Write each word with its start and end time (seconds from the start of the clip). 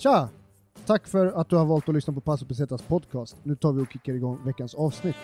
Tja! 0.00 0.28
Tack 0.86 1.06
för 1.06 1.26
att 1.26 1.48
du 1.48 1.56
har 1.56 1.64
valt 1.64 1.88
att 1.88 1.94
lyssna 1.94 2.12
på 2.12 2.20
Passo 2.20 2.46
Pesetas 2.46 2.82
podcast. 2.82 3.36
Nu 3.42 3.56
tar 3.56 3.72
vi 3.72 3.82
och 3.82 3.92
kickar 3.92 4.12
igång 4.12 4.44
veckans 4.44 4.74
avsnitt. 4.74 5.16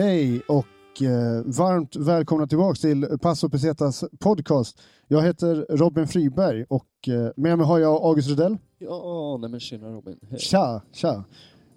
Hej 0.00 0.40
och 0.48 1.02
eh, 1.02 1.42
varmt 1.44 1.96
välkomna 1.96 2.46
tillbaka 2.46 2.74
till 2.74 3.18
Passo 3.20 3.48
Pesetas 3.48 4.04
podcast. 4.18 4.80
Jag 5.08 5.22
heter 5.22 5.66
Robin 5.68 6.08
Friberg 6.08 6.64
och 6.68 7.08
eh, 7.08 7.30
med 7.36 7.58
mig 7.58 7.66
har 7.66 7.78
jag 7.78 8.02
August 8.02 8.28
Rudell. 8.28 8.56
Ja, 8.78 9.36
nej 9.40 9.50
men 9.50 9.60
tjena 9.60 9.88
Robin. 9.88 10.18
Hej. 10.30 10.38
Tja, 10.38 10.82
tja. 10.92 11.24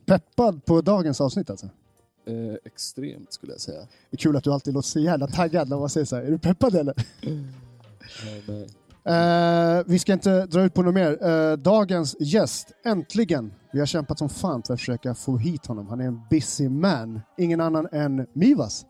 Peppad 0.06 0.66
på 0.66 0.82
dagens 0.82 1.22
avsnitt 1.22 1.50
alltså. 1.50 1.66
Eh, 2.26 2.56
extremt 2.66 3.34
skulle 3.34 3.52
jag 3.52 3.62
säga. 3.62 3.80
Det 3.80 4.16
är 4.16 4.18
kul 4.18 4.36
att 4.36 4.44
du 4.44 4.54
alltid 4.54 4.74
låter 4.74 4.90
så 4.90 5.00
jävla 5.00 5.28
taggad 5.28 5.70
när 5.70 5.80
man 5.80 5.90
säger 5.90 6.06
så 6.06 6.16
här. 6.16 6.24
Är 6.24 6.32
du 6.32 6.40
peppad 6.40 6.76
eller? 6.76 6.94
Nej, 8.26 8.44
nej. 8.48 8.68
Eh, 9.06 9.84
vi 9.86 10.00
ska 10.00 10.14
inte 10.14 10.46
dra 10.46 10.62
ut 10.64 10.74
på 10.74 10.82
något 10.82 10.94
mer. 10.94 11.28
Eh, 11.28 11.58
dagens 11.58 12.16
gäst, 12.20 12.72
äntligen. 12.86 13.54
Vi 13.74 13.80
har 13.80 13.86
kämpat 13.86 14.20
som 14.20 14.30
fan 14.30 14.64
för 14.64 14.74
att 14.74 14.80
försöka 14.80 15.16
få 15.16 15.38
hit 15.38 15.66
honom. 15.66 15.88
Han 15.88 16.02
är 16.02 16.06
en 16.06 16.20
busy 16.30 16.70
man. 16.70 17.22
Ingen 17.38 17.62
annan 17.62 17.88
än 17.92 18.28
Mivas. 18.34 18.86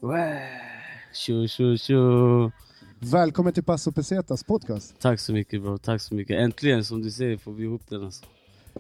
Tjo, 1.14 1.48
tjo, 1.48 1.78
tjo. 1.78 2.52
Välkommen 3.00 3.54
till 3.54 3.64
Passo 3.64 3.92
Pesetas 3.92 4.44
podcast. 4.44 4.96
Tack 5.00 5.20
så 5.20 5.34
mycket 5.34 5.62
bro, 5.62 5.78
tack 5.78 6.02
så 6.02 6.16
mycket. 6.16 6.40
Äntligen 6.40 6.86
som 6.86 7.02
du 7.02 7.12
säger 7.12 7.38
får 7.38 7.54
vi 7.54 7.64
ihop 7.64 7.82
den 7.90 8.06
alltså. 8.06 8.26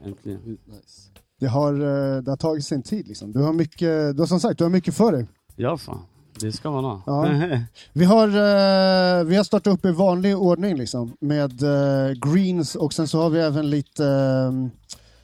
Äntligen. 0.05 0.39
Nice. 0.45 1.09
Det 1.39 1.47
har, 1.47 1.73
eh, 1.73 2.21
det 2.21 2.31
har 2.31 2.37
tagit 2.37 2.65
sin 2.65 2.83
tid 2.83 3.07
liksom. 3.07 3.31
Du 3.31 3.39
har 3.39 3.53
mycket, 3.53 4.15
du 4.15 4.21
har 4.21 4.25
som 4.25 4.39
sagt, 4.39 4.57
du 4.57 4.63
har 4.63 4.71
mycket 4.71 4.93
för 4.95 5.11
dig. 5.11 5.27
Ja 5.55 5.77
fan, 5.77 5.99
det 6.39 6.51
ska 6.51 6.71
man 6.71 6.83
ha. 6.83 7.01
Ja. 7.05 7.27
Vi 7.93 8.05
har, 8.05 8.27
eh, 8.27 9.23
vi 9.23 9.35
har 9.35 9.43
startat 9.43 9.73
upp 9.73 9.85
i 9.85 9.91
vanlig 9.91 10.37
ordning 10.37 10.75
liksom 10.77 11.17
med 11.19 11.63
eh, 11.63 12.11
greens 12.11 12.75
och 12.75 12.93
sen 12.93 13.07
så 13.07 13.21
har 13.21 13.29
vi 13.29 13.39
även 13.39 13.69
lite 13.69 14.05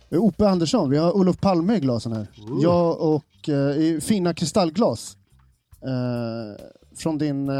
eh, 0.09 0.19
Ope 0.23 0.49
Andersson. 0.49 0.89
Vi 0.89 0.97
har 0.97 1.11
Olof 1.11 1.37
Palme 1.39 1.75
i 1.75 1.79
glasen 1.79 2.11
här. 2.13 2.27
Ooh. 2.49 2.59
Jag 2.63 3.01
och 3.01 3.49
eh, 3.49 3.77
i 3.77 3.99
fina 4.01 4.33
kristallglas. 4.33 5.17
Eh, 5.81 6.65
från 6.95 7.17
din 7.17 7.49
eh, 7.49 7.55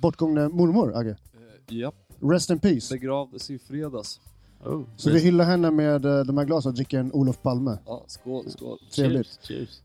bortgångne 0.00 0.48
mormor, 0.48 0.96
Agge. 0.96 1.16
Japp, 1.68 1.94
Rest 2.20 2.50
in 2.50 2.58
peace. 2.58 2.94
begravdes 2.94 3.50
i 3.50 3.58
fredags. 3.58 4.20
oh. 4.64 4.82
Så 4.96 5.10
vi 5.10 5.20
hyllar 5.20 5.44
henne 5.44 5.70
med 5.70 6.00
de 6.02 6.38
här 6.38 6.44
glasen 6.44 6.68
och 6.70 6.74
dricker 6.74 6.98
en 6.98 7.12
Olof 7.12 7.42
Palme. 7.42 7.78
Ja, 7.86 8.04
skål, 8.06 8.50
skål. 8.50 8.78
Trevligt. 8.94 9.26
Cheers, 9.42 9.48
cheers. 9.48 9.80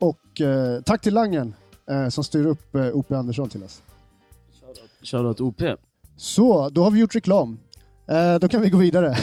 Och 0.00 0.40
eh, 0.40 0.80
tack 0.82 1.00
till 1.02 1.14
Langen 1.14 1.54
eh, 1.92 2.08
som 2.08 2.24
styr 2.24 2.46
upp 2.46 2.74
eh, 2.74 2.96
Ope 2.96 3.16
Andersson 3.16 3.48
till 3.48 3.62
oss. 3.62 3.82
Shoutout 5.02 5.40
OP. 5.40 5.62
Så, 6.16 6.68
då 6.68 6.84
har 6.84 6.90
vi 6.90 7.00
gjort 7.00 7.14
reklam. 7.14 7.58
Eh, 8.06 8.38
då 8.38 8.48
kan 8.48 8.60
vi 8.62 8.70
gå 8.70 8.78
vidare. 8.78 9.16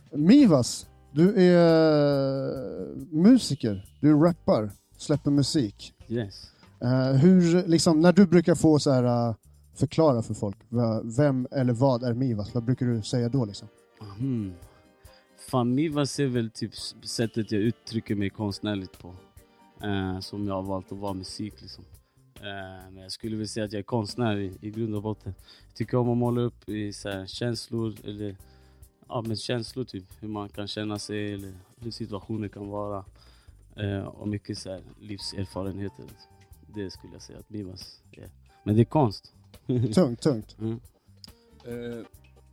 Mivas, 0.10 0.86
du 1.12 1.34
är 1.34 2.48
eh, 2.48 2.96
musiker, 3.10 3.84
du 4.00 4.14
rappar, 4.14 4.70
släpper 4.96 5.30
musik. 5.30 5.94
Yes. 6.08 6.50
Eh, 6.80 7.12
hur, 7.12 7.68
liksom, 7.68 8.00
när 8.00 8.12
du 8.12 8.26
brukar 8.26 8.54
få 8.54 8.78
så 8.78 8.90
här, 8.90 9.28
eh, 9.28 9.34
förklara 9.74 10.22
för 10.22 10.34
folk, 10.34 10.56
vem 11.04 11.48
eller 11.50 11.72
vad 11.72 12.02
är 12.02 12.14
Mivas? 12.14 12.54
Vad 12.54 12.64
brukar 12.64 12.86
du 12.86 13.02
säga 13.02 13.28
då? 13.28 13.44
Liksom? 13.44 13.68
Hmm. 14.18 14.52
Fan, 15.50 15.74
Mivas 15.74 16.18
är 16.18 16.26
väl 16.26 16.50
typ 16.50 16.74
sättet 17.04 17.52
jag 17.52 17.60
uttrycker 17.62 18.14
mig 18.14 18.30
konstnärligt 18.30 18.98
på. 18.98 19.14
Eh, 19.82 20.20
som 20.20 20.46
jag 20.46 20.54
har 20.54 20.62
valt 20.62 20.92
att 20.92 20.98
vara 20.98 21.14
musik 21.14 21.62
liksom. 21.62 21.84
Eh, 22.36 22.90
men 22.90 22.96
jag 22.96 23.12
skulle 23.12 23.36
vilja 23.36 23.48
säga 23.48 23.66
att 23.66 23.72
jag 23.72 23.78
är 23.78 23.84
konstnär 23.84 24.36
i, 24.36 24.58
i 24.60 24.70
grund 24.70 24.94
och 24.94 25.02
botten. 25.02 25.34
Jag 25.68 25.76
tycker 25.76 25.96
om 25.96 26.08
att 26.08 26.18
måla 26.18 26.40
upp 26.40 26.68
i 26.68 26.92
så 26.92 27.08
här, 27.08 27.26
känslor, 27.26 27.94
eller 28.04 28.36
ja, 29.08 29.22
men 29.26 29.36
känslor 29.36 29.84
typ. 29.84 30.04
Hur 30.20 30.28
man 30.28 30.48
kan 30.48 30.68
känna 30.68 30.98
sig 30.98 31.34
eller 31.34 31.52
hur 31.76 31.90
situationer 31.90 32.48
kan 32.48 32.68
vara. 32.68 33.04
Eh, 33.76 34.04
och 34.04 34.28
mycket 34.28 34.58
så 34.58 34.70
här, 34.70 34.82
livserfarenheter. 35.00 36.02
Liksom. 36.02 36.30
Det 36.74 36.90
skulle 36.90 37.12
jag 37.12 37.22
säga 37.22 37.38
att 37.38 37.50
Mivas 37.50 38.02
är. 38.12 38.30
Men 38.64 38.74
det 38.74 38.82
är 38.82 38.84
konst. 38.84 39.32
Tungt, 39.94 40.20
tungt. 40.20 40.56
Mm. 40.58 40.80
Eh, 41.64 42.04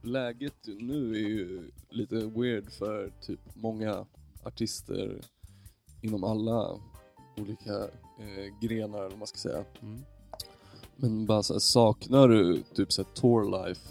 läget 0.01 0.53
nu 0.65 1.15
är 1.15 1.29
ju 1.29 1.71
lite 1.89 2.15
weird 2.15 2.71
för 2.71 3.11
typ 3.21 3.39
många 3.53 4.05
artister 4.43 5.21
inom 6.01 6.23
alla 6.23 6.79
olika 7.37 7.73
eh, 8.19 8.59
grenar, 8.61 8.99
eller 8.99 9.09
vad 9.09 9.17
man 9.17 9.27
ska 9.27 9.37
säga. 9.37 9.63
Mm. 9.81 10.03
Men 10.95 11.25
bara 11.25 11.43
så 11.43 11.53
här, 11.53 11.59
saknar 11.59 12.27
du 12.27 12.63
typ 12.75 12.91
så 12.91 13.03
här, 13.03 13.09
tour 13.13 13.65
life 13.65 13.81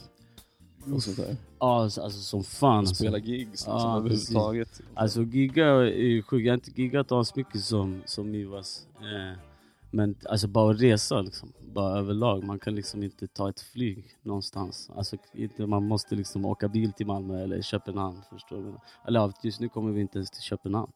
och 0.95 1.03
sånt 1.03 1.17
där? 1.17 1.37
Ja, 1.59 1.83
alltså, 1.83 2.03
alltså 2.03 2.21
som 2.21 2.45
fan. 2.45 2.79
Alltså. 2.79 2.95
Spela 2.95 3.19
gigs 3.19 3.51
liksom, 3.51 3.73
Ja, 3.73 3.97
överhuvudtaget. 3.97 4.81
Alltså 4.95 5.23
gigga 5.23 5.67
är 5.67 5.85
ju 5.85 6.23
sjukt. 6.23 6.45
Jag 6.45 6.53
har 6.53 6.55
inte 6.55 6.83
giggat 6.83 7.13
asmycket 7.13 7.65
som, 7.65 8.03
som 8.07 8.31
Mivas. 8.31 8.87
Eh, 9.01 9.39
men 9.91 10.15
alltså 10.29 10.49
bara 10.49 10.73
resa 10.73 11.21
liksom. 11.21 11.53
Bara 11.61 11.99
överlag. 11.99 12.45
Man 12.45 12.59
kan 12.59 12.75
liksom 12.75 13.03
inte 13.03 13.27
ta 13.27 13.49
ett 13.49 13.61
flyg 13.61 14.05
någonstans. 14.23 14.91
Alltså 14.95 15.17
inte, 15.33 15.67
man 15.67 15.87
måste 15.87 16.15
liksom 16.15 16.45
åka 16.45 16.69
bil 16.69 16.93
till 16.93 17.07
Malmö 17.07 17.43
eller 17.43 17.63
Köpenhamn. 17.63 18.23
Förstår 18.31 18.57
du? 18.57 18.75
Eller 19.07 19.33
just 19.43 19.61
nu 19.61 19.69
kommer 19.69 19.93
vi 19.93 20.01
inte 20.01 20.19
ens 20.19 20.31
till 20.31 20.43
Köpenhamn. 20.43 20.93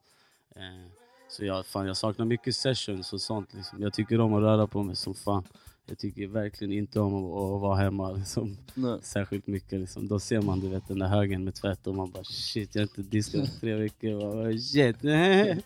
Eh, 0.57 1.06
så 1.29 1.45
jag, 1.45 1.67
fan, 1.67 1.87
jag 1.87 1.97
saknar 1.97 2.27
mycket 2.27 2.57
sessions 2.57 3.13
och 3.13 3.21
sånt. 3.21 3.55
Liksom. 3.55 3.83
Jag 3.83 3.93
tycker 3.93 4.21
om 4.21 4.35
att 4.35 4.41
röra 4.41 4.67
på 4.67 4.83
mig 4.83 4.97
som 4.97 5.15
fan. 5.15 5.45
Jag 5.89 5.99
tycker 5.99 6.27
verkligen 6.27 6.73
inte 6.73 7.01
om 7.01 7.15
att, 7.15 7.31
att 7.31 7.61
vara 7.61 7.77
hemma 7.77 8.13
liksom, 8.13 8.57
Nej. 8.75 8.99
särskilt 9.03 9.47
mycket. 9.47 9.81
Liksom. 9.81 10.09
Då 10.09 10.19
ser 10.19 10.41
man 10.41 10.61
du 10.61 10.69
vet, 10.69 10.89
den 10.89 10.99
där 10.99 11.07
högen 11.07 11.45
med 11.45 11.55
tvätt 11.55 11.87
och 11.87 11.95
man 11.95 12.11
bara 12.11 12.25
shit, 12.25 12.75
jag 12.75 12.83
har 12.83 12.83
inte 12.83 13.03
diskat 13.03 13.55
på 13.55 13.61
tre 13.61 13.75
veckor. 13.75 14.21
Bara, 14.21 14.59
shit. 14.59 14.97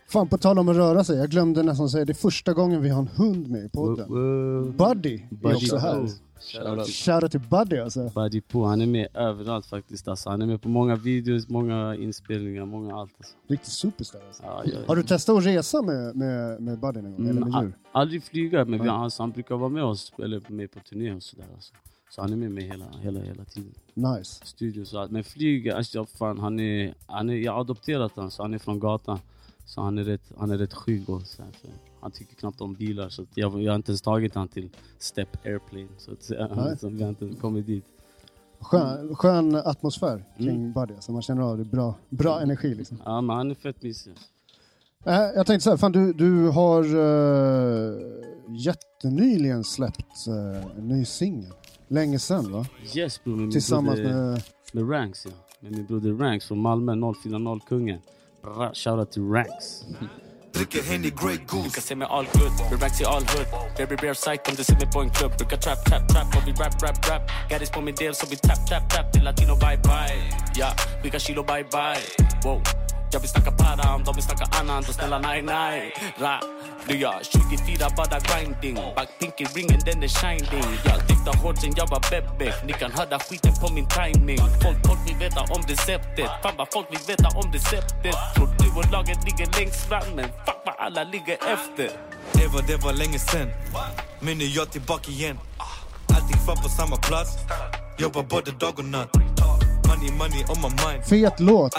Fan, 0.09 0.29
på 0.29 0.39
tal 0.39 0.59
om 0.59 0.69
att 0.69 0.77
röra 0.77 1.05
sig, 1.05 1.19
jag 1.19 1.31
glömde 1.31 1.63
nästan 1.63 1.89
säga 1.89 2.05
det 2.05 2.13
är 2.13 2.15
första 2.15 2.53
gången 2.53 2.83
vi 2.83 2.89
har 2.89 3.01
en 3.01 3.09
hund 3.09 3.51
med 3.51 3.65
i 3.65 3.69
podden. 3.69 4.09
Buddy 4.77 5.15
är 5.15 5.35
Buddy 5.35 5.55
också 5.55 5.77
här. 5.77 6.09
Shoutout. 6.41 6.89
Shoutout 6.89 7.31
till 7.31 7.41
Buddy 7.41 7.79
alltså. 7.79 8.09
Buddy 8.15 8.41
Poe, 8.41 8.69
han 8.69 8.81
är 8.81 8.87
med 8.87 9.09
överallt 9.15 9.67
faktiskt. 9.67 10.09
Alltså. 10.09 10.31
Han 10.31 10.43
är 10.43 10.47
med 10.47 10.63
på 10.63 10.69
många 10.69 10.97
videos, 10.97 11.49
många 11.49 11.95
inspelningar, 11.97 12.65
många 12.65 12.97
allt. 12.97 13.13
Alltså. 13.19 13.35
Riktig 13.49 13.73
superstar 13.73 14.21
alltså. 14.27 14.43
Ja, 14.43 14.63
jag, 14.65 14.87
Har 14.87 14.97
du 14.97 15.03
testat 15.03 15.39
att 15.39 15.47
resa 15.47 15.83
med, 15.83 16.17
med, 16.17 16.61
med 16.63 16.79
Buddy 16.81 17.01
någon 17.01 17.17
gång? 17.17 17.29
Eller 17.29 17.41
med 17.41 17.49
Mm, 17.55 17.65
djur? 17.65 17.73
Aldrig 17.93 18.23
flyga, 18.25 18.65
men 18.65 18.83
vi, 18.83 18.89
alltså, 18.89 19.23
han 19.23 19.31
brukar 19.31 19.57
vara 19.57 19.69
med 19.69 19.85
oss, 19.85 20.13
eller 20.19 20.43
med 20.49 20.71
på 20.73 20.79
turné 20.81 21.15
och 21.15 21.23
sådär. 21.23 21.47
Alltså. 21.55 21.75
Så 22.11 22.21
han 22.23 22.33
är 22.33 22.37
med 22.37 22.51
mig 22.51 22.65
hela, 22.65 22.85
hela, 23.01 23.21
hela 23.21 23.45
tiden. 23.45 23.75
Nice. 23.95 24.41
Studios 24.45 24.95
och 24.95 25.01
allt. 25.01 25.11
Men 25.11 25.25
flyga, 25.25 25.77
alltså, 25.77 26.07
fan, 26.07 26.39
han 26.39 26.61
är, 26.61 26.95
han 27.07 27.31
är, 27.31 27.35
jag 27.35 27.53
har 27.53 27.61
adopterat 27.61 28.13
honom, 28.13 28.31
så 28.31 28.43
han 28.43 28.55
är 28.55 28.59
från 28.59 28.81
gatan. 28.81 29.19
Så 29.65 29.81
han 29.81 29.99
är 29.99 30.05
rätt, 30.05 30.33
han 30.39 30.51
är 30.51 30.59
rätt 30.59 30.75
skygg 30.75 31.11
och 31.11 31.23
så 31.23 31.43
här, 31.43 31.51
för 31.53 31.69
Han 32.01 32.11
tycker 32.11 32.35
knappt 32.35 32.61
om 32.61 32.75
bilar, 32.75 33.09
så 33.09 33.27
jag, 33.35 33.63
jag 33.63 33.73
har 33.73 33.77
inte 33.77 33.91
ens 33.91 34.03
tagit 34.03 34.35
han 34.35 34.49
till 34.49 34.69
Step 34.99 35.47
Airplane. 35.47 35.89
Så 35.99 36.13
att. 36.13 36.23
Så 36.81 36.89
vi 36.89 37.03
har 37.03 37.09
inte 37.09 37.29
kommit 37.41 37.67
dit. 37.67 37.85
Skön, 38.61 39.17
skön 39.17 39.55
atmosfär 39.55 40.25
kring 40.37 40.49
Mm. 40.49 40.73
Buddy. 40.73 40.95
Alltså 40.95 41.13
man 41.13 41.23
känner 41.23 41.43
av 41.43 41.59
det. 41.59 41.65
Bra, 41.65 41.95
bra 42.09 42.41
energi 42.41 42.75
liksom. 42.75 43.03
Ja, 43.05 43.21
men 43.21 43.37
han 43.37 43.51
är 43.51 43.55
fett 43.55 43.83
mysig. 43.83 44.13
Äh, 45.05 45.15
jag 45.15 45.47
tänkte 45.47 45.61
så 45.61 45.71
här, 45.71 45.77
fan 45.77 45.93
du, 45.93 46.13
du 46.13 46.49
har 46.49 46.85
uh, 46.85 47.99
jättenyligen 48.49 49.65
släppt 49.65 50.27
eh, 50.27 50.79
en 50.79 50.89
ny 50.89 51.05
singel. 51.05 51.53
Länge 51.89 52.19
sedan 52.19 52.53
va? 52.53 52.67
Yes 52.95 53.25
bror, 53.25 53.33
med 53.33 53.43
min 53.43 53.51
Tillsammans 53.51 54.01
broder, 54.01 54.15
med... 54.15 54.43
med 54.73 54.91
Ranks 54.91 55.27
ja. 55.27 55.33
Med 55.61 55.73
min 55.73 55.87
broder 55.87 56.13
Ranks 56.13 56.47
från 56.47 56.59
Malmö, 56.59 56.93
040-kungen. 56.93 58.01
Bra, 58.43 58.71
Shoutout 58.75 59.11
till 59.11 59.23
Ranks. 59.23 59.85
Dricker 60.55 60.83
Henny 60.83 61.11
Grey 61.11 61.37
Du 61.37 61.45
Goose 61.47 61.71
kan 61.75 61.83
se 61.83 61.95
mig 61.95 62.09
all 62.11 62.27
good, 62.33 62.53
relax 62.73 63.01
i 63.01 63.05
all 63.05 63.25
hood. 63.33 63.47
Baby 63.77 63.97
bear 63.97 64.15
psych 64.15 64.41
om 64.49 64.55
du 64.57 64.65
ser 64.65 64.75
mig 64.75 64.89
på 64.93 65.01
en 65.01 65.11
klubb 65.11 65.33
Brukar 65.39 65.57
trap, 65.57 65.85
trap, 65.85 66.09
trap 66.09 66.37
och 66.37 66.43
vi 66.47 66.53
rap, 66.53 66.83
rap, 66.83 67.09
rap. 67.09 67.23
Gaddis 67.51 67.71
på 67.71 67.81
min 67.81 67.95
del 67.95 68.15
så 68.15 68.27
vi 68.31 68.37
tap, 68.37 68.67
tap, 68.69 68.91
tap. 68.91 69.13
Det 69.13 69.19
är 69.19 69.23
latino 69.23 69.55
bye, 69.55 69.79
bye 69.83 70.19
Ja, 70.57 70.71
vi 71.03 71.11
kan 71.11 71.21
kilo 71.21 71.43
bye, 71.43 71.65
bye 71.73 72.03
Wow 72.45 72.63
jag 73.13 73.21
vill 73.21 73.31
snacka 73.31 73.51
para 73.51 73.95
om 73.95 74.05
de 74.05 74.15
vill 74.15 74.25
snacka 74.25 74.47
annan, 74.61 74.83
då 74.87 74.93
snälla 74.93 75.19
nej 75.19 75.43
nej. 75.43 75.95
Ra. 76.19 76.41
Du 76.89 76.97
jag 76.97 77.15
24 77.25 77.89
bara 77.97 78.19
grinding, 78.21 78.75
backpinky 78.97 79.45
ringen 79.55 79.81
den 79.85 80.03
är 80.03 80.09
shining. 80.09 80.79
Jag 80.85 80.99
diktar 81.09 81.35
hårt 81.43 81.59
sen 81.59 81.73
jag 81.77 81.89
var 81.91 82.03
bebbe, 82.11 82.55
ni 82.67 82.73
kan 82.73 82.93
höra 82.93 83.19
skiten 83.19 83.53
på 83.61 83.73
min 83.73 83.87
timing. 83.89 84.39
Folk, 84.39 84.79
folk 84.87 85.01
vill 85.07 85.17
veta 85.17 85.41
om 85.41 85.63
receptet, 85.69 86.31
fan 86.43 86.55
vad 86.59 86.69
folk 86.73 86.87
vill 86.91 87.05
veta 87.07 87.29
om 87.39 87.53
receptet. 87.53 88.15
Tror 88.35 88.49
du 88.59 88.69
och 88.79 88.93
laget 88.93 89.25
ligger 89.25 89.59
längst 89.59 89.89
fram, 89.89 90.09
men 90.17 90.25
fuck 90.25 90.61
vad 90.67 90.75
alla 90.79 91.05
ligger 91.05 91.35
efter. 91.55 91.91
Det 92.33 92.47
var, 92.47 92.63
det 92.63 92.77
var 92.77 92.93
länge 92.93 93.19
sen 93.19 93.49
Men 94.21 94.39
nu 94.39 94.45
är 94.45 94.57
jag 94.57 94.71
tillbaka 94.71 95.11
igen 95.11 95.39
Allting 96.15 96.39
kvar 96.45 96.57
på 96.57 96.69
samma 96.69 96.97
plats 96.97 97.31
Jobbar 97.99 98.23
både 98.23 98.51
dag 98.51 98.79
och 98.79 98.85
natt 98.85 99.11
Money, 99.91 100.11
money 100.13 100.45
on 100.49 100.57
my 100.63 100.69
mind 100.85 101.05
Fet 101.05 101.41
låt, 101.41 101.75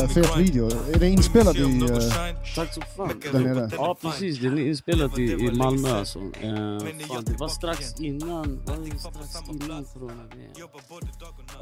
min 0.00 0.08
fet 0.08 0.36
video. 0.36 0.66
Är 0.66 0.98
det 0.98 1.08
inspelat 1.08 1.56
i... 1.56 1.58
Shine. 1.58 2.36
Tack 2.54 2.74
så 2.74 2.80
fan. 2.80 3.20
Där 3.32 3.40
nere. 3.40 3.70
Ja 3.76 3.96
precis, 4.00 4.38
den 4.38 4.58
är 4.58 4.62
inspelad 4.62 5.18
i, 5.18 5.22
i 5.22 5.52
Malmö 5.52 5.88
alltså. 5.88 6.18
Eh, 6.18 6.78
fan, 7.08 7.24
det 7.24 7.36
var 7.38 7.48
strax 7.48 8.00
innan, 8.00 8.60
var 8.66 8.76
det 8.76 8.98
strax 8.98 9.50
innan 9.50 9.84
corona. 9.84 10.22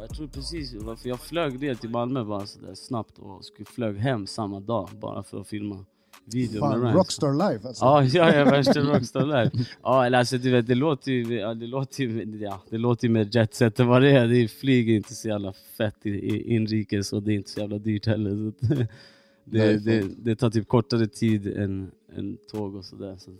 Jag 0.00 0.16
tror 0.16 0.28
precis, 0.28 0.74
varför 0.74 1.08
jag 1.08 1.20
flög 1.20 1.60
ner 1.60 1.74
till 1.74 1.90
Malmö 1.90 2.24
bara 2.24 2.46
sådär 2.46 2.74
snabbt 2.74 3.18
och 3.18 3.44
skulle 3.44 3.66
flög 3.66 3.98
hem 3.98 4.26
samma 4.26 4.60
dag 4.60 4.88
bara 5.00 5.22
för 5.22 5.40
att 5.40 5.48
filma 5.48 5.84
video 6.26 6.60
Fan, 6.60 6.70
med 6.70 6.80
Rhymes. 6.80 6.96
Rockstar 6.96 7.32
Live 7.32 7.68
alltså. 7.68 7.84
Ja, 8.18 8.44
värsta 8.44 8.80
rockstar 8.80 9.26
live. 9.26 9.50
Ja, 9.82 10.06
eller 10.06 10.18
alltså 10.18 10.38
du 10.38 10.50
vet, 10.50 10.66
det 10.66 10.74
låter 10.74 11.12
ju, 11.12 11.38
ja, 11.38 11.54
det 11.54 11.66
låter 11.66 12.04
ju, 12.04 12.38
ja, 12.38 12.60
det 12.70 12.78
låter 12.78 13.08
ju 13.08 13.12
med 13.12 13.34
jetset 13.34 13.80
och 13.80 13.86
vad 13.86 14.02
det 14.02 14.10
är. 14.10 14.28
Det 14.28 14.48
flyger 14.48 14.94
inte 14.94 15.14
så 15.14 15.28
jävla 15.28 15.52
fett 15.52 16.06
i, 16.06 16.10
i 16.10 16.54
inrikes 16.54 17.12
och 17.12 17.22
det 17.22 17.32
är 17.32 17.34
inte 17.34 17.50
så 17.50 17.60
jävla 17.60 17.78
dyrt 17.78 18.06
heller. 18.06 18.52
Så 18.60 18.74
det, 19.44 19.78
det, 19.84 20.00
fan. 20.00 20.16
det 20.18 20.36
tar 20.36 20.50
typ 20.50 20.68
kortare 20.68 21.06
tid 21.06 21.46
än, 21.46 21.90
än 22.16 22.38
tåg 22.52 22.74
och 22.74 22.84
sådär. 22.84 23.16
Så 23.18 23.30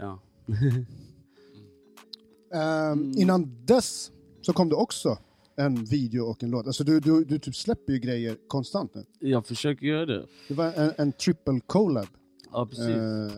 ja. 0.00 0.18
Ehm, 2.54 3.12
innan 3.16 3.64
dess 3.64 4.12
så 4.42 4.52
kom 4.52 4.68
det 4.68 4.74
också 4.74 5.18
en 5.56 5.84
video 5.84 6.24
och 6.24 6.42
en 6.42 6.50
låt. 6.50 6.66
Alltså 6.66 6.84
du, 6.84 7.00
du, 7.00 7.24
du 7.24 7.38
typ 7.38 7.56
släpper 7.56 7.92
ju 7.92 7.98
grejer 7.98 8.36
konstant 8.48 8.94
nu. 8.94 9.04
Jag 9.18 9.46
försöker 9.46 9.86
göra 9.86 10.06
det. 10.06 10.26
Det 10.48 10.54
var 10.54 10.72
en, 10.72 10.92
en 10.96 11.12
triple 11.12 11.60
collab 11.66 12.06
Ja, 12.52 12.66
precis. 12.66 12.84
eh, 12.88 13.32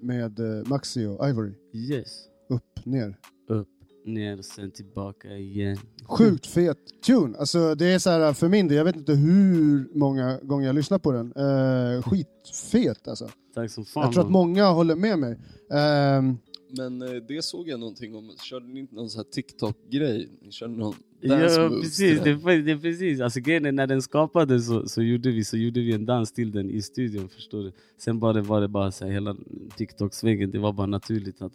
med 0.00 0.40
eh, 0.40 0.66
Maxi 0.68 1.06
och 1.06 1.28
Ivory. 1.28 1.52
Yes. 1.74 2.08
Upp, 2.48 2.86
ner. 2.86 3.16
Upp, 3.48 3.68
ner, 4.06 4.42
sen 4.42 4.70
tillbaka 4.70 5.28
igen. 5.36 5.78
Sjukt 6.04 6.46
fet 6.46 6.78
tune. 7.06 7.38
Alltså 7.38 7.74
det 7.74 7.86
är 7.86 7.98
så 7.98 8.10
här 8.10 8.32
för 8.32 8.48
min 8.48 8.68
del, 8.68 8.76
jag 8.76 8.84
vet 8.84 8.96
inte 8.96 9.12
hur 9.12 9.88
många 9.98 10.38
gånger 10.42 10.66
jag 10.66 10.74
lyssnar 10.74 10.98
på 10.98 11.12
den. 11.12 11.32
Uh, 11.36 12.02
skitfet 12.02 13.08
alltså. 13.08 13.28
Tack 13.54 13.70
som 13.70 13.84
fan. 13.84 14.02
Jag 14.02 14.12
tror 14.12 14.24
att 14.24 14.30
många 14.30 14.66
håller 14.66 14.94
med 14.96 15.18
mig. 15.18 15.38
Ehm, 15.72 16.38
Men 16.76 17.02
eh, 17.02 17.22
det 17.28 17.44
såg 17.44 17.68
jag 17.68 17.80
någonting 17.80 18.14
om. 18.14 18.30
Körde 18.42 18.66
ni 18.66 18.80
inte 18.80 18.94
någon 18.94 19.10
sån 19.10 19.18
här 19.18 19.30
TikTok-grej? 19.32 20.28
Ni 20.42 20.52
körde 20.52 20.72
någon 20.74 20.94
Ja 21.20 21.38
dance 21.38 21.60
moves 21.68 21.80
precis, 21.82 22.20
det, 22.22 22.30
är- 22.30 22.62
det 22.62 22.78
precis. 22.78 23.20
Alltså 23.20 23.40
grejen 23.40 23.66
är 23.66 23.72
när 23.72 23.86
den 23.86 24.02
skapades 24.02 24.66
så, 24.66 24.88
så, 24.88 25.02
gjorde 25.02 25.30
vi, 25.30 25.44
så 25.44 25.56
gjorde 25.56 25.80
vi 25.80 25.92
en 25.92 26.06
dans 26.06 26.32
till 26.32 26.52
den 26.52 26.70
i 26.70 26.82
studion, 26.82 27.28
förstår 27.28 27.62
du. 27.62 27.72
Sen 27.98 28.18
bara 28.18 28.42
var 28.42 28.60
det 28.60 28.68
bara 28.68 28.92
så 28.92 29.04
här, 29.04 29.12
hela 29.12 29.36
TikTok-svängen, 29.76 30.50
det 30.50 30.58
var 30.58 30.72
bara 30.72 30.86
naturligt 30.86 31.42
att, 31.42 31.52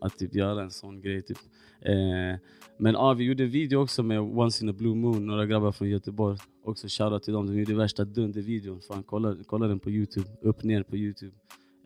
att 0.00 0.18
typ 0.18 0.34
göra 0.34 0.62
en 0.62 0.70
sån 0.70 1.00
grej. 1.00 1.22
Typ. 1.22 1.38
Eh, 1.80 2.40
men 2.78 2.94
ja, 2.94 3.12
vi 3.14 3.24
gjorde 3.24 3.44
en 3.44 3.50
video 3.50 3.78
också 3.82 4.02
med 4.02 4.20
Once 4.20 4.64
in 4.64 4.68
a 4.70 4.72
Blue 4.72 4.94
Moon, 4.94 5.26
några 5.26 5.46
grabbar 5.46 5.72
från 5.72 5.88
Göteborg. 5.90 6.38
Också 6.64 6.86
shoutout 6.90 7.22
till 7.22 7.32
dem, 7.32 7.46
de 7.46 7.58
gjorde 7.58 7.74
värsta 7.74 8.04
dundervideon. 8.04 8.80
Fan, 8.80 9.02
kolla, 9.02 9.36
kolla 9.46 9.66
den 9.68 9.78
på 9.78 9.90
Youtube, 9.90 10.26
upp 10.42 10.62
ner 10.62 10.82
på 10.82 10.96
Youtube. 10.96 11.32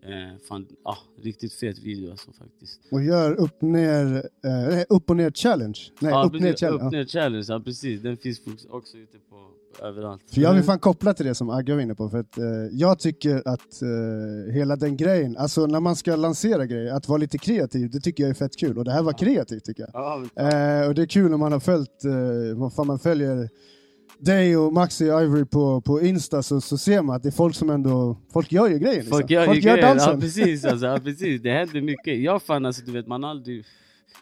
Eh, 0.03 0.37
fan, 0.47 0.67
ah, 0.83 0.97
riktigt 1.21 1.53
fet 1.53 1.79
video 1.79 2.11
alltså 2.11 2.31
faktiskt. 2.31 2.79
och 2.91 3.03
gör 3.03 3.33
upp, 3.33 3.61
ner, 3.61 4.15
eh, 4.45 4.83
upp 4.89 5.09
och 5.09 5.17
ner 5.17 5.31
challenge. 5.31 5.79
Nej, 5.99 6.11
ja, 6.11 6.23
upp, 6.23 6.33
ner 6.33 6.39
precis, 6.39 6.59
challenge. 6.59 6.85
upp 6.85 6.91
ner 6.91 7.05
challenge, 7.05 7.45
ja 7.49 7.59
precis. 7.59 8.01
Den 8.01 8.17
finns 8.17 8.41
också 8.69 8.97
ute 8.97 9.17
på 9.29 9.49
överallt. 9.85 10.21
För 10.33 10.41
jag 10.41 10.53
vill 10.53 10.63
fan 10.63 10.79
koppla 10.79 11.13
till 11.13 11.25
det 11.25 11.35
som 11.35 11.49
Agge 11.49 11.73
var 11.73 11.81
inne 11.81 11.95
på. 11.95 12.09
För 12.09 12.19
att, 12.19 12.37
eh, 12.37 12.45
jag 12.71 12.99
tycker 12.99 13.47
att 13.47 13.81
eh, 13.81 14.53
hela 14.53 14.75
den 14.75 14.97
grejen, 14.97 15.37
alltså 15.37 15.65
när 15.65 15.79
man 15.79 15.95
ska 15.95 16.15
lansera 16.15 16.65
grejer, 16.65 16.93
att 16.93 17.07
vara 17.07 17.17
lite 17.17 17.37
kreativ, 17.37 17.89
det 17.89 17.99
tycker 17.99 18.23
jag 18.23 18.29
är 18.29 18.33
fett 18.33 18.57
kul. 18.57 18.77
Och 18.77 18.85
det 18.85 18.91
här 18.91 19.03
var 19.03 19.13
kreativt 19.13 19.63
tycker 19.63 19.83
jag. 19.83 19.89
Ja, 19.93 20.23
Eh, 20.35 20.87
och 20.87 20.95
det 20.95 21.01
är 21.01 21.05
kul 21.05 21.29
när 21.29 21.37
man 21.37 21.51
har 21.51 21.59
följt, 21.59 22.05
eh, 22.05 22.57
vad 22.57 22.73
fan 22.73 22.87
man 22.87 22.99
följer 22.99 23.49
dig 24.19 24.57
och 24.57 24.73
Maxi 24.73 25.11
och 25.11 25.21
Ivory 25.21 25.45
på, 25.45 25.81
på 25.81 26.01
Insta 26.01 26.43
så, 26.43 26.61
så 26.61 26.77
ser 26.77 27.01
man 27.01 27.15
att 27.15 27.23
det 27.23 27.29
är 27.29 27.31
folk 27.31 27.55
som 27.55 27.69
ändå, 27.69 28.17
folk 28.33 28.51
gör 28.51 28.67
ju 28.67 28.79
grejer. 28.79 28.95
Liksom. 28.95 29.11
Folk 29.11 29.29
gör, 29.29 29.53
ju 29.53 29.59
gör 29.59 29.75
grejer. 29.75 29.81
dansen. 29.81 30.13
Ja, 30.13 30.19
precis, 30.19 30.65
alltså, 30.65 30.85
ja, 30.85 30.99
precis. 31.03 31.41
Det 31.41 31.51
händer 31.51 31.81
mycket. 31.81 32.19
Jag 32.19 32.41
fan, 32.41 32.65
alltså, 32.65 32.85
du 32.85 32.91
vet, 32.91 33.07
man 33.07 33.23
aldrig... 33.23 33.65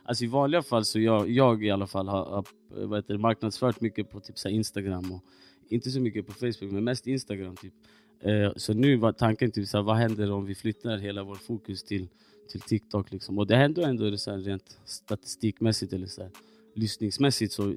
Alltså, 0.04 0.24
I 0.24 0.28
vanliga 0.28 0.62
fall 0.62 0.86
så 0.86 1.00
jag, 1.00 1.30
jag 1.30 1.64
i 1.64 1.72
alla 1.72 1.88
fall 1.88 2.08
har, 2.08 2.26
har 2.26 2.46
vad 2.70 2.98
heter 2.98 3.18
marknadsfört 3.18 3.82
mycket 3.82 4.12
på 4.12 4.20
typ, 4.20 4.38
så 4.38 4.50
Instagram 4.50 5.12
och 5.12 5.24
inte 5.70 5.92
så 5.92 6.00
mycket 6.00 6.28
på 6.28 6.34
Facebook, 6.34 6.72
men 6.72 6.84
mest 6.84 7.08
Instagram. 7.08 7.56
Typ. 7.56 7.74
Eh, 8.22 8.52
så 8.56 8.74
nu 8.74 8.96
var 8.96 9.12
tanken 9.12 9.52
typ, 9.52 9.68
så 9.68 9.78
här, 9.78 9.84
vad 9.84 9.96
händer 9.96 10.32
om 10.32 10.46
vi 10.46 10.56
flyttar 10.56 10.98
hela 10.98 11.24
vår 11.24 11.36
fokus 11.36 11.84
till, 11.84 12.08
till 12.52 12.62
TikTok? 12.62 13.12
Liksom. 13.12 13.38
Och 13.38 13.48
det 13.48 13.56
hände 13.56 13.86
ändå 13.86 14.10
det 14.10 14.18
så 14.18 14.32
här, 14.32 14.38
rent 14.38 14.80
statistikmässigt 14.86 15.94
eller 15.94 16.08
så 16.08 16.22
här, 16.22 16.32
lyssningsmässigt 16.78 17.54
så 17.54 17.74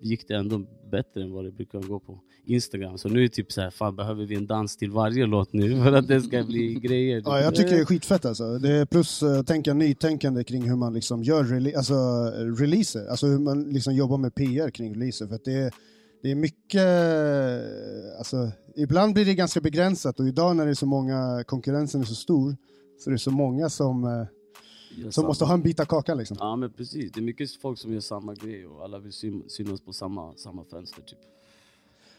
gick 0.00 0.28
det 0.28 0.34
ändå 0.34 0.58
bättre 0.90 1.22
än 1.22 1.32
vad 1.32 1.44
det 1.44 1.50
brukar 1.50 1.80
gå 1.80 1.98
på 1.98 2.20
Instagram. 2.44 2.98
Så 2.98 3.08
nu 3.08 3.18
är 3.18 3.22
det 3.22 3.28
typ 3.28 3.52
så 3.52 3.60
här, 3.60 3.70
fan 3.70 3.96
behöver 3.96 4.24
vi 4.24 4.34
en 4.34 4.46
dans 4.46 4.76
till 4.76 4.90
varje 4.90 5.26
låt 5.26 5.52
nu 5.52 5.82
för 5.82 5.92
att 5.92 6.08
det 6.08 6.20
ska 6.20 6.42
bli 6.42 6.74
grejer? 6.82 7.22
Ja, 7.24 7.40
jag 7.40 7.54
tycker 7.54 7.70
det 7.70 7.80
är 7.80 7.84
skitfett 7.84 8.24
alltså. 8.24 8.58
Det 8.58 8.70
är 8.70 8.86
plus 8.86 9.22
uh, 9.22 9.42
tänka 9.42 9.74
nytänkande 9.74 10.44
kring 10.44 10.68
hur 10.68 10.76
man 10.76 10.94
liksom 10.94 11.22
gör 11.22 11.44
rele 11.44 11.76
alltså, 11.76 11.94
eh, 11.94 12.60
releaser, 12.60 13.06
alltså 13.06 13.26
hur 13.26 13.38
man 13.38 13.62
liksom 13.62 13.94
jobbar 13.94 14.18
med 14.18 14.34
PR 14.34 14.70
kring 14.70 14.94
releaser. 14.94 15.26
För 15.26 15.38
det 15.44 15.52
är, 15.52 15.72
det 16.22 16.30
är 16.30 16.34
mycket, 16.34 16.86
eh, 16.86 18.18
alltså 18.18 18.50
ibland 18.76 19.14
blir 19.14 19.24
det 19.24 19.34
ganska 19.34 19.60
begränsat 19.60 20.20
och 20.20 20.28
idag 20.28 20.56
när 20.56 20.64
det 20.64 20.70
är 20.70 20.74
så 20.74 20.86
många, 20.86 21.44
konkurrensen 21.46 22.00
är 22.00 22.04
så 22.04 22.14
stor, 22.14 22.56
så 22.98 23.10
det 23.10 23.16
är 23.16 23.18
så 23.18 23.30
många 23.30 23.70
som, 23.70 24.04
eh, 24.04 24.26
som 25.02 25.12
samma. 25.12 25.28
måste 25.28 25.44
ha 25.44 25.54
en 25.54 25.62
bit 25.62 25.80
av 25.80 25.84
kakan 25.84 26.18
liksom. 26.18 26.36
Ja 26.40 26.56
men 26.56 26.70
precis, 26.70 27.12
det 27.12 27.20
är 27.20 27.22
mycket 27.22 27.52
folk 27.52 27.78
som 27.78 27.92
gör 27.92 28.00
samma 28.00 28.34
grej 28.34 28.66
och 28.66 28.84
alla 28.84 28.98
vill 28.98 29.12
syn- 29.12 29.44
synas 29.48 29.80
på 29.80 29.92
samma, 29.92 30.34
samma 30.36 30.64
fönster 30.64 31.02
typ. 31.02 31.18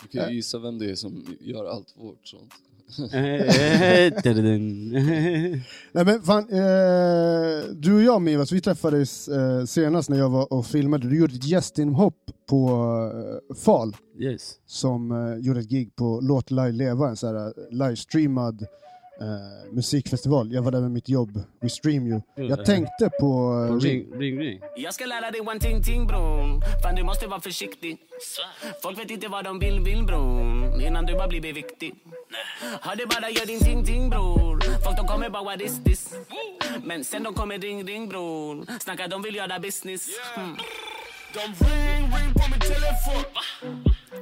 Du 0.02 0.08
kan 0.20 0.30
ju 0.30 0.36
gissa 0.36 0.60
vem 0.60 0.80
det 0.80 0.92
är 0.92 0.96
som 0.96 1.26
gör 1.40 1.66
allt 1.66 1.94
vårt 1.98 2.28
sånt. 2.28 2.54
Nej 5.92 6.06
men 6.06 6.22
fan, 6.22 6.44
eh, 6.50 7.64
du 7.76 7.94
och 7.96 8.02
jag 8.02 8.22
Mivas, 8.22 8.52
vi 8.52 8.62
träffades 8.62 9.28
eh, 9.28 9.66
senast 9.66 10.10
när 10.10 10.18
jag 10.18 10.30
var 10.30 10.54
och 10.54 10.66
filmade. 10.66 11.10
Du 11.10 11.20
gjorde 11.20 11.34
ett 11.36 11.44
gästinhopp 11.46 12.32
på 12.50 12.70
eh, 13.50 13.56
Fal 13.56 13.96
yes. 14.20 14.54
som 14.66 15.12
eh, 15.12 15.36
gjorde 15.46 15.60
ett 15.60 15.70
gig 15.70 15.96
på 15.96 16.20
Låt 16.24 16.52
Live 16.52 16.72
Leva, 16.72 17.10
en 17.10 17.16
sån 17.18 17.30
här 17.36 17.48
eh, 17.48 17.52
livestreamad 17.70 18.66
eh, 19.22 19.74
musikfestival. 19.74 20.54
Jag 20.54 20.62
var 20.62 20.72
där 20.72 20.82
med 20.82 20.92
mitt 20.92 21.10
jobb, 21.10 21.44
We 21.62 21.70
Stream 21.70 22.08
You. 22.08 22.22
Jag 22.36 22.66
tänkte 22.66 23.10
på... 23.20 23.20
På 23.20 23.76
Eh, 23.76 23.80
ring, 23.80 24.20
ring, 24.20 24.40
ring. 24.40 24.62
Jag 24.78 24.94
ska 24.94 25.06
lära 25.06 25.32
dig 25.32 25.42
one 25.42 25.60
ting 25.60 25.84
ting 25.84 26.08
bron. 26.08 26.62
Fan 26.84 26.96
du 26.96 27.04
måste 27.04 27.28
vara 27.28 27.42
försiktig. 27.42 27.98
Folk 28.84 29.00
vet 29.00 29.12
inte 29.12 29.28
vad 29.28 29.44
de 29.44 29.60
vill 29.60 29.80
vill 29.80 30.04
bron. 30.04 30.82
Innan 30.82 31.06
du 31.06 31.14
bara 31.14 31.28
blir 31.28 31.54
viktig 31.54 31.94
Ha 32.82 32.96
det 32.96 33.06
bara 33.06 33.30
gör 33.30 33.46
din 33.46 33.60
ting 33.60 33.86
ting 33.86 34.10
bror. 34.10 34.60
Folk 34.84 34.98
de 34.98 35.08
kommer 35.08 35.30
bara 35.30 35.44
what 35.44 35.62
is 35.62 35.84
this? 35.84 36.14
Men 36.84 37.04
sen 37.04 37.24
de 37.24 37.34
kommer 37.34 37.58
ring 37.58 37.86
ring 37.88 38.10
bror. 38.10 38.66
Snackar 38.80 39.08
de 39.08 39.22
vill 39.22 39.36
göra 39.36 39.60
business. 39.60 40.10
Hmm. 40.36 40.56
De 41.34 41.40
ring, 41.40 42.14
ring 42.14 42.34
på 42.34 42.44
min 42.52 42.60
telefon 42.60 43.24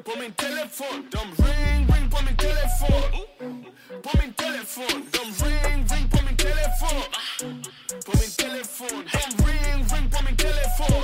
På 0.06 0.12
min 0.20 0.34
telefon 0.34 0.98
De 1.12 1.20
ring, 1.44 1.88
ring 1.94 2.10
på 2.12 2.18
min 2.26 2.36
telefon 2.38 3.12
På 4.04 4.12
min 4.20 4.34
telefon 4.34 4.96
De 5.14 5.22
ring, 5.42 5.80
ring 5.92 6.10
på 6.12 6.20
min 6.26 6.38
telefon 6.38 7.02
På 8.06 8.12
min 8.20 8.32
De 8.38 9.24
ring, 9.44 9.80
ring 9.92 10.12
på 10.12 10.20
min 10.26 10.38
telefon 10.38 11.04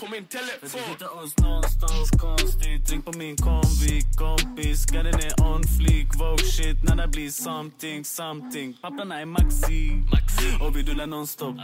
På 0.00 0.06
min 0.06 0.24
telefon. 0.24 0.80
Hitta 0.88 1.10
oss 1.10 1.38
någonstans 1.38 2.10
konstigt. 2.10 2.90
Ring 2.90 3.02
på 3.02 3.12
min 3.18 3.36
kombi 3.36 4.02
kompis 4.16 4.86
Garden 4.86 5.14
är 5.14 5.42
on 5.42 5.62
fleek 5.78 6.08
Vogue 6.14 6.44
shit. 6.44 6.82
När 6.82 6.96
det 6.96 7.08
blir 7.08 7.30
something 7.30 8.04
something. 8.04 8.74
Papparna 8.82 9.20
är 9.20 9.26
maxi. 9.26 10.02
Och 10.60 10.76
vi 10.76 10.82
rullar 10.82 11.06
nonstop 11.06 11.56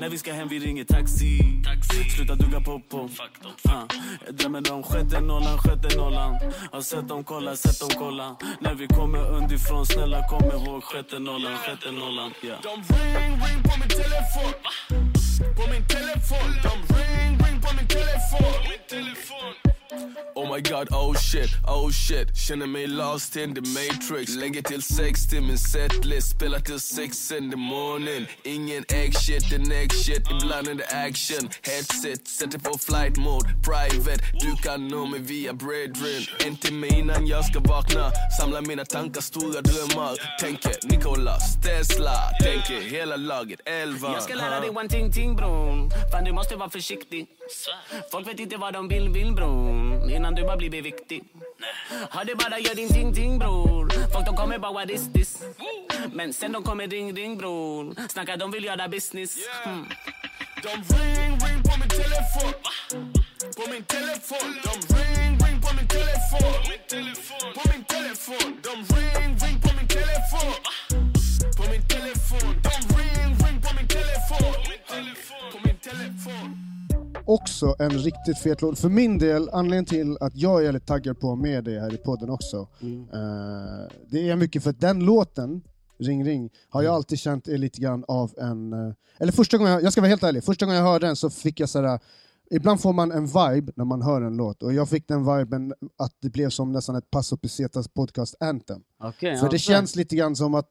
När 0.00 0.08
vi 0.08 0.18
ska 0.18 0.32
hem 0.32 0.48
vi 0.48 0.58
ringer 0.58 0.84
taxi. 0.84 1.40
Sluta 2.16 2.34
dugga 2.34 2.60
på 2.60 2.80
på. 2.80 3.08
Ah, 3.68 3.82
Jag 4.26 4.34
drömmer 4.34 4.72
om 4.72 4.82
sjätte 4.82 5.20
nollan, 5.20 5.58
sjätte 5.58 5.96
nollan 5.96 6.36
Har 6.72 6.80
sett 6.80 7.08
dem 7.08 7.24
kolla, 7.24 7.56
sett 7.56 7.80
dem 7.80 7.90
kolla. 7.98 8.36
När 8.60 8.74
vi 8.74 8.86
kommer 8.86 9.30
underifrån 9.30 9.86
Snälla 9.86 10.28
kom 10.28 10.44
ihåg 10.44 10.84
sjätte 10.84 11.18
nollan, 11.18 11.56
sjätte 11.56 11.90
nollan 11.90 12.32
yeah. 12.42 12.60
De 12.62 12.74
ring, 12.94 13.32
ring 13.44 13.62
på 13.62 13.72
min 13.80 13.88
telefon. 13.88 14.52
På 15.56 15.70
min 15.72 15.86
telefon. 15.86 16.48
De 16.62 16.89
ring, 17.94 19.79
Oh 20.36 20.46
my 20.46 20.60
god, 20.60 20.88
oh 20.92 21.14
shit, 21.14 21.50
oh 21.66 21.90
shit. 21.90 22.36
Känner 22.36 22.66
mig 22.66 22.86
lost 22.86 23.36
in 23.36 23.54
the 23.54 23.60
matrix. 23.60 24.36
Lägger 24.36 24.62
till 24.62 24.82
sex 24.82 25.26
till 25.26 25.42
min 25.42 25.58
setlist. 25.58 26.30
Spelar 26.30 26.60
till 26.60 26.80
six 26.80 27.32
in 27.32 27.50
the 27.50 27.56
morning. 27.56 28.26
Ingen 28.44 28.84
egg 28.88 29.14
shit, 29.14 29.52
en 29.52 29.72
egg 29.72 29.92
shit. 29.92 30.30
Ibland 30.30 30.68
är 30.68 30.74
det 30.74 30.86
action. 30.86 31.50
Headset, 31.62 32.28
sätter 32.28 32.58
på 32.58 32.78
flight 32.78 33.16
mode. 33.16 33.48
Private, 33.64 34.22
du 34.40 34.56
kan 34.62 34.88
nå 34.88 35.06
mig 35.06 35.20
via 35.20 35.52
brethren. 35.52 36.22
En 36.46 36.56
timme 36.56 36.86
innan 36.86 37.26
jag 37.26 37.44
ska 37.44 37.60
vakna. 37.60 38.10
Samlar 38.40 38.62
mina 38.62 38.84
tankar, 38.84 39.20
stora 39.20 39.60
drömmar. 39.60 40.38
Tänker 40.40 40.72
Nicolas, 40.82 41.60
Tesla. 41.62 42.16
Tänker 42.42 42.90
hela 42.90 43.16
laget, 43.16 43.60
elvan 43.64 44.12
Jag 44.12 44.22
ska 44.22 44.34
lära 44.34 44.60
dig 44.60 44.70
one 44.70 44.88
ting 44.88 45.12
ting 45.12 45.36
bron. 45.36 45.90
Fan 46.12 46.24
du 46.24 46.32
måste 46.32 46.56
vara 46.56 46.70
försiktig. 46.70 47.26
Folk 48.10 48.28
vet 48.28 48.40
inte 48.40 48.56
vad 48.56 48.72
de 48.72 48.88
vill 48.88 49.08
vill 49.08 49.32
bron 49.80 50.10
Innan 50.10 50.34
du 50.34 50.44
bara 50.44 50.56
blir 50.56 50.82
viktig 50.82 51.22
Ha 52.10 52.24
det 52.24 52.34
bara, 52.34 52.58
gör 52.58 52.74
din 52.74 52.88
ting 52.88 53.14
ting 53.14 53.38
bror 53.38 53.90
Folk 54.12 54.26
de 54.26 54.36
kommer 54.36 54.58
bara 54.58 54.72
what 54.72 54.90
is 54.90 55.12
this 55.12 55.42
Men 56.12 56.32
sen 56.32 56.52
de 56.52 56.62
kommer 56.62 56.86
ring 56.86 57.14
ring 57.14 57.38
bror 57.38 58.08
Snackar 58.08 58.36
de 58.36 58.50
vill 58.50 58.64
göra 58.64 58.88
business 58.88 59.36
mm. 59.66 59.84
De 60.62 60.68
ring, 60.68 61.32
ring 61.44 61.62
på 61.62 61.78
min 61.80 61.88
telefon 61.88 62.52
På 63.56 63.70
min 63.72 63.84
telefon 63.84 64.48
De 64.64 64.94
ring, 64.94 65.38
ring 65.44 65.60
på 65.60 65.68
min 65.76 65.86
telefon 65.88 66.52
På 67.54 67.62
min 67.72 67.84
telefon 67.84 68.56
De 68.62 68.70
ring, 68.94 69.36
ring 69.42 69.60
på 69.60 69.70
min 69.76 69.88
telefon 69.88 70.54
På 71.56 71.62
min 71.70 71.82
telefon 71.82 72.54
De 72.62 72.70
ring, 72.96 73.30
ring 73.44 73.60
på 73.62 73.70
min 73.76 73.88
telefon 73.88 74.54
På 75.52 75.58
min 75.64 75.76
telefon 75.76 76.79
Också 77.30 77.74
en 77.78 77.90
riktigt 77.90 78.38
fet 78.38 78.62
låt. 78.62 78.78
För 78.78 78.88
min 78.88 79.18
del, 79.18 79.48
anledningen 79.52 79.84
till 79.84 80.16
att 80.20 80.36
jag 80.36 80.64
är 80.66 80.72
lite 80.72 80.86
taggad 80.86 81.20
på 81.20 81.32
att 81.32 81.38
med 81.38 81.64
det 81.64 81.80
här 81.80 81.94
i 81.94 81.96
podden 81.96 82.30
också. 82.30 82.68
eh, 82.82 83.88
det 84.10 84.28
är 84.30 84.36
mycket 84.36 84.62
för 84.62 84.70
att 84.70 84.80
den 84.80 85.04
låten, 85.04 85.62
Ring 85.98 86.24
Ring, 86.24 86.50
har 86.68 86.82
jag 86.82 86.94
alltid 86.94 87.18
känt 87.18 87.48
är 87.48 87.58
lite 87.58 87.80
grann 87.80 88.04
av 88.08 88.32
en... 88.38 88.72
eh, 88.72 88.92
eller 89.18 89.32
första 89.32 89.58
gången, 89.58 89.72
jag, 89.72 89.82
jag 89.82 89.92
ska 89.92 90.00
vara 90.00 90.08
helt 90.08 90.22
ärlig, 90.22 90.44
första 90.44 90.66
gången 90.66 90.78
jag 90.78 90.86
hörde 90.86 91.06
den 91.06 91.16
så 91.16 91.30
fick 91.30 91.60
jag 91.60 91.68
sådär... 91.68 92.00
Ibland 92.50 92.80
får 92.80 92.92
man 92.92 93.12
en 93.12 93.26
vibe 93.26 93.72
när 93.76 93.84
man 93.84 94.02
hör 94.02 94.22
en 94.22 94.36
låt, 94.36 94.62
och 94.62 94.72
jag 94.74 94.88
fick 94.88 95.08
den 95.08 95.36
viben 95.38 95.74
att 95.96 96.12
det 96.20 96.30
blev 96.30 96.50
som 96.50 96.72
nästan 96.72 96.96
ett 96.96 97.10
Paso 97.10 97.36
Pesetas 97.36 97.88
podcast 97.88 98.34
anthem. 98.40 98.82
Okej, 99.00 99.36
För 99.38 99.48
det 99.50 99.58
känns 99.58 99.96
lite 99.96 100.16
grann 100.16 100.36
som 100.36 100.54
att 100.54 100.70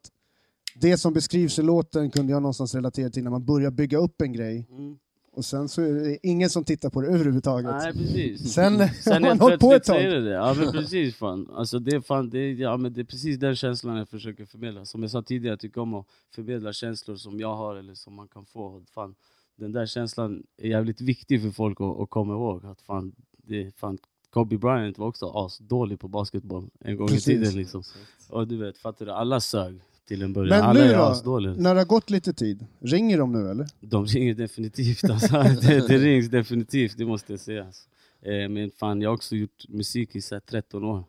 det 0.76 0.98
som 0.98 1.14
beskrivs 1.14 1.60
i 1.60 1.62
låten 1.62 2.12
kunde 2.12 2.32
jag 2.32 2.42
någonstans 2.42 2.76
relatera 2.76 3.10
till 3.10 3.24
när 3.24 3.32
man 3.32 3.46
börjar 3.46 3.72
bygga 3.72 3.98
upp 3.98 4.22
en 4.22 4.34
grej, 4.34 4.68
Mm. 4.70 4.98
Och 5.40 5.46
sen 5.46 5.70
så 5.70 5.82
är 5.82 5.94
det 5.94 6.28
ingen 6.28 6.50
som 6.50 6.64
tittar 6.64 6.90
på 6.90 7.02
det 7.02 7.08
överhuvudtaget. 7.08 7.72
Nej 7.72 7.94
precis. 7.94 8.54
Sen, 8.54 8.74
har 8.80 8.88
Sen 8.88 9.22
man 9.22 9.24
helt 9.24 9.42
hållit 9.42 9.60
på 9.60 9.74
ett 9.74 9.84
tag. 9.84 10.04
det 10.04 10.22
det. 10.22 10.30
Ja 10.30 10.54
men 10.54 10.72
precis 10.72 11.16
fan. 11.16 11.50
Alltså 11.54 11.80
det 11.80 11.96
är, 11.96 12.02
fan, 12.02 12.30
det, 12.30 12.40
är, 12.40 12.54
ja, 12.54 12.78
men 12.78 12.94
det 12.94 13.02
är 13.02 13.06
precis 13.06 13.40
den 13.40 13.56
känslan 13.56 13.98
jag 13.98 14.10
försöker 14.10 14.46
förmedla. 14.46 14.86
Som 14.86 15.02
jag 15.02 15.12
sa 15.12 15.22
tidigare, 15.22 15.52
jag 15.52 15.60
tycker 15.60 15.82
om 15.82 15.94
att 15.94 16.06
förmedla 16.36 16.74
känslor 16.74 17.16
som 17.16 17.40
jag 17.40 17.56
har 17.56 17.76
eller 17.76 17.94
som 17.94 18.14
man 18.14 18.28
kan 18.28 18.46
få. 18.46 18.82
Fan, 18.92 19.16
den 19.56 19.72
där 19.72 19.86
känslan 19.86 20.44
är 20.58 20.70
jävligt 20.70 21.02
viktig 21.02 21.42
för 21.42 21.52
folk 21.52 21.82
att, 21.82 22.00
att 22.00 22.10
komma 22.10 22.34
ihåg. 22.34 22.66
Att 22.66 22.82
fan, 22.82 23.16
det, 23.38 23.76
fan, 23.76 23.98
Kobe 24.30 24.58
Bryant 24.58 24.98
var 24.98 25.08
också 25.08 25.30
asdålig 25.30 26.00
på 26.00 26.08
basketboll 26.08 26.70
en 26.80 26.98
gång 26.98 27.08
Precis. 27.08 27.28
i 27.28 27.32
tiden. 27.32 27.54
Liksom. 27.54 27.84
Och 28.30 28.48
du 28.48 28.58
vet, 28.58 28.78
fattar 28.78 29.06
du? 29.06 29.12
Alla 29.12 29.40
sög 29.40 29.82
till 30.10 30.22
en 30.22 30.34
början. 30.34 30.58
Men 30.60 30.70
Alla 30.70 30.80
nu 30.80 30.86
är 30.92 30.98
då? 30.98 31.04
asdåliga. 31.04 31.54
När 31.54 31.74
det 31.76 31.80
har 31.80 31.86
gått 31.86 32.10
lite 32.10 32.34
tid, 32.34 32.66
ringer 32.80 33.18
de 33.18 33.32
nu 33.32 33.52
eller? 33.52 33.68
De 33.82 34.06
ringer 34.06 34.34
definitivt 34.34 35.04
alltså. 35.04 35.28
det, 35.62 35.88
det 35.88 35.98
rings 35.98 36.28
definitivt, 36.30 36.98
det 36.98 37.06
måste 37.06 37.34
jag 37.34 37.40
säga. 37.40 37.66
Alltså. 37.66 37.88
Eh, 38.22 38.50
men 38.50 38.72
fan, 38.72 39.02
jag 39.02 39.10
har 39.10 39.16
också 39.16 39.36
gjort 39.36 39.66
musik 39.70 40.16
i 40.16 40.22
så 40.22 40.36
här 40.36 40.40
13 40.40 40.84
år. 40.84 41.04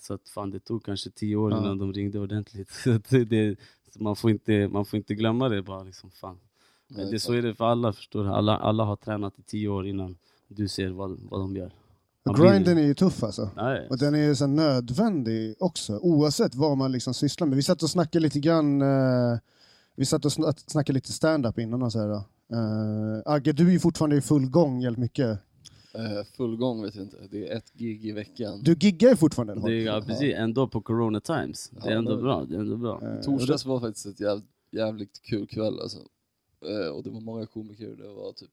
Så 0.00 0.14
att 0.14 0.28
fan, 0.28 0.50
det 0.50 0.60
tog 0.60 0.84
kanske 0.84 1.10
10 1.10 1.36
år 1.36 1.50
Ja. 1.50 1.58
innan 1.58 1.78
de 1.78 1.92
ringde 1.92 2.18
ordentligt. 2.18 2.70
Så 2.84 2.98
det, 3.24 3.58
så 3.94 4.02
man, 4.02 4.16
får 4.16 4.30
inte, 4.30 4.68
man 4.68 4.84
får 4.84 4.96
inte 4.96 5.14
glömma 5.14 5.48
det 5.48 5.62
bara. 5.62 5.82
Liksom, 5.82 6.10
fan. 6.10 6.38
Men 6.88 7.10
det, 7.10 7.18
så 7.20 7.32
är 7.32 7.42
det 7.42 7.54
för 7.54 7.64
alla, 7.64 7.92
förstår 7.92 8.24
du. 8.24 8.30
Alla, 8.30 8.56
alla 8.56 8.84
har 8.84 8.96
tränat 8.96 9.38
i 9.38 9.42
10 9.42 9.68
år 9.68 9.86
innan 9.86 10.16
du 10.48 10.68
ser 10.68 10.88
vad, 10.88 11.18
vad 11.30 11.40
de 11.40 11.56
gör. 11.56 11.72
Man 12.24 12.34
Och 12.34 12.40
blir- 12.40 12.50
grinden 12.52 12.78
är 12.78 12.82
ju 12.82 12.94
tuff 12.94 13.22
alltså. 13.22 13.50
Nej, 13.56 13.86
Och 13.90 13.98
den 13.98 14.14
är 14.14 14.18
ju 14.18 14.34
så 14.34 14.46
nödvändig 14.46 15.54
också, 15.58 15.98
oavsett 15.98 16.54
vad 16.54 16.76
man 16.78 16.92
liksom 16.92 17.14
sysslar 17.14 17.46
med. 17.46 17.56
Vi 17.56 17.62
satt 17.62 17.82
och 17.82 17.90
snackade 17.90 18.22
lite 18.22 18.40
grann, 18.40 18.82
eh, 18.82 19.38
vi 19.96 20.04
satt 20.06 20.24
och 20.24 20.30
sna- 20.30 20.54
snackade 20.70 20.94
lite 20.94 21.12
stand-up 21.12 21.58
innan 21.58 21.82
och 21.82 21.92
så 21.92 21.98
här. 22.00 22.08
då. 22.08 22.24
Eh, 22.52 23.22
Agge, 23.34 23.52
du 23.52 23.66
är 23.68 23.72
ju 23.72 23.78
fortfarande 23.80 24.16
i 24.16 24.20
full 24.20 24.50
gång 24.50 24.80
jävligt 24.80 24.98
mycket. 25.00 25.38
Eh, 25.94 26.24
full 26.36 26.56
gång 26.56 26.82
vet 26.82 26.94
jag 26.94 27.04
inte, 27.04 27.16
det 27.30 27.48
är 27.48 27.56
ett 27.56 27.72
gig 27.72 28.06
i 28.06 28.12
veckan. 28.12 28.60
Du 28.62 28.72
giggar 28.74 29.08
ju 29.10 29.16
fortfarande. 29.16 29.52
eller 29.52 29.62
det 29.68 29.74
är 29.82 29.84
ja, 29.86 30.02
precis, 30.06 30.34
ändå 30.36 30.68
på 30.68 30.80
corona 30.80 31.20
times. 31.20 31.70
Det 31.70 31.88
är 31.92 31.96
ändå 31.96 32.16
bra. 32.16 32.44
Det 32.44 32.54
är 32.56 32.60
ändå 32.60 32.76
bra. 32.76 33.00
Eh, 33.02 33.20
Torsdags 33.20 33.64
var 33.66 33.80
faktiskt 33.80 34.06
ett 34.06 34.20
jävligt, 34.20 34.46
jävligt 34.72 35.22
kul 35.22 35.46
kväll 35.46 35.80
alltså. 35.80 35.98
Eh, 36.66 36.88
och 36.96 37.02
det 37.02 37.10
var 37.10 37.20
många 37.20 37.46
komiker, 37.46 37.88
det 37.96 38.08
var 38.08 38.32
typ, 38.32 38.50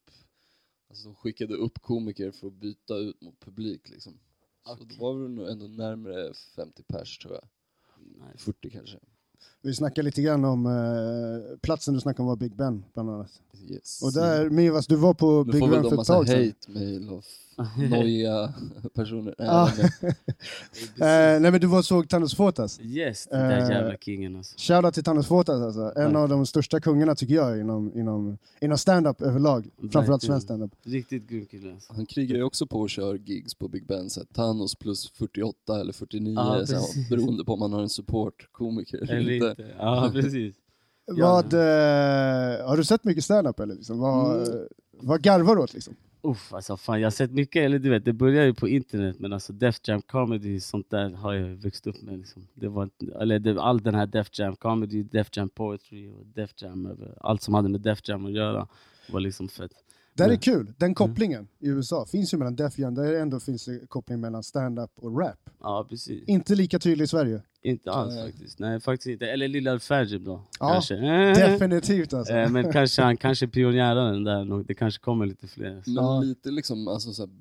alltså 0.89 1.07
de 1.07 1.15
skickade 1.15 1.53
upp 1.53 1.79
komiker 1.81 2.31
för 2.31 2.47
att 2.47 2.53
byta 2.53 2.95
ut 2.95 3.21
mot 3.21 3.39
publik 3.39 3.89
liksom. 3.89 4.19
Så 4.65 4.83
det 4.83 4.99
var 4.99 5.13
väl 5.13 5.31
nog 5.31 5.49
ändå 5.49 5.67
närmare 5.67 6.33
50 6.55 6.83
pers 6.83 7.17
tror 7.17 7.33
jag. 7.33 7.47
Nice. 8.27 8.37
40 8.37 8.69
kanske. 8.69 8.99
Vi 9.61 9.73
snackade 9.73 10.05
lite 10.05 10.21
grann 10.21 10.45
om 10.45 10.65
eh, 10.65 11.57
platsen 11.61 11.93
du 11.93 11.99
snackade 11.99 12.21
om 12.21 12.27
var 12.27 12.35
Big 12.35 12.55
Ben 12.55 12.83
bland 12.93 13.09
annat. 13.09 13.31
Yes. 13.69 14.01
Och 14.03 14.13
där, 14.13 14.49
Mivas, 14.49 14.87
du 14.87 14.95
var 14.95 15.13
på 15.13 15.43
nu 15.43 15.51
Big 15.51 15.59
får 15.61 15.67
väl 15.67 15.75
Ben 15.81 15.83
de 15.83 15.89
för 15.89 15.95
ett 15.95 15.97
massa 15.97 16.13
tag 16.13 16.27
sedan. 16.27 16.39
hate-mail 16.45 17.09
och 17.09 17.23
nojiga 17.89 18.53
personer. 18.93 19.35
Nej, 19.39 19.47
Ah. 19.49 19.69
men, 19.77 20.09
Eh, 20.99 21.39
nej 21.41 21.51
men 21.51 21.61
du 21.61 21.67
var 21.67 21.77
och 21.77 21.85
såg 21.85 22.09
Thanos 22.09 22.35
Fotas. 22.35 22.79
Yes, 22.81 23.27
den 23.31 23.39
där 23.49 23.61
Eh, 23.61 23.69
jävla 23.69 23.97
kingen 23.97 24.35
alltså. 24.35 24.55
Shoutout 24.57 24.93
till 24.93 25.03
Thanos 25.03 25.27
Fotas 25.27 25.61
alltså. 25.61 25.93
En 26.01 26.11
Ja. 26.11 26.19
av 26.19 26.29
de 26.29 26.45
största 26.45 26.79
kungarna 26.79 27.15
tycker 27.15 27.33
jag 27.35 27.59
inom, 27.59 27.91
inom, 27.99 28.37
inom 28.61 28.77
stand-up 28.77 29.21
överlag. 29.21 29.69
Framförallt 29.91 30.23
svensk 30.23 30.43
stand-up. 30.45 30.71
Riktigt 30.83 31.29
grym 31.29 31.45
kille 31.45 31.73
alltså. 31.73 31.93
han 31.93 32.05
krigar 32.05 32.35
ju 32.35 32.43
också 32.43 32.67
på 32.67 32.83
att 32.83 32.91
köra 32.91 33.15
gigs 33.17 33.55
på 33.55 33.67
Big 33.67 33.87
Ben, 33.87 34.09
så 34.09 34.19
här, 34.19 34.27
Thanos 34.33 34.75
plus 34.75 35.11
48 35.11 35.79
eller 35.79 35.93
49, 35.93 36.33
Ja, 36.35 36.65
så 36.65 36.75
beroende 37.09 37.45
på 37.45 37.53
om 37.53 37.59
man 37.59 37.73
har 37.73 37.81
en 37.81 37.89
support-komiker 37.89 38.97
eller, 39.35 39.49
inte. 39.49 39.61
inte. 39.61 39.75
Ja, 39.79 40.09
precis. 40.13 40.55
Vad, 41.11 41.53
eh, 41.53 41.59
har 42.67 42.77
du 42.77 42.83
sett 42.83 43.03
mycket 43.03 43.23
stand-up 43.23 43.59
eller? 43.59 43.75
Liksom? 43.75 43.99
Vad, 43.99 44.47
Mm. 44.47 44.67
vad 44.91 45.21
garvar 45.21 45.55
du 45.55 45.61
åt 45.61 45.73
liksom? 45.73 45.95
Uff, 46.21 46.53
alltså 46.53 46.77
fan, 46.77 46.99
jag 47.01 47.05
har 47.05 47.11
sett 47.11 47.31
mycket, 47.31 47.63
eller 47.65 47.79
du 47.79 47.89
vet, 47.89 48.05
det 48.05 48.13
börjar 48.13 48.45
ju 48.45 48.53
på 48.53 48.67
internet 48.67 49.19
men 49.19 49.33
alltså 49.33 49.53
Def 49.53 49.79
Jam 49.87 50.01
comedy, 50.01 50.59
sånt 50.59 50.89
där 50.89 51.09
har 51.09 51.33
jag 51.33 51.47
växt 51.55 51.87
upp 51.87 52.01
med. 52.01 52.17
Liksom. 52.17 52.47
Det 52.53 52.67
var, 52.67 52.89
eller 53.19 53.39
det, 53.39 53.61
all 53.61 53.81
den 53.81 53.95
här 53.95 54.05
Def 54.07 54.39
Jam 54.39 54.55
comedy, 54.55 55.03
Def 55.03 55.27
Jam 55.37 55.49
poetry 55.49 56.09
och 56.09 56.25
Def 56.25 56.51
Jam, 56.61 56.97
allt 57.21 57.41
som 57.41 57.53
hade 57.53 57.69
med 57.69 57.81
Def 57.81 58.07
Jam 58.09 58.25
att 58.25 58.31
göra 58.31 58.67
var 59.11 59.19
liksom 59.19 59.49
fett. 59.49 59.71
Det 60.13 60.23
är 60.23 60.35
kul, 60.35 60.73
den 60.77 60.95
kopplingen 60.95 61.47
i 61.59 61.67
USA 61.67 62.05
finns 62.05 62.33
ju 62.33 62.37
mellan 62.37 62.55
Def 62.55 62.79
Jam, 62.79 62.95
där 62.95 63.13
ändå 63.13 63.39
finns 63.39 63.65
det 63.65 63.87
koppling 63.87 64.19
mellan 64.21 64.43
stand-up 64.43 64.91
och 64.95 65.19
rap. 65.19 65.49
Ja 65.61 65.85
precis. 65.89 66.23
Inte 66.27 66.55
lika 66.55 66.79
tydlig 66.79 67.03
i 67.05 67.07
Sverige. 67.07 67.41
Inte 67.67 67.91
alls 67.91 68.15
Nej. 68.15 68.31
faktiskt. 68.31 68.59
Nej 68.59 68.79
faktiskt 68.79 69.07
inte. 69.07 69.25
Eller 69.31 69.47
Lilla 69.47 69.79
Fajib 69.79 70.21
då. 70.23 70.41
Ja, 70.59 70.69
kanske. 70.73 70.95
Definitivt 71.33 72.13
alltså. 72.13 72.33
Eh, 72.33 72.49
men 72.49 72.71
kanske 72.71 73.01
han 73.01 73.17
kanske 73.17 73.47
pionjärade 73.47 74.11
den 74.11 74.23
där, 74.23 74.63
det 74.67 74.73
kanske 74.73 75.01
kommer 75.01 75.25
lite 75.25 75.47
fler. 75.47 75.83
Men 75.85 75.95
Ja. 75.95 76.21
lite 76.21 76.51
liksom, 76.51 76.87
alltså 76.87 77.13
så 77.13 77.21
här, 77.21 77.31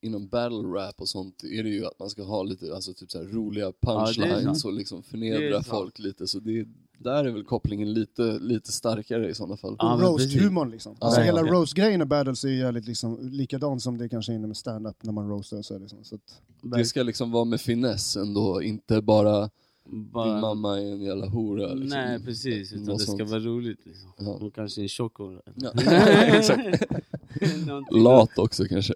inom 0.00 0.28
battle 0.28 0.58
rap 0.58 1.00
och 1.00 1.08
sånt 1.08 1.44
är 1.44 1.62
det 1.62 1.68
ju 1.68 1.86
att 1.86 1.98
man 1.98 2.10
ska 2.10 2.22
ha 2.22 2.42
lite 2.42 2.74
alltså, 2.74 2.94
typ 2.94 3.10
så 3.10 3.18
här, 3.18 3.24
roliga 3.26 3.72
punchlines 3.82 4.44
sant. 4.44 4.64
och 4.64 4.72
liksom 4.72 5.02
förnedra 5.02 5.62
folk 5.62 5.98
lite. 5.98 6.26
Så 6.26 6.38
det, 6.38 6.66
där 6.98 7.24
är 7.24 7.30
väl 7.30 7.44
kopplingen 7.44 7.92
lite, 7.92 8.22
lite 8.40 8.72
starkare 8.72 9.28
i 9.30 9.34
sådana 9.34 9.56
fall. 9.56 9.76
Ja, 9.78 9.94
och 9.94 10.00
roast-humorn 10.00 10.70
liksom. 10.70 10.96
Ja, 11.00 11.06
Alltså 11.06 11.20
hela 11.20 11.36
verkligen. 11.36 11.54
roast-grejen 11.60 12.02
i 12.02 12.04
battles 12.04 12.44
är 12.44 12.48
ju 12.48 12.56
jävligt 12.58 12.86
liksom, 12.86 13.18
likadan 13.22 13.80
som 13.80 13.98
det 13.98 14.08
kanske 14.08 14.32
är 14.32 14.36
inne 14.36 14.46
med 14.46 14.56
stand-up 14.56 14.96
när 15.02 15.12
man 15.12 15.28
roastar. 15.28 15.62
Så, 15.62 15.78
liksom. 15.78 16.04
så 16.04 16.14
att, 16.14 16.42
Det 16.62 16.84
ska 16.84 17.02
liksom 17.02 17.30
vara 17.32 17.44
med 17.44 17.60
finess 17.60 18.16
ändå, 18.16 18.62
inte 18.62 19.00
bara 19.02 19.50
Bara- 19.90 20.32
din 20.32 20.40
mamma 20.40 20.78
är 20.80 20.82
en 20.92 21.00
jävla 21.02 21.26
hora. 21.26 21.74
Liksom. 21.74 21.98
Nej 21.98 22.20
precis, 22.24 22.72
utan 22.72 22.84
Något 22.84 22.98
det 22.98 23.04
ska 23.04 23.16
sånt. 23.16 23.30
vara 23.30 23.40
roligt. 23.40 23.78
Liksom. 23.84 24.10
Ja. 24.18 24.26
Och 24.46 24.54
kanske 24.54 24.82
en 24.82 24.88
tjock 24.88 25.16
hora. 25.18 25.40
Ja. 25.54 25.70
Lat 27.90 28.38
också 28.38 28.64
kanske. 28.64 28.94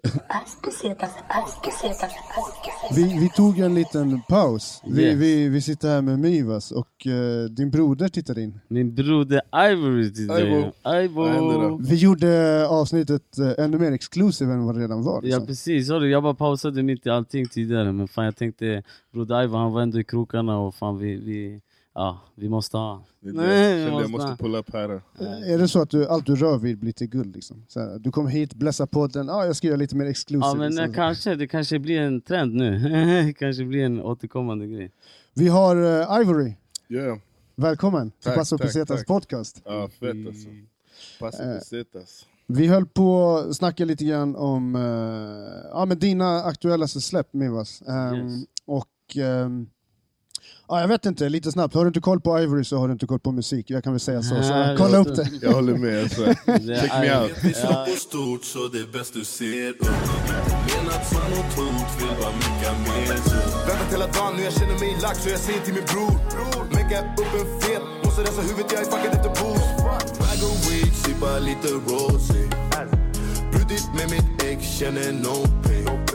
vi, 2.95 3.03
vi 3.19 3.29
tog 3.35 3.59
en 3.59 3.75
liten 3.75 4.21
paus. 4.29 4.81
Vi, 4.85 5.01
Yes. 5.03 5.15
vi, 5.19 5.49
vi 5.49 5.61
sitter 5.61 5.87
här 5.89 6.01
med 6.01 6.19
Mivas 6.19 6.71
och 6.71 7.07
eh, 7.07 7.45
din 7.49 7.71
broder 7.71 8.07
tittar 8.07 8.39
in. 8.39 8.59
Min 8.67 8.95
broder 8.95 9.41
Ivory 9.71 10.13
till 10.13 10.27
dig. 10.27 10.47
Ivo. 10.47 10.71
Vad 10.83 11.29
händer 11.29 11.53
Ivo. 11.55 11.69
då? 11.69 11.77
Vi 11.89 11.95
gjorde 11.95 12.67
avsnittet 12.67 13.37
eh, 13.37 13.63
ännu 13.65 13.77
mer 13.77 13.91
exclusive 13.91 14.53
än 14.53 14.65
vad 14.65 14.75
det 14.75 14.81
redan 14.81 15.03
var. 15.03 15.13
Ja 15.15 15.21
Liksom. 15.21 15.45
precis, 15.47 15.89
Hörru, 15.89 16.09
jag 16.09 16.23
bara 16.23 16.33
pausade 16.33 16.83
mitt 16.83 17.05
i 17.05 17.09
allting 17.09 17.47
tidigare 17.47 17.91
men 17.91 18.07
fan 18.07 18.25
jag 18.25 18.35
tänkte 18.35 18.83
Broder 19.13 19.43
Ivo 19.43 19.57
han 19.57 19.71
var 19.71 19.81
ändå 19.81 19.99
i 19.99 20.03
krokarna 20.03 20.59
och 20.59 20.75
fan 20.81 20.97
vi, 20.97 21.15
vi, 21.15 21.61
Ja, 21.93 22.19
vi 22.35 22.49
måste 22.49 22.77
ha. 22.77 23.03
Det 23.19 23.29
är 23.29 23.33
det. 23.33 23.37
Nej, 23.41 23.75
vi 23.75 23.83
kände 23.85 24.01
jag 24.01 24.11
måste- 24.11 24.27
måste 24.27 24.43
pulla 24.43 24.57
upp 24.57 24.73
här. 24.73 25.01
Är 25.45 25.57
det 25.57 25.67
så 25.67 25.81
att 25.81 25.89
du, 25.89 26.07
allt 26.07 26.25
du 26.25 26.35
rör 26.35 26.57
vid 26.57 26.79
blir 26.79 26.91
till 26.91 27.07
guld? 27.07 27.35
Liksom? 27.35 27.65
Så 27.67 27.79
här, 27.79 27.99
du 27.99 28.11
kommer 28.11 28.29
hit, 28.29 28.53
blessar 28.53 28.85
podden, 28.85 29.29
ah, 29.29 29.45
jag 29.45 29.55
ska 29.55 29.67
göra 29.67 29.77
lite 29.77 29.95
mer 29.95 30.05
exclusive. 30.05 30.47
Ja 30.47 30.53
men 30.55 30.67
liksom. 30.71 30.85
eh, 30.85 30.93
kanske, 30.93 31.35
det 31.35 31.47
kanske 31.47 31.79
blir 31.79 31.99
en 32.01 32.21
trend 32.21 32.53
nu. 32.55 33.33
kanske 33.39 33.63
blir 33.65 33.83
en 33.85 34.01
återkommande 34.01 34.67
grej. 34.67 34.91
Vi 35.33 35.47
har 35.47 35.75
eh, 35.75 36.21
Ivory, 36.21 36.53
Yeah. 36.89 37.17
välkommen 37.55 38.11
till 38.11 38.23
Tack, 38.23 38.35
Paso 38.35 38.57
tack, 38.57 38.67
Pesetas 38.67 38.97
tack. 38.99 39.07
podcast. 39.07 39.61
Ja, 39.65 39.89
fett 39.99 40.27
alltså. 40.27 40.49
Passa 41.19 41.43
Eh. 41.43 41.57
pesetas. 41.59 42.25
Vi 42.47 42.67
höll 42.67 42.85
på 42.85 43.37
att 43.37 43.55
snacka 43.55 43.85
lite 43.85 44.05
grann 44.05 44.35
om 44.35 44.75
eh, 44.75 45.69
ja, 45.71 45.85
men 45.85 45.99
dina 45.99 46.43
aktuellaste 46.43 47.01
släpp 47.01 47.33
Mivas. 47.33 47.81
Ehm, 47.87 48.15
Yes. 48.15 48.43
Och 48.65 49.17
ehm, 49.17 49.67
ja, 50.71 50.81
jag 50.81 50.87
vet 50.87 51.05
inte, 51.05 51.29
lite 51.29 51.51
snabbt. 51.51 51.73
Har 51.73 51.81
du 51.81 51.87
inte 51.87 51.99
koll 51.99 52.21
på 52.21 52.39
Ivory 52.39 52.63
så 52.63 52.77
har 52.77 52.87
du 52.87 52.93
inte 52.93 53.07
koll 53.07 53.19
på 53.19 53.31
musik. 53.31 53.69
Jag 53.69 53.83
kan 53.83 53.93
väl 53.93 53.99
säga 53.99 54.21
så. 54.21 54.43
så 54.43 54.49
Nej, 54.49 54.77
kolla 54.77 54.97
upp 54.97 55.15
det. 55.15 55.29
Jag 55.41 55.51
håller 55.51 55.77
med. 55.77 56.03
Det 56.03 56.09
Check 56.81 56.91
me 57.01 57.19
out. 57.19 57.31
Vi 57.43 57.53
slår 57.53 57.85
på 57.85 57.91
stort 57.91 58.43
så 58.43 58.67
det 58.67 58.79
är 58.79 58.87
bäst 58.93 59.13
du 59.13 59.23
ser 59.25 59.69
upp 59.69 59.81
Menat 60.67 61.11
något 61.13 61.53
hot, 61.57 61.89
vill 61.99 62.15
bara 62.21 62.33
mecka 62.45 62.71
mer 62.85 63.07
Väntat 63.67 63.93
hela 63.93 64.07
dagen, 64.07 64.33
nu 64.37 64.43
jag 64.43 64.53
känner 64.53 64.79
mig 64.79 64.97
lack 65.01 65.15
så 65.15 65.29
jag 65.29 65.39
säger 65.39 65.59
till 65.59 65.73
min 65.73 65.83
bror 65.91 66.13
Mecka 66.75 66.99
upp 67.21 67.33
en 67.41 67.61
fet, 67.61 67.83
måste 68.03 68.21
rensa 68.21 68.41
huvudet, 68.41 68.71
jag 68.71 68.81
är 68.81 68.85
fuckad 68.85 69.13
efter 69.17 69.29
booze 69.39 69.69
Bag 70.19 70.39
of 70.49 70.57
weed, 70.69 70.93
sippa 71.03 71.39
lite 71.39 71.67
rosé 71.67 72.43
Brutit 73.51 73.87
med 73.97 74.07
mitt 74.13 74.43
ex, 74.43 74.77
känner 74.79 75.11
no 75.11 75.35
pain 75.63 76.10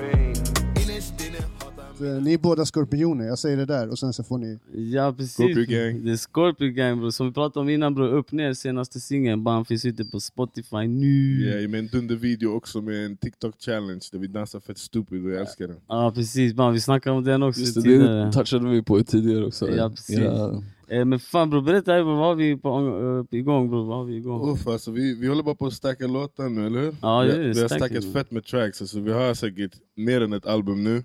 Eh, 2.01 2.23
Ni 2.23 2.33
är 2.33 2.39
båda 2.39 2.65
skorpioner, 2.65 3.25
jag 3.27 3.39
säger 3.39 3.57
det 3.57 3.65
där 3.67 3.89
och 3.89 3.99
sen 3.99 4.13
så 4.13 4.25
får 4.25 4.39
ni... 4.39 4.59
Ja 4.93 5.13
precis. 5.17 5.37
Scorpio 5.37 5.65
Gang. 5.67 6.05
Det 6.05 6.13
är 6.13 6.17
Scorpio 6.17 6.69
Gang 6.71 7.01
bro. 7.01 7.13
Som 7.13 7.27
vi 7.27 7.33
pratade 7.33 7.61
om 7.61 7.69
innan 7.69 7.95
bro. 7.95 8.05
Upp 8.07 8.33
ner 8.33 8.55
senaste 8.55 9.01
singeln. 9.01 9.45
Bam 9.45 9.65
finns 9.65 9.85
ute 9.85 10.05
på 10.05 10.21
Spotify 10.21 10.87
nu. 10.89 11.07
Yeah, 11.41 11.69
med 11.71 11.79
en 11.81 11.87
dundervideo 11.87 12.49
också 12.57 12.81
med 12.81 13.07
en 13.07 13.17
TikTok-challenge 13.17 14.09
där 14.13 14.19
vi 14.19 14.27
dansar 14.27 14.61
fett 14.61 14.79
stupid 14.79 15.25
och 15.25 15.31
jag 15.31 15.41
älskar 15.41 15.69
den. 15.69 15.77
Ja 15.89 16.13
precis. 16.15 16.55
Bam, 16.55 16.73
vi 16.73 16.81
snackade 16.81 17.17
om 17.17 17.25
den 17.25 17.43
också 17.43 17.61
Just 17.61 17.75
det, 17.75 17.83
tidigare. 17.83 18.25
det 18.27 18.33
touchade 18.33 18.69
vi 18.71 18.83
på 18.83 19.03
tidigare 19.03 19.47
också. 19.47 19.71
Ja, 19.71 19.91
precis. 19.91 20.19
Era- 20.19 20.63
Eh, 20.89 21.05
men 21.05 21.19
fan 21.19 21.51
bro, 21.51 21.61
berätta 21.61 22.03
vad 22.03 22.17
har 22.17 22.35
vi 22.35 22.57
på, 22.57 22.79
uh, 22.81 23.39
igång 23.39 23.71
bro? 23.71 23.85
Vad 23.85 23.97
har 23.97 24.05
vi 24.05 24.17
igång? 24.17 24.51
Uff, 24.53 24.67
alltså, 24.67 24.91
vi, 24.91 25.15
vi 25.15 25.27
håller 25.29 25.43
bara 25.43 25.55
på 25.55 25.67
att 25.67 25.73
stacka 25.73 26.07
låtar 26.07 26.49
nu, 26.49 26.67
eller 26.67 26.81
hur? 26.81 26.95
Ja, 27.03 27.21
vi, 27.21 27.29
det 27.33 27.53
vi 27.53 27.61
har 27.61 27.69
stackat 27.69 28.13
fett 28.13 28.31
med 28.31 28.45
tracks, 28.45 28.81
alltså, 28.81 29.01
vi 29.01 29.13
har 29.13 29.35
säkert 29.35 29.73
mer 29.97 30.21
än 30.21 30.33
ett 30.33 30.47
album 30.47 30.85
nu. 30.85 31.03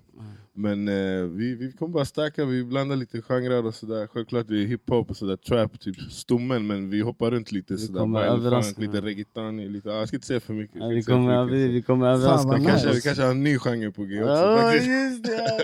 Men 0.54 0.88
eh, 0.88 1.22
vi, 1.22 1.54
vi 1.54 1.72
kommer 1.72 1.92
bara 1.92 2.04
stacka, 2.04 2.44
vi 2.44 2.64
blandar 2.64 2.96
lite 2.96 3.22
genrer 3.22 3.66
och 3.66 3.74
sådär. 3.74 4.06
Självklart 4.06 4.48
det 4.48 4.62
är 4.62 4.66
hiphop 4.66 5.10
och 5.10 5.16
sådär, 5.16 5.36
trap, 5.36 5.80
typ 5.80 5.96
stommen, 6.10 6.66
men 6.66 6.90
vi 6.90 7.00
hoppar 7.00 7.30
runt 7.30 7.52
lite 7.52 7.78
sådär. 7.78 8.80
lite 8.80 9.00
reggaeton, 9.00 9.72
lite, 9.72 9.90
ah, 9.90 9.98
jag 9.98 10.08
ska 10.08 10.16
inte 10.16 10.26
säga 10.26 10.40
för 10.40 10.54
mycket. 10.54 10.76
Ja, 10.76 10.88
vi, 10.88 11.02
kommer, 11.02 11.34
för 11.34 11.44
mycket. 11.44 11.58
vi, 11.58 11.72
vi 11.72 11.82
kommer 11.82 12.06
Fan, 12.06 12.14
överraska 12.14 12.48
folk. 12.48 12.58
nice. 12.58 12.70
Kanske, 12.70 12.92
vi 12.92 13.00
kanske 13.00 13.22
har 13.22 13.30
en 13.30 13.42
ny 13.42 13.58
genre 13.58 13.90
på 13.90 14.04
g 14.04 14.22
också 14.22 14.32
Ja 14.32 14.74
just 14.74 15.24
det! 15.24 15.60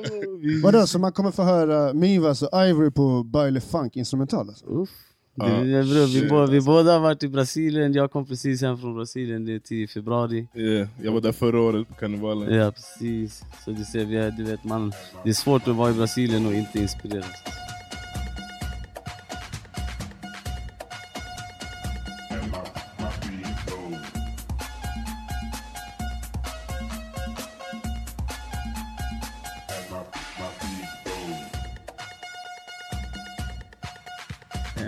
Vadå, 0.63 0.87
så 0.87 0.99
man 0.99 1.13
kommer 1.13 1.31
få 1.31 1.43
höra 1.43 1.93
Mivas 1.93 2.43
och 2.43 2.67
Ivory 2.67 2.91
på 2.91 3.23
Baile 3.23 3.61
Funk 3.61 3.97
instrumental? 3.97 4.49
Alltså. 4.49 4.67
Uff. 4.67 5.08
Ja, 5.39 5.47
Det, 5.47 5.85
bro, 5.85 6.05
vi, 6.05 6.29
båda, 6.29 6.47
vi 6.47 6.57
alltså. 6.57 6.71
båda 6.71 6.93
har 6.93 7.01
varit 7.01 7.23
i 7.23 7.29
Brasilien, 7.29 7.93
jag 7.93 8.11
kom 8.11 8.27
precis 8.27 8.63
hem 8.63 8.79
från 8.79 8.95
Brasilien 8.95 9.45
det 9.45 9.55
är 9.55 9.59
till 9.59 9.89
februari. 9.89 10.47
Yeah, 10.55 10.89
jag 11.03 11.13
var 11.13 11.21
där 11.21 11.33
förra 11.33 11.61
året 11.61 11.89
på 11.89 11.95
karnevalen. 11.95 12.55
Ja 12.55 12.71
precis, 12.73 13.43
så 13.65 13.71
du 13.71 13.85
ser, 13.85 14.05
vi 14.05 14.17
är, 14.17 14.31
du 14.31 14.45
vet 14.45 14.65
man, 14.65 14.93
det 15.25 15.31
är 15.31 15.35
svårt 15.35 15.69
att 15.69 15.77
vara 15.77 15.91
i 15.91 15.95
Brasilien 15.95 16.47
och 16.47 16.55
inte 16.55 16.79
inspireras. 16.79 17.27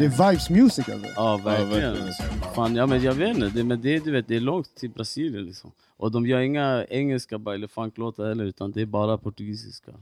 Det 0.00 0.06
är 0.06 0.30
vibes 0.30 0.50
music 0.50 0.88
alltså. 0.88 1.08
Ja 1.16 1.36
verkligen. 1.44 1.92
verkligen. 1.94 2.12
Fan, 2.54 2.74
ja, 2.74 2.86
men 2.86 3.02
jag 3.02 3.14
vet 3.14 3.36
inte, 3.36 3.48
det, 3.48 3.64
men 3.64 3.80
det, 3.80 4.04
du 4.04 4.10
vet, 4.10 4.28
det 4.28 4.36
är 4.36 4.40
långt 4.40 4.74
till 4.74 4.90
Brasilien 4.90 5.44
liksom. 5.44 5.72
Och 5.96 6.10
de 6.10 6.26
gör 6.26 6.40
inga 6.40 6.84
engelska 6.84 7.38
baile 7.38 7.68
funk-låtar 7.68 8.28
heller 8.28 8.44
utan 8.44 8.72
det 8.72 8.80
är 8.82 8.86
bara 8.86 9.18
portugisiska 9.18 9.92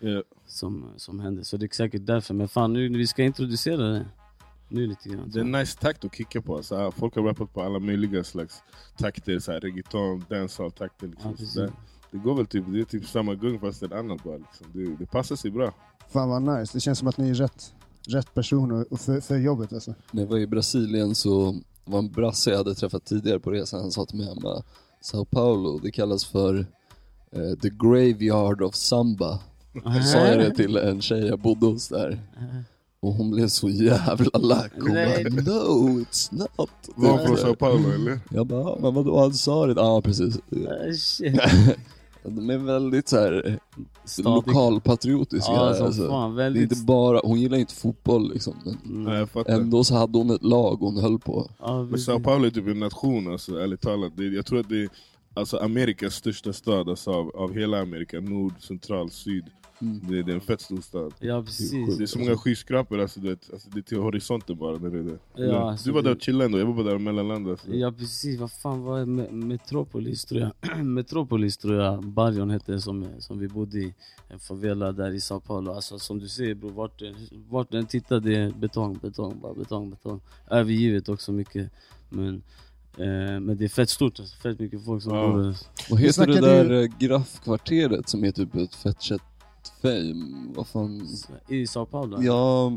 Yeah. 0.00 0.22
som, 0.46 0.84
som 0.96 1.20
händer. 1.20 1.42
Så 1.42 1.56
det 1.56 1.66
är 1.66 1.74
säkert 1.74 2.06
därför. 2.06 2.34
Men 2.34 2.48
fan 2.48 2.72
nu, 2.72 2.88
vi 2.88 3.06
ska 3.06 3.22
introducera 3.22 3.76
det. 3.88 4.06
Nu 4.68 4.86
lite 4.86 5.08
grann. 5.08 5.30
Det 5.30 5.38
är 5.38 5.44
en 5.44 5.52
nice 5.52 5.78
takt 5.80 6.04
att 6.04 6.14
kicka 6.14 6.40
på. 6.42 6.62
Så 6.62 6.76
här, 6.76 6.90
folk 6.90 7.14
har 7.14 7.22
rappat 7.22 7.54
på 7.54 7.62
alla 7.62 7.78
möjliga 7.78 8.24
slags 8.24 8.62
takter, 8.98 9.38
så 9.38 9.52
här, 9.52 9.60
reggaeton, 9.60 10.24
dancehall-takter. 10.28 11.06
Ja, 11.06 11.10
Liksom, 11.10 11.30
precis. 11.32 11.52
så 11.52 11.60
där. 11.60 11.72
det 12.10 12.18
går 12.18 12.34
väl 12.34 12.46
typ, 12.46 12.64
det 12.68 12.80
är 12.80 12.84
typ 12.84 13.06
samma 13.06 13.34
gung 13.34 13.60
fast 13.60 13.82
ett 13.82 13.92
annat 13.92 14.24
bara. 14.24 14.36
Liksom. 14.36 14.66
Det, 14.72 14.96
det 14.98 15.06
passar 15.06 15.36
sig 15.36 15.50
bra. 15.50 15.72
Fan 16.12 16.28
vad 16.28 16.42
nice, 16.58 16.76
det 16.76 16.80
känns 16.80 16.98
som 16.98 17.08
att 17.08 17.18
ni 17.18 17.30
är 17.30 17.34
rätt, 17.34 17.74
rätt 18.08 18.34
personer 18.34 18.96
för, 18.96 19.20
för 19.20 19.36
jobbet 19.36 19.72
alltså. 19.72 19.94
När 20.10 20.22
jag 20.22 20.28
var 20.30 20.38
i 20.38 20.46
Brasilien 20.46 21.14
så 21.14 21.56
var 21.84 21.98
en 21.98 22.10
brasse 22.12 22.50
jag 22.50 22.56
hade 22.58 22.74
träffat 22.74 23.04
tidigare 23.04 23.40
på 23.40 23.50
resan, 23.50 23.80
han 23.80 23.90
sa 23.92 24.04
till 24.06 24.16
mig 24.18 24.26
hemma, 24.26 24.62
Sao 25.00 25.24
Paulo, 25.24 25.78
det 25.82 25.90
kallas 25.90 26.24
för 26.24 26.66
eh, 27.32 27.54
the 27.62 27.68
graveyard 27.68 28.62
of 28.62 28.74
samba. 28.74 29.38
Så 29.84 30.02
sa 30.02 30.18
jag 30.18 30.38
det 30.38 30.54
till 30.54 30.76
en 30.76 31.00
tjej 31.00 31.26
jag 31.26 31.38
bodde 31.38 31.66
hos 31.66 31.88
där. 31.88 32.20
Och 33.00 33.12
hon 33.12 33.30
blev 33.30 33.48
så 33.48 33.68
jävla 33.68 34.38
lack. 34.38 34.72
Hon 34.80 34.92
Nej. 34.92 35.24
bara 35.24 35.42
no 35.54 36.00
it's 36.00 36.28
not. 36.34 36.70
Var 36.94 37.10
hon 37.10 37.26
från 37.26 37.36
Sao 37.36 37.54
Paulo 37.54 37.90
eller? 37.90 38.20
Jag 38.30 38.46
bara, 38.46 38.60
"Ja, 38.62 38.78
men 38.80 38.94
vadå 38.94 39.18
han 39.20 39.34
sa 39.34 39.66
det? 39.66 39.72
Ja 39.80 40.00
precis. 40.02 40.36
Ah, 40.36 40.92
shit. 40.96 41.40
De 42.28 42.50
är 42.50 42.58
väldigt 42.58 43.08
så 43.08 43.16
här 43.16 43.46
eh, 43.48 43.54
Stadig. 44.04 44.46
lokalpatriotiska. 44.46 45.52
Ja, 45.52 45.74
som 45.74 45.86
alltså. 45.86 46.08
fan. 46.08 46.34
Det 46.34 46.42
är 46.42 46.44
Väldigt... 46.44 46.72
inte 46.72 46.84
bara, 46.84 47.20
hon 47.24 47.40
gillar 47.40 47.58
inte 47.58 47.74
fotboll 47.74 48.32
liksom. 48.32 48.54
Men 48.64 48.76
Mm. 48.84 49.04
Nej, 49.04 49.18
jag 49.18 49.30
fattar. 49.30 49.52
ändå 49.52 49.84
så 49.84 49.94
hade 49.94 50.18
hon 50.18 50.30
ett 50.30 50.42
lag 50.42 50.76
hon 50.76 50.96
höll 50.96 51.18
på. 51.18 51.50
Ja, 51.58 51.82
Men. 51.82 51.98
Sao 51.98 52.20
Paulo 52.20 52.46
är 52.46 52.50
typ 52.50 52.66
en 52.66 52.78
nation 52.78 53.32
alltså, 53.32 53.58
ärligt 53.58 53.80
talat. 53.80 54.12
Det, 54.16 54.24
jag 54.24 54.46
tror 54.46 54.60
att 54.60 54.68
det 54.68 54.82
är 54.82 54.88
alltså, 55.34 55.56
Amerikas 55.56 56.14
största 56.14 56.52
stad 56.52 56.88
alltså, 56.88 57.10
av, 57.10 57.36
av 57.36 57.54
hela 57.54 57.80
Amerika. 57.80 58.20
Nord, 58.20 58.52
central, 58.60 59.10
syd. 59.10 59.44
Mm. 59.80 60.00
Det, 60.08 60.22
det 60.22 60.30
är 60.32 60.34
en 60.34 60.40
fett 60.40 60.60
stor 60.60 60.80
stad. 60.80 61.14
Ja 61.20 61.42
precis. 61.42 61.96
Det 61.96 62.04
är 62.04 62.06
så 62.06 62.18
många 62.18 62.36
skyskrapor, 62.36 63.00
alltså, 63.00 63.20
du 63.20 63.28
vet, 63.28 63.52
alltså, 63.52 63.68
det 63.70 63.78
är 63.78 63.82
till 63.82 63.98
horisonten 63.98 64.56
bara 64.58 64.78
när 64.78 64.90
det 64.90 64.98
är 64.98 65.02
där. 65.02 65.18
Ja, 65.34 65.70
alltså, 65.70 65.88
du 65.88 65.92
var 65.94 66.02
det- 66.02 66.08
där 66.08 66.16
och 66.16 66.22
chillade 66.22 66.44
ändå, 66.44 66.58
jag 66.58 66.66
var 66.66 66.74
bara 66.74 66.84
där 66.86 66.94
och 66.94 67.00
mellanlandade. 67.00 67.52
Alltså. 67.52 67.70
Ja 67.74 67.92
precis, 67.92 68.40
vad 68.40 68.52
fan 68.52 68.82
var 68.82 68.98
det? 68.98 69.04
Me- 69.04 69.30
Metropolis 69.32 70.24
tror 70.24 70.40
jag. 70.40 70.84
Metropolis 70.86 71.56
tror 71.56 71.74
jag 71.74 72.04
Barrion 72.04 72.50
hette 72.50 72.80
som, 72.80 73.06
som 73.18 73.38
vi 73.38 73.48
bodde 73.48 73.78
i. 73.78 73.94
En 74.28 74.38
favela 74.38 74.92
där 74.92 75.10
i 75.10 75.20
Sao 75.20 75.40
Paulo. 75.40 75.72
Alltså 75.72 75.98
som 75.98 76.18
du 76.18 76.28
ser 76.28 76.54
bror, 76.54 76.70
vart, 76.70 77.02
vart 77.48 77.70
den 77.70 77.86
tittar 77.86 78.20
det 78.20 78.36
är 78.36 78.50
betong, 78.50 78.98
betong, 79.02 79.40
bara 79.42 79.54
betong, 79.54 79.90
betong. 79.90 80.20
Övergivet 80.50 81.08
också 81.08 81.32
mycket. 81.32 81.70
Men, 82.08 82.42
eh, 82.98 83.40
men 83.40 83.56
det 83.56 83.64
är 83.64 83.68
fett 83.68 83.90
stort, 83.90 84.20
alltså. 84.20 84.36
fett 84.36 84.58
mycket 84.58 84.84
folk 84.84 85.02
som 85.02 85.14
Ja. 85.14 85.28
bor 85.32 85.38
där. 85.42 85.56
Vad 85.90 86.00
heter 86.00 86.26
det 86.26 86.40
där 86.40 86.70
eh, 86.82 86.88
graffkvarteret 86.98 88.08
som 88.08 88.24
är 88.24 88.30
typ 88.32 88.54
ett 88.56 88.74
fett 88.74 89.02
shit 89.02 89.22
fame? 89.82 90.52
Vad 90.54 90.66
fan? 90.66 91.08
I 91.48 91.66
Sao 91.66 91.86
Paulo? 91.86 92.22
Ja, 92.22 92.72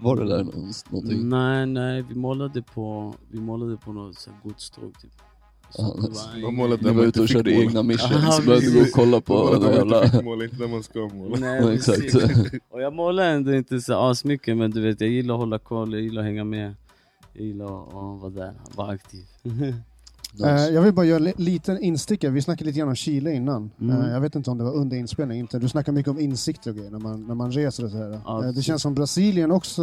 var 0.00 0.16
det 0.16 0.28
där 0.28 0.44
någonting? 0.90 1.28
Nej, 1.28 1.66
nej, 1.66 2.02
vi 2.08 2.14
målade 2.14 2.62
på, 2.62 3.14
vi 3.30 3.40
målade 3.40 3.76
på 3.76 3.92
något 3.92 4.18
så 4.18 4.30
här 4.30 4.38
godståg 4.42 4.94
typ. 5.02 5.12
Ja, 5.78 5.94
var 5.98 6.42
De 6.42 6.56
målade 6.56 6.82
Ni 6.82 6.88
där 6.88 6.94
var 6.94 7.04
ute 7.04 7.20
och 7.20 7.24
inte 7.24 7.32
körde 7.32 7.50
måla. 7.50 7.62
egna 7.64 7.82
missions, 7.82 8.36
så 8.36 8.42
behövde 8.42 8.70
gå 8.70 8.80
och 8.80 8.90
kolla 8.92 9.20
på 9.20 9.34
Måla 9.34 9.58
det 9.58 9.66
där 9.66 9.84
man 9.84 9.84
inte 9.84 9.94
jävla... 9.94 10.08
fick 10.10 10.24
måla, 10.24 10.44
inte 10.44 10.56
där 10.56 10.68
man 10.68 10.82
ska 10.82 11.08
måla. 11.08 11.36
Nej, 11.38 11.74
exakt. 11.74 12.14
Och 12.70 12.82
jag 12.82 12.94
målar 12.94 13.24
ändå 13.24 13.54
inte 13.54 13.80
så 13.80 13.94
asmycket 13.94 14.56
men 14.56 14.70
du 14.70 14.80
vet 14.80 15.00
jag 15.00 15.10
gillar 15.10 15.34
att 15.34 15.40
hålla 15.40 15.58
koll, 15.58 15.92
jag 15.92 16.02
gillar 16.02 16.22
att 16.22 16.26
hänga 16.26 16.44
med. 16.44 16.74
Jag 17.32 17.44
gillar 17.46 17.66
att 17.82 17.88
att 17.88 18.20
vara 18.20 18.30
där, 18.30 18.54
vara 18.74 18.88
aktiv. 18.92 19.24
Eh, 20.42 20.52
Nice. 20.54 20.70
jag 20.70 20.82
vill 20.82 20.92
bara 20.94 21.06
göra 21.06 21.16
en 21.18 21.24
li- 21.24 21.32
liten 21.36 21.82
instickare, 21.82 22.30
vi 22.30 22.42
snackade 22.42 22.64
lite 22.66 22.78
grann 22.78 22.88
om 22.88 22.94
Chile 22.94 23.32
innan. 23.32 23.70
Mm. 23.80 24.00
Eh, 24.02 24.10
jag 24.10 24.20
vet 24.20 24.34
inte 24.34 24.50
om 24.50 24.58
det 24.58 24.64
var 24.64 24.72
under 24.74 24.96
inspelningen, 24.96 25.44
inte. 25.44 25.58
du 25.58 25.68
snackar 25.68 25.92
mycket 25.92 26.10
om 26.10 26.18
insikter 26.20 26.70
och 26.70 26.76
grejer 26.76 26.90
när 26.90 26.98
man, 26.98 27.26
när 27.26 27.34
man 27.34 27.52
reser 27.52 27.84
och 27.84 27.90
så 27.90 27.96
här. 27.96 28.12
Eh, 28.12 28.52
det 28.54 28.62
känns 28.62 28.82
som 28.82 28.94
Brasilien 28.94 29.50
också 29.50 29.82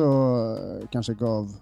kanske 0.91 1.13
gav 1.13 1.55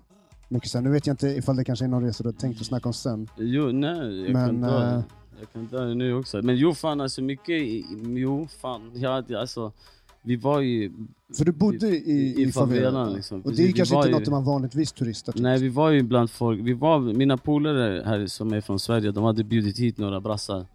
mycket 0.50 0.70
sen. 0.70 0.84
Nu 0.84 0.90
vet 0.90 1.08
jag 1.08 1.14
inte 1.14 1.28
ifall 1.28 1.56
det 1.56 1.64
kanske 1.64 1.86
är 1.86 1.90
någon 1.90 2.04
resa 2.04 2.24
du 2.24 2.32
tänkt 2.32 2.62
att 2.62 2.68
snacka 2.68 2.90
om 2.90 2.94
sen. 2.94 3.28
Jo, 3.38 3.72
nej, 3.72 4.22
jag 4.24 4.34
Men, 4.34 4.48
kan 4.48 4.62
dra. 4.62 5.04
Jag 5.40 5.52
kan 5.54 5.68
dra 5.68 5.80
det 5.80 5.96
nu 5.96 6.14
också. 6.14 6.42
Men 6.42 6.56
jo 6.56 6.74
fan 6.74 7.02
alltså 7.02 7.22
mycket, 7.22 7.62
jo 8.04 8.48
fan, 8.62 8.92
ja, 8.96 9.24
alltså 9.38 9.72
vi 10.22 10.36
var 10.36 10.60
ju, 10.62 10.92
För 11.38 11.46
du 11.46 11.52
bodde 11.52 11.88
i, 11.88 12.12
i, 12.12 12.42
i 12.44 12.52
favelan, 12.52 12.84
favelan. 12.94 13.14
liksom. 13.14 13.42
Och 13.42 13.52
det 13.54 13.64
är 13.64 13.68
vi 13.68 13.74
kanske 13.74 13.96
inte 13.96 14.08
ju- 14.08 14.14
något 14.14 14.28
man 14.28 14.44
vanligtvis 14.44 14.92
turistar 14.92 15.34
till. 15.34 15.42
nej 15.42 15.60
vi 15.60 15.70
var 15.70 15.90
ju 15.90 16.04
bland 16.04 16.30
folk, 16.30 16.60
vi 16.64 16.74
var, 16.74 17.00
mina 17.00 17.38
polare 17.38 18.04
här 18.06 18.28
som 18.28 18.54
är 18.54 18.62
från 18.62 18.80
Sverige, 18.80 19.12
de 19.12 19.24
hade 19.24 19.44
bjudit 19.44 19.80
hit 19.80 19.98
några 19.98 20.20
brassar 20.22 20.66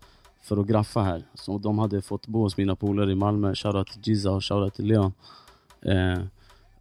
för 0.42 0.56
att 0.60 0.66
graffa 0.66 1.02
här. 1.02 1.22
Så 1.34 1.58
de 1.58 1.78
hade 1.78 2.02
fått 2.02 2.26
bo 2.26 2.42
hos 2.42 2.56
mina 2.56 2.76
polare 2.76 3.12
i 3.12 3.14
Malmö, 3.14 3.54
shoutout 3.54 3.86
till 3.92 4.00
Giza 4.04 4.30
och 4.30 4.44
shoutout 4.44 4.74
till 4.74 4.86
Leon. 4.86 5.12
Eh, 5.82 6.22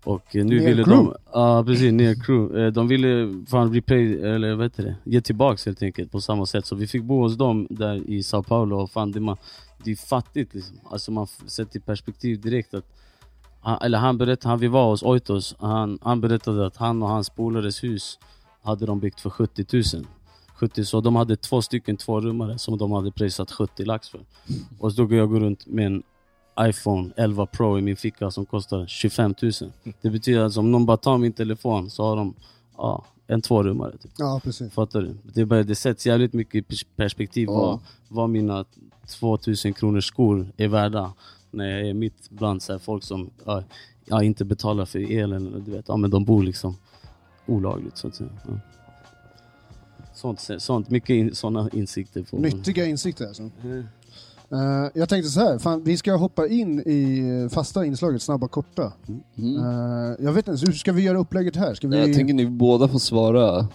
Och 0.05 0.35
nu 0.35 0.43
Ner 0.43 0.65
ville 0.65 0.83
crew. 0.83 1.03
de, 1.03 1.13
ja 1.33 1.63
precis, 1.65 1.91
ner 1.91 2.15
crew. 2.15 2.65
Eh, 2.65 2.71
De 2.73 2.87
ville 2.87 3.43
fan 3.47 3.73
replay, 3.73 4.13
eller 4.21 4.55
vad 4.55 4.65
heter 4.65 4.83
det, 4.83 4.95
ge 5.03 5.21
tillbaks 5.21 5.65
helt 5.65 5.81
enkelt 5.83 6.11
på 6.11 6.21
samma 6.21 6.45
sätt. 6.45 6.65
Så 6.65 6.75
vi 6.75 6.87
fick 6.87 7.03
bo 7.03 7.21
hos 7.21 7.37
dem 7.37 7.67
där 7.69 8.09
i 8.09 8.23
Sao 8.23 8.43
Paulo 8.43 8.77
och 8.81 8.91
fan 8.91 9.11
det, 9.11 9.19
man, 9.19 9.37
det 9.83 9.91
är 9.91 9.95
fattigt 9.95 10.53
liksom. 10.53 10.79
Alltså 10.83 11.11
man 11.11 11.27
sätter 11.27 11.77
i 11.77 11.79
perspektiv 11.79 12.41
direkt 12.41 12.73
att 12.73 12.85
han, 13.61 13.77
eller 13.81 13.97
han 13.97 14.17
berättade, 14.17 14.49
han, 14.49 14.59
vi 14.59 14.67
var 14.67 14.89
hos 14.89 15.03
Oitos, 15.03 15.55
han, 15.59 15.99
han 16.01 16.21
berättade 16.21 16.67
att 16.67 16.77
han 16.77 17.03
och 17.03 17.09
hans 17.09 17.29
polares 17.29 17.83
hus 17.83 18.19
hade 18.61 18.85
de 18.85 18.99
byggt 18.99 19.21
för 19.21 19.29
70 19.29 19.65
000. 19.95 20.05
70, 20.55 20.85
så 20.85 21.01
de 21.01 21.15
hade 21.15 21.35
två 21.35 21.61
stycken 21.61 21.97
tvårummare 21.97 22.57
som 22.57 22.77
de 22.77 22.91
hade 22.91 23.11
prisat 23.11 23.51
70 23.51 23.85
lax 23.85 24.09
för. 24.09 24.19
Och 24.79 24.91
så 24.91 25.01
då 25.01 25.07
går 25.07 25.17
jag 25.17 25.29
gå 25.29 25.39
runt 25.39 25.67
med 25.67 25.85
en 25.85 26.03
iPhone 26.59 27.11
11 27.17 27.45
Pro 27.45 27.79
i 27.79 27.81
min 27.81 27.95
ficka 27.95 28.31
som 28.31 28.45
kostar 28.45 28.87
25 28.87 29.35
000. 29.41 29.51
Det 30.01 30.09
betyder 30.09 30.41
att 30.41 30.57
om 30.57 30.71
någon 30.71 30.85
bara 30.85 30.97
tar 30.97 31.17
min 31.17 31.33
telefon 31.33 31.89
så 31.89 32.03
har 32.03 32.15
de 32.15 32.35
ja, 32.77 33.05
en 33.33 33.41
tvårummare. 33.41 33.97
Typ. 33.97 34.11
Ja, 34.17 34.41
precis. 34.43 34.73
Fattar 34.73 35.01
du? 35.01 35.15
Det, 35.23 35.41
är 35.41 35.45
bara, 35.45 35.63
det 35.63 35.75
sätts 35.75 36.05
jävligt 36.05 36.33
mycket 36.33 36.55
i 36.55 36.61
pers- 36.61 36.85
perspektiv 36.95 37.47
Ja. 37.47 37.53
vad, 37.53 37.79
vad 38.07 38.29
mina 38.29 38.65
2000 39.19 39.73
kronors 39.73 40.05
skor 40.07 40.47
är 40.57 40.67
värda. 40.67 41.13
När 41.51 41.65
jag 41.69 41.89
är 41.89 41.93
mitt 41.93 42.29
bland 42.29 42.61
så 42.61 42.71
här, 42.71 42.79
folk 42.79 43.03
som 43.03 43.29
ja, 44.05 44.23
inte 44.23 44.45
betalar 44.45 44.85
för 44.85 44.99
elen. 45.11 45.47
Eller, 45.47 45.59
du 45.59 45.71
vet, 45.71 45.85
ja, 45.87 45.97
men 45.97 46.09
de 46.09 46.25
bor 46.25 46.43
liksom 46.43 46.75
olagligt 47.45 47.97
så 47.97 48.07
att 48.07 48.15
säga. 48.15 48.29
Ja. 48.47 48.53
Sånt, 50.15 50.49
sånt, 50.57 50.89
mycket 50.89 51.09
in, 51.09 51.35
sådana 51.35 51.69
insikter. 51.73 52.23
Får 52.23 52.37
man. 52.37 52.49
Nyttiga 52.49 52.85
insikter 52.85 53.27
alltså. 53.27 53.49
Mm. 53.63 53.83
Eh, 54.53 54.89
jag 54.93 55.09
tänkte 55.09 55.29
så 55.29 55.39
här, 55.39 55.59
fan, 55.59 55.83
vi 55.83 55.97
ska 55.97 56.15
hoppa 56.15 56.47
in 56.47 56.79
i 56.79 57.49
fasta 57.51 57.85
inslaget, 57.85 58.21
snabba 58.21 58.47
korta. 58.47 58.93
Mm. 59.37 59.57
Eh, 59.57 60.15
jag 60.19 60.31
vet 60.33 60.47
inte, 60.47 60.65
hur 60.65 60.73
ska 60.73 60.91
vi 60.91 61.01
göra 61.01 61.17
upplägget 61.17 61.55
här? 61.55 61.73
Ska 61.73 61.87
vi... 61.87 61.97
Jag 61.99 62.13
tänker 62.13 62.33
ni 62.33 62.47
båda 62.47 62.87
får 62.87 62.99
svara 62.99 63.67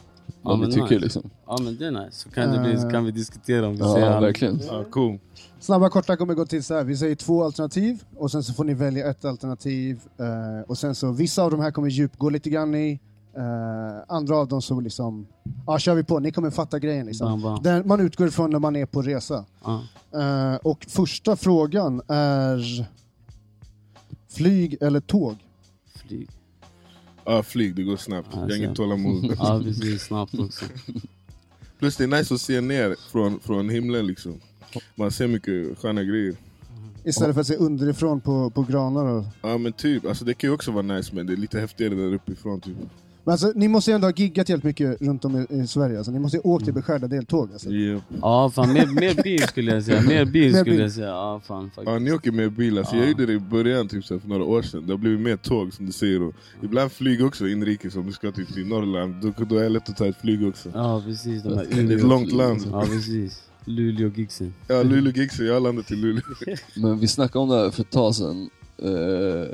vad 0.43 0.59
men 0.59 0.69
ni 0.69 0.75
tycker 0.75 0.89
nice. 0.95 0.99
liksom. 1.01 1.31
Ja 1.47 1.59
men 1.65 1.77
det 1.77 1.87
är 1.87 1.91
nice. 1.91 2.13
Så 2.19 2.31
kan, 2.31 2.53
det 2.53 2.61
bli, 2.61 2.75
Eh. 2.75 2.91
kan 2.91 3.05
vi 3.05 3.11
diskutera 3.11 3.67
om 3.67 3.73
vi 3.73 3.79
Ja, 3.79 3.95
ser 3.95 4.21
verkligen. 4.21 4.61
Ja, 4.69 4.85
cool. 4.91 5.19
Snabba 5.61 5.89
korta 5.91 6.17
kommer 6.17 6.35
gå 6.35 6.47
till 6.47 6.65
så 6.65 6.75
här, 6.75 6.85
vi 6.85 6.97
säger 6.97 7.15
två 7.15 7.45
alternativ 7.45 8.03
och 8.17 8.31
sen 8.31 8.43
så 8.43 8.53
får 8.53 8.65
ni 8.65 8.75
välja 8.75 9.11
ett 9.11 9.25
alternativ. 9.25 10.01
eh, 10.19 10.63
och 10.67 10.79
sen 10.79 10.95
så, 10.95 11.11
vissa 11.13 11.43
av 11.43 11.51
de 11.51 11.61
här 11.61 11.71
kommer 11.71 11.89
djupgå 11.89 12.31
lite 12.31 12.51
grann 12.51 12.75
i, 12.75 13.01
eh, 13.39 14.03
andra 14.09 14.37
av 14.37 14.49
dem 14.49 14.63
så 14.63 14.81
liksom, 14.81 15.27
ja 15.67 15.79
kör 15.79 15.95
vi 15.95 16.05
på, 16.05 16.19
ni 16.19 16.33
kommer 16.33 16.51
fatta 16.51 16.79
grejen 16.79 17.07
liksom. 17.07 17.29
Bam, 17.29 17.43
bam. 17.43 17.63
Den 17.63 17.89
man 17.89 18.01
utgår 18.01 18.29
ifrån 18.29 18.51
när 18.51 18.59
man 18.59 18.77
är 18.77 18.87
på 18.87 19.03
resa. 19.03 19.45
Ja. 19.65 19.83
Eh, 20.21 20.57
och 20.57 20.87
första 20.89 21.37
frågan 21.37 22.03
är 22.09 22.89
flyg 24.29 24.77
eller 24.81 25.01
tåg? 25.01 25.37
Flyg. 25.97 26.29
Ja, 27.25 27.43
flyg, 27.43 27.75
det 27.75 27.83
går 27.83 27.97
snabbt. 27.97 28.29
Jag 28.33 28.41
har 28.41 28.57
inget 28.57 28.75
tålamod. 28.75 29.25
Ja 29.39 29.61
precis, 29.65 30.03
snabbt 30.03 30.39
också. 30.39 30.65
Plus 31.79 31.97
det 31.97 32.05
är 32.05 32.09
nice 32.09 32.35
att 32.35 32.41
se 32.41 32.61
ner 32.61 32.97
från, 33.11 33.41
från 33.41 33.69
himlen 33.69 34.07
liksom. 34.07 34.41
Man 34.95 35.11
ser 35.11 35.27
mycket 35.27 35.79
sköna 35.79 36.03
grejer. 36.03 36.37
Istället 37.05 37.35
för 37.35 37.41
att 37.41 37.47
se 37.47 37.57
underifrån 37.57 38.21
på, 38.21 38.51
på 38.51 38.63
granar 38.63 39.05
och... 39.05 39.25
Ja 39.43 39.59
men 39.59 39.73
typ, 39.73 40.07
alltså 40.07 40.25
det 40.25 40.35
kan 40.35 40.51
ju 40.51 40.55
också 40.55 40.71
vara 40.71 40.83
nice 40.83 41.15
men 41.15 41.27
det 41.27 41.33
är 41.33 41.37
lite 41.37 41.61
häftigare 41.61 41.95
där 41.95 42.15
uppifrån 42.15 42.61
typ. 42.61 42.77
Men 43.29 43.33
alltså, 43.33 43.53
ni 43.55 43.69
måste 43.69 43.91
ju 43.91 43.95
ändå 43.95 44.07
ha 44.07 44.13
giggat 44.13 44.49
helt 44.49 44.65
mycket 44.65 45.03
runt 45.03 45.25
om 45.25 45.37
i, 45.51 45.61
i 45.63 45.67
Sverige, 45.67 45.97
alltså, 45.97 46.13
ni 46.13 46.19
måste 46.19 46.37
ju 46.37 46.41
åkt 46.41 46.65
till 46.65 46.75
beskärda 46.75 47.07
deltåg 47.07 47.53
alltså. 47.53 47.71
Yep. 47.71 48.03
Ja 48.23 48.51
fan 48.55 48.73
mer, 48.73 48.87
mer 48.87 49.23
bil 49.23 49.43
skulle 49.43 49.75
jag 49.75 49.83
säga, 49.85 50.03
mer 50.03 50.25
bil 50.25 50.53
Mer 50.53 50.59
skulle 50.61 50.75
bil. 50.75 50.81
jag 50.81 50.93
säga. 50.93 51.07
Ja 51.07 51.41
fan 51.47 51.65
faktiskt. 51.71 51.87
Ja 51.93 51.99
ni 51.99 52.13
åker 52.13 52.33
med 52.33 52.53
bil, 52.53 52.79
alltså, 52.79 52.97
Ja. 52.97 53.01
jag 53.03 53.11
gjorde 53.11 53.27
det 53.27 53.33
i 53.33 53.39
början 53.39 53.89
typ 53.89 54.05
så 54.05 54.15
här, 54.15 54.21
för 54.21 54.29
några 54.29 54.45
år 54.45 54.63
sedan. 54.63 54.87
Det 54.87 54.93
har 54.93 54.99
blivit 54.99 55.21
mer 55.21 55.37
tåg 55.37 55.73
som 55.75 55.87
du 55.87 55.93
säger. 55.93 56.23
Och 56.23 56.35
ibland 56.63 56.93
flyg 56.93 57.25
också 57.25 57.49
inrikes 57.49 57.97
om 57.97 58.07
du 58.07 58.13
ska 58.13 58.33
typ 58.33 58.55
till 58.55 58.67
Norrland. 58.67 59.15
Då, 59.23 59.45
då 59.45 59.57
är 59.57 59.63
det 59.63 59.69
lätt 59.69 59.89
att 59.89 59.97
ta 59.97 60.07
ett 60.07 60.21
flyg 60.21 60.49
också. 60.49 60.71
Ja 60.75 61.03
precis, 61.07 61.43
de 61.43 61.49
Det 61.49 61.95
är 61.95 61.97
ett 61.97 62.05
långt 62.05 62.33
land. 62.33 62.61
Ja 62.73 62.83
precis. 62.87 63.43
Luleå 63.65 64.09
gigsen. 64.09 64.55
Ja 64.69 64.83
Luleå 64.83 65.13
Giggsy, 65.13 65.45
jag 65.47 65.55
har 65.55 65.61
landat 65.61 65.87
till 65.87 66.01
Luleå. 66.01 66.23
Men 66.77 66.99
vi 66.99 67.09
snackade 67.09 67.43
om 67.43 67.49
det 67.49 67.57
här 67.57 67.71
för 67.71 67.83
ett 67.83 67.91
tag 67.91 68.15
sedan. 68.15 68.51
Eh, 68.83 69.49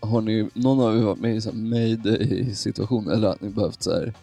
har 0.00 0.20
ni, 0.20 0.48
någon 0.54 0.80
av 0.80 0.96
er 0.98 1.02
varit 1.02 1.18
med 1.20 1.36
i 1.36 1.48
en 1.48 1.68
mayday-situation? 1.70 3.10
Eller 3.10 3.28
att 3.28 3.40
ni 3.40 3.48
behövt 3.48 3.82
så 3.82 3.90
här, 3.90 4.14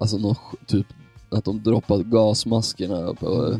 alltså 0.00 0.18
någon, 0.18 0.36
typ 0.66 0.86
att 1.30 1.44
de 1.44 1.62
droppat 1.62 2.00
gasmaskerna 2.06 3.14
på 3.14 3.58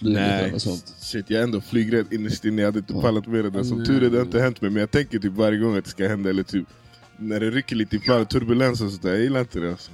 Mm. 0.00 0.12
Nej, 0.12 0.44
eller 0.48 0.58
sånt? 0.58 0.94
shit 0.98 1.30
jag 1.30 1.38
är 1.40 1.44
ändå 1.44 1.60
flygrädd 1.60 2.12
innerst 2.12 2.44
inne, 2.44 2.62
jag 2.62 2.68
hade 2.68 2.78
inte 2.78 2.92
Ja. 2.92 3.00
pallat 3.00 3.26
med 3.26 3.44
det 3.44 3.50
där. 3.50 3.62
Som 3.62 3.84
tur 3.84 4.02
är 4.02 4.10
det 4.10 4.16
har 4.18 4.24
inte 4.24 4.40
hänt 4.40 4.60
mig, 4.60 4.70
men 4.70 4.80
jag 4.80 4.90
tänker 4.90 5.18
typ 5.18 5.32
varje 5.32 5.58
gång 5.58 5.76
att 5.76 5.84
det 5.84 5.90
ska 5.90 6.08
hända. 6.08 6.30
Eller 6.30 6.42
typ 6.42 6.66
när 7.16 7.40
det 7.40 7.50
rycker 7.50 7.76
lite 7.76 7.96
i 7.96 7.98
planet, 7.98 8.30
turbulens 8.30 8.80
och 8.80 8.90
sådär. 8.90 9.10
Jag 9.10 9.20
gillar 9.22 9.40
inte 9.40 9.60
det 9.60 9.70
alltså. 9.70 9.90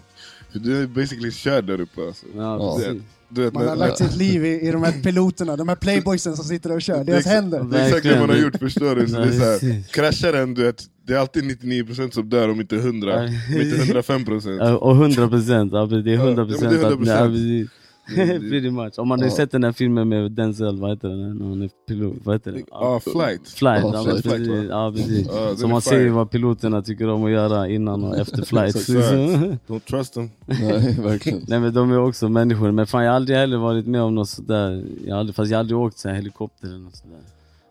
För 0.53 0.59
du 0.59 0.83
är 0.83 0.87
basically 0.87 1.31
körd 1.31 1.65
där 1.65 1.81
uppe 1.81 2.07
alltså. 2.07 2.27
Ja, 2.37 2.81
Ja. 2.83 2.95
Vet, 3.29 3.55
Man 3.55 3.69
har 3.69 3.77
lagt 3.77 3.99
sitt 3.99 4.17
liv 4.17 4.45
i, 4.45 4.69
i 4.69 4.71
de 4.73 4.83
här 4.83 4.93
piloterna, 5.03 5.57
de 5.57 5.69
här 5.69 5.77
playboysen 5.77 6.37
som 6.37 6.45
sitter 6.45 6.73
och 6.73 6.83
kör, 6.83 7.05
deras 7.05 7.19
Exakt. 7.19 7.35
händer. 7.35 7.65
Det 7.65 7.79
är 7.81 7.87
exakt 7.87 8.03
det 8.03 8.21
man 8.21 8.29
har 8.29 8.37
gjort, 8.37 8.57
förstår 8.59 8.97
du? 8.97 9.09
Så 9.09 9.17
det 9.19 9.25
är 9.25 9.59
så 9.59 9.67
här, 9.67 9.83
kraschar 9.93 10.33
den, 10.33 10.55
du 10.55 10.63
vet, 10.63 10.83
det 11.07 11.13
är 11.15 11.19
alltid 11.19 11.45
99% 11.45 12.11
som 12.11 12.29
dör 12.29 12.49
om 12.49 12.61
inte 12.61 12.77
100, 12.77 13.21
om 13.21 13.27
inte 13.61 13.77
105%. 13.77 14.57
Ja, 14.59 14.77
Och 14.77 14.93
100 14.95 15.29
procent, 15.29 15.73
ja, 15.73 15.87
det 15.87 16.11
är 16.11 16.15
Ja, 16.15 16.23
100 16.23 16.43
ja, 16.43 16.49
procent. 16.49 16.73
men 16.73 16.81
det 16.81 16.87
är 16.87 16.91
100%. 16.91 17.19
Ja, 17.21 17.27
precis. 17.29 17.69
Pretty 18.51 18.71
much. 18.71 18.99
Om 18.99 19.09
man 19.09 19.19
har 19.21 19.27
Ja. 19.27 19.35
sett 19.35 19.51
den 19.51 19.65
här 19.65 19.73
filmen 19.73 20.09
med 20.09 20.33
Denzel, 20.33 20.81
vad 20.81 20.91
heter 20.91 21.09
den? 21.09 21.35
När 21.35 21.49
han 21.49 21.63
är 21.63 21.71
pilot, 21.89 22.15
vad 22.25 22.35
heter 22.35 22.53
den? 22.53 22.65
Ja, 22.71 23.01
flight. 23.01 23.49
Flight, 23.49 23.85
ja, 23.93 24.05
flight, 24.05 24.23
flight, 24.23 24.49
va? 24.49 24.57
ja 24.71 24.93
precis. 24.97 25.29
Den 25.29 25.57
Så 25.57 25.69
man 25.69 25.83
ser 25.83 25.91
fire. 25.91 26.11
vad 26.11 26.31
piloterna 26.31 26.83
tycker 26.83 27.09
om 27.09 27.25
att 27.25 27.31
göra 27.31 27.69
innan 27.69 28.05
och 28.05 28.19
efter 28.19 28.43
flight. 28.45 28.75
Don't 29.69 29.81
trust 29.91 30.15
them. 30.15 30.31
Nej, 30.47 30.97
verkligen. 31.03 31.45
Nej 31.49 31.61
men 31.61 31.75
de 31.75 31.93
är 31.93 31.99
också 31.99 32.29
människor, 32.29 32.71
men 32.71 32.87
fan 32.87 33.05
jag 33.05 33.11
har 33.11 33.17
aldrig 33.17 33.39
heller 33.39 33.57
varit 33.57 33.87
med 33.87 34.03
om 34.03 34.15
något 34.15 34.29
sådär, 34.29 34.85
jag 35.07 35.15
har 35.15 35.21
aldrig, 35.21 35.37
fast 35.37 35.51
jag 35.51 35.57
har 35.57 35.61
aldrig 35.61 35.79
åkt 35.79 35.99
så 35.99 36.09
här 36.09 36.15
helikopter 36.17 36.69
eller 36.69 36.79
något 36.79 36.97
sådär. 36.97 37.19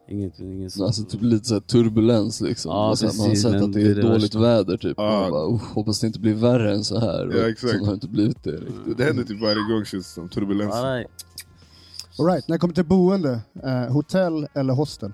Inget, 0.10 0.40
inget 0.40 0.72
sånt. 0.74 0.86
Alltså 0.88 1.04
typ 1.04 1.22
lite 1.22 1.46
så 1.48 1.54
här 1.54 1.62
turbulens 1.62 2.42
liksom. 2.42 2.72
Ja, 2.72 2.90
Alltså, 2.90 3.06
man 3.06 3.16
har 3.20 3.26
precis, 3.26 3.44
sett 3.44 3.54
att 3.62 3.74
det 3.74 3.80
det 3.84 3.92
är 3.92 3.96
det 3.96 4.02
dåligt 4.02 4.24
värsta. 4.24 4.40
väder 4.40 4.78
typ. 4.78 4.94
Ja. 4.98 5.20
Man 5.22 5.32
bara, 5.32 5.56
"Uff, 5.56 5.62
hoppas 5.62 6.00
det 6.00 6.08
inte 6.08 6.20
blir 6.20 6.34
värre 6.34 6.74
än 6.74 6.84
så 6.84 7.00
här. 7.00 7.30
Ja, 7.34 7.44
Och 7.44 7.50
exakt. 7.50 7.78
Så 7.80 7.86
har 7.86 7.94
inte 7.94 8.08
blivit 8.08 8.44
det 8.44 8.52
riktigt. 8.52 8.86
Det, 8.86 8.94
det 8.94 9.04
händer 9.04 9.24
typ 9.24 9.42
varje 9.42 9.56
gång 9.74 9.86
känns 9.86 10.08
det 10.08 10.14
som, 10.14 10.30
turbulens. 10.30 10.74
All 10.76 10.94
right. 10.96 11.08
All 12.20 12.26
right, 12.26 12.48
när 12.48 12.56
det 12.56 12.60
kommer 12.60 12.74
till 12.74 12.86
boende, 12.86 13.40
eh, 13.64 13.94
hotell 13.94 14.48
eller 14.54 14.74
hostel? 14.74 15.12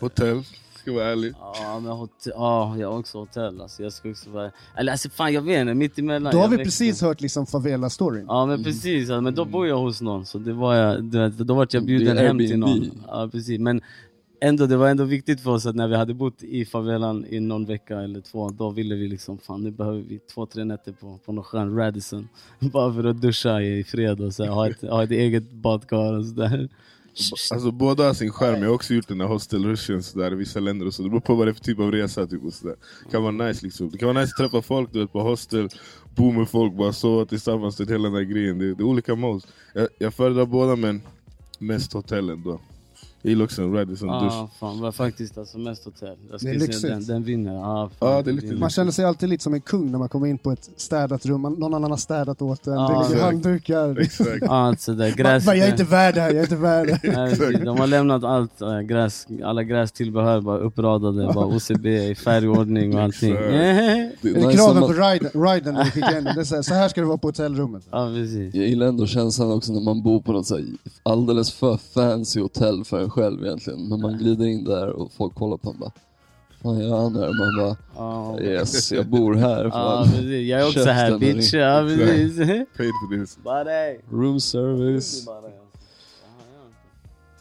Hotell, 0.00 0.42
ska 0.80 0.92
vara 0.92 1.04
ärlig. 1.04 1.34
Ja 1.40 1.80
men 1.80 1.92
hotell, 1.92 2.32
ja 2.36 2.76
jag 2.78 2.90
har 2.92 2.98
också 2.98 3.18
hotell 3.18 3.60
alltså. 3.60 3.82
Jag 3.82 3.92
ska 3.92 4.10
också 4.10 4.30
vara, 4.30 4.50
eller 4.76 4.92
alltså 4.92 5.08
fan 5.10 5.32
jag 5.32 5.42
vet 5.42 5.60
inte, 5.60 5.74
mittemellan. 5.74 6.32
Då 6.32 6.38
har 6.38 6.48
vi 6.48 6.56
växte- 6.56 6.64
precis 6.64 7.02
hört 7.02 7.20
liksom 7.20 7.46
favela-storyn. 7.46 8.24
Ja 8.28 8.46
men 8.46 8.64
precis, 8.64 9.08
ja, 9.08 9.20
men 9.20 9.34
då 9.34 9.44
bor 9.44 9.66
jag 9.66 9.78
hos 9.78 10.00
någon 10.00 10.26
så 10.26 10.38
det 10.38 10.52
var 10.52 10.74
jag, 10.74 11.04
du 11.04 11.18
vet, 11.18 11.38
då 11.38 11.54
vart 11.54 11.74
jag 11.74 11.84
bjuden 11.84 12.16
hem 12.18 12.38
till 12.38 12.58
någon. 12.58 13.02
Ja 13.08 13.28
precis, 13.32 13.58
men 13.60 13.80
ändå, 14.40 14.66
det 14.66 14.76
var 14.76 14.88
ändå 14.88 15.04
viktigt 15.04 15.40
för 15.40 15.50
oss 15.50 15.66
att 15.66 15.76
när 15.76 15.88
vi 15.88 15.96
hade 15.96 16.14
bott 16.14 16.42
i 16.42 16.64
favelan 16.64 17.24
i 17.28 17.40
någon 17.40 17.64
vecka 17.64 18.00
eller 18.00 18.20
två, 18.20 18.48
då 18.50 18.70
ville 18.70 18.94
vi 18.94 19.08
liksom, 19.08 19.38
fan 19.38 19.62
nu 19.62 19.70
behöver 19.70 20.00
vi 20.00 20.18
två, 20.18 20.46
tre 20.46 20.64
nätter 20.64 20.92
på, 20.92 21.18
på 21.24 21.32
någon 21.32 21.44
skön 21.44 21.76
Radisson. 21.76 22.28
Bara 22.58 22.94
för 22.94 23.04
att 23.04 23.20
duscha 23.20 23.60
i 23.62 23.84
fred 23.84 24.20
och 24.20 24.34
så 24.34 24.44
här, 24.44 24.50
ha, 24.50 24.68
ett, 24.68 24.80
ha 24.80 25.04
ett 25.04 25.10
eget 25.10 25.52
badkar 25.52 26.12
och 26.18 26.26
sådär. 26.26 26.68
Alltså 27.52 27.70
båda 27.70 28.06
har 28.06 28.14
sin 28.14 28.32
charm, 28.32 28.62
jag 28.62 28.68
har 28.68 28.74
också 28.74 28.94
gjort 28.94 29.08
den 29.08 29.20
här 29.20 29.28
hostelrushen 29.28 30.02
sådär, 30.02 30.32
i 30.32 30.34
vissa 30.34 30.60
länder 30.60 30.86
och 30.86 30.94
så. 30.94 31.02
Det 31.02 31.08
beror 31.08 31.20
på 31.20 31.34
vad 31.34 31.46
det 31.46 31.50
är 31.50 31.54
för 31.54 31.60
typ 31.60 31.78
av 31.78 31.92
resa 31.92 32.26
typ 32.26 32.44
och 32.44 32.52
sådär. 32.52 32.76
Det 33.04 33.10
kan 33.10 33.22
vara 33.22 33.32
nice 33.32 33.64
liksom. 33.66 33.90
Det 33.90 33.98
kan 33.98 34.14
vara 34.14 34.20
nice 34.20 34.32
att 34.32 34.36
träffa 34.36 34.62
folk, 34.62 34.92
du 34.92 35.00
vet 35.00 35.12
på 35.12 35.20
hostel, 35.20 35.68
bo 36.16 36.32
med 36.32 36.48
folk, 36.48 36.74
bara 36.74 36.92
sova 36.92 37.24
tillsammans, 37.26 37.76
det 37.76 37.88
hela 37.88 38.08
den 38.08 38.14
här 38.14 38.22
grejen. 38.22 38.58
Det, 38.58 38.74
det 38.74 38.82
är 38.82 38.86
olika 38.86 39.14
modes. 39.14 39.46
Jag, 39.74 39.88
jag 39.98 40.14
föredrar 40.14 40.46
båda 40.46 40.76
men 40.76 41.02
mest 41.58 41.92
hotellen 41.92 42.42
då. 42.42 42.60
Jag 43.22 43.30
gillar 43.30 43.44
också 43.44 43.62
en 43.62 43.72
Radisson 43.74 44.08
Ja 44.08 44.20
dusch. 44.24 44.58
fan, 44.60 44.80
var 44.80 44.92
faktiskt 44.92 45.38
alltså 45.38 45.58
mest 45.58 45.84
hotell. 45.84 46.16
Jag 46.30 46.40
Det 46.40 46.50
är 46.50 46.54
lyxigt. 46.58 46.82
den, 46.82 47.04
den 47.06 47.22
vinner. 47.24 47.54
Ja, 47.54 47.90
fan, 47.98 48.12
Ja, 48.12 48.22
det 48.22 48.30
är 48.30 48.34
lite. 48.34 48.54
Man 48.54 48.70
känner 48.70 48.92
sig 48.92 49.04
alltid 49.04 49.28
lite 49.28 49.42
som 49.44 49.54
en 49.54 49.60
kung 49.60 49.90
när 49.92 49.98
man 49.98 50.08
kommer 50.08 50.26
in 50.26 50.38
på 50.38 50.52
ett 50.52 50.70
städat 50.76 51.26
rum, 51.26 51.40
man, 51.40 51.52
någon 51.52 51.74
annan 51.74 51.90
har 51.90 51.98
städat 51.98 52.42
åt 52.42 52.66
en, 52.66 52.72
Ja, 52.72 53.02
det 53.02 53.08
ligger 53.14 53.24
handdukar. 53.24 53.98
Exakt. 54.00 54.30
Ja, 54.40 54.48
alltså 54.48 54.94
där 54.94 55.06
Man, 55.08 55.16
gräs... 55.16 55.46
bara, 55.46 55.56
jag 55.56 55.66
är 55.66 55.70
inte 55.72 55.84
värd 55.84 56.14
det 56.14 56.20
här, 56.20 56.28
jag 56.28 56.38
är 56.38 56.42
inte 56.42 56.56
värd 56.56 56.86
det 57.02 57.10
här. 57.10 57.64
De 57.64 57.78
har 57.78 57.86
lämnat 57.86 58.24
allt, 58.24 58.60
äh, 58.62 58.80
gräs, 58.80 59.26
alla 59.44 59.62
grästillbehör 59.62 60.40
bara 60.40 60.58
uppradade, 60.58 61.32
bara 61.34 61.46
OCB 61.56 61.86
i 62.10 62.14
färgordning 62.14 62.94
och 62.96 63.02
allting. 63.02 63.34
Det 63.34 63.40
Är 64.30 64.52
kraven 64.52 64.82
på 64.82 64.88
man, 64.88 64.96
riden, 64.96 65.30
riden 65.42 65.74
när 65.74 65.84
vi 65.84 65.90
skickar 65.90 66.18
in 66.18 66.24
det? 66.24 66.30
är 66.30 66.44
så, 66.44 66.54
här, 66.54 66.62
så 66.62 66.74
här 66.74 66.88
ska 66.88 67.00
det 67.00 67.06
vara 67.06 67.18
på 67.18 67.28
hotellrummet. 67.28 67.82
ja 67.90 68.06
precis. 68.14 68.54
jag 68.54 68.66
gillar 68.66 68.86
ändå 68.86 69.06
känslan 69.06 69.52
också 69.52 69.72
när 69.72 69.80
man 69.80 70.02
bor 70.02 70.20
på 70.20 70.32
något 70.32 70.46
så 70.46 70.56
här 70.56 70.64
alldeles 71.02 71.52
för 71.52 71.76
fancy 71.76 72.40
hotell 72.40 72.84
för 72.84 73.09
en 73.10 73.22
själv 73.22 73.44
egentligen. 73.44 73.88
Men 73.88 74.00
man 74.00 74.18
glider 74.18 74.46
in 74.46 74.64
där 74.64 74.88
och 74.88 75.12
folk 75.12 75.34
kollar 75.34 75.56
på 75.56 75.70
en 75.70 75.78
bara 75.78 75.92
Vad 76.62 76.82
gör 76.82 76.96
han 77.02 77.14
här? 77.16 77.26
Man 77.26 77.58
bara 77.66 77.76
Ja, 77.96 78.40
yes, 78.40 78.92
jag 78.92 79.06
bor 79.06 79.34
här. 79.34 79.64
ja 79.64 79.70
Fan. 79.70 80.04
precis. 80.10 80.48
Jag 80.48 80.60
är 80.60 80.66
också 80.66 80.84
här 80.90 81.18
bitch. 81.18 81.54
Ja 81.54 81.84
precis. 81.88 82.36
Paid 82.76 82.92
for 83.00 83.18
this. 83.20 83.38
Bara 83.44 83.92
Room 84.10 84.40
service. 84.40 85.26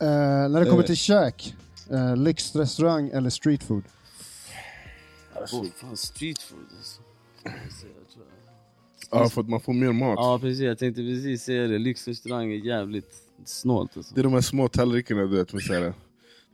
Eh, 0.02 0.08
när 0.50 0.60
det 0.60 0.66
kommer 0.66 0.84
Eh. 0.84 0.86
till 0.88 0.98
käk, 0.98 1.56
eh, 1.92 2.16
lyxrestaurang 2.18 3.10
eller 3.14 3.30
street 3.30 3.64
food? 3.64 3.84
Oh, 5.52 5.66
fan, 5.76 5.98
street 5.98 6.42
food 6.42 6.60
alltså. 6.78 7.02
Ja, 9.12 9.30
för 9.30 9.42
att 9.42 9.50
man 9.50 9.60
får 9.62 9.74
mer 9.74 9.92
mat. 9.92 10.14
Ja 10.18 10.40
precis, 10.42 10.60
jag 10.62 10.78
tänkte 10.78 11.02
precis 11.02 11.44
säga 11.44 11.68
det. 11.68 11.78
Lyxrestaurang 11.78 12.52
är 12.52 12.56
jävligt 12.66 13.14
snålt 13.46 13.98
alltså. 13.98 14.16
Det 14.16 14.22
är 14.22 14.24
de 14.24 14.34
här 14.34 14.42
små 14.42 14.68
tallrikarna 14.68 15.22
du 15.22 15.28
vet 15.38 15.54
med 15.54 15.62
så 15.64 15.74
här, 15.74 15.94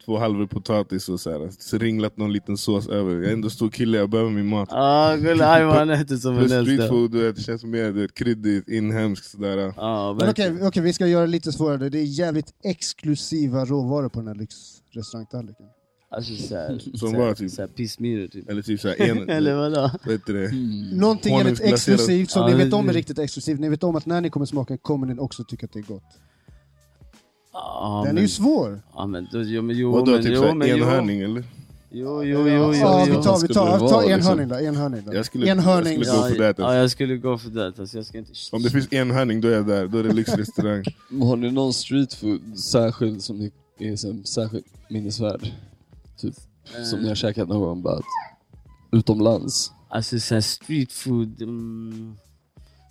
två 0.05 0.17
halvor 0.17 0.45
potatis 0.47 1.09
och 1.09 1.19
så 1.19 1.31
här, 1.31 1.49
så 1.59 1.77
ringlat 1.77 2.17
någon 2.17 2.33
liten 2.33 2.57
sås 2.57 2.87
över. 2.87 3.15
Jag 3.15 3.25
är 3.25 3.33
ändå 3.33 3.49
stor 3.49 3.69
kille, 3.69 3.97
jag 3.97 4.09
behöver 4.09 4.31
min 4.31 4.47
mat. 4.47 4.69
Ja, 4.71 5.15
gulle 5.21 5.45
Ayman 5.47 5.89
äter 5.89 6.15
som 6.17 6.37
en 6.37 6.49
street 6.49 6.89
food, 6.89 7.11
du 7.11 7.21
vet, 7.23 7.35
det 7.35 7.41
känns 7.41 7.63
mer 7.63 7.85
du 7.91 8.01
vet, 8.01 8.13
kryddigt, 8.13 8.67
inhemskt 8.69 9.31
sådär. 9.31 9.55
Men 9.57 9.69
okej, 10.15 10.25
verkligen. 10.25 10.67
okej, 10.67 10.83
vi 10.83 10.93
ska 10.93 11.07
göra 11.07 11.21
det 11.25 11.31
lite 11.31 11.51
svårare. 11.51 11.89
Det 11.89 11.99
är 11.99 12.03
jävligt 12.03 12.53
exklusiva 12.63 13.65
råvaror 13.65 14.09
på 14.09 14.19
den 14.19 14.27
här 14.27 14.35
lyxrestaurangtallriken. 14.35 15.65
Alltså 16.11 16.35
såhär, 16.35 16.79
Som 16.79 16.97
såhär, 16.97 17.17
var 17.19 17.33
typ- 17.33 17.51
såhär 17.51 17.67
pissmyror 17.67 18.27
typ. 18.27 18.49
Eller 18.49 18.61
typ 18.61 18.79
såhär 18.81 19.01
en... 19.01 19.29
Eller 19.37 19.55
vadå? 19.55 19.91
vad 20.05 20.13
heter 20.13 20.33
det? 20.33 20.51
Någonting 20.97 21.37
jävligt 21.37 21.59
Honungsglaserad. 21.59 21.73
exklusivt 21.99 22.31
som 22.31 22.41
Ja, 22.41 22.57
ni 22.57 22.63
vet 22.63 22.73
om 22.73 22.89
är 22.89 22.93
riktigt 22.93 23.19
exklusivt. 23.19 23.59
Ni 23.59 23.69
vet 23.69 23.83
om 23.83 23.95
att 23.95 24.05
när 24.05 24.21
ni 24.21 24.29
kommer 24.29 24.45
smaka 24.45 24.77
kommer 24.77 25.07
ni 25.07 25.19
också 25.19 25.43
tycka 25.43 25.65
att 25.65 25.73
det 25.73 25.79
är 25.79 25.83
gott. 25.83 26.03
Ja, 27.57 28.01
Den 28.03 28.09
är 28.09 28.13
men, 28.13 28.23
ju 28.23 28.29
svår. 28.29 28.81
ja, 28.95 29.05
men, 29.07 29.27
då, 29.31 29.41
jo, 29.41 29.61
men, 29.61 29.75
jo, 29.77 29.91
Vadå, 29.91 30.11
men, 30.11 30.23
typ 30.23 30.33
jo, 30.35 30.53
men, 30.55 30.67
jo. 30.67 30.75
enhörning 30.77 31.21
eller? 31.21 31.43
Jo, 31.91 32.23
jo, 32.23 32.39
jo, 32.39 32.47
jo, 32.47 32.73
Ja, 32.73 33.05
jo. 33.07 33.17
vi 33.17 33.23
tar, 33.23 33.39
vi 33.47 33.53
tar, 33.53 33.71
det 33.71 33.79
ta 33.79 33.87
vara, 33.87 34.05
enhörning 34.05 34.47
då. 34.47 34.55
Enhörning 34.59 35.01
då. 35.05 35.13
Jag 35.13 35.25
skulle- 35.25 35.47
enhörning. 35.51 35.97
jag 35.97 36.07
skulle 36.07 36.21
gå 36.21 36.35
för 36.35 36.39
det, 36.43 36.55
ja, 36.57 36.75
jag 36.75 36.91
skulle 36.91 37.17
gå 37.17 37.37
för 37.37 37.49
det. 37.49 37.65
Alltså, 37.79 37.97
jag 37.97 38.05
ska 38.05 38.17
inte... 38.17 38.31
Om 38.51 38.63
det 38.63 38.69
finns 38.69 38.93
enhörning 38.93 39.41
då 39.41 39.47
är 39.47 39.51
jag 39.53 39.67
där, 39.67 39.87
då 39.87 39.97
är 39.97 40.03
det 40.03 40.13
lyxrestaurang. 40.13 40.83
Har 41.21 41.35
ni 41.35 41.51
någon 41.51 41.73
street 41.73 42.13
food 42.13 42.59
särskild 42.59 43.23
som 43.23 43.37
ni 43.37 43.51
är 43.79 43.95
som 43.95 44.23
särskilt 44.23 44.65
minnesvärd? 44.89 45.51
Typ, 46.17 46.33
som 46.85 46.99
ni 46.99 47.07
har 47.07 47.15
käkat 47.15 47.47
någon 47.49 47.61
gång 47.61 47.81
bara 47.81 47.99
utomlands? 48.91 49.71
Alltså 49.89 50.19
såhär 50.19 50.41
street 50.41 50.91
food... 50.91 51.41
Mm, 51.41 52.15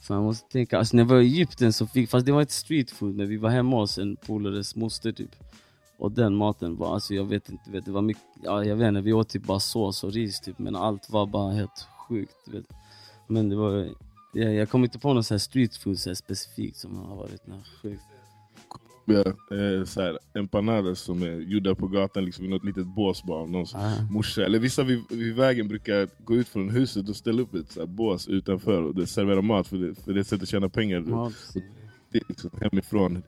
fan, 0.04 0.16
jag 0.16 0.24
måste 0.24 0.48
tänka. 0.48 0.78
Alltså 0.78 0.96
när 0.96 1.02
jag 1.02 1.08
var 1.08 1.20
i 1.20 1.26
Egypten 1.26 1.72
så 1.72 1.86
fick... 1.86 2.10
Fast 2.10 2.26
det 2.26 2.32
var 2.32 2.40
inte 2.40 2.52
street 2.52 2.90
food, 2.90 3.14
men 3.14 3.28
vi 3.28 3.36
var 3.36 3.50
hemma 3.50 3.76
hos 3.76 3.98
en 3.98 4.16
polares 4.16 4.76
moster 4.76 5.12
typ. 5.12 5.36
Och 5.98 6.12
den 6.12 6.34
maten 6.34 6.76
var, 6.76 6.94
alltså 6.94 7.14
jag 7.14 7.24
vet 7.24 7.48
inte, 7.48 7.70
vet, 7.70 7.84
det 7.84 7.90
var 7.90 8.02
mycket... 8.02 8.22
Ja, 8.42 8.64
jag 8.64 8.76
vet 8.76 8.88
inte, 8.88 9.00
vi 9.00 9.12
åt 9.12 9.28
typ 9.28 9.42
bara 9.42 9.60
sås 9.60 10.04
och 10.04 10.12
ris 10.12 10.40
typ. 10.40 10.58
Men 10.58 10.76
allt 10.76 11.10
var 11.10 11.26
bara 11.26 11.52
helt 11.52 11.86
sjukt. 12.08 12.48
Vet. 12.48 12.64
Men 13.26 13.48
det 13.48 13.56
var... 13.56 13.88
Jag, 14.32 14.54
jag 14.54 14.70
kommer 14.70 14.84
inte 14.84 14.98
på 14.98 15.12
något 15.12 15.26
så 15.26 15.34
här 15.34 15.38
street 15.38 15.76
food 15.76 15.98
så 15.98 16.10
här 16.10 16.14
specifikt 16.14 16.76
som 16.76 16.96
har 16.96 17.16
varit 17.16 17.46
något 17.46 17.66
sjukt. 17.82 18.13
Ja, 19.06 19.24
eh, 19.56 19.84
så 19.84 20.00
här, 20.00 20.18
empanadas 20.34 21.00
som 21.00 21.22
är 21.22 21.40
gjorda 21.40 21.74
på 21.74 21.86
gatan 21.86 22.24
liksom, 22.24 22.44
i 22.44 22.48
något 22.48 22.64
litet 22.64 22.86
bås 22.86 23.22
bara 23.24 23.38
av 23.38 23.50
någons 23.50 23.74
Ah. 23.74 23.92
morsa. 24.10 24.44
Eller 24.44 24.58
vissa 24.58 24.82
vid, 24.82 25.00
vid 25.10 25.34
vägen 25.36 25.68
brukar 25.68 26.08
gå 26.24 26.34
ut 26.36 26.48
från 26.48 26.70
huset 26.70 27.08
och 27.08 27.16
ställa 27.16 27.42
upp 27.42 27.54
ett 27.54 27.72
så 27.72 27.80
här, 27.80 27.86
bås 27.86 28.28
utanför 28.28 28.82
och 28.82 29.08
servera 29.08 29.42
mat 29.42 29.66
för 29.68 29.76
det, 29.76 29.94
för 29.94 30.12
det 30.12 30.18
är 30.18 30.20
ett 30.20 30.26
sätt 30.26 30.42
att 30.42 30.48
tjäna 30.48 30.68
pengar. 30.68 31.00
Det 32.12 32.18
är 32.18 32.22
liksom 32.28 32.50
hemifrån. 32.60 33.22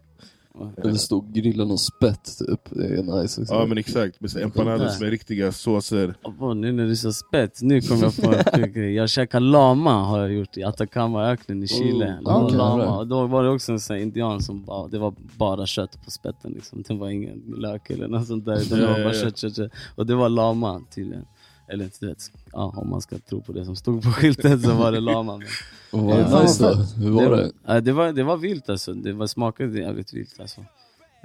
Eller 0.76 0.94
stå 0.94 1.18
och 1.18 1.32
grilla 1.32 1.64
någon 1.64 1.78
spett 1.78 2.38
typ, 2.38 2.60
det 2.70 2.86
är 2.86 3.02
nice 3.02 3.40
också. 3.40 3.54
Ja 3.54 3.66
men 3.66 3.78
exakt, 3.78 4.20
med 4.20 4.36
empanadas 4.36 5.00
med 5.00 5.10
riktiga 5.10 5.52
såser. 5.52 6.14
Åh, 6.40 6.54
nu 6.54 6.72
när 6.72 6.86
du 6.86 6.96
sa 6.96 7.12
spett, 7.12 7.58
nu 7.62 7.80
kom 7.80 7.98
jag 7.98 8.16
på 8.16 8.34
en 8.52 8.72
grej. 8.72 8.94
Jag 8.94 9.10
käkade 9.10 9.46
lama 9.46 10.04
har 10.04 10.20
jag 10.20 10.32
gjort 10.32 10.56
i 10.56 10.62
Atacamaöknen 10.64 11.62
i 11.62 11.68
Chile. 11.68 12.18
Oh, 12.24 12.44
okej. 12.44 12.56
lama. 12.56 12.98
Och 12.98 13.06
då 13.06 13.26
var 13.26 13.44
det 13.44 13.50
också 13.50 13.72
en 13.72 13.80
sån 13.80 13.96
indian 13.96 14.42
som 14.42 14.64
bara, 14.64 14.88
det 14.88 14.98
var 14.98 15.14
bara 15.38 15.66
kött 15.66 16.04
på 16.04 16.10
spetten 16.10 16.52
liksom. 16.52 16.84
Det 16.88 16.94
var 16.94 17.08
ingen 17.08 17.42
lök 17.56 17.90
eller 17.90 18.08
något 18.08 18.26
sånt 18.26 18.44
där. 18.44 18.76
Det 18.76 18.86
var 18.86 19.04
bara 19.04 19.14
kött, 19.14 19.38
kött, 19.38 19.56
kött. 19.56 19.72
Och 19.94 20.06
det 20.06 20.14
var 20.14 20.28
lama 20.28 20.82
tydligen. 20.94 21.24
Eller 21.68 21.84
inte 21.84 22.06
vet, 22.06 22.30
ja, 22.52 22.74
om 22.76 22.90
man 22.90 23.00
ska 23.00 23.18
tro 23.18 23.40
på 23.42 23.52
det 23.52 23.64
som 23.64 23.76
stod 23.76 24.02
på 24.02 24.10
skylten 24.10 24.62
så 24.62 24.74
var 24.74 24.92
det 24.92 25.00
lama. 25.00 25.36
Men 25.36 25.46
vad 26.06 26.20
Ja, 26.20 26.42
nice 26.42 26.62
då? 26.64 26.74
Hur 26.74 27.10
var 27.10 27.36
det? 27.36 27.52
Ja, 27.66 27.80
det, 27.80 27.92
var, 27.92 28.12
det 28.12 28.22
var 28.22 28.36
vilt 28.36 28.68
alltså. 28.68 28.92
Det 28.94 29.12
var, 29.12 29.26
smakade 29.26 29.78
jävligt 29.78 30.12
vilt 30.12 30.40
alltså. 30.40 30.60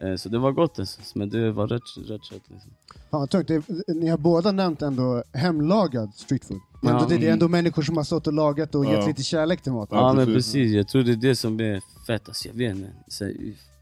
Eh, 0.02 0.16
Så 0.16 0.30
det 0.30 0.38
var 0.40 0.52
gott 0.52 0.80
alltså. 0.80 1.02
Men 1.16 1.30
det 1.30 1.52
var 1.52 1.68
rätt, 1.68 1.82
rätt 2.08 2.24
kött 2.24 2.42
liksom. 2.48 2.72
Fan 3.12 3.20
vad 3.20 3.30
tungt. 3.30 3.48
Det 3.48 3.64
ni 3.96 4.08
har 4.08 4.18
båda 4.18 4.52
nämnt 4.52 4.82
ändå 4.82 5.24
hemlagad 5.34 6.14
street 6.16 6.46
food. 6.46 6.60
Ja. 6.82 6.90
Ändå, 6.90 7.06
det, 7.10 7.18
det 7.18 7.28
är 7.28 7.34
ändå 7.34 7.48
människor 7.48 7.82
som 7.82 7.98
har 7.98 8.04
stått 8.04 8.28
och 8.28 8.34
lagat 8.34 8.76
och 8.76 8.86
Ja. 8.86 8.92
gett 8.92 9.08
lite 9.08 9.24
kärlek 9.24 9.62
till 9.62 9.72
maten. 9.72 9.98
Ja, 9.98 10.08
Ja, 10.08 10.14
men 10.14 10.26
precis. 10.26 10.72
jag 10.74 10.88
tror 10.88 11.04
det 11.04 11.12
är 11.12 11.16
det 11.16 11.36
som 11.36 11.60
är 11.60 11.82
fett. 12.08 12.28
Alltså, 12.28 12.48
jag 12.48 12.56
vet 12.56 12.76
inte. 12.76 12.92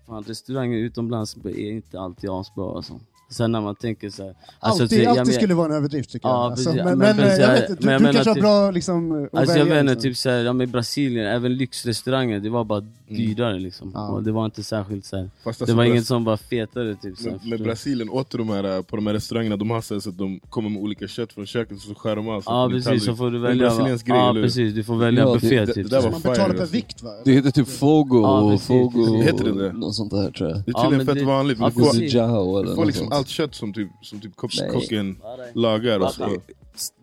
Fan, 0.07 0.23
restauranger 0.23 0.77
utomlands 0.77 1.35
är 1.45 1.71
inte 1.71 1.99
alltid 1.99 2.29
asbra 2.29 2.75
alltså. 2.75 2.99
Sen 3.31 3.51
när 3.51 3.61
man 3.61 3.75
tänker 3.75 4.09
så 4.09 4.23
här, 4.23 4.33
alltså, 4.59 4.83
alltid 4.83 4.97
så- 4.99 5.03
jag 5.03 5.09
alltid 5.09 5.25
men- 5.25 5.33
skulle 5.35 5.53
vara 5.53 5.65
en 5.65 5.71
överdrift 5.77 6.09
tycker 6.11 6.27
Ja, 6.27 6.43
jag. 6.43 6.51
Alltså, 6.51 6.69
precis. 6.69 6.85
men, 6.85 6.97
Men 6.97 7.15
men, 7.17 7.27
jag 7.29 7.39
jag- 7.39 7.51
vet, 7.53 7.67
du, 7.67 7.75
men 7.85 7.93
jag 7.93 8.01
du 8.01 8.03
menar 8.03 8.13
kanske 8.13 8.29
har 8.29 8.35
typ- 8.35 8.41
bra 8.43 8.71
liksom, 8.71 9.11
Alltså 9.33 9.57
jag 9.57 9.65
välja, 9.65 9.73
vet 9.73 9.81
inte, 9.81 9.93
liksom. 9.93 10.09
typ 10.09 10.17
såhär, 10.17 10.43
ja, 10.43 10.53
men 10.53 10.71
Brasilien, 10.71 11.25
även 11.27 11.53
lyxrestauranger, 11.57 12.39
det 12.39 12.49
var 12.49 12.63
bara 12.63 12.83
dyrare 13.07 13.59
liksom. 13.59 13.91
Ja. 13.93 14.07
Och 14.07 14.23
det 14.23 14.31
var 14.31 14.45
inte 14.45 14.63
särskilt 14.63 15.05
Fast 15.05 15.13
det 15.13 15.49
alltså, 15.49 15.65
var 15.75 15.83
Bras- 15.83 15.89
inget 15.89 16.05
som 16.05 16.23
var 16.23 16.37
fetare 16.37 16.95
typ 16.95 17.15
förstår 17.17 17.39
med 17.49 17.59
du? 17.59 17.63
Brasilien 17.63 18.09
åt 18.09 18.29
de 18.31 18.49
här, 18.49 18.81
på 18.81 18.95
de 18.95 19.07
här 19.07 19.13
restaurangerna, 19.13 19.55
de 19.57 19.69
har 19.69 19.81
så 19.81 19.93
här 19.93 20.01
så 20.01 20.09
att 20.09 20.17
de 20.17 20.39
kommer 20.49 20.69
med 20.69 20.81
olika 20.81 21.07
kött 21.07 21.33
från 21.33 21.45
köket 21.45 21.77
och 21.77 21.81
så 21.83 21.95
skär 21.95 22.15
de 22.15 22.29
av 22.29 22.41
så 22.41 22.51
Ja 22.51 22.67
det 22.67 22.73
precis, 22.73 23.05
så 23.05 23.15
får 23.15 23.31
du 23.31 23.31
Det 23.31 23.35
är 23.47 23.51
en 23.51 23.57
välja, 23.57 23.67
brasiliansk 23.69 24.05
grej, 24.05 24.17
ja 24.17 24.33
precis, 24.33 24.73
du 24.73 24.83
får 24.83 24.95
välja 24.95 25.23
Ja, 25.23 25.27
det- 25.33 25.33
buffé 25.39 25.65
det- 25.65 25.73
typ. 25.73 25.89
det 25.89 25.99
var 25.99 26.11
Man 26.11 26.21
betalar 26.21 26.49
per 26.53 26.59
alltså. 26.59 26.75
vikt 26.75 27.03
va? 27.03 27.09
Det 27.23 27.31
heter 27.31 27.51
typ 27.51 27.67
fogo, 27.67 28.21
Ja, 28.21 28.57
fogo, 28.57 29.23
det 29.43 29.61
det? 29.63 29.73
något 29.73 29.95
sånt 29.95 30.11
där 30.11 30.31
tror 30.31 30.49
jag. 30.49 30.57
Det 30.65 30.71
är 30.71 30.73
Ja, 30.73 30.81
tydligen 30.83 30.97
men 30.97 31.15
fett 31.15 31.15
det- 31.23 31.25
vanligt, 31.25 31.57
ja, 31.59 31.69
du 31.69 32.75
får, 32.75 32.85
liksom. 32.85 33.07
Allt 33.19 33.27
kött 33.27 33.55
som 33.55 33.73
typ, 33.73 33.89
som 34.01 34.19
typ 34.19 34.35
kocken 34.35 35.21
lagar 35.53 35.99
och 35.99 36.11
så. 36.11 36.41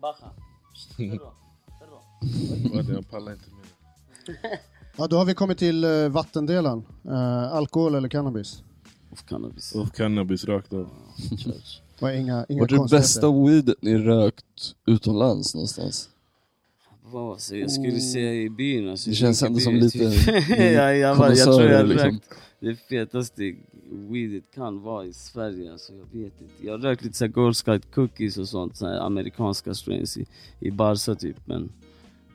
Baja. 0.01 0.31
Jag 2.89 3.09
pallar 3.09 3.31
inte 3.31 3.49
mer. 3.49 4.59
Ja, 4.97 5.07
då 5.07 5.17
har 5.17 5.25
vi 5.25 5.33
kommit 5.33 5.57
till 5.57 5.85
uh, 5.85 6.09
vattendelen. 6.09 6.83
Eh, 7.05 7.53
alkohol 7.53 7.95
eller 7.95 8.09
cannabis? 8.09 8.63
Of 9.11 9.25
cannabis. 9.25 9.75
Och 9.75 9.95
cannabis 9.95 10.45
rakt 10.45 10.73
av. 10.73 10.89
Var 11.99 12.11
inga, 12.11 12.45
inga 12.49 12.61
Vart 12.61 12.71
är 12.71 12.77
det 12.77 12.89
bästa 12.91 13.31
weedet 13.31 13.81
ni 13.81 13.97
rökt 13.97 14.75
utomlands 14.85 15.55
någonstans? 15.55 16.09
Vad 17.03 17.31
alltså, 17.31 17.55
jag 17.55 17.71
skulle 17.71 17.99
säga 17.99 18.33
i 18.33 18.49
byn 18.49 18.89
alltså. 18.89 19.09
Det 19.09 19.15
känns 19.15 19.43
ändå 19.43 19.59
som 19.59 19.75
lite 19.75 20.11
typ. 20.11 20.49
ja, 20.57 20.93
jag, 20.93 21.17
bara, 21.17 21.33
jag 21.33 21.45
tror 21.45 21.63
jag 21.63 21.87
liksom. 21.87 22.09
rökt 22.09 22.29
det 22.59 22.75
fetaste 22.75 23.55
weedet 23.91 24.51
kan 24.53 24.81
vara 24.81 25.05
i 25.05 25.13
Sverige. 25.13 25.71
Alltså, 25.71 25.93
jag 25.93 26.21
vet 26.21 26.41
inte. 26.41 26.53
Jag 26.65 26.73
har 26.73 26.79
rökt 26.79 27.03
lite 27.03 27.17
så 27.17 27.25
här 27.25 27.33
Girl 27.35 27.53
Scout 27.53 27.91
cookies 27.91 28.37
och 28.37 28.49
sånt, 28.49 28.77
så 28.77 28.87
här 28.87 28.99
amerikanska 28.99 29.73
strains 29.73 30.17
i, 30.17 30.25
i 30.59 30.71
Barca 30.71 31.15
typ. 31.15 31.37
Men 31.45 31.69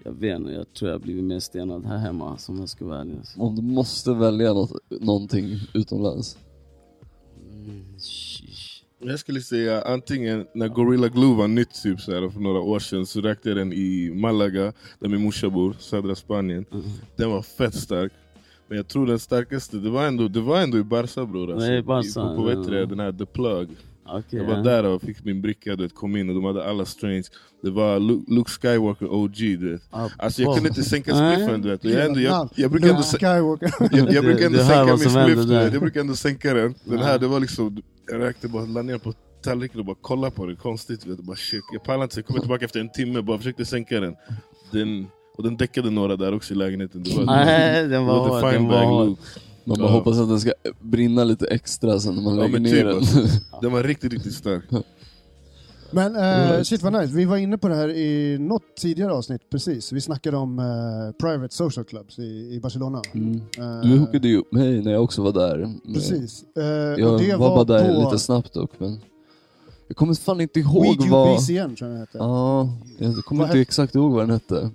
jag 0.04 0.12
vet 0.12 0.38
inte, 0.38 0.52
jag 0.52 0.72
tror 0.72 0.90
jag 0.90 0.98
har 0.98 1.02
blivit 1.04 1.24
mer 1.24 1.40
stenad 1.40 1.86
här 1.86 1.98
hemma 1.98 2.38
som 2.38 2.58
jag 2.58 2.68
ska 2.68 2.84
vara 2.84 3.00
ärlig. 3.00 3.16
Alltså. 3.16 3.40
Om 3.40 3.56
du 3.56 3.62
måste 3.62 4.12
välja 4.12 4.52
något, 4.52 4.72
någonting 5.00 5.58
utomlands? 5.74 6.38
Mm. 7.52 7.84
Jag 9.04 9.18
skulle 9.18 9.40
säga 9.40 9.82
antingen 9.82 10.46
när 10.54 10.68
Gorilla 10.68 11.08
Glue 11.08 11.36
var 11.36 11.48
nytt 11.48 11.82
typ 11.82 12.00
så 12.00 12.12
här, 12.12 12.28
för 12.28 12.40
några 12.40 12.60
år 12.60 12.78
sedan 12.78 13.06
så 13.06 13.20
rökte 13.20 13.48
jag 13.48 13.58
den 13.58 13.72
i 13.72 14.10
Malaga, 14.14 14.72
där 14.98 15.08
min 15.08 15.22
morsa 15.22 15.50
bor, 15.50 15.76
södra 15.78 16.14
Spanien. 16.14 16.64
Mm. 16.72 16.84
Den 17.16 17.30
var 17.30 17.42
fett 17.42 17.74
stark. 17.74 18.12
Men 18.72 18.76
jag 18.76 18.88
tror 18.88 19.06
den 19.06 19.18
starkaste, 19.18 19.76
det 19.76 19.90
var 19.90 20.06
ändå, 20.06 20.28
det 20.28 20.40
var 20.40 20.60
ändå 20.60 20.78
i 20.78 20.82
Barca 20.84 21.26
bror. 21.26 21.52
Alltså. 21.52 21.66
Nej, 21.68 21.78
i 21.78 21.82
Barca, 21.82 22.08
I- 22.08 22.12
på, 22.14 22.36
på 22.36 22.42
vet 22.42 22.64
du 22.66 22.86
den 22.86 23.00
här 23.00 23.12
The 23.12 23.26
Plug. 23.26 23.68
Okej, 24.06 24.24
Jag 24.30 24.44
var 24.44 24.56
ja. 24.56 24.62
där 24.62 24.84
och 24.84 25.02
fick 25.02 25.24
min 25.24 25.42
bricka, 25.42 25.76
du 25.76 25.82
vet, 25.82 25.94
kom 25.94 26.16
in 26.16 26.28
och 26.28 26.34
de 26.34 26.44
hade 26.44 26.64
alla 26.64 26.84
strains. 26.84 27.30
Det 27.62 27.70
var 27.70 27.98
Lu- 28.00 28.24
Luke 28.28 28.50
Skywalker 28.50 29.12
OG 29.12 29.34
du 29.36 29.72
vet. 29.72 29.82
Ah, 29.90 30.08
Alltså 30.18 30.42
jag 30.42 30.54
kunde 30.54 30.68
inte 30.68 30.82
sänka 30.82 31.14
spliffen 31.14 31.62
du 31.62 31.68
vet. 31.68 31.84
Och 31.84 31.90
Jag, 31.90 32.06
ändå, 32.06 32.20
jag, 32.20 32.48
jag 32.56 32.70
brukar 32.70 32.88
ändå, 32.88 33.02
jag, 33.92 34.12
jag 34.12 34.24
brukar 34.24 34.46
ändå 34.46 34.58
sänka 34.58 34.84
min 34.86 34.98
spliff 34.98 35.38
du 35.38 35.54
vet. 35.54 35.72
Jag 35.72 35.82
brukar 35.82 36.00
ändå 36.00 36.14
sänka 36.16 36.54
den. 36.54 36.74
Den 36.84 36.98
här 36.98 37.18
det 37.18 37.26
var 37.26 37.40
liksom, 37.40 37.82
jag 38.06 38.20
rökte 38.20 38.48
bara, 38.48 38.64
la 38.64 38.82
ner 38.82 38.98
på 38.98 39.12
tallriken 39.44 39.80
och 39.80 39.86
bara 39.86 39.96
kolla 40.00 40.30
på 40.30 40.46
den 40.46 40.56
konstigt. 40.56 41.00
Du 41.04 41.10
vet. 41.10 41.18
Och 41.18 41.24
Bara, 41.24 41.36
shit, 41.36 41.62
jag 41.72 41.84
pallar 41.84 42.02
inte, 42.02 42.14
så 42.14 42.18
jag 42.18 42.26
kommer 42.26 42.40
tillbaka 42.40 42.64
efter 42.64 42.80
en 42.80 42.92
timme 42.92 43.22
bara 43.22 43.38
försökte 43.38 43.64
sänka 43.64 44.00
den. 44.00 44.14
den 44.72 45.06
och 45.36 45.42
den 45.42 45.56
däckade 45.56 45.90
några 45.90 46.16
där 46.16 46.34
också 46.34 46.54
i 46.54 46.56
lägenheten. 46.56 47.02
Det 47.02 47.16
var, 47.16 47.24
Nej, 47.24 47.80
den 47.80 47.90
det 47.90 47.98
var 47.98 48.06
var 48.06 48.28
hård, 48.28 48.40
the 48.40 48.46
den 48.46 48.58
fine 48.58 48.68
var. 48.68 49.04
Man 49.64 49.78
bara 49.78 49.88
Ja. 49.88 49.92
hoppas 49.92 50.18
att 50.18 50.28
den 50.28 50.40
ska 50.40 50.52
brinna 50.80 51.24
lite 51.24 51.46
extra 51.46 52.00
sen 52.00 52.14
när 52.14 52.22
man 52.22 52.36
Ja, 52.36 52.42
lägger 52.42 52.60
ner 52.60 52.70
typ 52.70 52.84
den. 52.84 52.96
alltså. 52.96 53.18
Den 53.62 53.72
var 53.72 53.82
riktigt, 53.82 54.12
riktigt 54.12 54.34
stark. 54.34 54.64
Men 55.90 56.16
eh, 56.16 56.62
shit 56.62 56.82
vad 56.82 56.92
nice, 56.92 57.16
vi 57.16 57.24
var 57.24 57.36
inne 57.36 57.58
på 57.58 57.68
det 57.68 57.74
här 57.74 57.88
i 57.88 58.38
något 58.40 58.62
tidigare 58.76 59.12
avsnitt 59.12 59.40
precis. 59.50 59.92
Vi 59.92 60.00
snackade 60.00 60.36
om 60.36 60.58
eh, 60.58 60.64
private 61.26 61.54
social 61.54 61.84
clubs 61.84 62.18
i, 62.18 62.22
i 62.54 62.60
Barcelona. 62.62 63.02
Mm. 63.14 63.34
Eh, 63.58 63.80
Du 63.90 63.98
hookade 63.98 64.28
ju 64.28 64.38
upp 64.38 64.52
mig 64.52 64.82
när 64.82 64.92
jag 64.92 65.02
också 65.04 65.22
var 65.22 65.32
där. 65.32 65.72
Precis. 65.94 66.44
Eh, 66.56 66.64
Jag 66.64 67.20
det 67.20 67.36
var, 67.36 67.64
bara 67.64 67.64
där 67.78 67.94
på 67.94 68.00
lite 68.00 68.18
snabbt 68.18 68.52
dock 68.54 68.70
men... 68.78 68.98
Jag 69.88 69.96
kommer 69.96 70.14
fan 70.14 70.40
inte 70.40 70.60
ihåg 70.60 71.08
vad... 71.08 71.36
BCN 71.36 71.76
tror 71.76 71.76
jag 71.78 71.90
den 71.90 71.98
heter. 72.00 72.18
Ja, 72.18 72.68
jag 72.98 73.14
kommer 73.24 73.40
Vad 73.42 73.48
inte 73.48 73.58
het- 73.58 73.62
exakt 73.68 73.94
ihåg 73.94 74.12
vad 74.12 74.22
den 74.22 74.30
hette. 74.30 74.70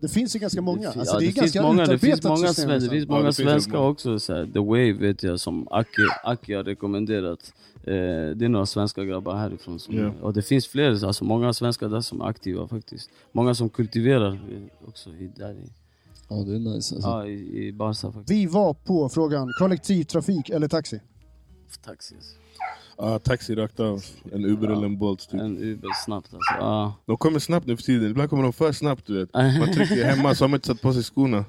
Det 0.00 0.08
finns 0.08 0.36
ju 0.36 0.38
ganska 0.40 0.60
många. 0.62 0.88
Alltså, 0.88 1.14
ja, 1.14 1.18
det, 1.20 1.24
det, 1.26 1.30
är 1.30 1.32
finns 1.32 1.36
ganska 1.40 1.62
många, 1.62 1.84
det 1.86 1.98
finns 1.98 2.22
många, 2.24 2.36
system, 2.48 2.68
sven- 2.68 2.80
det 2.80 2.88
finns 2.90 3.06
Ja, 3.08 3.14
många 3.14 3.24
finns 3.24 3.36
svenskar 3.36 3.78
också. 3.78 4.18
Så 4.18 4.34
här, 4.34 4.46
The 4.46 4.58
Wave 4.58 4.92
vet 4.92 5.22
jag 5.22 5.40
som 5.40 5.68
Aki, 5.70 6.02
Aki 6.24 6.54
har 6.54 6.64
rekommenderat. 6.64 7.52
Eh, 7.84 7.92
det 8.36 8.44
är 8.44 8.48
några 8.48 8.66
svenska 8.66 9.04
grabbar 9.04 9.36
härifrån. 9.36 9.78
Som, 9.78 9.94
Ja. 9.94 10.12
Och 10.22 10.32
det 10.32 10.42
finns 10.42 10.66
fler, 10.66 11.04
alltså 11.06 11.24
många 11.24 11.52
svenskar 11.52 11.88
där 11.88 12.00
som 12.00 12.20
är 12.20 12.24
aktiva 12.26 12.68
faktiskt. 12.68 13.10
Många 13.32 13.54
som 13.54 13.68
kultiverar 13.68 14.32
eh, 14.32 14.88
också 14.88 15.10
i, 15.10 15.30
där 15.36 15.50
i, 15.52 15.70
Ja 16.28 16.36
det 16.36 16.54
är 16.54 16.58
nice 16.58 16.94
alltså. 16.94 17.08
ja, 17.10 17.26
i, 17.26 17.66
i 17.66 17.72
Barca 17.72 18.12
faktiskt. 18.12 18.30
Vi 18.30 18.46
var 18.46 18.74
på 18.74 19.08
frågan 19.08 19.48
kollektivtrafik 19.58 20.50
eller 20.50 20.68
taxi. 20.68 21.00
Taxi 21.84 22.14
alltså. 22.14 22.36
Ja, 22.98 23.18
taxi 23.18 23.54
rakt 23.54 23.80
av. 23.80 24.02
En 24.32 24.44
Uber 24.44 24.68
eller 24.68 24.86
en 24.86 24.98
Bolt. 24.98 25.28
Typ. 25.30 25.40
En 25.40 25.58
Uber 25.58 25.88
snabbt 26.04 26.34
alltså. 26.34 26.54
Ja. 26.58 26.94
De 27.06 27.16
kommer 27.16 27.38
snabbt 27.38 27.66
nu 27.66 27.76
för 27.76 27.82
tiden, 27.82 28.10
ibland 28.10 28.30
kommer 28.30 28.42
de 28.42 28.52
för 28.52 28.72
snabbt 28.72 29.06
du 29.06 29.18
vet. 29.18 29.34
Man 29.34 29.72
trycker 29.74 30.04
hemma 30.04 30.34
så 30.34 30.44
har 30.44 30.48
man 30.48 30.56
inte 30.56 30.66
satt 30.66 30.82
på 30.82 30.92
sig 30.92 31.02
skorna. 31.02 31.44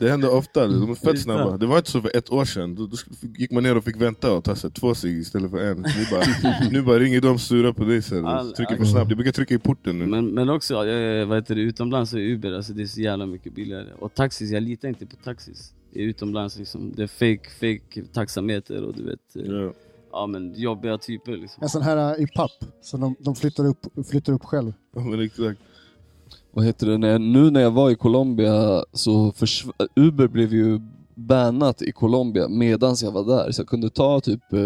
Det 0.00 0.10
händer 0.10 0.34
ofta, 0.34 0.66
de 0.66 0.90
är 0.90 0.94
fett 0.94 1.20
snabba. 1.20 1.56
Det 1.56 1.66
var 1.66 1.76
inte 1.78 1.90
så 1.90 2.00
för 2.00 2.16
ett 2.16 2.32
år 2.32 2.44
sedan, 2.44 2.74
då, 2.74 2.86
då 2.86 2.96
gick 3.38 3.50
man 3.50 3.62
ner 3.62 3.76
och 3.76 3.84
fick 3.84 3.96
vänta 3.96 4.32
och 4.32 4.44
ta 4.44 4.56
sig 4.56 4.70
två 4.70 4.94
cigg 4.94 5.18
istället 5.18 5.50
för 5.50 5.58
en. 5.58 5.76
Nu 5.76 6.06
bara, 6.10 6.24
nu 6.70 6.82
bara 6.82 6.98
ringer 6.98 7.20
de 7.20 7.38
sura 7.38 7.72
på 7.72 7.84
dig 7.84 8.02
sen, 8.02 8.26
All- 8.26 8.52
trycker 8.52 8.76
för 8.76 8.84
snabbt. 8.84 9.08
Jag 9.10 9.16
brukar 9.16 9.32
trycka 9.32 9.54
i 9.54 9.58
porten 9.58 9.98
nu. 9.98 10.06
Men, 10.06 10.26
men 10.26 10.48
också, 10.50 10.86
eh, 10.86 11.26
vad 11.26 11.38
heter 11.38 11.54
det, 11.54 11.60
utomlands 11.60 12.12
är 12.12 12.18
Uber 12.18 12.52
alltså 12.52 12.72
det 12.72 12.82
är 12.82 12.86
så 12.86 13.00
jävla 13.00 13.26
mycket 13.26 13.54
billigare. 13.54 13.88
Och 13.98 14.14
taxis, 14.14 14.50
jag 14.50 14.62
litar 14.62 14.88
inte 14.88 15.06
på 15.06 15.16
taxis. 15.16 15.74
Utomlands 15.92 16.58
liksom, 16.58 16.92
det 16.96 17.02
är 17.02 17.06
fake, 17.06 17.50
fake 17.50 18.02
taxameter 18.12 18.82
och 18.84 18.94
du 18.96 19.02
vet, 19.02 19.36
eh, 19.36 19.70
Ja. 20.12 20.26
men 20.26 20.54
jobbiga 20.54 20.98
typer 20.98 21.32
liksom. 21.32 21.62
En 21.62 21.68
sån 21.68 21.82
här 21.82 22.14
äh, 22.18 22.22
i 22.24 22.26
papp, 22.26 22.50
som 22.82 23.00
de, 23.00 23.14
de 23.18 23.34
flyttar, 23.34 23.66
upp, 23.66 23.86
flyttar 24.10 24.32
upp 24.32 24.44
själv. 24.44 24.72
Ja, 24.94 25.00
men 25.00 25.20
exakt. 25.20 25.60
Vad 26.52 26.64
heter 26.64 26.86
det, 26.86 26.98
när 26.98 27.08
jag, 27.08 27.20
nu 27.20 27.50
när 27.50 27.60
jag 27.60 27.70
var 27.70 27.90
i 27.90 27.94
Colombia 27.94 28.84
så 28.92 29.30
försv- 29.30 29.72
Uber 29.96 30.28
blev 30.28 30.54
ju 30.54 30.80
bannat 31.14 31.82
i 31.82 31.92
Colombia 31.92 32.48
medans 32.48 33.02
jag 33.02 33.12
var 33.12 33.24
där. 33.24 33.52
Så 33.52 33.60
jag 33.60 33.68
kunde 33.68 33.90
ta 33.90 34.20
typ 34.20 34.52
eh, 34.52 34.60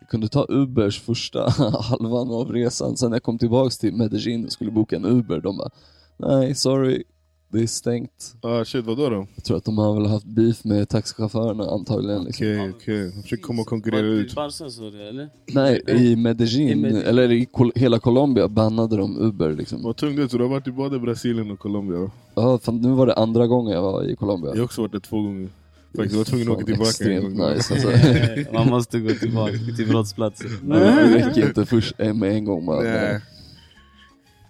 jag 0.00 0.08
kunde 0.10 0.28
ta 0.28 0.46
Ubers 0.48 1.00
första 1.00 1.48
halvan 1.80 2.30
av 2.30 2.52
resan. 2.52 2.96
Sen 2.96 3.10
när 3.10 3.16
jag 3.16 3.22
kom 3.22 3.38
tillbaks 3.38 3.78
till 3.78 3.94
Medellin 3.94 4.44
och 4.44 4.52
skulle 4.52 4.70
boka 4.70 4.96
en 4.96 5.04
Uber, 5.04 5.40
de 5.40 5.56
bara 5.56 5.70
Nej, 6.16 6.54
sorry, 6.54 7.04
det 7.50 7.58
är 7.62 7.66
stängt. 7.66 8.34
Ah, 8.40 8.64
shit, 8.64 8.84
vadå 8.84 9.08
då? 9.10 9.26
Jag 9.34 9.44
tror 9.44 9.56
att 9.56 9.64
de 9.64 9.78
har 9.78 9.94
väl 9.94 10.06
haft 10.06 10.26
beef 10.26 10.64
med 10.64 10.88
taxichaufförerna 10.88 11.64
antagligen. 11.70 12.24
Liksom. 12.24 12.46
Okej, 12.46 12.70
okej. 12.76 13.12
De 13.16 13.22
försöker 13.22 13.42
komma 13.42 13.62
och 13.62 13.68
konkurrera 13.68 14.02
Var 14.02 14.08
det 14.08 14.14
ut. 14.16 14.32
i 14.32 14.34
Barca 14.34 14.70
så 14.70 14.90
det 14.90 15.08
eller? 15.08 15.28
Nej, 15.52 15.82
i 15.88 16.16
Medellin, 16.16 16.68
I 16.68 16.74
Medellin. 16.74 17.02
eller 17.06 17.32
i 17.32 17.44
Col- 17.52 17.72
hela 17.74 17.98
Colombia 17.98 18.48
bannade 18.48 18.96
de 18.96 19.18
Uber 19.18 19.52
liksom. 19.52 19.82
Vad 19.82 19.96
tungt 19.96 20.18
ut, 20.18 20.30
så 20.30 20.36
du 20.38 20.44
har 20.44 20.50
varit 20.50 20.66
i 20.66 20.72
både 20.72 20.98
Brasilien 20.98 21.50
och 21.50 21.58
Colombia? 21.58 22.10
Ja, 22.34 22.58
fan, 22.58 22.80
nu 22.80 22.88
var 22.90 23.06
det 23.06 23.14
andra 23.14 23.46
gången 23.46 23.72
jag 23.72 23.82
var 23.82 24.04
i 24.10 24.16
Colombia. 24.16 24.50
Jag 24.50 24.56
har 24.58 24.64
också 24.64 24.80
varit 24.82 24.92
där 24.92 24.98
två 25.00 25.22
gånger. 25.22 25.48
Faktiskt, 25.96 26.12
jag 26.12 26.18
var 26.18 26.24
tvungen 26.24 26.48
att 26.48 26.54
åka 26.56 26.64
tillbaka 26.64 26.84
en 26.84 26.88
Extremt 26.88 27.38
gång. 27.38 27.50
nice 27.54 27.74
alltså. 27.74 28.52
Man 28.54 28.68
måste 28.68 29.00
gå 29.00 29.10
tillbaka 29.14 29.52
till 29.76 29.88
brottsplatsen. 29.88 30.50
Det 30.68 31.14
räcker 31.14 31.46
inte 31.46 31.66
först 31.66 31.98
med 31.98 32.22
en 32.22 32.44
gång 32.44 32.66
bara. 32.66 32.80
Nej. 32.82 33.20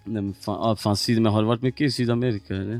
Nej 0.09 0.21
men 0.21 0.33
fan, 0.33 0.57
ah, 0.59 0.75
fan 0.75 0.97
Syd, 0.97 1.21
men 1.21 1.31
har 1.33 1.41
du 1.41 1.47
varit 1.47 1.61
mycket 1.61 1.81
i 1.81 1.91
Sydamerika 1.91 2.55
eller? 2.55 2.79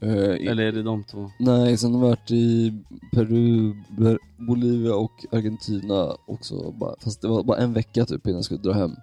Eh, 0.00 0.10
i- 0.12 0.46
Eller 0.46 0.62
är 0.62 0.72
det 0.72 0.82
de 0.82 1.04
två? 1.04 1.30
Nej, 1.38 1.76
sen 1.76 1.94
har 1.94 2.00
jag 2.02 2.08
varit 2.08 2.30
i 2.30 2.74
Peru, 3.12 3.72
Ber- 3.98 4.18
Bolivia 4.36 4.94
och 4.94 5.24
Argentina 5.32 6.16
också. 6.26 6.70
Bara, 6.70 6.94
fast 7.00 7.20
det 7.20 7.28
var 7.28 7.42
bara 7.42 7.58
en 7.58 7.72
vecka 7.72 8.06
typ 8.06 8.26
innan 8.26 8.36
jag 8.36 8.44
skulle 8.44 8.60
dra 8.60 8.72
hem. 8.72 8.96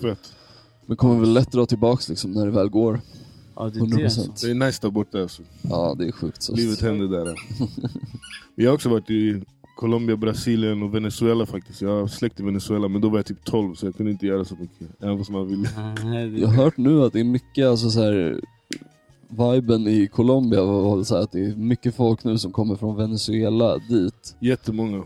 Fett. 0.00 0.32
Men 0.86 0.96
kommer 0.96 1.20
väl 1.20 1.32
lätt 1.32 1.52
dra 1.52 1.66
tillbaks 1.66 2.08
liksom 2.08 2.32
när 2.32 2.44
det 2.46 2.50
väl 2.52 2.68
går. 2.68 3.00
Ja 3.56 3.64
det 3.70 3.78
är 3.80 3.86
det. 3.98 4.04
100%. 4.08 4.40
Det 4.44 4.50
är 4.50 4.54
nice 4.54 4.78
där 4.82 4.90
borta 4.90 5.22
alltså. 5.22 5.42
Ja, 5.62 5.94
det 5.98 6.06
är 6.06 6.12
sjukt. 6.12 6.42
Så. 6.42 6.54
Livet 6.54 6.80
händer 6.82 7.08
där. 7.08 7.34
Vi 8.54 8.66
har 8.66 8.74
också 8.74 8.88
varit 8.88 9.10
i 9.10 9.42
Colombia, 9.80 10.16
Brasilien 10.16 10.82
och 10.82 10.94
Venezuela 10.94 11.46
faktiskt. 11.46 11.82
Jag 11.82 12.00
har 12.00 12.06
släkt 12.06 12.40
i 12.40 12.42
Venezuela 12.42 12.88
men 12.88 13.00
då 13.00 13.08
var 13.08 13.18
jag 13.18 13.26
typ 13.26 13.44
12 13.44 13.74
så 13.74 13.86
jag 13.86 13.96
kunde 13.96 14.12
inte 14.12 14.26
göra 14.26 14.44
så 14.44 14.54
mycket. 14.60 15.02
Även 15.02 15.18
fast 15.18 15.30
man 15.30 15.48
ville. 15.48 15.68
Jag 16.38 16.48
har 16.48 16.64
hört 16.64 16.76
nu 16.76 17.02
att 17.02 17.12
det 17.12 17.20
är 17.20 17.24
mycket, 17.24 17.66
alltså 17.66 17.90
så 17.90 18.02
här, 18.02 18.40
viben 19.28 19.86
i 19.86 20.06
Colombia 20.06 20.64
var 20.64 21.04
så 21.04 21.14
här 21.14 21.22
att 21.22 21.32
det 21.32 21.44
är 21.44 21.56
mycket 21.56 21.94
folk 21.94 22.24
nu 22.24 22.38
som 22.38 22.52
kommer 22.52 22.76
från 22.76 22.96
Venezuela 22.96 23.78
dit. 23.78 24.36
Jättemånga. 24.40 25.02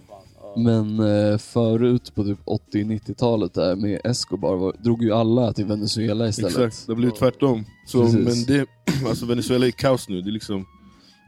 Men 0.57 1.01
eh, 1.01 1.39
förut 1.39 2.13
på 2.15 2.25
typ 2.25 2.39
80-90-talet 2.73 3.55
där 3.55 3.77
med 3.77 4.01
Escobar 4.05 4.57
var, 4.57 4.73
drog 4.79 5.03
ju 5.03 5.13
alla 5.13 5.53
till 5.53 5.65
Venezuela 5.65 6.29
istället. 6.29 6.59
Exakt, 6.59 6.87
det 6.87 6.93
har 6.93 6.97
blivit 6.97 7.17
tvärtom. 7.17 7.65
Så, 7.87 8.03
Precis. 8.03 8.49
men 8.49 8.57
det, 8.57 8.67
alltså 9.09 9.27
Venezuela 9.27 9.67
är 9.67 9.71
kaos 9.71 10.09
nu. 10.09 10.21
Det 10.21 10.31
är 10.31 10.33
liksom 10.33 10.67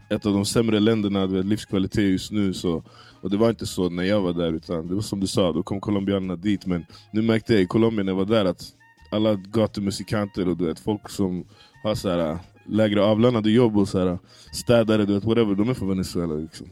ett 0.08 0.26
av 0.26 0.32
de 0.32 0.44
sämre 0.44 0.80
länderna, 0.80 1.26
livskvalitet 1.26 2.10
just 2.10 2.32
nu. 2.32 2.54
Så, 2.54 2.82
och 3.26 3.30
det 3.30 3.36
var 3.36 3.50
inte 3.50 3.66
så 3.66 3.88
när 3.88 4.02
jag 4.02 4.20
var 4.20 4.32
där, 4.32 4.52
utan 4.52 4.88
det 4.88 4.94
var 4.94 5.02
som 5.02 5.20
du 5.20 5.26
sa, 5.26 5.52
då 5.52 5.62
kom 5.62 5.80
colombianerna 5.80 6.36
dit. 6.36 6.66
Men 6.66 6.86
nu 7.10 7.22
märkte 7.22 7.52
jag 7.52 7.62
i 7.62 7.66
Colombia 7.66 8.04
när 8.04 8.12
jag 8.12 8.16
var 8.16 8.24
där 8.24 8.44
att 8.44 8.72
alla 9.10 9.34
gatumusikanter 9.34 10.48
och 10.48 10.56
du 10.56 10.66
vet, 10.66 10.78
folk 10.78 11.10
som 11.10 11.44
har 11.82 11.94
så 11.94 12.08
här, 12.08 12.38
lägre 12.66 13.02
avlönade 13.02 13.50
jobb 13.50 13.76
och 13.78 13.88
så 13.88 13.98
här, 13.98 14.18
städare, 14.52 15.04
du 15.04 15.14
vet, 15.14 15.24
whatever, 15.24 15.54
de 15.54 15.68
är 15.68 15.74
från 15.74 15.88
Venezuela. 15.88 16.34
Liksom. 16.34 16.66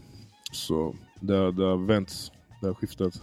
Så 0.52 0.94
det 1.20 1.34
har, 1.34 1.52
det 1.52 1.64
har 1.64 1.76
vänts, 1.76 2.32
det 2.60 2.66
har 2.66 2.74
skiftat. 2.74 3.22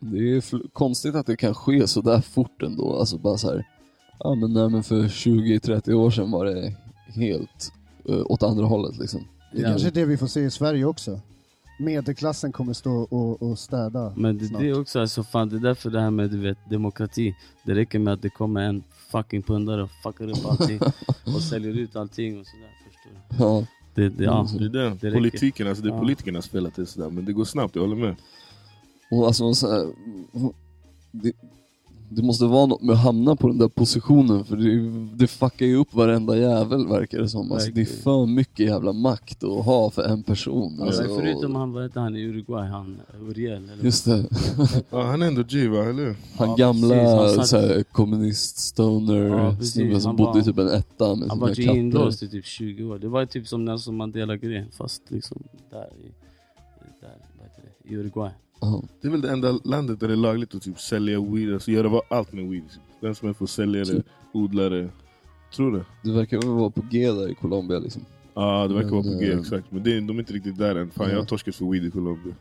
Det 0.00 0.36
är 0.36 0.68
konstigt 0.72 1.14
att 1.14 1.26
det 1.26 1.36
kan 1.36 1.54
ske 1.54 1.86
så 1.86 2.00
där 2.00 2.20
fort 2.20 2.62
ändå. 2.62 2.96
Alltså 2.98 3.18
bara 3.18 3.38
så 3.38 3.48
här, 3.48 3.66
ja 4.18 4.34
men, 4.34 4.52
nej, 4.52 4.68
men 4.70 4.82
för 4.82 5.02
20-30 5.02 5.92
år 5.92 6.10
sedan 6.10 6.30
var 6.30 6.44
det 6.44 6.76
helt 7.14 7.72
uh, 8.08 8.22
åt 8.26 8.42
andra 8.42 8.64
hållet 8.64 8.98
liksom. 8.98 9.24
Det 9.52 9.58
är 9.58 9.64
kanske 9.64 9.88
är 9.88 9.92
det 9.92 10.04
vi 10.04 10.16
får 10.16 10.26
se 10.26 10.40
i 10.40 10.50
Sverige 10.50 10.84
också. 10.84 11.20
Medelklassen 11.78 12.52
kommer 12.52 12.72
stå 12.72 12.92
och, 12.92 13.42
och 13.42 13.58
städa 13.58 14.12
Men 14.16 14.38
det, 14.38 14.44
snart. 14.46 14.60
det 14.60 14.68
är 14.68 14.80
också 14.80 15.00
alltså, 15.00 15.22
fan 15.24 15.48
det 15.48 15.56
är 15.56 15.60
därför 15.60 15.90
det 15.90 16.00
här 16.00 16.10
med 16.10 16.30
du 16.30 16.38
vet, 16.38 16.58
demokrati, 16.70 17.34
det 17.64 17.74
räcker 17.74 17.98
med 17.98 18.14
att 18.14 18.22
det 18.22 18.30
kommer 18.30 18.60
en 18.62 18.82
fucking 19.12 19.42
pundare 19.42 19.82
och 19.82 19.90
fuckar 20.02 20.28
upp 20.30 20.46
allting 20.46 20.80
och 21.34 21.42
säljer 21.42 21.72
ut 21.78 21.96
allting 21.96 22.40
och 22.40 22.46
sådär. 22.46 22.70
Förstår 22.84 23.10
du? 23.28 23.44
Ja. 23.44 23.66
Det, 23.94 24.08
det, 24.08 24.24
ja, 24.24 24.46
Det 24.58 24.64
är 24.64 24.68
det. 24.68 24.90
räcker. 24.90 25.10
Politiken, 25.12 25.68
alltså 25.68 25.82
det 25.84 25.88
är 25.90 25.92
Ja. 25.94 26.00
politikernas 26.00 26.48
fel 26.48 26.66
att 26.66 26.74
det 26.76 26.82
är 26.82 26.86
sådär, 26.86 27.10
men 27.10 27.24
det 27.24 27.32
går 27.32 27.44
snabbt, 27.44 27.74
jag 27.74 27.82
håller 27.82 27.96
med. 27.96 28.16
Och 29.10 29.26
alltså, 29.26 29.54
så 29.54 29.70
här, 29.72 29.92
det, 31.10 31.32
det 32.10 32.22
måste 32.22 32.44
vara 32.44 32.66
något 32.66 32.82
med 32.82 32.92
att 32.94 33.02
hamna 33.02 33.36
på 33.36 33.48
den 33.48 33.58
där 33.58 33.68
positionen 33.68 34.44
för 34.44 34.56
det, 34.56 34.90
det 35.16 35.26
fuckar 35.26 35.66
ju 35.66 35.76
upp 35.76 35.94
varenda 35.94 36.36
jävel 36.36 36.86
verkar 36.86 37.18
det 37.18 37.28
som. 37.28 37.52
Alltså, 37.52 37.70
det 37.70 37.80
är 37.80 37.84
för 37.84 38.26
mycket 38.26 38.66
jävla 38.66 38.92
makt 38.92 39.44
att 39.44 39.64
ha 39.64 39.90
för 39.90 40.02
en 40.02 40.22
person. 40.22 40.80
Alltså, 40.82 41.02
Ja, 41.02 41.08
förutom 41.16 41.54
han, 41.54 41.72
vad 41.72 41.82
heter 41.82 42.00
han 42.00 42.16
i 42.16 42.22
Uruguay, 42.24 42.68
han 42.68 43.00
Uriel 43.20 43.68
eller 43.70 43.84
Just 43.84 44.04
det. 44.04 44.24
Ja, 44.90 45.02
han 45.02 45.22
är 45.22 45.26
ändå 45.26 45.42
G 45.48 45.68
va, 45.68 45.84
eller? 45.84 46.16
Han 46.36 46.48
Ja, 46.48 46.54
gamla 46.56 46.88
precis, 46.94 47.36
han 47.38 47.46
satt- 47.46 47.60
här, 47.60 47.82
kommunist 47.82 48.58
stoner 48.58 49.24
Ja, 49.24 49.56
snubben 49.62 50.00
som 50.00 50.08
han 50.08 50.16
bodde 50.16 50.30
var- 50.32 50.40
i 50.40 50.44
typ 50.44 50.58
en 50.58 50.68
etta 50.68 51.14
med 51.14 51.28
Han 51.28 51.38
sina 51.38 51.46
var 51.46 51.54
ju 51.54 51.78
inlåst 51.78 52.22
i 52.22 52.28
typ 52.28 52.44
20 52.44 52.84
år. 52.84 52.98
Det 52.98 53.08
var 53.08 53.26
typ 53.26 53.46
som 53.48 53.64
Nelson 53.64 53.96
Mandela-grejen 53.96 54.66
fast 54.76 55.02
liksom 55.08 55.42
där 55.70 55.84
i, 56.04 56.12
där, 57.00 57.16
vad 57.38 57.46
heter 57.46 57.62
det, 57.62 57.90
i 57.90 57.96
Uruguay. 57.96 58.30
Ja. 58.60 58.82
Det 59.00 59.08
är 59.08 59.12
väl 59.12 59.20
det 59.20 59.30
enda 59.30 59.52
landet 59.64 60.00
där 60.00 60.08
det 60.08 60.14
är 60.14 60.16
lagligt 60.16 60.54
att 60.54 60.62
typ 60.62 60.80
sälja 60.80 61.20
weed, 61.20 61.54
alltså 61.54 61.70
göra 61.70 62.00
allt 62.10 62.32
med 62.32 62.48
weed. 62.48 62.70
Typ. 62.70 62.80
Den 63.00 63.14
som 63.14 63.28
är 63.28 63.32
får 63.32 63.46
sälja 63.46 63.84
det, 63.84 63.92
Typ. 63.92 64.06
odla 64.32 64.68
det. 64.68 64.90
Tror 65.56 65.72
det? 65.72 65.84
Det 66.04 66.12
verkar 66.12 66.42
vara 66.42 66.70
på 66.70 66.82
G 66.90 67.12
där 67.12 67.28
i 67.28 67.34
Colombia 67.34 67.78
liksom. 67.78 68.04
Ja, 68.40 68.66
det 68.68 68.74
verkar 68.74 68.90
vara 68.90 69.02
på 69.02 69.08
G, 69.20 69.32
eh, 69.32 69.38
exakt. 69.38 69.64
Men 69.70 69.82
det, 69.82 69.92
är- 69.96 70.00
de 70.00 70.10
är 70.16 70.20
inte 70.20 70.32
riktigt 70.32 70.58
där 70.58 70.74
än. 70.76 70.90
Fan, 70.90 71.04
Nej. 71.06 71.14
jag 71.14 71.20
har 71.20 71.26
torskat 71.26 71.54
för 71.54 71.70
weed 71.72 71.84
i 71.84 71.90
Colombia. 71.90 72.34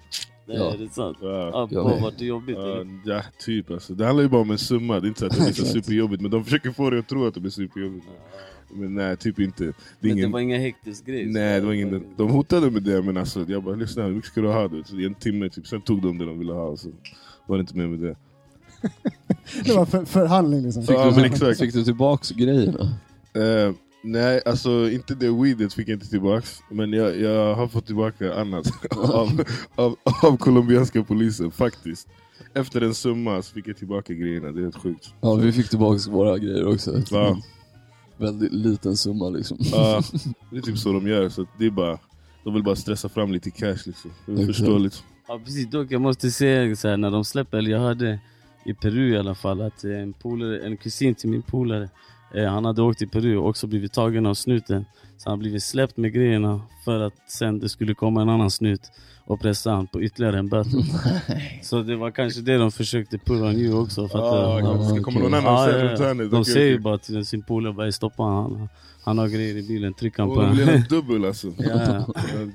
Det 0.48 0.54
Ja. 0.54 0.74
är 0.74 0.78
det 0.78 0.90
sant? 0.90 1.18
Ja. 1.22 1.68
Ja, 1.72 1.84
men- 1.84 2.02
vart 2.04 2.14
det 2.18 2.26
är 2.26 2.28
jobbigt 2.28 2.58
Ja, 2.58 2.84
ja, 3.06 3.22
typ 3.46 3.72
alltså. 3.72 3.94
Det 3.94 4.06
handlar 4.06 4.24
ju 4.24 4.30
bara 4.30 4.42
om 4.42 4.52
en 4.52 4.58
summa, 4.58 5.00
det 5.00 5.06
är 5.06 5.08
inte 5.08 5.20
så 5.20 5.26
att 5.26 5.32
det 5.38 5.44
blir 5.44 5.54
så 5.54 5.66
superjobbigt. 5.82 6.22
Men 6.22 6.32
de 6.32 6.44
försöker 6.44 6.72
få 6.72 6.90
dig 6.90 7.00
att 7.00 7.08
tro 7.08 7.26
att 7.28 7.34
det 7.34 7.40
blir 7.40 7.52
superjobbigt. 7.52 8.06
Men 8.74 8.96
nej, 8.96 9.18
typ 9.18 9.40
inte. 9.40 9.64
Det 9.64 9.70
är 9.70 9.74
Men 10.00 10.12
ingen... 10.12 10.30
det 10.30 10.34
var 10.34 10.40
inga 10.40 10.58
häktesgrejer? 10.58 11.26
Nej, 11.28 11.60
det 11.60 11.66
var 11.66 11.74
ingen... 11.74 12.04
De 12.18 12.30
hotade 12.30 12.72
med 12.72 12.84
det, 12.84 13.02
men 13.02 13.18
alltså, 13.18 13.46
jag 13.48 13.64
bara 13.64 13.76
lyssna, 13.76 14.04
hur 14.04 14.12
mycket 14.12 14.32
ska 14.32 14.42
du 14.42 14.48
ha? 14.48 14.68
Du? 14.68 14.84
Så 14.86 15.00
I 15.00 15.06
en 15.06 15.16
timme, 15.16 15.50
typ. 15.50 15.68
sen 15.68 15.82
tog 15.82 16.02
de 16.02 16.18
det 16.18 16.26
de 16.26 16.40
ville 16.40 16.54
ha. 16.54 16.64
och 16.66 16.80
Så 16.80 16.90
var 17.46 17.58
det 17.58 17.62
inte 17.62 17.78
mer 17.78 17.88
med 17.88 18.00
det. 18.00 18.16
Det 19.66 19.74
var 19.76 19.86
för, 19.86 20.06
förhandling 20.06 20.62
liksom. 20.62 20.84
Fick, 20.84 20.96
Ja, 20.96 21.10
du, 21.10 21.16
men 21.16 21.26
exakt. 21.26 21.60
fick 21.60 21.74
du 21.74 21.84
tillbaks 21.84 22.32
grejerna? 22.32 22.80
Eh, 23.34 23.74
nej, 24.12 24.42
alltså 24.46 24.90
inte 24.90 25.16
det 25.16 25.32
weedet 25.32 25.74
fick 25.74 25.88
jag 25.88 25.96
inte 25.96 26.10
tillbaks. 26.10 26.60
Men 26.70 26.94
jag, 26.94 27.20
jag 27.20 27.56
har 27.56 27.68
fått 27.68 27.86
tillbaka 27.86 28.34
annat 28.34 28.68
av, 28.92 29.44
av, 29.76 29.96
av 30.24 30.38
colombianska 30.38 31.04
polisen, 31.04 31.52
faktiskt. 31.52 32.08
Efter 32.54 32.82
en 32.82 32.94
summa 32.94 33.42
så 33.42 33.54
fick 33.54 33.68
jag 33.68 33.78
tillbaka 33.78 34.14
grejerna, 34.14 34.52
det 34.52 34.60
är 34.60 34.64
helt 34.64 34.82
sjukt. 34.82 35.14
Ja, 35.22 35.36
vi 35.36 35.52
fick 35.52 35.70
tillbaks 35.70 36.08
våra 36.08 36.38
grejer 36.38 36.68
också. 36.68 37.02
Ja. 37.12 37.42
Väldigt 38.18 38.54
liten 38.54 38.98
summa 38.98 39.30
liksom. 39.30 39.58
Ja, 39.60 40.04
det 40.52 40.58
är 40.58 40.62
typ 40.62 40.78
så 40.78 40.94
de 40.94 41.08
gör, 41.08 41.30
så 41.30 41.42
att 41.42 41.48
det 41.60 41.66
är 41.66 41.72
bara, 41.72 42.00
de 42.44 42.54
vill 42.54 42.64
bara 42.64 42.76
stressa 42.76 43.10
fram 43.10 43.32
lite 43.32 43.52
cash 43.52 43.78
liksom. 43.86 44.12
Det 44.26 44.42
är 44.42 44.46
förståeligt. 44.46 45.04
Ja 45.28 45.42
precis, 45.46 45.70
dock 45.70 45.92
jag 45.92 46.02
måste 46.02 46.32
säga 46.32 46.76
så 46.76 46.88
här, 46.88 46.98
när 46.98 47.12
de 47.12 47.26
släpper, 47.26 47.58
eller 47.58 47.72
jag 47.72 47.80
hörde 47.80 48.20
i 48.66 48.74
Peru 48.74 49.14
i 49.14 49.18
alla 49.18 49.36
fall 49.36 49.62
att 49.62 49.84
en 49.84 50.14
polare, 50.14 50.60
en 50.60 50.78
kusin 50.78 51.16
till 51.16 51.30
min 51.30 51.42
polare 51.42 51.90
Eh, 52.36 52.46
han 52.46 52.66
hade 52.66 52.82
åkt 52.82 53.00
till 53.00 53.10
Peru 53.10 53.38
och 53.38 53.50
också 53.50 53.68
blivit 53.68 53.94
tagen 53.94 54.26
av 54.26 54.34
snuten. 54.34 54.86
Så 55.18 55.30
han 55.30 55.40
blivit 55.40 55.64
släppt 55.64 55.98
med 55.98 56.14
grejerna 56.14 56.62
för 56.86 57.00
att 57.00 57.14
sen 57.28 57.60
det 57.60 57.70
skulle 57.70 57.94
komma 57.94 58.22
en 58.22 58.30
annan 58.30 58.52
snut 58.52 58.82
och 59.26 59.42
pressa 59.42 59.72
han 59.72 59.88
på 59.88 60.02
ytterligare 60.02 60.40
en 60.40 60.50
böter. 60.50 60.84
Så 61.64 61.82
det 61.82 61.96
var 61.96 62.12
kanske 62.12 62.42
det 62.42 62.58
de 62.58 62.72
försökte 62.72 63.18
pull 63.18 63.44
on 63.44 63.56
you 63.56 63.82
också. 63.82 64.08
För 64.08 64.18
att, 64.20 64.34
Ah, 64.34 64.60
eh, 64.60 64.80
det 64.80 64.86
ska 64.86 65.04
komma 65.04 65.20
någon 65.20 65.34
annan 65.34 65.54
Ja, 65.54 65.66
och 65.66 66.00
ja, 66.02 66.06
ja. 66.08 66.14
De 66.14 66.26
okej, 66.26 66.46
säger 66.54 66.74
okej. 66.74 66.80
bara 66.80 66.98
till 66.98 67.26
sin 67.26 67.44
polare, 67.44 67.92
stoppa 67.92 68.24
han. 68.24 68.70
Han 69.04 69.18
har 69.18 69.28
grejer 69.28 69.56
i 69.58 69.68
bilen, 69.68 69.94
tryck 69.94 70.18
han 70.20 70.30
Och 70.30 70.36
på 70.36 70.42
det 70.42 70.52
blir 70.52 70.70
en 70.70 70.84
dubbel 70.90 71.26
alltså. 71.26 71.48
Ja. 71.58 72.06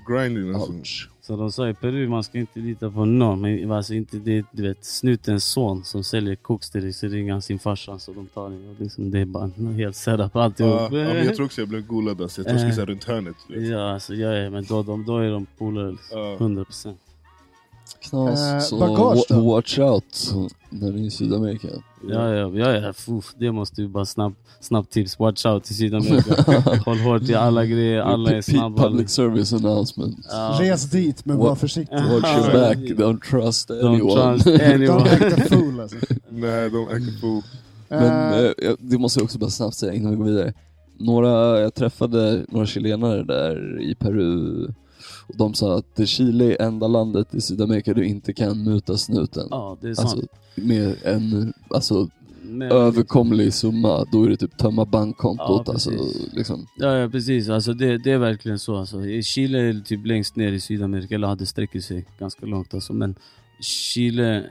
Grinding 0.09 0.55
alltså. 0.55 0.73
Ouch. 0.73 1.09
Så 1.33 1.37
de 1.37 1.53
sa 1.53 1.69
i 1.69 1.75
Peru, 1.75 2.09
man 2.09 2.25
ska 2.25 2.39
inte 2.39 2.61
lita 2.61 2.91
på 2.91 3.05
någon. 3.05 3.41
Men 3.41 3.73
alltså 3.73 3.95
inte 3.95 4.17
det, 4.17 4.45
du 4.51 4.63
vet, 4.63 4.85
snutens 4.85 5.45
son 5.45 5.85
som 5.85 6.05
säljer 6.05 6.35
koks 6.35 6.71
till 6.71 6.83
dig, 6.83 6.93
så 6.93 7.07
ringer 7.07 7.33
han 7.33 7.43
sin 7.43 7.59
farsa 7.59 7.99
så 7.99 8.13
de 8.13 8.27
tar. 8.27 8.45
Och 8.45 8.75
liksom, 8.79 9.11
det 9.11 9.19
är 9.19 9.25
bara 9.25 9.45
en 9.45 9.75
helt 9.75 9.97
setup 9.97 10.37
alltihop. 10.37 10.93
Ja, 10.93 10.99
jag 10.99 11.37
tror 11.37 11.47
också 11.47 11.61
jag 11.61 11.69
blev 11.69 11.87
golad 11.87 12.21
alltså. 12.21 12.41
Jag 12.41 12.47
tror 12.47 12.55
jag 12.55 12.61
skulle 12.61 12.75
säga 12.75 12.87
runt 12.87 13.05
hörnet. 13.05 13.37
Ja, 13.49 13.93
alltså, 13.93 14.15
ja, 14.15 14.51
men 14.51 14.65
då, 14.65 14.83
de, 14.83 15.05
då 15.05 15.19
är 15.19 15.31
de 15.31 15.47
polare. 15.59 15.91
Liksom. 15.91 16.19
Ja. 16.19 16.35
100 16.35 16.65
procent. 16.65 17.01
Knas. 18.03 18.53
Eh, 18.53 18.59
så 18.59 18.79
bagage 18.79 19.25
då? 19.29 19.35
wa- 19.35 19.47
watch 19.55 19.79
out 19.79 20.33
när 20.71 20.91
ni 20.93 21.03
är 21.03 21.07
i 21.07 21.11
Sydamerika. 21.11 21.69
Ja, 22.11 22.29
ja, 22.35 22.51
ja, 22.55 22.73
ja 22.73 22.93
uff, 23.09 23.35
det 23.39 23.53
måste 23.53 23.83
ju 23.83 23.89
bara 23.89 24.05
snabbt 24.05 24.37
snabb 24.61 24.91
tips. 24.91 25.19
Watch 25.19 25.47
out 25.47 25.71
i 25.71 25.75
Sydamerika. 25.75 26.35
Håll 26.87 26.99
hårt 26.99 27.23
i 27.29 27.35
alla 27.35 27.67
grejer, 27.67 28.01
alla 28.01 28.31
är 28.31 28.41
snabba. 28.43 28.83
Public 28.83 29.11
service 29.11 29.53
announcement. 29.53 30.17
Ja. 30.31 30.59
Res 30.61 30.91
dit 30.91 31.25
men 31.25 31.39
var 31.39 31.55
försiktig. 31.55 31.97
Watch 31.97 32.37
your 32.37 32.53
back, 32.53 32.77
don't 32.77 33.21
trust 33.31 33.71
Don't 33.71 33.87
anyone. 33.89 34.39
trust 34.39 34.47
Don't 34.47 34.75
anyone. 34.75 35.11
act 35.11 35.23
a 35.39 35.45
fool 35.57 35.81
alltså. 35.81 35.97
Nej, 36.29 36.71
de 36.71 36.89
act 36.89 37.21
fool. 37.21 37.43
Men 37.89 38.33
Eh, 38.33 38.39
eh, 38.39 38.53
jag- 38.63 38.77
det 38.79 38.99
måste 38.99 39.21
jag 39.21 39.25
också 39.25 39.39
bara 39.39 39.51
snabbt 39.51 39.75
säga 39.77 39.93
innan 39.93 40.11
vi 40.11 40.17
går 40.17 40.25
vidare. 40.25 40.53
Några, 40.99 41.61
jag 41.61 41.75
träffade 41.75 42.45
några 42.49 42.67
chilenare 42.67 43.23
där 43.23 43.81
i 43.83 43.95
Peru 43.95 44.67
och 45.33 45.39
de 45.39 45.55
sa 45.55 45.79
att 45.79 46.09
Chile 46.09 46.45
är 46.45 46.63
enda 46.67 46.87
landet 46.87 47.35
i 47.35 47.41
Sydamerika 47.41 47.95
du 47.95 48.07
inte 48.07 48.33
kan 48.33 48.65
muta 48.65 48.97
snuten. 48.97 49.49
Ja, 49.51 49.79
det 49.81 49.89
är 49.89 49.95
sant. 49.95 50.09
Alltså 50.09 50.27
med 50.55 50.97
en 51.03 51.53
alltså, 51.71 52.09
Men- 52.43 52.73
överkomlig 52.73 53.55
summa, 53.55 54.05
då 54.13 54.25
är 54.25 54.29
det 54.29 54.37
typ 54.37 54.59
tömma 54.59 54.85
bankkontot. 54.85 55.63
Ja, 55.67 55.73
alltså, 55.73 55.91
liksom. 56.33 56.67
Ja, 56.77 56.97
ja 56.97 57.09
precis. 57.09 57.49
Alltså, 57.49 57.73
det, 57.73 57.99
det 57.99 58.11
är 58.11 58.19
verkligen 58.19 58.59
så. 58.59 58.77
Alltså. 58.77 59.07
I 59.07 59.23
Chile 59.23 59.59
är 59.59 59.73
det 59.73 59.81
typ 59.81 60.07
längst 60.07 60.37
ner 60.37 60.53
i 60.53 60.61
Sydamerika, 60.61 61.15
eller 61.15 61.27
hade 61.29 61.47
sträcker 61.47 61.81
sig 61.81 62.07
ganska 62.19 62.47
långt. 62.47 62.75
Alltså. 62.75 62.93
Men 62.93 63.15
Chile, 63.61 64.45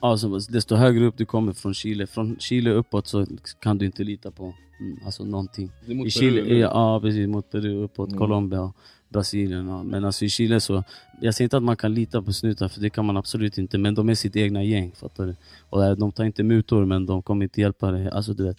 alltså, 0.00 0.38
desto 0.38 0.74
högre 0.74 1.04
upp 1.06 1.16
du 1.18 1.24
kommer 1.26 1.52
från 1.52 1.74
Chile, 1.74 2.06
från 2.06 2.36
Chile 2.38 2.70
uppåt 2.70 3.06
så 3.06 3.26
kan 3.60 3.78
du 3.78 3.86
inte 3.86 4.04
lita 4.04 4.30
på 4.30 4.54
mm, 4.80 4.98
alltså, 5.04 5.24
någonting. 5.24 5.70
Det 5.86 5.92
är 5.92 5.96
mot 5.96 6.06
I 6.06 6.10
Peru, 6.10 6.30
Chile, 6.30 6.40
eller? 6.40 6.54
ja, 6.54 6.68
ja 6.94 7.00
precis, 7.00 7.28
mot 7.28 7.50
Peru, 7.50 7.84
uppåt, 7.84 8.08
Mm. 8.08 8.18
Colombia 8.18 8.60
och 8.62 8.76
Brasilien. 9.08 9.68
Ja. 9.68 9.82
Men 9.82 10.04
alltså 10.04 10.24
i 10.24 10.28
Chile 10.28 10.60
så, 10.60 10.84
jag 11.20 11.34
säger 11.34 11.46
inte 11.46 11.56
att 11.56 11.62
man 11.62 11.76
kan 11.76 11.94
lita 11.94 12.22
på 12.22 12.32
snutar, 12.32 12.68
för 12.68 12.80
det 12.80 12.90
kan 12.90 13.04
man 13.04 13.16
absolut 13.16 13.58
inte. 13.58 13.78
Men 13.78 13.94
de 13.94 14.08
är 14.08 14.14
sitt 14.14 14.36
egna 14.36 14.62
gäng, 14.62 14.92
fattar 14.96 15.26
du? 15.26 15.36
Och 15.70 15.82
här, 15.82 15.96
de 15.96 16.12
tar 16.12 16.24
inte 16.24 16.42
mutor, 16.42 16.84
men 16.84 17.06
de 17.06 17.22
kommer 17.22 17.44
inte 17.44 17.60
hjälpa 17.60 17.90
dig. 17.90 18.08
Alltså 18.10 18.34
du 18.34 18.44
vet, 18.44 18.58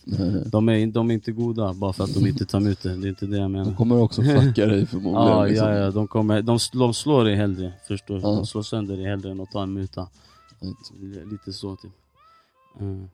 de 0.51 0.69
är, 0.69 0.87
de 0.87 1.09
är 1.11 1.13
inte 1.13 1.31
goda 1.31 1.73
bara 1.73 1.93
för 1.93 2.03
att 2.03 2.13
de 2.13 2.27
inte 2.27 2.45
tar 2.45 2.59
mutor. 2.59 2.89
Det 2.89 3.07
är 3.07 3.09
inte 3.09 3.25
det 3.25 3.37
jag 3.37 3.51
menar. 3.51 3.65
De 3.65 3.75
kommer 3.75 4.01
också 4.01 4.21
fucka 4.21 4.65
dig 4.65 4.85
förmodligen. 4.85 5.27
Ja, 5.27 5.45
liksom. 5.45 5.67
ja, 5.67 5.75
ja, 5.75 5.91
de, 5.91 6.07
kommer, 6.07 6.41
de, 6.41 6.59
de 6.73 6.93
slår 6.93 7.25
dig 7.25 7.35
hellre, 7.35 7.73
förstår 7.87 8.15
du? 8.15 8.21
Ja. 8.21 8.27
De 8.27 8.45
slår 8.45 8.63
sönder 8.63 8.97
dig 8.97 9.05
hellre 9.05 9.31
än 9.31 9.41
att 9.41 9.51
ta 9.51 9.63
en 9.63 9.73
muta. 9.73 10.07
Lite 11.31 11.53
så 11.53 11.75
typ. 11.75 11.91
Mm. 12.79 13.07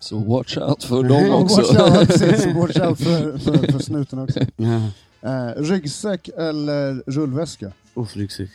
Så 0.00 0.18
watch 0.18 0.56
out 0.56 0.84
för 0.84 1.02
dem 1.02 1.30
också. 1.42 1.60
Watch 1.60 2.22
out. 2.22 2.56
Watch 2.56 2.76
out 2.76 2.98
för, 3.04 3.38
för, 3.38 3.72
för 3.72 3.78
snuten 3.78 4.18
också. 4.18 4.40
Eh, 5.24 5.62
ryggsäck 5.62 6.28
eller 6.28 7.02
rullväska? 7.06 7.72
Uff, 7.94 8.16
ryggsäck. 8.16 8.50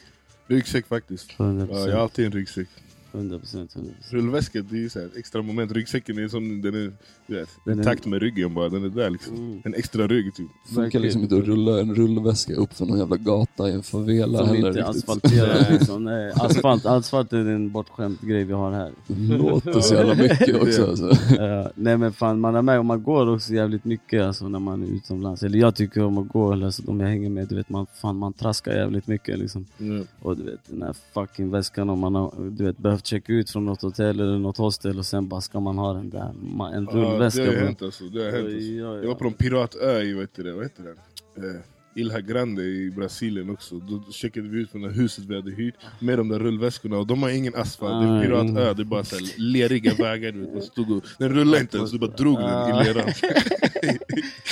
Ryggsäck 0.47 0.85
faktiskt. 0.87 1.31
100%. 1.37 1.67
Ja, 1.71 1.87
jag 1.87 1.95
har 1.95 2.01
alltid 2.03 2.25
en 2.25 2.31
ryggsäck. 2.31 2.67
100%, 3.11 3.39
100%. 3.75 3.91
Rullväska, 4.09 4.61
det 4.61 4.85
är 4.85 4.89
så 4.89 4.99
här 4.99 5.09
extra 5.17 5.41
moment. 5.41 5.71
Ryggsäcken 5.71 6.17
är 6.17 6.27
som, 6.27 6.61
den 6.61 6.75
är, 6.75 6.91
du 7.27 7.35
vet, 7.35 7.49
Den 7.65 7.77
i 7.77 7.79
är- 7.81 7.83
takt 7.83 8.05
med 8.05 8.21
ryggen 8.21 8.53
bara. 8.53 8.69
Den 8.69 8.83
är 8.83 8.89
där 8.89 9.09
liksom. 9.09 9.35
Mm. 9.35 9.61
En 9.65 9.73
extra 9.73 10.07
rygg 10.07 10.33
typ. 10.35 10.47
Funkar 10.75 10.99
liksom 10.99 11.21
inte 11.21 11.35
rulla 11.35 11.79
en 11.79 11.95
rullväska 11.95 12.53
upp 12.53 12.73
för 12.73 12.85
någon 12.85 12.99
jävla 12.99 13.17
gata 13.17 13.69
i 13.69 13.71
en 13.73 13.83
favela 13.83 14.37
Som 14.37 14.47
heller. 14.47 14.67
inte 14.67 14.79
är 14.79 14.83
riktigt. 14.87 15.09
asfalterad 15.09 15.65
liksom. 15.71 16.03
Nej, 16.03 16.31
asfalt, 16.35 16.85
asfalt 16.85 17.33
är 17.33 17.37
en 17.37 17.71
bortskämd 17.71 18.17
grej 18.21 18.43
vi 18.43 18.53
har 18.53 18.71
här. 18.71 18.91
Låter 19.37 19.79
så 19.81 19.93
jävla 19.93 20.15
mycket 20.15 20.61
också. 20.61 20.85
Alltså. 20.89 21.09
Eh, 21.39 21.67
nej 21.75 21.97
men 21.97 22.13
fan, 22.13 22.39
man 22.39 22.55
är 22.55 22.61
med 22.61 22.79
och 22.79 22.85
man 22.85 23.03
går 23.03 23.29
också 23.35 23.53
jävligt 23.53 23.85
mycket 23.85 24.21
alltså, 24.23 24.47
när 24.49 24.59
man 24.59 24.83
är 24.83 24.87
utomlands. 24.87 25.43
Eller 25.43 25.59
jag 25.59 25.75
tycker 25.75 26.03
om 26.03 26.17
att 26.17 26.27
gå, 26.27 26.51
eller 26.53 26.65
alltså, 26.65 26.83
om 26.87 26.99
jag 26.99 27.07
hänger 27.07 27.29
med, 27.29 27.47
du 27.47 27.55
vet 27.55 27.69
man, 27.69 27.85
fan, 27.93 28.15
man 28.17 28.33
traskar 28.33 28.71
jävligt 28.71 29.07
mycket 29.07 29.39
liksom. 29.39 29.65
Ja. 29.77 30.03
Och 30.21 30.37
du 30.37 30.43
vet 30.43 30.59
den 30.67 30.81
här 30.81 30.95
fucking 31.13 31.51
väskan 31.51 31.89
om 31.89 31.99
man 31.99 32.15
har 32.15 32.33
du 32.51 32.63
vet, 32.63 32.77
behövt 32.99 33.07
checka 33.07 33.33
ut 33.33 33.49
från 33.49 33.65
något 33.65 33.81
hotell 33.81 34.19
eller 34.19 34.37
något 34.37 34.57
hostel 34.57 34.97
och 34.99 35.05
sen 35.05 35.27
bara 35.27 35.41
ska 35.41 35.59
man 35.59 35.77
ha 35.77 35.93
den 35.93 36.09
där, 36.09 36.19
en 36.29 36.37
Ja, 36.59 36.69
det 36.91 36.97
rullväska. 36.97 37.45
har 37.45 37.53
hänt 37.53 37.81
alltså. 37.81 38.03
Det 38.03 38.23
har 38.23 38.31
hänt, 38.31 38.45
alltså. 38.45 38.59
Ja, 38.59 38.95
ja. 38.95 38.97
Jag 39.01 39.07
var 39.07 39.15
på 39.15 39.27
en 39.27 39.33
piratö 39.33 40.01
i, 40.01 40.13
vad 40.13 40.23
heter 40.23 40.43
det, 40.43 40.53
vad 40.53 40.63
heter 40.63 40.83
det? 40.83 41.47
Eh, 41.47 41.55
Ilha 41.95 42.19
Grande 42.21 42.61
i 42.63 42.91
Brasilien 42.91 43.49
också. 43.49 43.75
Då 43.75 44.11
checkade 44.11 44.47
vi 44.49 44.59
ut 44.61 44.71
från 44.71 44.81
det 44.81 44.89
huset 44.91 45.25
vi 45.25 45.35
hade 45.35 45.51
hyrt 45.51 45.75
med 45.99 46.17
de 46.17 46.27
där 46.29 46.39
rullväskorna 46.39 46.97
och 46.97 47.07
de 47.07 47.23
har 47.23 47.29
ingen 47.29 47.55
asfalt, 47.55 47.91
det 48.03 48.09
är 48.09 48.19
Ah, 48.19 48.23
piratö, 48.23 48.73
det 48.73 48.81
är 48.81 48.85
bara 48.85 49.03
så 49.03 49.15
här 49.15 49.23
leriga 49.37 49.93
vägar. 49.93 50.31
Du 50.31 50.39
vet. 50.39 50.53
Man 50.53 50.61
stod 50.61 50.91
och, 50.91 51.03
den 51.19 51.29
rullade 51.29 51.61
inte 51.61 51.77
ens, 51.77 51.91
du 51.91 51.99
bara 51.99 52.11
drog 52.11 52.39
den 52.39 52.69
i 52.69 52.83
leran. 52.83 53.09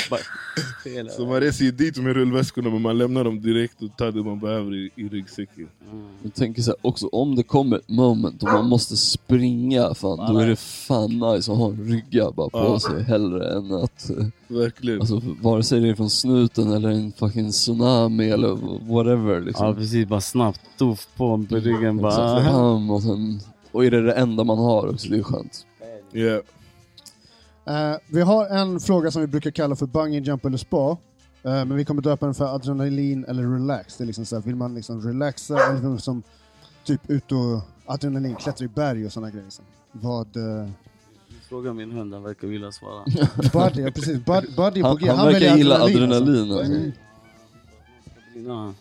Hela- 0.93 1.09
Så 1.09 1.25
man 1.25 1.39
reser 1.41 1.65
ju 1.65 1.71
dit 1.71 1.97
med 1.97 2.13
rullväskorna 2.15 2.69
men 2.69 2.81
man 2.81 2.97
lämnar 2.97 3.23
dem 3.23 3.41
direkt 3.41 3.81
och 3.81 3.97
tar 3.97 4.11
det 4.11 4.23
man 4.23 4.39
behöver 4.39 4.75
i, 4.75 4.89
i 4.95 5.07
ryggsäcken. 5.07 5.67
Jag 6.23 6.33
tänker 6.33 6.61
så 6.61 6.71
här, 6.71 6.77
också 6.81 7.07
om 7.07 7.35
det 7.35 7.43
kommer 7.43 7.77
ett 7.77 7.89
moment 7.89 8.43
och 8.43 8.49
man 8.49 8.67
måste 8.69 8.97
springa, 8.97 9.93
fan, 9.93 10.33
då 10.33 10.39
är 10.39 10.47
det 10.47 10.55
fan 10.55 11.09
nice 11.19 11.51
att 11.51 11.57
ha 11.57 11.67
en 11.69 11.85
rygga 11.89 12.31
bara 12.31 12.49
på 12.49 12.57
Ja. 12.57 12.79
sig 12.79 13.03
hellre 13.03 13.53
än 13.57 13.71
att, 13.73 14.09
eh, 14.09 14.25
Verkligen. 14.47 14.99
alltså 14.99 15.21
vare 15.41 15.63
sig 15.63 15.79
det 15.79 15.89
är 15.89 15.95
från 15.95 16.09
snuten 16.09 16.71
eller 16.71 16.89
en 16.89 17.11
fucking 17.11 17.51
tsunami 17.51 18.29
eller 18.29 18.49
whatever 18.93 19.41
liksom. 19.41 19.65
Ja 19.67 19.73
precis, 19.73 20.07
bara 20.07 20.21
snabbt 20.21 20.61
tuff 20.79 21.07
på 21.17 21.45
ryggen 21.49 21.97
bara. 21.97 22.71
och, 22.93 23.01
sen, 23.03 23.39
och 23.71 23.85
är 23.85 23.91
det 23.91 24.01
det 24.01 24.13
enda 24.13 24.43
man 24.43 24.57
har 24.57 24.87
också, 24.87 25.09
det 25.09 25.17
är 25.17 25.23
skönt. 25.23 25.65
Yeah. 26.13 26.41
Eh, 27.67 27.95
vi 28.07 28.21
har 28.21 28.47
en 28.47 28.79
fråga 28.79 29.11
som 29.11 29.21
vi 29.21 29.27
brukar 29.27 29.51
kalla 29.51 29.75
för 29.75 29.85
bungee 29.85 30.21
jump 30.21 30.45
eller 30.45 30.57
spa. 30.57 30.91
Eh, 31.43 31.51
men 31.51 31.75
vi 31.75 31.85
kommer 31.85 32.01
döpa 32.01 32.25
den 32.25 32.35
för 32.35 32.55
adrenalin 32.55 33.25
eller 33.27 33.43
relax. 33.43 33.97
Det 33.97 34.03
är 34.03 34.05
liksom 34.05 34.25
så 34.25 34.35
här, 34.35 34.43
vill 34.43 34.55
man 34.55 34.75
liksom 34.75 35.01
relaxa 35.01 35.53
eller 35.53 35.73
vill 35.73 35.83
man 35.83 35.93
liksom 35.95 36.23
typ 36.83 37.09
ut 37.09 37.31
och 37.31 37.61
adrenalin, 37.85 38.35
klättra 38.35 38.65
i 38.65 38.67
berg 38.67 39.05
och 39.05 39.11
sådana 39.11 39.31
grejer. 39.31 39.47
Vad... 39.91 40.37
Uh, 40.37 40.69
Fråga 41.49 41.73
min 41.73 41.91
hund, 41.91 42.13
han 42.13 42.23
verkar 42.23 42.47
vilja 42.47 42.71
svara. 42.71 43.03
Buddy, 43.53 43.81
ja 43.81 43.91
precis. 43.91 44.25
Buddy, 44.25 44.47
Buddy 44.55 44.79
är 44.79 44.83
på 44.83 44.87
Han, 44.87 44.97
G. 44.97 45.07
han, 45.09 45.25
verkar 45.25 45.31
väljer 45.39 45.57
gilla 45.57 45.77
alltså. 45.77 45.97
adrenalin. 45.97 46.51
Alltså. 46.51 46.73
Mm. 46.73 46.91
Ja. 48.47 48.73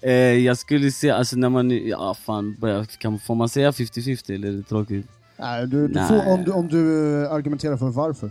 eh, 0.08 0.12
jag 0.14 0.58
skulle 0.58 0.92
säga, 0.92 1.14
alltså 1.14 1.36
när 1.36 1.48
man, 1.48 1.70
ja 1.70 2.14
fan, 2.14 2.56
börjar- 2.60 2.84
kan, 2.84 3.18
får 3.18 3.34
man 3.34 3.48
säga 3.48 3.70
50-50 3.70 4.34
eller 4.34 4.48
är 4.48 4.52
det 4.52 4.62
tråkigt? 4.62 5.06
Nej, 5.40 5.66
du, 5.66 5.88
du 5.88 5.94
Nej. 5.94 6.08
får, 6.08 6.32
om, 6.32 6.44
du, 6.44 6.50
om 6.52 6.68
du 6.68 7.14
eh, 7.24 7.32
argumenterar 7.32 7.76
för 7.76 7.88
varför. 7.90 8.30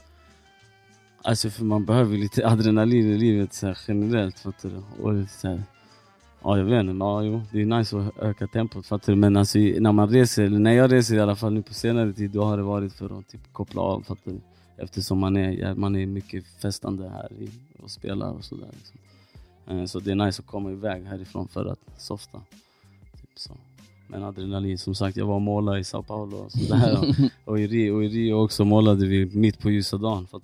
Alltså 1.22 1.50
för 1.50 1.64
man 1.64 1.86
behöver 1.86 2.18
lite 2.18 2.48
adrenalin 2.48 3.06
i 3.12 3.18
livet 3.18 3.54
så 3.54 3.68
här, 3.68 3.78
generellt, 3.88 4.40
fattar 4.40 4.70
du? 4.70 5.04
Och 5.04 5.30
så 5.30 5.48
här, 5.48 5.64
ja 6.44 6.58
jag 6.58 6.66
vet 6.66 6.80
inte, 6.80 6.94
ja, 7.06 7.24
jo, 7.24 7.42
det 7.52 7.62
är 7.62 7.66
nice 7.66 7.98
att 7.98 8.18
öka 8.20 8.48
tempot, 8.48 8.86
fattar 8.86 9.14
du? 9.14 9.20
Men 9.20 9.38
alltså 9.38 9.60
när 9.60 9.92
man 9.92 10.10
reser, 10.10 10.44
eller 10.44 10.60
när 10.60 10.72
jag 10.74 10.92
reser 10.92 11.16
i 11.16 11.20
alla 11.20 11.36
fall 11.36 11.54
nu 11.54 11.62
på 11.62 11.74
senare 11.74 12.14
tid, 12.14 12.32
då 12.32 12.44
har 12.44 12.58
det 12.58 12.64
varit 12.64 12.94
för 12.94 13.20
att 13.20 13.28
typ 13.28 13.54
koppla 13.54 13.82
av, 13.82 14.02
fattar 14.02 14.32
du? 14.32 14.40
Eftersom 14.78 15.20
man 15.20 15.38
är, 15.38 15.76
man 15.76 15.96
är 15.96 16.06
mycket 16.06 16.46
festande 16.62 17.10
här 17.10 17.32
och 17.84 17.92
spelar 17.92 18.32
och 18.32 18.44
sådär. 18.44 18.70
Liksom. 18.78 19.00
Eh, 19.80 19.86
Så 19.86 20.00
det 20.00 20.12
är 20.12 20.16
nice 20.16 20.42
att 20.42 20.48
komma 20.48 20.72
iväg 20.72 21.04
härifrån 21.06 21.48
för 21.48 21.66
att 21.66 21.80
softa. 21.98 22.38
Typ 23.22 23.30
så. 23.36 23.54
Men 24.12 24.24
adrenalin, 24.24 24.78
som 24.78 24.96
sagt 24.96 25.18
jag 25.18 25.26
var 25.26 25.36
och 25.36 25.42
målade 25.42 25.80
i 25.80 25.84
Sao 25.84 26.04
Paulo 26.04 26.38
och 26.38 26.52
sådär. 26.52 27.16
och, 27.46 27.60
i 27.60 27.68
Rio, 27.68 27.92
och 27.92 28.04
i 28.04 28.08
Rio 28.08 28.34
också 28.34 28.66
målade 28.66 29.08
vi 29.08 29.26
mitt 29.26 29.60
på 29.60 29.70
ljusa 29.72 29.98
dagen. 29.98 30.28
Det, 30.32 30.40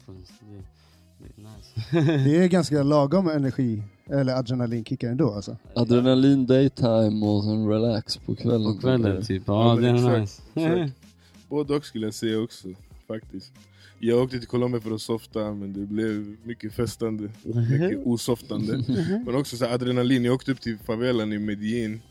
det 1.18 1.41
är 1.41 2.01
nice. 2.07 2.24
Det 2.30 2.43
är 2.43 2.47
ganska 2.47 2.84
lagom 2.84 3.30
energi, 3.30 3.84
eller 4.09 4.34
adrenalinkickar 4.34 5.09
ändå 5.09 5.34
alltså. 5.34 5.57
Adrenalin 5.76 6.45
daytime 6.45 7.26
och 7.26 7.43
sen 7.43 7.68
relax 7.70 8.18
på 8.18 8.36
kvällen. 8.36 8.76
På 8.76 8.82
kvällen 8.82 9.24
typ. 9.26 9.43
Ja, 9.45 9.70
Ja, 9.70 9.82
det 9.82 9.89
är 9.89 9.95
exakt, 9.95 10.20
nice. 10.55 10.70
exakt. 10.78 10.93
Både 11.49 11.76
och 11.76 11.86
skulle 11.86 12.07
jag 12.07 12.13
säga 12.13 12.39
också, 12.41 12.68
faktiskt. 13.07 13.51
Jag 13.99 14.24
åkte 14.24 14.39
till 14.39 14.47
Colombia 14.47 14.82
för 14.82 14.91
att 14.91 15.01
softa, 15.01 15.53
men 15.53 15.74
det 15.74 15.80
blev 15.80 16.36
mycket 16.43 16.74
festande, 16.74 17.30
mycket 17.43 18.05
osoftande. 18.05 18.84
Men 19.26 19.36
också 19.36 19.57
så 19.57 19.66
adrenalin, 19.66 20.26
jag 20.26 20.34
åkte 20.36 20.51
upp 20.51 20.61
till 20.61 20.78
favelan 20.78 21.34
i 21.34 21.39
Medellin 21.39 22.01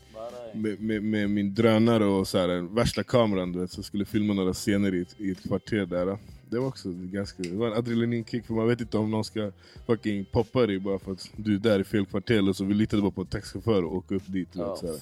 med, 0.57 0.81
med, 0.81 1.03
med 1.03 1.29
min 1.29 1.53
drönare 1.53 2.05
och 2.05 2.27
så 2.27 2.37
här, 2.37 2.47
den 2.47 2.75
värsta 2.75 3.03
kameran 3.03 3.51
du 3.51 3.59
vet, 3.59 3.71
så 3.71 3.83
skulle 3.83 4.05
filma 4.05 4.33
några 4.33 4.53
scener 4.53 4.95
i 4.95 5.01
ett, 5.01 5.15
i 5.17 5.31
ett 5.31 5.43
kvarter 5.43 5.85
där. 5.85 6.17
det 6.49 6.59
var 6.59 6.67
också 6.67 6.89
ganska, 6.93 7.43
det 7.43 7.55
var 7.55 7.67
en 7.67 7.73
adrenalinkick 7.73 8.45
för 8.45 8.53
man 8.53 8.67
vet 8.67 8.81
inte 8.81 8.97
om 8.97 9.11
någon 9.11 9.23
ska 9.23 9.51
fucking 9.87 10.25
poppa 10.25 10.65
dig 10.67 10.79
bara 10.79 10.99
för 10.99 11.11
att 11.11 11.29
du 11.35 11.55
är 11.55 11.59
där 11.59 11.79
i 11.79 11.83
fel 11.83 12.05
kvarter 12.05 12.37
eller 12.37 12.53
så 12.53 12.63
vi 12.65 12.73
litade 12.73 13.01
bara 13.01 13.11
på 13.11 13.21
en 13.21 13.27
taxichaufför 13.27 13.83
och 13.83 13.95
åka 13.95 14.15
upp 14.15 14.23
dit. 14.27 14.49
du 14.53 14.59
vet, 14.59 14.67
Ja, 14.67 14.75
så 14.75 14.87
här. 14.87 14.95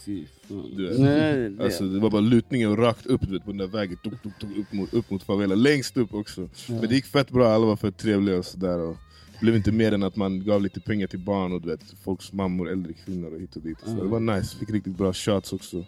Du 0.78 0.88
vet. 0.89 0.99
Nej, 0.99 1.49
det- 1.49 1.64
Alltså, 1.64 1.84
det 1.84 1.99
var 1.99 2.10
bara 2.10 2.22
lutningen 2.22 2.72
och 2.72 2.78
rakt 2.78 3.06
upp 3.06 3.22
du 3.22 3.32
vet, 3.34 3.45
på 3.45 3.51
den 3.51 3.58
där 3.58 3.68
vägen, 3.68 3.97
tuk, 4.04 4.22
tuk, 4.24 4.39
tuk, 4.39 4.58
upp, 4.58 4.74
mot, 4.74 4.93
upp 4.93 5.10
mot 5.12 5.24
favela, 5.24 5.56
längst 5.56 5.97
upp 5.97 6.14
också. 6.14 6.49
Men 6.68 6.82
det 6.82 6.95
gick 6.95 7.06
fett 7.06 7.30
bra, 7.32 7.47
alla 7.47 7.66
var 7.66 7.76
fett 7.76 7.97
trevliga 7.97 8.38
och 8.38 8.45
sådär. 8.45 8.95
Blev 9.44 9.56
inte 9.56 9.72
mer 9.72 9.91
än 9.91 10.04
att 10.04 10.16
man 10.16 10.44
gav 10.44 10.62
lite 10.62 10.80
pengar 10.80 11.08
till 11.08 11.20
barn 11.20 11.52
och 11.54 11.62
du 11.62 11.70
vet, 11.70 11.84
folks 12.04 12.34
mammor, 12.34 12.70
äldre 12.72 12.94
kvinnor 12.94 13.34
och 13.34 13.39
hit 13.41 13.56
och 13.56 13.62
dit. 13.62 13.78
Så 13.86 13.89
Mm. 13.91 14.04
det 14.04 14.10
var 14.10 14.20
nice, 14.20 14.58
fick 14.58 14.70
riktigt 14.70 14.98
bra 14.98 15.14
shots 15.14 15.54
också. 15.54 15.86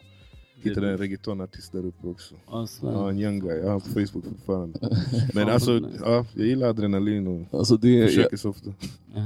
Hittade 0.64 0.92
en 0.92 0.98
reggaetonartist 0.98 1.72
där 1.72 1.86
uppe 1.86 2.08
också. 2.08 2.36
Alltså, 2.48 2.86
Ja, 2.86 3.10
en 3.10 3.20
young 3.20 3.40
guy, 3.40 3.58
jag 3.58 3.72
har 3.72 3.80
på 3.80 3.86
Facebook 3.90 4.26
fortfarande. 4.26 4.80
Men 5.34 5.50
alltså, 5.50 5.82
ja, 6.06 6.26
jag 6.34 6.48
gillar 6.48 6.68
adrenalin 6.68 7.28
och 7.28 7.60
Alltså 7.60 7.78
det, 7.78 7.90
jag, 7.90 8.10
försöker 8.10 8.38
så 8.38 8.50
ofta. 8.50 8.74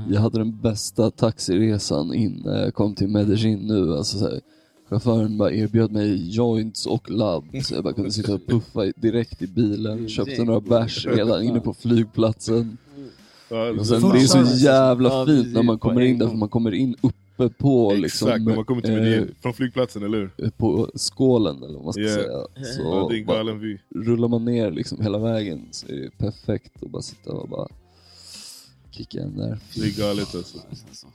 jag 0.09 0.21
hade 0.21 0.37
den 0.37 0.61
bästa 0.61 1.11
taxiresan 1.11 2.13
in 2.13 2.41
när 2.45 2.63
jag 2.63 2.73
kom 2.73 2.95
till 2.95 3.07
Medellin 3.07 3.59
nu. 3.59 3.93
Alltså 3.93 4.17
så 4.17 4.29
här, 4.29 4.41
chauffören 4.89 5.37
bara 5.37 5.51
erbjöd 5.51 5.91
mig 5.91 6.29
joints 6.35 6.85
och 6.85 7.09
labb. 7.11 7.43
Så 7.63 7.73
jag 7.75 7.83
bara 7.83 7.93
kunde 7.93 8.11
sitta 8.11 8.33
och 8.33 8.45
puffa 8.47 8.85
direkt 8.95 9.41
i 9.41 9.47
bilen. 9.47 10.09
Köpte 10.09 10.43
några 10.43 10.61
bärs 10.61 11.05
redan 11.05 11.43
inne 11.43 11.59
på 11.59 11.73
flygplatsen. 11.73 12.77
Ja, 13.49 13.69
Och 13.79 13.87
sen, 13.87 14.01
det 14.09 14.17
är 14.21 14.25
så 14.45 14.55
jävla 14.65 15.09
Ja, 15.09 15.25
fint 15.25 15.53
när 15.53 15.63
man 15.63 15.79
kommer 15.79 16.01
in 16.01 16.17
där, 16.19 16.27
för 16.27 16.35
man 16.35 16.49
kommer 16.49 16.71
in 16.73 16.95
uppe 17.01 17.49
på 17.49 17.93
liksom, 17.93 18.27
Exakt, 18.27 18.45
när 18.45 18.55
man 18.55 18.65
kommer 18.65 18.81
till 18.81 19.13
eh, 19.13 19.23
från 19.41 19.53
flygplatsen, 19.53 20.03
eller 20.03 20.17
hur? 20.37 20.49
på 20.49 20.89
skålen 20.95 21.63
eller 21.63 21.73
vad 21.75 21.83
man 21.83 21.93
ska 21.93 22.01
Yeah. 22.01 22.15
säga. 22.15 22.73
Så 22.75 22.81
Ja, 22.83 23.07
det 23.09 23.15
är 23.15 23.19
en 23.19 23.25
bara 23.25 23.37
galen 23.37 23.59
vy. 23.59 23.77
rullar 23.95 24.27
man 24.27 24.45
ner 24.45 24.71
liksom 24.71 25.01
hela 25.01 25.17
vägen 25.17 25.67
så 25.71 25.87
är 25.87 25.95
det 25.95 26.17
perfekt 26.17 26.83
att 26.83 26.89
bara 26.89 27.01
sitta 27.01 27.31
och 27.31 27.49
bara 27.49 27.67
kicka 28.91 29.21
in 29.21 29.37
där. 29.37 29.59
Det 29.75 29.81
är 29.81 29.99
galet 30.07 30.35
alltså. 30.35 30.57
Alltså. 30.69 31.07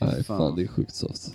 Nej 0.00 0.24
fan 0.24 0.56
det 0.56 0.62
är 0.62 0.66
sjukt 0.66 0.94
soft. 0.94 1.34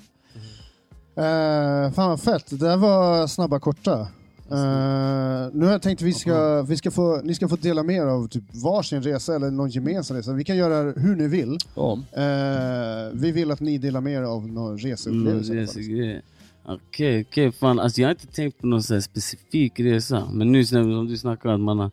Eh, 1.16 1.92
fan 1.94 2.10
vad 2.10 2.22
fett, 2.22 2.50
det 2.50 2.58
där 2.58 2.78
var 2.78 3.28
snabba 3.28 3.60
korta. 3.60 4.08
Eh, 4.52 5.50
nu 5.54 5.66
har 5.66 5.72
jag 5.72 5.82
tänkt 5.82 6.00
att 6.02 6.08
vi 6.08 6.14
ska, 6.14 6.62
vi 6.62 6.78
ska 6.78 6.92
få, 6.92 7.22
ni 7.24 7.36
ska 7.36 7.48
få 7.48 7.56
dela 7.56 7.84
med 7.84 7.96
er 7.96 8.06
av 8.06 8.28
typ 8.28 8.44
varsin 8.64 9.02
resa 9.04 9.36
eller 9.36 9.52
någon 9.52 9.70
gemensam 9.70 10.18
resa. 10.18 10.34
Vi 10.34 10.44
kan 10.44 10.58
göra 10.58 10.92
hur 10.92 11.16
ni 11.16 11.28
vill. 11.28 11.58
Ja, 11.76 12.00
Eh, 12.12 13.12
vi 13.14 13.32
vill 13.32 13.52
att 13.52 13.60
ni 13.60 13.78
delar 13.78 14.02
med 14.02 14.14
er 14.14 14.22
av 14.22 14.48
någon 14.48 14.78
reseupplevelse. 14.78 15.54
resegrej. 15.54 16.22
Okej, 16.66 17.26
okej. 17.30 17.52
Fan, 17.52 17.80
alltså 17.80 18.02
jag 18.02 18.08
har 18.08 18.12
inte 18.12 18.28
tänkt 18.28 18.62
på 18.62 18.68
någon 18.68 18.84
så 18.84 19.02
specifik 19.02 19.80
resa. 19.80 20.28
Men 20.34 20.52
nu 20.52 20.66
som 20.66 21.08
du 21.08 21.18
snackar 21.18 21.50
att 21.50 21.60
man 21.60 21.80
har, 21.80 21.92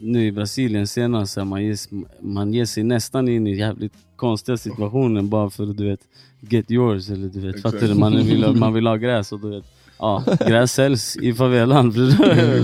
nu 0.00 0.26
i 0.26 0.32
Brasilien 0.32 0.86
senast, 0.86 1.36
man, 1.36 1.64
ger, 1.64 1.76
man 2.20 2.52
ger 2.54 2.64
sig 2.64 2.82
nästan 2.82 3.28
in 3.28 3.46
i 3.46 3.56
jävligt 3.56 3.92
konstiga 4.16 4.56
situationer 4.56 5.22
bara 5.22 5.50
för 5.50 5.70
att 5.70 5.76
du 5.76 5.88
vet, 5.88 6.00
get 6.40 6.70
yours 6.70 7.10
eller 7.10 7.28
du 7.28 7.40
vet, 7.40 7.62
fattar 7.62 7.88
du? 7.88 7.94
Man 7.94 8.16
vill, 8.16 8.46
man 8.54 8.74
vill 8.74 8.86
ha 8.86 8.96
gräs 8.96 9.32
och 9.32 9.40
du 9.40 9.50
vet, 9.50 9.64
ja, 10.00 10.24
gräs 10.46 10.72
säljs 10.72 11.16
i 11.16 11.34
favelan. 11.34 11.90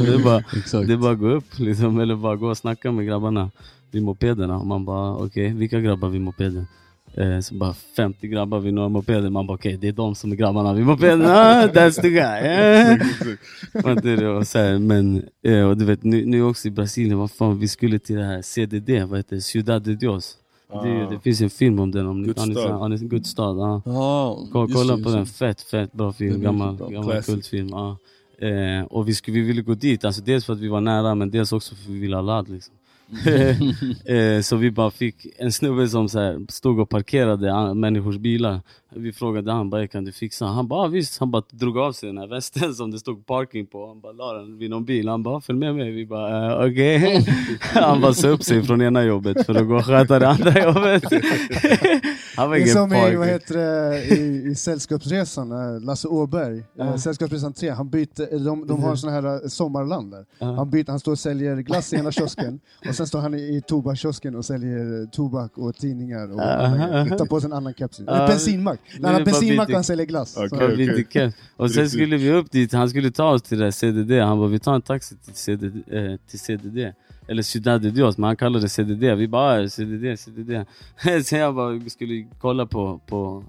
Det 0.06 0.14
är 0.14 0.24
bara, 0.24 0.42
exakt. 0.56 0.88
det 0.88 0.92
är 0.92 0.96
bara 0.96 1.12
att 1.12 1.18
gå 1.18 1.28
upp 1.28 1.58
liksom, 1.58 2.00
eller 2.00 2.16
bara 2.16 2.36
gå 2.36 2.48
och 2.48 2.58
snacka 2.58 2.92
med 2.92 3.06
grabbarna 3.06 3.50
vid 3.90 4.02
mopederna. 4.02 4.58
Och 4.58 4.66
man 4.66 4.84
bara, 4.84 5.16
okej, 5.16 5.52
vilka 5.52 5.80
grabbar 5.80 6.08
vid 6.08 6.20
mopeden? 6.20 6.66
Eh, 7.16 7.40
så 7.40 7.54
bara 7.54 7.74
50 7.96 8.28
grabbar 8.28 8.60
vid 8.60 8.74
några 8.74 8.88
mopeder. 8.88 9.30
Man 9.30 9.46
bara, 9.46 9.54
okej, 9.54 9.76
det 9.76 9.88
är 9.88 9.92
de 9.92 10.14
som 10.14 10.32
är 10.32 10.36
grabbarna 10.36 10.74
vid 10.74 10.86
mopeden. 10.86 11.22
Ah, 11.26 11.66
that's 11.66 12.00
the 12.00 12.10
guy. 12.10 12.40
Eh. 12.42 12.98
Men, 14.80 15.22
eh, 15.42 15.68
och 15.68 15.76
du 15.76 15.84
vet, 15.84 16.04
nu, 16.04 16.24
nu 16.24 16.42
också 16.42 16.68
i 16.68 16.70
Brasilien, 16.70 17.18
vad 17.18 17.30
fan, 17.30 17.58
vi 17.58 17.68
skulle 17.68 17.98
till 17.98 18.16
det 18.16 18.24
här 18.24 18.42
CDD, 18.42 19.04
vad 19.04 19.18
heter 19.18 19.36
det? 19.36 19.42
Ciudad 19.42 19.82
de 19.82 19.94
Dios. 19.94 20.36
Det, 20.72 21.06
det 21.10 21.20
finns 21.20 21.40
en 21.40 21.50
film 21.50 21.78
om 21.80 21.90
den, 21.90 22.06
om 22.06 22.20
ni 22.22 22.26
Guds 22.28 22.40
har 22.40 22.46
ni 22.46 22.54
stad. 22.54 22.64
sett- 22.64 22.72
har 22.72 22.88
ni 22.88 22.98
sett 22.98 23.08
Guds 23.08 23.30
stad. 23.30 23.56
Ja. 23.58 23.82
Ja, 23.84 24.38
Kolla, 24.52 24.68
just 24.68 24.86
på 24.88 24.94
just 24.96 25.04
den, 25.16 25.26
fett 25.26 25.60
fett 25.60 25.92
bra 25.92 26.12
film, 26.12 26.40
gammal, 26.42 26.74
bra. 26.76 26.88
gammal 26.88 27.10
Classic. 27.12 27.34
kultfilm. 27.34 27.68
Ja. 27.68 27.96
Eh, 28.38 28.84
och 28.84 29.08
vi, 29.08 29.14
skulle, 29.14 29.34
vi 29.34 29.42
ville 29.46 29.62
gå 29.62 29.74
dit, 29.74 30.04
alltså 30.04 30.22
dels 30.22 30.44
för 30.44 30.52
att 30.52 30.58
vi 30.58 30.68
var 30.68 30.80
nära 30.80 31.14
men 31.14 31.30
dels 31.30 31.52
också 31.52 31.74
för 31.74 31.82
att 31.82 31.88
vi 31.90 31.98
ville 31.98 32.16
ha 32.16 32.22
ladd. 32.22 32.48
Liksom. 32.48 32.74
eh, 34.04 34.40
så 34.42 34.56
vi 34.56 34.70
bara 34.70 34.90
fick 34.90 35.26
en 35.38 35.52
snubbe 35.52 35.88
som 35.88 36.08
så 36.08 36.18
här, 36.18 36.46
stod 36.48 36.80
och 36.80 36.88
parkerade 36.88 37.74
människors 37.74 38.16
bilar. 38.16 38.60
Vi 38.94 39.12
frågade 39.12 39.52
han 39.52 39.70
bara 39.70 39.86
kan 39.86 40.04
du 40.04 40.12
fixa? 40.12 40.46
Han 40.46 40.68
bara 40.68 40.80
"Ah, 40.84 40.86
visst, 40.86 41.18
han 41.20 41.30
bara 41.30 41.42
drog 41.50 41.78
av 41.78 41.92
sig 41.92 42.06
den 42.06 42.18
här 42.18 42.26
västen 42.26 42.74
som 42.74 42.90
det 42.90 42.98
stod 42.98 43.26
parking 43.26 43.66
på. 43.66 43.86
Han 43.86 44.00
bara 44.00 44.12
la 44.12 44.32
den 44.32 44.58
vid 44.58 44.70
någon 44.70 44.84
bil. 44.84 45.08
Han 45.08 45.22
bara 45.22 45.40
följ 45.40 45.58
med 45.58 45.74
mig. 45.74 45.90
Vi 45.90 46.06
bara 46.06 46.52
eh, 46.64 46.70
okej. 46.70 47.26
han 47.60 48.00
bara 48.00 48.14
sa 48.14 48.28
upp 48.28 48.42
sig 48.42 48.62
från 48.62 48.82
ena 48.82 49.04
jobbet 49.04 49.46
för 49.46 49.54
att 49.54 49.66
gå 49.68 49.74
och 49.76 49.84
sköta 49.86 50.18
det 50.18 50.28
andra 50.28 50.62
jobbet. 50.62 51.02
han 52.36 52.48
var 52.48 52.56
Det 52.56 52.62
är 52.62 52.66
som 52.66 52.92
i, 52.94 53.16
vad 53.16 53.26
heter 53.28 53.54
det, 53.56 54.04
i, 54.04 54.42
i 54.50 54.54
Sällskapsresan, 54.54 55.52
eh, 55.52 55.80
Lasse 55.82 56.08
Åberg, 56.08 56.64
ja. 56.76 56.98
Sällskapsresan 56.98 57.52
3, 57.52 57.70
han 57.70 57.88
byter, 57.90 58.44
de, 58.44 58.66
de 58.66 58.82
har 58.82 58.90
en 58.90 58.96
sån 58.96 59.12
här 59.12 59.24
eh, 59.44 59.48
sommarland 59.48 60.10
där. 60.10 60.24
Han, 60.56 60.70
byter, 60.70 60.90
han 60.90 61.00
står 61.00 61.12
och 61.12 61.18
säljer 61.18 61.56
glass 61.56 61.92
i 61.92 61.96
ena 61.96 62.12
kiosken 62.12 62.60
och 62.88 62.94
sen 62.94 63.06
står 63.06 63.18
han 63.20 63.34
i, 63.34 63.38
i 63.56 63.62
tobakskiosken 63.66 64.36
och 64.36 64.44
säljer 64.44 65.02
eh, 65.02 65.08
tobak 65.08 65.58
och 65.58 65.74
tidningar 65.76 66.30
och 66.32 66.38
grejer. 66.38 67.18
tar 67.18 67.26
på 67.26 67.40
sig 67.40 67.48
en 67.48 67.52
annan 67.52 67.74
keps. 67.74 68.00
Ja. 68.06 68.26
bensinmack. 68.26 68.80
När 68.98 69.04
han 69.08 69.12
har 69.12 69.18
det 69.20 69.24
bara 69.24 69.32
bensinmack 69.40 69.68
byter- 69.68 69.72
och 69.72 69.74
han 69.76 69.84
säljer 69.84 70.06
glass. 70.06 70.36
Lite 70.76 71.04
kul. 71.04 71.32
Och 71.56 71.70
sen 71.70 71.90
skulle 71.90 72.16
vi 72.16 72.30
upp 72.32 72.50
dit, 72.50 72.72
han 72.72 72.88
skulle 72.90 73.10
ta 73.10 73.30
oss 73.30 73.42
till 73.42 73.58
det 73.58 73.72
CDD, 73.72 74.20
han 74.20 74.38
bara 74.38 74.48
vi 74.48 74.58
tar 74.58 74.74
en 74.74 74.82
taxi 74.82 75.14
till 75.24 75.34
CDD, 75.34 75.82
eh, 75.90 76.16
till 76.30 76.38
CDD. 76.40 76.92
Eller 77.28 77.42
Ciudad 77.42 77.82
de 77.82 77.90
Dios, 77.90 78.18
men 78.18 78.24
han 78.26 78.36
kallade 78.36 78.64
det 78.64 78.68
CDD. 78.68 79.14
Vi 79.14 79.28
bara 79.28 79.64
"Ah, 79.64 79.68
CDD, 79.68 80.16
CDD. 80.16 80.64
Sen 81.24 81.38
jag 81.38 81.54
bara 81.54 81.70
vi 81.70 81.90
skulle 81.90 82.26
kolla 82.40 82.66
på, 82.66 83.00
på, 83.06 83.44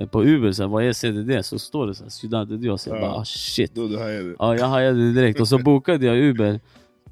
eh, 0.00 0.06
på 0.06 0.24
Uber, 0.24 0.52
så 0.52 0.62
här, 0.62 0.68
vad 0.68 0.84
är 0.84 0.92
CDD? 0.92 1.42
Så 1.42 1.58
står 1.58 1.86
det 1.86 1.94
så 1.94 2.02
här, 2.02 2.10
Ciudad 2.10 2.48
de 2.48 2.56
Dios. 2.56 2.86
Jag 2.86 2.96
Ja. 2.96 3.00
bara 3.00 3.12
ah, 3.12 3.24
shit. 3.24 3.74
Då 3.74 3.88
du 3.88 3.98
hajade. 3.98 4.34
Ja, 4.38 4.56
jag 4.56 4.66
hajade 4.66 4.98
det 5.06 5.12
direkt. 5.12 5.40
Och 5.40 5.48
så 5.48 5.58
bokade 5.58 6.06
jag 6.06 6.16
Uber. 6.18 6.60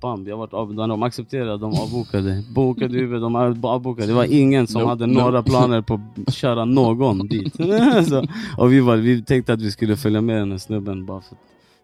Bam, 0.01 0.26
jag 0.26 0.36
vart 0.36 0.53
av, 0.53 0.74
de 0.74 1.03
accepterade, 1.03 1.59
de 1.59 1.74
avbokade. 1.74 2.42
Bokade 2.55 2.99
Uber, 2.99 3.18
de 3.20 3.36
av- 3.36 3.66
avbokade. 3.66 4.07
Det 4.07 4.14
var 4.14 4.24
ingen 4.24 4.66
som 4.66 4.82
No, 4.82 4.86
hade 4.86 5.07
no. 5.07 5.12
några 5.20 5.42
planer 5.42 5.80
på 5.82 6.01
att 6.26 6.34
köra 6.34 6.64
någon 6.64 7.28
dit. 7.28 7.55
så, 8.09 8.26
och 8.59 8.72
vi, 8.72 8.80
var, 8.80 8.97
vi 8.97 9.22
tänkte 9.22 9.53
att 9.53 9.62
vi 9.62 9.70
skulle 9.70 9.97
följa 9.97 10.20
med 10.20 10.36
den 10.36 10.51
här 10.51 10.59
snubben 10.59 11.07
bara 11.07 11.20
för 11.20 11.36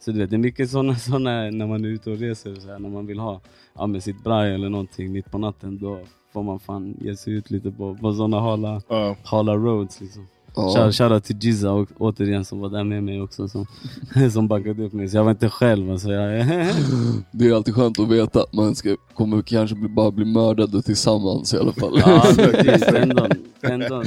Så 0.04 0.12
du 0.12 0.18
vet, 0.18 0.30
det 0.30 0.36
är 0.36 0.38
mycket 0.38 0.70
sådana 0.70 0.96
såna 0.96 1.30
när 1.50 1.66
man 1.66 1.84
är 1.84 1.88
ute 1.88 2.10
och 2.10 2.18
reser, 2.18 2.54
så 2.54 2.68
här, 2.68 2.78
när 2.78 2.88
man 2.88 3.06
vill 3.06 3.18
ha 3.18 3.40
ja, 3.74 3.86
med 3.86 4.02
sitt 4.02 4.24
braj 4.24 4.54
eller 4.54 4.68
någonting 4.68 5.12
mitt 5.12 5.30
på 5.30 5.38
natten. 5.38 5.78
Då 5.78 5.98
får 6.32 6.42
man 6.42 6.60
fan 6.60 6.94
ge 7.00 7.16
sig 7.16 7.32
ut 7.32 7.50
lite 7.50 7.70
på, 7.70 7.94
på 8.00 8.12
sådana 8.14 8.40
hala, 8.40 8.82
Ja, 8.88 9.16
hala 9.22 9.54
roads 9.54 10.00
liksom. 10.00 10.26
Ja. 10.54 10.74
Shout- 10.76 10.92
Shoutout 10.92 11.24
till 11.24 11.36
Giza 11.40 11.72
och, 11.72 11.88
återigen 11.98 12.44
som 12.44 12.60
var 12.60 12.68
där 12.68 12.84
med 12.84 13.04
mig 13.04 13.20
också 13.20 13.48
som, 13.48 13.66
som 14.32 14.48
backade 14.48 14.84
upp 14.84 14.92
mig. 14.92 15.08
Så 15.08 15.16
jag 15.16 15.24
var 15.24 15.30
inte 15.30 15.48
själv 15.50 15.90
alltså. 15.90 16.12
Jag, 16.12 16.46
Det 17.32 17.46
är 17.48 17.54
alltid 17.54 17.74
skönt 17.74 17.98
att 17.98 18.08
veta 18.08 18.40
att 18.42 18.52
man 18.52 18.74
ska, 18.74 18.96
kommer 19.14 19.42
kanske 19.42 19.76
bli, 19.76 19.88
bara 19.88 20.10
bli 20.10 20.24
mördade 20.24 20.82
tillsammans 20.82 21.54
i 21.54 21.58
alla 21.58 21.72
fall. 21.72 21.98
ja 21.98 22.24
precis, 22.36 22.82
ändå, 22.88 23.26
ändå. 23.62 24.02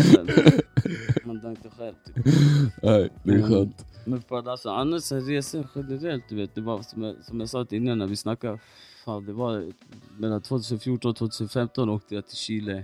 Man 1.25 1.39
dör 1.39 1.49
inte 1.49 1.69
själv 1.77 1.93
typ. 2.05 2.25
Nej, 2.83 3.09
det 3.23 3.33
är 3.33 3.41
skönt. 3.49 3.85
Men 4.05 4.21
på 4.21 4.37
att 4.37 4.47
alltså, 4.47 4.69
annars 4.69 5.11
resor 5.11 5.67
generellt, 5.75 6.23
du 6.29 6.35
vet, 6.35 6.55
det 6.55 6.61
var 6.61 6.81
som 6.81 7.03
jag, 7.03 7.15
som 7.23 7.39
jag 7.39 7.49
sa 7.49 7.65
innan 7.69 7.97
när 7.97 8.07
vi 8.07 8.15
snackade, 8.15 8.59
fan, 9.05 9.25
det 9.25 9.33
var 9.33 9.65
mellan 10.17 10.41
2014 10.41 11.09
och 11.09 11.15
2015 11.17 11.89
åkte 11.89 12.15
jag 12.15 12.27
till 12.27 12.37
Chile 12.37 12.83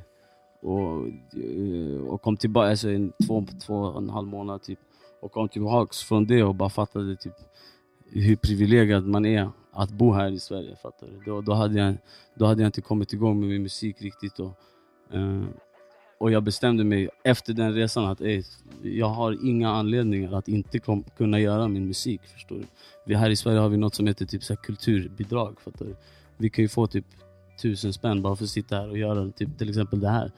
och, 0.61 1.07
eh, 1.37 2.01
och 2.07 2.21
kom 2.21 2.37
tillbaka, 2.37 2.69
alltså 2.69 2.89
en 2.89 3.13
två, 3.27 3.45
två 3.65 3.75
och 3.75 3.97
en 3.97 4.09
halv 4.09 4.27
månad 4.27 4.63
typ. 4.63 4.79
Och 5.21 5.31
kom 5.31 5.49
tillbaks 5.49 6.03
från 6.03 6.25
det 6.25 6.43
och 6.43 6.55
bara 6.55 6.69
fattade 6.69 7.15
typ 7.15 7.35
hur 8.05 8.35
privilegierad 8.35 9.07
man 9.07 9.25
är 9.25 9.49
att 9.71 9.91
bo 9.91 10.11
här 10.11 10.31
i 10.31 10.39
Sverige. 10.39 10.75
Fattar 10.75 11.07
du? 11.07 11.23
Då, 11.25 11.41
då, 11.41 11.53
hade 11.53 11.79
jag, 11.79 11.95
då 12.35 12.45
hade 12.45 12.61
jag 12.61 12.67
inte 12.67 12.81
kommit 12.81 13.13
igång 13.13 13.39
med 13.39 13.49
min 13.49 13.63
musik 13.63 14.01
riktigt. 14.01 14.39
Och, 14.39 14.57
eh, 15.13 15.43
och 16.17 16.31
jag 16.31 16.43
bestämde 16.43 16.83
mig 16.83 17.09
efter 17.23 17.53
den 17.53 17.73
resan 17.73 18.05
att 18.05 18.21
ey, 18.21 18.43
jag 18.83 19.07
har 19.07 19.45
inga 19.45 19.69
anledningar 19.69 20.33
att 20.33 20.47
inte 20.47 20.79
kom, 20.79 21.03
kunna 21.17 21.39
göra 21.39 21.67
min 21.67 21.87
musik. 21.87 22.21
Förstår 22.21 22.55
du? 22.55 22.65
Vi 23.05 23.15
här 23.15 23.29
i 23.29 23.35
Sverige 23.35 23.59
har 23.59 23.69
vi 23.69 23.77
något 23.77 23.95
som 23.95 24.07
heter 24.07 24.25
typ 24.25 24.43
så 24.43 24.53
här 24.53 24.61
kulturbidrag. 24.61 25.61
Fattar 25.61 25.85
du? 25.85 25.95
Vi 26.37 26.49
kan 26.49 26.63
ju 26.63 26.69
få 26.69 26.87
typ 26.87 27.05
tusen 27.61 27.93
spänn 27.93 28.21
bara 28.21 28.35
för 28.35 28.43
att 28.43 28.49
sitta 28.49 28.75
här 28.75 28.89
och 28.89 28.97
göra 28.97 29.31
typ, 29.31 29.57
till 29.57 29.69
exempel 29.69 29.99
det 29.99 30.09
här. 30.09 30.31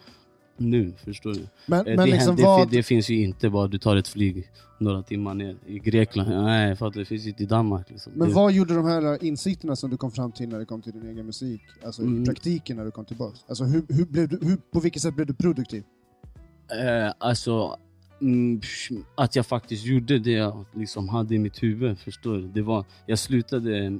Nu, 0.57 0.93
förstår 1.05 1.33
du? 1.33 1.47
Men, 1.65 1.79
Eh, 1.79 1.95
men 1.95 1.97
det, 1.97 2.05
liksom 2.13 2.35
det, 2.35 2.43
vad... 2.43 2.69
det 2.71 2.83
finns 2.83 3.09
ju 3.09 3.23
inte 3.23 3.49
bara 3.49 3.67
du 3.67 3.77
tar 3.77 3.95
ett 3.95 4.07
flyg 4.07 4.49
några 4.79 5.03
timmar 5.03 5.33
ner 5.33 5.55
i 5.65 5.79
Grekland. 5.79 6.29
Nej, 6.29 6.75
för 6.75 6.87
att 6.87 6.93
det 6.93 7.05
finns 7.05 7.25
ju 7.25 7.29
inte 7.29 7.43
i 7.43 7.45
Danmark. 7.45 7.89
Liksom. 7.89 8.13
Men 8.15 8.27
det, 8.27 8.33
vad 8.33 8.51
gjorde 8.53 8.75
de 8.75 8.85
här 8.85 9.23
insikterna 9.23 9.75
som 9.75 9.89
du 9.89 9.97
kom 9.97 10.11
fram 10.11 10.31
till 10.31 10.49
när 10.49 10.59
det 10.59 10.65
kom 10.65 10.81
till 10.81 10.93
din 10.93 11.09
egen 11.09 11.25
musik? 11.25 11.61
Alltså 11.85 12.01
i 12.01 12.05
Mm. 12.05 12.25
praktiken 12.25 12.77
när 12.77 12.85
du 12.85 12.91
kom 12.91 13.05
tillbaka? 13.05 13.37
Alltså 13.47 13.63
hur, 13.63 13.83
hur 13.89 14.05
blev 14.05 14.27
du, 14.29 14.39
hur, 14.41 14.57
på 14.71 14.79
vilket 14.79 15.01
sätt 15.01 15.15
blev 15.15 15.27
du 15.27 15.33
produktiv? 15.33 15.83
Eh, 16.71 17.13
alltså, 17.17 17.77
mm, 18.21 18.61
att 19.15 19.35
jag 19.35 19.45
faktiskt 19.45 19.85
gjorde 19.85 20.19
det 20.19 20.31
jag 20.31 20.65
liksom 20.75 21.09
hade 21.09 21.35
i 21.35 21.39
mitt 21.39 21.63
huvud, 21.63 21.99
förstår 21.99 22.37
du? 22.37 22.47
Det 22.47 22.61
var, 22.61 22.85
jag 23.05 23.19
slutade 23.19 23.99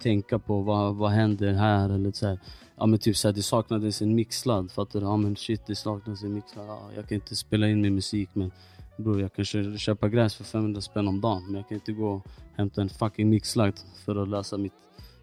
tänka 0.00 0.38
på 0.38 0.60
vad, 0.60 0.96
vad 0.96 1.10
händer 1.10 1.52
här 1.52 1.90
eller 1.90 2.12
så 2.12 2.26
här. 2.26 2.38
Ja 2.76 2.86
men 2.86 2.98
typ 2.98 3.16
såhär, 3.16 3.32
det 3.32 3.42
saknades 3.42 4.02
en 4.02 4.14
mixlad. 4.14 4.70
fattar 4.70 5.00
du? 5.00 5.06
Ja 5.06 5.16
men 5.16 5.36
shit 5.36 5.66
det 5.66 5.74
saknades 5.74 6.22
en 6.22 6.34
mixlad. 6.34 6.66
ja, 6.66 6.90
jag 6.96 7.08
kan 7.08 7.14
inte 7.14 7.36
spela 7.36 7.68
in 7.68 7.80
min 7.80 7.94
musik 7.94 8.28
men 8.32 8.50
bror 8.96 9.20
jag 9.20 9.32
kan 9.32 9.44
köpa 9.78 10.08
gräs 10.08 10.34
för 10.34 10.44
500 10.44 10.80
spänn 10.80 11.08
om 11.08 11.20
dagen 11.20 11.42
men 11.46 11.54
jag 11.54 11.68
kan 11.68 11.74
inte 11.74 11.92
gå 11.92 12.10
och 12.10 12.26
hämta 12.56 12.82
en 12.82 12.88
fucking 12.88 13.30
mixlad 13.30 13.72
för 14.04 14.22
att 14.22 14.28
lösa 14.28 14.58
mitt, 14.58 14.72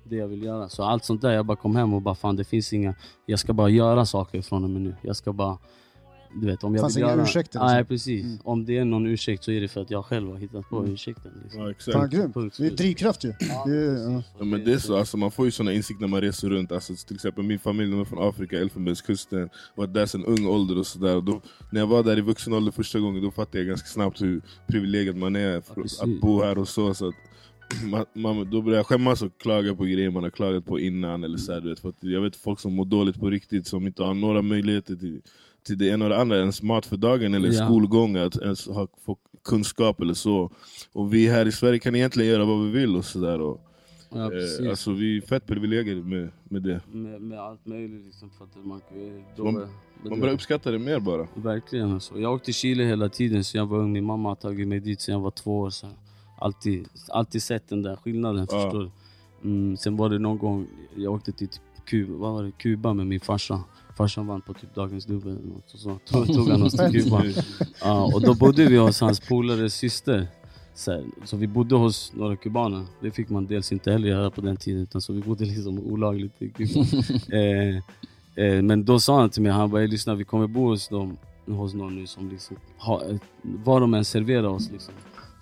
det 0.03 0.15
jag 0.15 0.27
vill 0.27 0.43
göra. 0.43 0.69
Så 0.69 0.83
allt 0.83 1.05
sånt 1.05 1.21
där, 1.21 1.31
jag 1.31 1.45
bara 1.45 1.57
kom 1.57 1.75
hem 1.75 1.93
och 1.93 2.01
bara 2.01 2.15
fan 2.15 2.35
det 2.35 2.43
finns 2.43 2.73
inga, 2.73 2.95
jag 3.25 3.39
ska 3.39 3.53
bara 3.53 3.69
göra 3.69 4.05
saker 4.05 4.41
från 4.41 4.63
och 4.63 4.69
med 4.69 4.81
nu. 4.81 4.95
Jag 5.01 5.15
ska 5.15 5.33
bara, 5.33 5.57
du 6.35 6.47
vet 6.47 6.63
om 6.63 6.73
jag 6.73 6.81
Fanns 6.81 6.95
vill 6.95 7.03
inga 7.03 7.11
göra... 7.11 7.23
ursäkter, 7.23 7.59
Nej 7.59 7.77
liksom. 7.77 7.87
precis. 7.87 8.23
Mm. 8.23 8.37
Om 8.43 8.65
det 8.65 8.77
är 8.77 8.85
någon 8.85 9.05
ursäkt 9.05 9.43
så 9.43 9.51
är 9.51 9.61
det 9.61 9.67
för 9.67 9.81
att 9.81 9.91
jag 9.91 10.05
själv 10.05 10.29
har 10.29 10.37
hittat 10.37 10.69
på 10.69 10.87
ursäkten. 10.87 11.31
Liksom. 11.43 11.61
Ja, 11.61 11.71
exakt. 11.71 11.97
Fan 11.97 12.09
grymt. 12.09 12.33
Punkt 12.33 12.55
Det 12.59 12.67
är 12.67 12.71
drivkraft 12.71 13.23
ju. 13.23 13.29
Är, 13.29 14.13
ja. 14.13 14.23
Ja, 14.39 14.45
men 14.45 14.63
det 14.63 14.73
är 14.73 14.77
så, 14.77 14.97
alltså, 14.97 15.17
man 15.17 15.31
får 15.31 15.45
ju 15.45 15.51
såna 15.51 15.73
insikter 15.73 16.01
när 16.01 16.07
man 16.07 16.21
reser 16.21 16.49
runt. 16.49 16.71
Alltså, 16.71 16.93
till 17.07 17.15
exempel 17.15 17.43
min 17.43 17.59
familj 17.59 17.91
de 17.91 18.01
är 18.01 18.05
från 18.05 18.29
Afrika, 18.29 18.59
Elfenbenskusten. 18.59 19.49
Varit 19.75 19.93
där 19.93 20.05
sedan 20.05 20.25
ung 20.25 20.47
ålder 20.47 20.77
och 20.77 20.87
sådär. 20.87 21.41
När 21.71 21.79
jag 21.79 21.87
var 21.87 22.03
där 22.03 22.17
i 22.17 22.21
vuxen 22.21 22.53
ålder 22.53 22.71
första 22.71 22.99
gången 22.99 23.23
då 23.23 23.31
fattade 23.31 23.57
jag 23.57 23.67
ganska 23.67 23.87
snabbt 23.87 24.21
hur 24.21 24.41
privilegierad 24.67 25.15
man 25.15 25.35
är 25.35 25.61
för 25.61 25.73
precis. 25.73 25.99
att 25.99 26.21
bo 26.21 26.41
här 26.41 26.57
och 26.57 26.67
så. 26.67 26.93
så 26.93 27.07
att, 27.07 27.15
man, 27.83 28.05
man, 28.13 28.49
då 28.49 28.61
börjar 28.61 28.77
jag 28.77 28.85
skämmas 28.85 29.21
och 29.21 29.37
klaga 29.37 29.75
på 29.75 29.83
grejer 29.83 30.09
man 30.09 30.23
har 30.23 30.29
klagat 30.29 30.65
på 30.65 30.79
innan. 30.79 31.23
Eller 31.23 31.37
så 31.37 31.53
här, 31.53 31.61
du 31.61 31.69
vet, 31.69 31.79
för 31.79 31.89
att 31.89 32.03
jag 32.03 32.21
vet 32.21 32.35
folk 32.35 32.59
som 32.59 32.73
mår 32.73 32.85
dåligt 32.85 33.19
på 33.19 33.29
riktigt, 33.29 33.67
som 33.67 33.87
inte 33.87 34.03
har 34.03 34.13
några 34.13 34.41
möjligheter 34.41 34.95
till, 34.95 35.21
till 35.65 35.77
det 35.77 35.85
ena 35.87 36.05
och 36.05 36.09
det 36.09 36.17
andra. 36.17 36.37
Ens 36.39 36.61
mat 36.61 36.85
för 36.85 36.97
dagen 36.97 37.33
eller 37.33 37.51
Ja. 37.51 37.65
skolgång, 37.65 38.15
att 38.15 38.35
ens 38.37 38.67
ha, 38.67 38.87
få 39.05 39.17
kunskap 39.43 40.01
eller 40.01 40.13
så. 40.13 40.51
Och 40.93 41.13
vi 41.13 41.27
här 41.27 41.45
i 41.45 41.51
Sverige 41.51 41.79
kan 41.79 41.95
egentligen 41.95 42.31
göra 42.31 42.45
vad 42.45 42.65
vi 42.65 42.71
vill 42.71 42.95
och 42.95 43.05
sådär. 43.05 43.39
Ja. 43.39 43.59
Eh, 44.63 44.69
alltså 44.69 44.91
vi 44.91 45.17
är 45.17 45.21
fett 45.21 45.45
privilegierade 45.47 46.03
med, 46.03 46.29
med 46.43 46.61
det. 46.63 46.81
med, 46.91 47.21
med 47.21 47.39
allt 47.39 47.65
möjligt 47.65 48.05
liksom. 48.05 48.29
För 48.37 48.45
att 48.45 48.65
man, 48.65 48.81
då, 49.37 49.43
Man- 49.51 49.67
Man 50.09 50.19
börjar 50.19 50.33
uppskatta 50.33 50.71
det 50.71 50.79
mer 50.79 50.99
bara. 50.99 51.27
Verkligen 51.35 51.91
alltså. 51.93 52.19
Jag 52.19 52.33
åkte 52.33 52.45
till 52.45 52.53
Chile 52.53 52.83
hela 52.83 53.09
tiden 53.09 53.43
så 53.43 53.57
jag 53.57 53.65
var 53.65 53.77
ung. 53.79 53.91
Min 53.93 54.03
mamma 54.05 54.29
har 54.29 54.35
tagit 54.35 54.67
mig 54.67 54.79
dit 54.79 55.01
sen 55.01 55.13
jag 55.13 55.21
var 55.21 55.31
två 55.31 55.59
år. 55.59 55.69
Så 55.69 55.87
alltid, 56.39 56.87
alltid 57.09 57.43
sett 57.43 57.69
den 57.69 57.81
där 57.83 57.95
skillnaden, 57.95 58.47
Ja. 58.51 58.61
förstår 58.61 58.79
du? 58.83 58.89
Mm, 59.49 59.77
sen 59.77 59.97
var 59.97 60.09
det 60.09 60.19
någon 60.19 60.37
gång 60.37 60.67
jag 60.95 61.13
åkte 61.13 61.31
till 61.31 61.47
Kuba, 61.85 62.13
vad 62.17 62.33
var 62.33 62.43
det? 62.43 62.51
Kuba 62.51 62.93
med 62.93 63.07
min 63.07 63.19
farsa. 63.19 63.63
Farsan 63.97 64.27
vann 64.27 64.41
på 64.41 64.53
typ 64.53 64.75
Dagens 64.75 65.05
Dubbel 65.05 65.31
eller 65.31 65.47
något. 65.47 65.73
Och 65.73 65.79
så 65.79 65.99
tog, 66.05 66.27
tog 66.27 66.49
han 66.49 66.63
oss 66.63 66.73
till 66.73 67.03
Kuba. 67.03 67.23
Ja, 67.81 68.11
och 68.13 68.21
då 68.21 68.33
bodde 68.33 68.65
vi 68.65 68.77
hos 68.77 69.01
hans 69.01 69.19
polares 69.19 69.73
syster. 69.75 70.27
Så, 70.73 70.91
här, 70.91 71.03
så 71.25 71.37
vi 71.37 71.47
bodde 71.47 71.75
hos 71.75 72.11
några 72.15 72.35
kubaner. 72.35 72.85
Det 73.01 73.11
fick 73.11 73.29
man 73.29 73.45
dels 73.45 73.71
inte 73.71 73.91
heller 73.91 74.07
göra 74.07 74.31
på 74.31 74.41
den 74.41 74.57
tiden. 74.57 74.81
Utan 74.81 75.01
så 75.01 75.13
vi 75.13 75.21
bodde 75.21 75.45
liksom 75.45 75.79
olagligt 75.79 76.41
i 76.41 76.49
Kuba. 76.49 76.79
eh, 77.37 77.75
eh, 78.45 78.61
men 78.61 78.85
då 78.85 78.99
sa 78.99 79.19
han 79.19 79.29
till 79.29 79.41
mig, 79.41 79.51
han 79.51 79.69
bara 79.69 79.81
"Ey, 79.81 79.87
lyssna 79.87 80.15
vi 80.15 80.23
kommer 80.23 80.47
bo 80.47 80.67
hos, 80.67 80.87
dem, 80.87 81.17
hos 81.47 81.73
någon 81.73 81.95
nu 81.95 82.07
som 82.07 82.29
liksom 82.29 82.57
har, 82.77 83.19
vad 83.41 83.81
de 83.81 83.93
än 83.93 84.05
serverar 84.05 84.47
oss 84.47 84.71
liksom. 84.71 84.93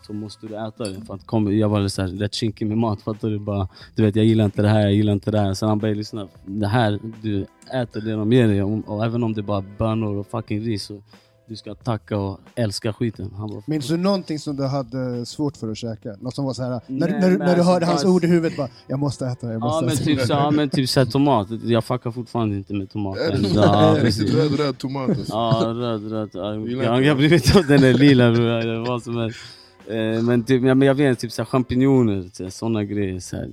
Så 0.08 0.14
måste 0.14 0.48
du 0.48 0.56
äta 0.68 0.84
det. 0.84 1.06
För 1.08 1.14
att 1.14 1.26
kom, 1.28 1.58
jag 1.58 1.70
var 1.70 1.88
så 1.88 2.02
här, 2.02 2.10
rätt 2.10 2.34
kinkig 2.34 2.68
med 2.68 2.78
mat. 2.78 3.02
Fattar 3.02 3.30
du? 3.30 3.40
Bara, 3.40 3.68
du 3.96 4.04
vet 4.04 4.16
jag 4.16 4.26
gillar 4.26 4.46
inte 4.46 4.62
det 4.62 4.68
här, 4.70 4.80
jag 4.82 4.94
gillar 4.94 5.14
inte 5.14 5.32
det 5.32 5.40
här. 5.40 5.54
Sen 5.54 5.70
han 5.70 5.80
bara 5.80 5.88
"Ey, 5.90 5.96
lyssna, 5.96 6.28
det 6.46 6.68
här, 6.68 7.00
du 7.22 7.46
äter 7.74 8.02
det 8.02 8.12
de 8.12 8.32
ger 8.34 8.48
dig. 8.48 8.64
Och, 8.64 8.80
och 8.88 9.06
även 9.06 9.24
om 9.24 9.34
det 9.34 9.42
är 9.42 9.44
bara 9.44 9.64
bönor 9.78 10.16
och 10.16 10.28
fucking 10.28 10.62
ris. 10.62 10.84
Så, 10.84 11.02
du 11.48 11.56
ska 11.56 11.76
tacka 11.76 12.18
och 12.18 12.40
älska 12.56 12.94
skiten. 12.94 13.32
Han 13.38 13.48
bara, 13.50 13.62
Minns 13.68 13.88
du 13.88 13.98
någonting 13.98 14.40
som 14.40 14.56
du 14.56 14.64
hade 14.68 15.26
svårt 15.26 15.58
för 15.58 15.72
att 15.72 15.78
käka? 15.78 16.16
Något 16.22 16.36
som 16.36 16.46
var 16.46 16.54
så 16.54 16.64
här, 16.64 16.70
när, 16.70 16.82
Nej, 16.88 17.12
när, 17.22 17.30
du- 17.30 17.38
men 17.38 17.40
när 17.40 17.46
du 17.46 17.52
alltså, 17.52 17.64
hörde 17.72 17.86
hans 17.86 18.04
bara- 18.04 18.12
ord 18.14 18.24
i 18.24 18.28
huvudet 18.28 18.58
bara, 18.58 18.68
jag 18.88 19.00
måste 19.00 19.26
äta 19.28 19.48
det, 19.48 19.54
jag 19.54 19.62
Ja 19.62 19.66
måste 19.66 19.86
men 19.86 19.94
äta 19.94 20.04
typ, 20.04 20.20
det. 20.20 20.28
så, 20.28 20.34
ja, 20.34 20.52
men 20.52 20.70
typ 20.70 20.90
så 20.90 21.00
här, 21.00 21.08
tomat, 21.08 21.48
jag 21.64 21.84
fuckar 21.84 22.12
fortfarande 22.12 22.56
inte 22.56 22.74
med 22.74 22.90
tomat. 22.92 23.18
Ja, 23.56 23.96
Riktigt 24.02 24.34
röd, 24.34 24.60
röd 24.60 24.78
tomat 24.78 25.10
alltså. 25.10 25.34
Ja, 25.34 25.62
röd, 25.76 26.12
röd. 26.12 26.30
Ja, 26.34 26.54
Jag 26.56 26.98
inte 26.98 27.10
har 27.10 27.16
blivit 27.16 27.56
av 27.56 27.66
den 27.66 27.84
är 27.84 27.94
lila 27.94 28.32
bror, 28.32 28.48
eller 28.48 28.80
vad 28.88 29.04
som 29.04 29.18
helst. 29.18 29.40
Eh, 29.88 30.24
Men, 30.24 30.44
typ, 30.44 30.64
ja, 30.64 30.76
men 30.76 30.88
jag 30.88 30.96
vet, 30.96 31.20
typ 31.20 31.32
så 31.32 31.42
här, 31.42 31.46
champinjoner, 31.46 32.50
sådana 32.50 32.84
grejer. 32.84 33.20
Så 33.20 33.36
här. 33.36 33.50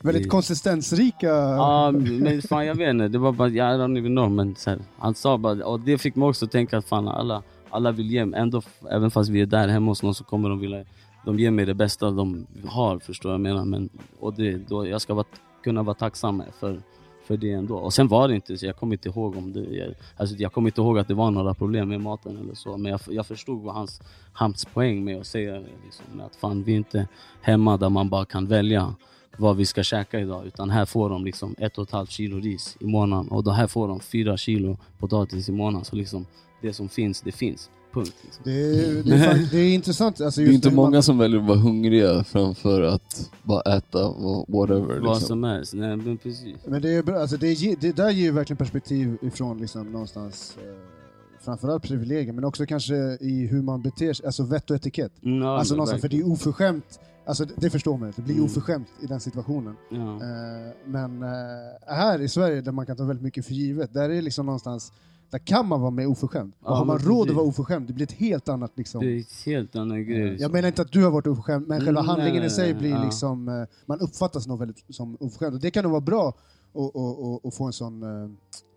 Väldigt 0.00 0.22
Det- 0.22 0.28
konsistensrika. 0.28 1.26
Ja, 1.28 1.90
men 1.92 2.42
fan 2.42 2.66
jag 2.66 2.74
vet 2.74 2.90
inte. 2.90 3.08
Det 3.08 3.18
var 3.18 3.32
bara, 3.32 3.48
jag 3.48 3.80
don't 3.80 3.98
even 3.98 4.12
know. 4.16 4.30
Men 4.30 4.56
så 4.56 4.70
här, 4.70 4.78
han 4.98 5.14
sa 5.14 5.38
bara, 5.38 5.66
och 5.66 5.80
det 5.80 5.98
fick 5.98 6.14
mig 6.16 6.28
också 6.28 6.46
tänka 6.46 6.78
att 6.78 6.84
fan 6.88 7.08
alla, 7.08 7.42
alla 7.70 7.92
vill 7.92 8.10
ge 8.10 8.24
mig, 8.24 8.40
ändå, 8.40 8.62
även 8.90 9.10
fast 9.10 9.30
vi 9.30 9.40
är 9.40 9.46
där 9.46 9.68
hemma 9.68 9.90
hos 9.90 10.02
någon 10.02 10.14
så 10.14 10.24
kommer 10.24 10.48
de 10.48 10.58
vilja, 10.60 10.84
de 11.24 11.38
ger 11.38 11.50
mig 11.50 11.66
det 11.66 11.74
bästa 11.74 12.10
de 12.10 12.46
har, 12.66 12.98
förstår 12.98 13.32
jag 13.32 13.40
menar. 13.40 13.64
Men, 13.64 13.88
och 14.20 14.34
det, 14.34 14.56
då, 14.68 14.86
jag 14.86 15.00
ska 15.00 15.14
vara, 15.14 15.26
kunna 15.64 15.82
vara 15.82 15.94
tacksam 15.94 16.42
för, 16.60 16.80
för 17.26 17.36
det 17.36 17.52
ändå. 17.52 17.76
Och 17.76 17.94
sen 17.94 18.08
var 18.08 18.28
det 18.28 18.34
inte 18.34 18.58
så, 18.58 18.66
jag 18.66 18.76
kommer 18.76 18.94
inte 18.94 19.08
ihåg 19.08 19.36
om 19.36 19.52
det, 19.52 19.60
jag, 19.60 19.94
alltså 20.16 20.36
jag 20.36 20.52
kommer 20.52 20.68
inte 20.68 20.80
ihåg 20.80 20.98
att 20.98 21.08
det 21.08 21.14
var 21.14 21.30
några 21.30 21.54
problem 21.54 21.88
med 21.88 22.00
maten 22.00 22.38
eller 22.38 22.54
så. 22.54 22.76
Men 22.76 22.92
jag, 22.92 23.00
jag 23.08 23.26
förstod 23.26 23.62
vad 23.62 23.74
hans, 23.74 24.00
hans 24.32 24.64
poäng 24.64 25.04
med 25.04 25.20
att 25.20 25.26
säga 25.26 25.58
liksom, 25.84 26.04
med 26.12 26.26
att 26.26 26.36
fan 26.36 26.62
vi 26.62 26.72
är 26.72 26.76
inte 26.76 27.08
hemma 27.40 27.76
där 27.76 27.88
man 27.88 28.08
bara 28.08 28.24
kan 28.24 28.46
välja 28.46 28.94
vad 29.38 29.56
vi 29.56 29.66
ska 29.66 29.82
käka 29.82 30.20
idag. 30.20 30.46
Utan 30.46 30.70
här 30.70 30.84
får 30.84 31.10
de 31.10 31.24
liksom 31.24 31.54
ett 31.58 31.78
och 31.78 31.84
ett 31.84 31.90
halvt 31.90 32.10
kilo 32.10 32.38
ris 32.38 32.76
i 32.80 32.86
månaden. 32.86 33.28
Och 33.28 33.44
då 33.44 33.50
här 33.50 33.66
får 33.66 33.88
de 33.88 34.00
fyra 34.00 34.36
kilo 34.36 34.78
potatis 34.98 35.48
i 35.48 35.52
månaden. 35.52 35.84
Så 35.84 35.96
liksom 35.96 36.26
det 36.60 36.72
som 36.72 36.88
finns, 36.88 37.20
det 37.20 37.32
finns. 37.32 37.70
Punkt. 37.96 38.14
Liksom. 38.24 38.42
Det, 38.44 38.50
är, 38.50 39.02
det, 39.02 39.14
är 39.24 39.48
det 39.50 39.58
är 39.58 39.74
intressant. 39.74 40.20
Alltså 40.20 40.40
Det 40.40 40.46
är 40.46 40.52
inte 40.52 40.68
hur 40.68 40.76
man- 40.76 40.84
många 40.84 41.02
som 41.02 41.18
väljer 41.18 41.40
att 41.40 41.46
vara 41.46 41.58
hungriga 41.58 42.24
framför 42.24 42.82
att 42.82 43.30
bara 43.42 43.60
äta 43.76 43.98
whatever. 44.48 45.00
Vad 45.00 45.02
Liksom. 45.02 45.20
som 45.20 45.44
helst. 45.44 45.74
Nej 45.74 45.96
men 45.96 46.16
precis. 46.18 46.56
Men 46.66 46.82
det, 46.82 46.90
är 46.90 47.02
bra, 47.02 47.20
alltså 47.20 47.36
det, 47.36 47.76
det 47.80 47.96
där 47.96 48.10
ger 48.10 48.22
ju 48.24 48.30
verkligen 48.32 48.56
perspektiv 48.58 49.16
ifrån 49.22 49.58
liksom 49.58 49.92
någonstans, 49.92 50.56
eh, 50.62 50.74
framförallt 51.44 51.82
privilegier, 51.82 52.32
men 52.32 52.44
också 52.44 52.66
kanske 52.66 52.94
i 53.20 53.46
hur 53.50 53.62
man 53.62 53.82
beter 53.82 54.12
sig, 54.12 54.26
alltså 54.26 54.42
vett 54.42 54.70
och 54.70 54.76
etikett. 54.76 55.12
Mm, 55.24 55.42
ja, 55.42 55.58
alltså 55.58 55.74
någonstans, 55.74 56.02
för 56.02 56.08
det 56.08 56.18
är 56.18 56.32
oförskämt, 56.32 57.00
alltså 57.26 57.44
det, 57.44 57.52
det 57.56 57.70
förstår 57.70 57.98
man, 57.98 58.12
det 58.16 58.22
blir 58.22 58.34
Mm. 58.34 58.46
oförskämt 58.46 58.88
i 59.02 59.06
den 59.06 59.20
situationen. 59.20 59.76
Ja. 59.90 59.96
Eh, 60.14 60.72
men 60.86 61.22
eh, 61.22 61.28
här 61.96 62.20
i 62.20 62.28
Sverige, 62.28 62.60
där 62.60 62.72
man 62.72 62.86
kan 62.86 62.96
ta 62.96 63.04
väldigt 63.04 63.22
mycket 63.24 63.46
för 63.46 63.52
givet, 63.54 63.92
där 63.94 64.02
är 64.04 64.08
det 64.14 64.22
liksom 64.22 64.46
någonstans, 64.46 64.92
där 65.38 65.46
kan 65.46 65.68
man 65.68 65.80
vara 65.80 65.90
mer 65.90 66.06
oförskämd. 66.06 66.52
Ja, 66.64 66.70
och 66.70 66.76
har 66.76 66.84
man 66.84 66.98
råd 66.98 67.28
att 67.30 67.36
vara 67.36 67.46
oförskämd, 67.46 67.86
det 67.86 67.92
blir 67.92 68.06
ett 68.06 68.12
helt 68.12 68.48
annat 68.48 68.72
liksom... 68.74 69.00
Det 69.00 69.12
är 69.16 69.20
ett 69.20 69.42
helt 69.46 69.76
annan 69.76 70.04
grej. 70.04 70.18
Jag 70.20 70.30
liksom. 70.32 70.52
menar 70.52 70.68
inte 70.68 70.82
att 70.82 70.92
du 70.92 71.04
har 71.04 71.10
varit 71.10 71.26
oförskämd, 71.26 71.68
men 71.68 71.80
själva 71.80 72.00
Mm, 72.00 72.08
handlingen 72.08 72.36
nej, 72.42 72.46
i 72.46 72.50
sig 72.50 72.74
blir 72.74 72.90
ja. 72.90 73.04
liksom, 73.04 73.48
eh, 73.48 73.54
man 73.86 74.00
uppfattas 74.00 74.46
nog 74.46 74.58
väldigt 74.58 74.84
som 74.88 75.16
oförskämd. 75.20 75.54
Och 75.54 75.60
det 75.60 75.70
kan 75.70 75.82
nog 75.82 75.92
vara 75.92 76.00
bra 76.00 76.28
att- 77.44 77.54
få 77.54 77.64
en 77.64 77.72
sån... 77.72 78.02
eh, 78.02 78.30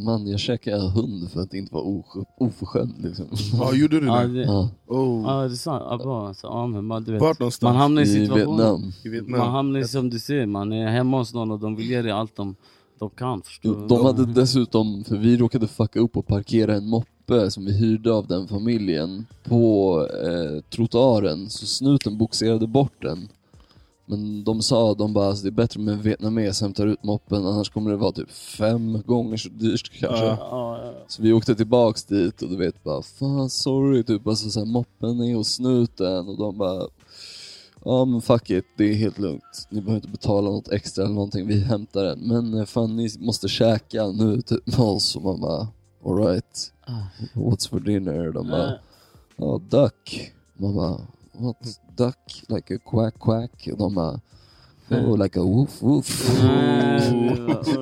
Man, 0.05 0.27
jag 0.27 0.39
käkade 0.39 0.89
hund 0.89 1.31
för 1.31 1.41
att 1.41 1.53
inte 1.53 1.73
vara 1.73 2.03
oförskämd 2.37 2.93
liksom. 2.97 3.25
Ja, 3.53 3.73
gjorde 3.73 3.99
du 3.99 4.05
Ja, 4.07 4.21
det? 4.21 4.27
det, 4.33 4.43
Ja, 4.43 4.69
Oh. 4.87 5.23
ja, 5.23 5.39
det 5.47 5.53
är 5.53 5.55
sant. 5.55 5.83
Ja. 6.03 6.27
Alltså, 6.27 6.67
men 6.67 6.85
man, 6.85 7.03
du 7.03 7.11
vet, 7.11 7.21
Vart 7.21 7.39
någonstans? 7.39 7.73
man 7.73 7.75
hamnar 7.81 8.01
i. 8.01 8.05
Vietnam. 8.27 8.91
I 9.03 9.09
Vietnam? 9.09 9.39
Man 9.39 9.49
hamnar 9.51 9.79
i, 9.79 9.83
som 9.87 10.09
du 10.09 10.19
säger, 10.19 10.45
man 10.45 10.73
är 10.73 10.87
hemma 10.87 11.17
hos 11.17 11.33
någon 11.33 11.51
och 11.51 11.59
de 11.59 11.75
vill 11.75 11.89
ge 11.89 12.01
dig 12.01 12.11
allt 12.11 12.35
de, 12.35 12.55
de 12.99 13.09
kan. 13.09 13.41
Förstår 13.41 13.75
du? 13.75 13.87
De 13.87 14.05
hade 14.05 14.25
dessutom, 14.25 15.03
för 15.03 15.17
vi 15.17 15.37
råkade 15.37 15.67
fucka 15.67 15.99
upp 15.99 16.17
och 16.17 16.27
parkera 16.27 16.75
en 16.75 16.87
moppe 16.87 17.51
som 17.51 17.65
vi 17.65 17.77
hyrde 17.77 18.13
av 18.13 18.27
den 18.27 18.47
familjen 18.47 19.25
på 19.43 20.07
eh, 20.23 20.61
trottoaren, 20.69 21.49
så 21.49 21.65
snuten 21.65 22.17
boxerade 22.17 22.67
bort 22.67 23.01
den. 23.01 23.29
Men 24.05 24.43
de 24.43 24.61
sa, 24.61 24.93
de 24.93 25.13
bara, 25.13 25.27
alltså, 25.27 25.43
det 25.43 25.49
är 25.49 25.51
bättre 25.51 25.79
med 25.79 25.93
en 25.93 26.01
vietnames 26.01 26.61
hämtar 26.61 26.87
ut 26.87 27.03
moppen, 27.03 27.45
annars 27.45 27.69
kommer 27.69 27.91
det 27.91 27.97
vara 27.97 28.11
typ 28.11 28.31
fem 28.31 29.01
gånger 29.05 29.37
så 29.37 29.49
dyrt 29.49 29.91
kanske. 29.99 30.25
Ja. 30.25 30.37
Ja, 30.51 30.85
ja. 30.85 30.93
Så 31.07 31.21
vi 31.21 31.33
åkte 31.33 31.55
tillbaks 31.55 32.03
dit 32.03 32.41
och 32.41 32.49
du 32.49 32.57
vet 32.57 32.83
bara, 32.83 33.01
fan 33.01 33.49
sorry, 33.49 34.03
typ 34.03 34.27
alltså 34.27 34.49
så 34.49 34.59
här, 34.59 34.65
moppen 34.65 35.21
är 35.21 35.35
hos 35.35 35.53
snuten 35.53 36.27
och 36.27 36.37
de 36.37 36.57
bara, 36.57 36.87
ja 37.85 38.05
men 38.05 38.21
fuck 38.21 38.49
it, 38.49 38.65
det 38.77 38.83
är 38.83 38.93
helt 38.95 39.19
lugnt. 39.19 39.67
Ni 39.69 39.81
behöver 39.81 39.95
inte 39.97 40.07
betala 40.07 40.49
något 40.49 40.71
extra 40.71 41.03
eller 41.05 41.13
någonting, 41.15 41.47
vi 41.47 41.59
hämtar 41.59 42.03
den. 42.03 42.19
Men 42.19 42.53
eh, 42.53 42.65
fan 42.65 42.95
ni 42.95 43.09
måste 43.19 43.47
käka 43.47 44.07
nu 44.07 44.41
typ 44.41 44.67
med 44.67 44.79
oss 44.79 45.15
och 45.15 45.21
man 45.23 45.41
bara, 45.41 45.67
alright, 46.05 46.73
Ah. 46.87 47.03
what's 47.33 47.69
for 47.69 47.79
dinner? 47.79 48.31
De 48.31 48.47
bara, 48.47 48.73
ja 49.35 49.61
duck. 49.69 50.31
Man 50.57 50.75
bara, 50.75 50.97
what 51.33 51.55
duck? 51.95 52.43
Like 52.47 52.75
a 52.75 52.79
quack 52.89 53.19
quack? 53.19 53.67
Och 53.71 53.77
de 53.77 53.95
bara, 53.95 54.19
oh 54.91 55.17
like 55.17 55.39
a 55.39 55.43
woof 55.43 55.81
woof. 55.81 56.29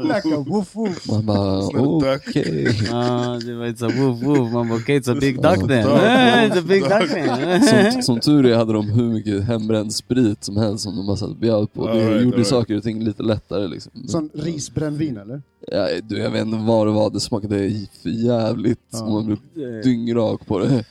Like 0.03 0.25
a 0.35 0.43
woof 0.47 0.75
woof. 0.75 1.07
Man 1.07 1.25
bara, 1.25 2.15
okej. 2.15 2.67
Ah, 2.93 3.39
det 3.39 3.55
var 3.55 3.65
inte 3.65 3.79
så 3.79 3.89
woof 3.89 4.23
woof, 4.23 4.53
man 4.53 4.69
bara 4.69 4.79
okej, 4.79 4.99
it's 4.99 5.11
a 5.11 5.17
big 5.21 5.35
duck 5.35 5.67
then. 5.67 5.87
It's 6.47 6.59
a 6.59 6.63
big 6.67 6.83
duck 6.83 7.09
then. 7.09 7.63
Som, 7.93 8.01
som 8.01 8.19
tur 8.19 8.45
är 8.45 8.55
hade 8.55 8.73
de 8.73 8.89
hur 8.89 9.09
mycket 9.09 9.43
hembränd 9.43 9.93
sprit 9.93 10.43
som 10.43 10.57
helst 10.57 10.83
som 10.83 10.95
de 10.95 11.05
bara 11.07 11.17
satt 11.17 11.29
och 11.29 11.35
bjöd 11.35 11.73
på. 11.73 11.87
Det 11.87 11.93
right, 11.93 12.23
gjorde 12.23 12.37
right. 12.37 12.47
saker 12.47 12.77
och 12.77 12.83
ting 12.83 13.03
lite 13.03 13.23
lättare 13.23 13.67
liksom. 13.67 13.91
Sån 14.07 14.29
risbrännvin 14.33 15.17
eller? 15.17 15.41
Ja, 15.71 15.87
du, 16.03 16.17
jag 16.17 16.31
vet 16.31 16.45
inte 16.45 16.57
vad 16.57 16.87
det 16.87 16.91
var, 16.91 17.09
det 17.09 17.19
smakade 17.19 17.71
för 18.03 18.09
jävligt. 18.09 18.79
Ja. 18.89 19.09
Man 19.09 19.25
blev 19.25 19.37
dyngrak 19.83 20.45
på 20.47 20.59
det. 20.59 20.85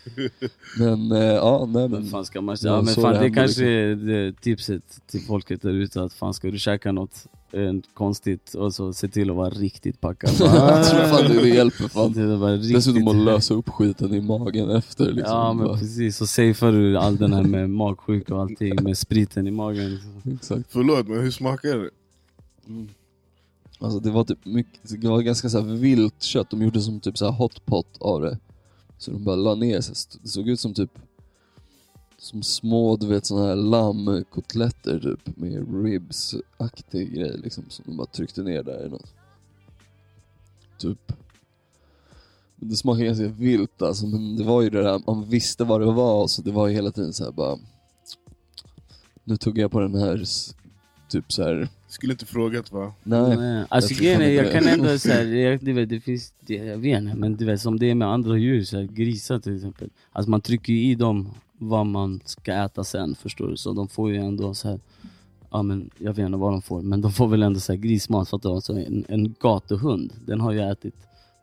Men 0.79 1.13
eh, 1.13 1.19
ja, 1.19 1.69
nej 1.73 1.83
Vad 1.83 1.91
men. 1.91 2.07
fan 2.07 2.25
ska 2.25 2.41
man 2.41 2.53
Ja, 2.53 2.57
säga? 2.57 2.73
Ja, 2.73 2.83
men 2.83 2.95
fan, 2.95 3.03
det 3.05 3.11
det 3.11 3.19
händer 3.19 3.41
kanske 3.43 3.65
är 3.67 3.95
det 3.95 4.41
tipset 4.41 4.83
till 5.11 5.21
folket 5.21 5.63
där 5.63 5.73
ute. 5.75 6.06
Att 6.07 6.13
fan 6.13 6.35
ska 6.35 6.51
du 6.51 6.59
käka 6.59 6.93
något 6.93 7.27
eh, 7.53 7.73
konstigt 7.95 8.55
och 8.55 8.75
så 8.75 8.93
se 8.93 9.09
till 9.09 9.31
att 9.31 9.37
vara 9.37 9.51
riktigt 9.51 10.01
packad. 10.01 10.31
Jag 10.41 10.87
tror 10.91 11.01
fan 11.01 11.29
det, 11.31 11.41
det 11.43 11.49
hjälper 11.49 11.89
fan. 11.89 12.13
Det 12.13 12.37
var 12.37 12.53
riktigt... 12.53 12.75
Dessutom 12.75 13.09
att 13.09 13.17
lösa 13.17 13.55
upp 13.55 13.69
skiten 13.69 14.15
i 14.15 14.21
magen 14.21 14.71
efter 14.71 15.13
liksom. 15.13 15.37
Ja 15.37 15.53
men 15.53 15.67
Bara- 15.67 15.79
precis, 15.79 16.17
så 16.17 16.27
safear 16.27 16.73
du 16.73 16.99
all 16.99 17.17
den 17.17 17.33
här 17.33 17.43
med 17.43 17.71
magsjuka 17.71 18.35
och 18.35 18.41
allting 18.41 18.83
med 18.83 18.99
spriten 18.99 19.47
i 19.47 19.51
magen. 19.51 19.99
Exakt. 20.35 20.63
Förlåt 20.69 21.09
men 21.09 21.21
hur 21.21 21.31
smakar 21.31 21.77
det? 21.79 21.91
Alltså 23.79 24.01
det 24.01 24.11
var 24.11 24.25
typ 24.25 24.45
mycket, 24.45 25.01
det 25.01 25.09
var 25.09 25.21
ganska 25.23 25.49
så 25.49 25.61
här 25.61 25.75
vilt 25.75 26.23
kött, 26.23 26.51
de 26.51 26.63
gjorde 26.63 26.81
som 26.81 27.01
typ 27.01 27.19
så 27.19 27.25
här 27.25 27.33
hotpot 27.33 27.87
av 28.01 28.21
det. 28.23 28.39
Så 28.99 29.11
de 29.11 29.25
bara 29.25 29.37
la 29.37 29.55
ner 29.55 29.81
sig, 29.81 29.95
det 30.23 30.29
såg 30.29 30.49
ut 30.49 30.61
som 30.61 30.75
typ 30.75 30.91
som 32.19 32.43
små, 32.43 32.97
du 32.97 33.07
vet 33.07 33.27
såna 33.27 33.47
här 33.47 33.57
lammkotletter 33.57 34.99
typ 35.01 35.37
med 35.37 35.85
ribs-aktig 35.85 37.15
grej 37.15 37.39
liksom 37.45 37.65
som 37.69 37.85
de 37.89 37.97
bara 37.97 38.07
tryckte 38.07 38.43
ner 38.43 38.63
där 38.63 38.87
i 38.87 38.89
något. 38.89 39.15
Typ. 40.79 41.13
Men 42.57 42.69
det 42.69 42.77
smakade 42.77 43.07
ganska 43.07 43.27
vilt 43.29 43.83
alltså, 43.83 44.07
men 44.07 44.37
det 44.37 44.45
var 44.45 44.63
ju 44.63 44.71
det 44.71 44.83
där, 44.83 45.03
man 45.07 45.29
visste 45.29 45.65
vad 45.65 45.81
det 45.81 45.93
var 45.93 46.27
så 46.27 46.43
det 46.43 46.51
var 46.53 46.69
ju 46.69 46.75
hela 46.75 46.91
tiden 46.91 47.13
så 47.13 47.25
här 47.25 47.33
bara 47.33 47.59
Nu 49.25 49.37
tog 49.37 49.59
jag 49.59 49.71
på 49.71 49.81
den 49.81 49.95
här 49.95 50.25
typ 51.09 51.33
så 51.33 51.43
här. 51.43 51.69
Skulle 51.89 52.13
inte 52.13 52.27
frågat 52.27 52.73
va? 52.73 52.95
nej. 53.03 53.37
Nej, 53.37 53.65
Alltså 53.69 53.95
grejen 53.95 54.21
är, 54.21 54.25
inte 54.25 54.35
jag 54.35 54.47
det. 54.47 54.53
kan 54.53 54.69
ändå 54.69 54.99
säga, 54.99 55.51
jag, 55.51 55.65
du 55.65 55.73
vet, 55.73 55.89
det 55.89 56.01
finns, 56.01 56.35
det, 56.41 56.55
jag 56.55 56.79
vet 56.79 57.03
inte, 57.03 57.17
men 57.17 57.37
du 57.37 57.45
vet 57.45 57.61
som 57.61 57.79
det 57.79 57.91
är 57.91 57.95
med 57.95 58.09
andra 58.09 58.37
djur, 58.37 58.65
så 58.65 58.77
här, 58.77 58.85
grisar 58.85 59.39
till 59.39 59.57
exempel. 59.57 59.91
Alltså 60.13 60.31
man 60.31 60.41
trycker 60.41 60.73
ju 60.73 60.91
i 60.91 60.95
dem 60.95 61.31
vad 61.59 61.87
man 61.87 62.21
ska 62.25 62.53
äta 62.53 62.85
sen 62.85 63.15
förstår 63.15 63.49
du, 63.49 63.57
så 63.57 63.73
de 63.73 63.89
får 63.89 64.11
ju 64.11 64.17
ändå 64.17 64.55
så 64.55 64.69
här. 64.69 64.81
Ja 65.51 65.63
men 65.63 65.91
jag 65.99 66.13
vet 66.15 66.27
inte 66.27 66.39
vad 66.39 66.53
de 66.53 66.63
får, 66.63 66.83
men 66.83 67.01
de 67.01 67.13
får 67.13 67.29
väl 67.29 67.43
ändå 67.43 67.61
så 67.61 67.73
här 67.73 67.81
grismat 67.81 68.29
fattar 68.29 68.49
du? 68.49 68.55
Alltså 68.55 68.73
en, 68.73 69.05
en 69.09 69.35
gatuhund, 69.41 70.13
den 70.27 70.41
har 70.41 70.53
ju 70.53 70.61
ätit 70.61 70.95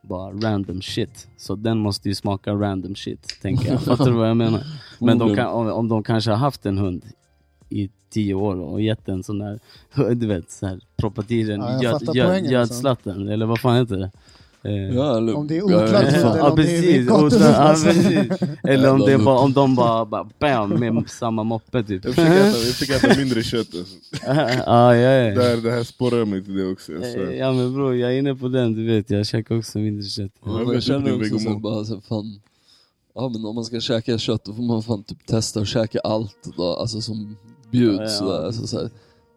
bara 0.01 0.31
random 0.33 0.81
shit. 0.81 1.27
Så 1.37 1.55
den 1.55 1.77
måste 1.77 2.09
ju 2.09 2.15
smaka 2.15 2.53
random 2.53 2.95
shit, 2.95 3.41
tänker 3.41 3.71
jag. 3.71 3.81
Fattar 3.83 4.05
du 4.05 4.11
vad 4.11 4.29
jag 4.29 4.37
menar? 4.37 4.63
Men 4.99 5.17
de 5.17 5.35
kan, 5.35 5.47
om, 5.47 5.67
om 5.67 5.87
de 5.87 6.03
kanske 6.03 6.31
har 6.31 6.37
haft 6.37 6.65
en 6.65 6.77
hund 6.77 7.05
i 7.69 7.89
tio 8.09 8.33
år 8.33 8.55
och 8.55 8.81
gett 8.81 9.09
en 9.09 9.23
sån 9.23 9.39
där, 9.39 9.59
du 10.15 10.27
vet, 10.27 10.51
så 10.51 10.67
här, 10.67 10.79
proppat 10.95 11.31
i 11.31 11.43
den, 11.43 11.61
Ja, 11.61 11.71
jag 11.71 11.83
göd, 11.83 11.91
fattar 11.91 12.15
göd, 12.15 12.27
poängen, 12.27 12.59
alltså. 12.59 12.75
gödslatten, 12.75 13.27
eller 13.27 13.45
vad 13.45 13.59
fan 13.59 13.75
heter 13.75 13.97
det? 13.97 14.11
Ja, 14.63 15.17
eller, 15.17 15.35
Om 15.35 15.47
det 15.47 15.57
är 15.57 15.63
oklart 15.63 15.89
eller 15.89 16.37
Ja 16.37 16.49
om 16.49 16.55
det 16.55 16.61
är 16.61 16.65
precis, 16.65 17.09
och, 17.09 17.31
ja, 17.41 17.75
precis. 17.83 18.49
Eller 18.63 18.91
om, 18.91 18.99
det 18.99 19.17
bara, 19.17 19.39
om 19.39 19.53
de 19.53 19.75
bara, 19.75 20.05
bara 20.05 20.29
bam 20.39 20.69
med 20.69 21.09
samma 21.09 21.43
moppe 21.43 21.83
typ. 21.83 22.05
Jag 22.05 22.15
försöker 22.15 22.35
äta, 22.35 22.47
jag 22.65 22.75
försöker 22.75 23.09
äta 23.09 23.19
mindre 23.19 23.43
kött 23.43 23.67
alltså. 23.75 23.95
ja, 24.65 24.95
ja, 24.95 24.95
ja. 24.95 25.35
det, 25.35 25.43
här, 25.43 25.57
det 25.57 25.71
här 25.71 25.83
sporrar 25.83 26.25
mig 26.25 26.43
till 26.43 26.55
det 26.55 26.71
också. 26.71 26.91
Ja 27.33 27.51
men 27.51 27.73
bror, 27.73 27.95
jag 27.95 28.13
är 28.13 28.17
inne 28.19 28.35
på 28.35 28.47
den, 28.47 28.73
du 28.73 28.85
vet, 28.85 29.09
jag 29.09 29.25
käkar 29.27 29.57
också 29.57 29.77
mindre 29.79 30.03
kött. 30.09 30.31
Ja, 30.45 30.59
Jag 30.59 30.75
jag 30.75 30.83
känner 30.83 31.15
också 31.15 31.39
så 31.39 31.49
bara 31.59 31.85
så 31.85 32.01
fan 32.01 32.39
Ja 33.15 33.29
men 33.29 33.45
om 33.45 33.55
man 33.55 33.63
ska 33.63 33.79
käka 33.79 34.17
kött 34.17 34.43
då 34.45 34.53
får 34.53 34.63
man 34.63 34.83
fan 34.83 35.03
typ 35.03 35.25
testa 35.25 35.59
att 35.59 35.67
käka 35.67 35.99
allt 35.99 36.49
då, 36.57 36.75
alltså 36.75 37.01
som 37.01 37.37
bjuds 37.71 37.97
Ja, 37.97 38.03
ja. 38.03 38.09
sådär. 38.09 38.45
Alltså, 38.45 38.67
så 38.67 38.77
här, 38.79 38.89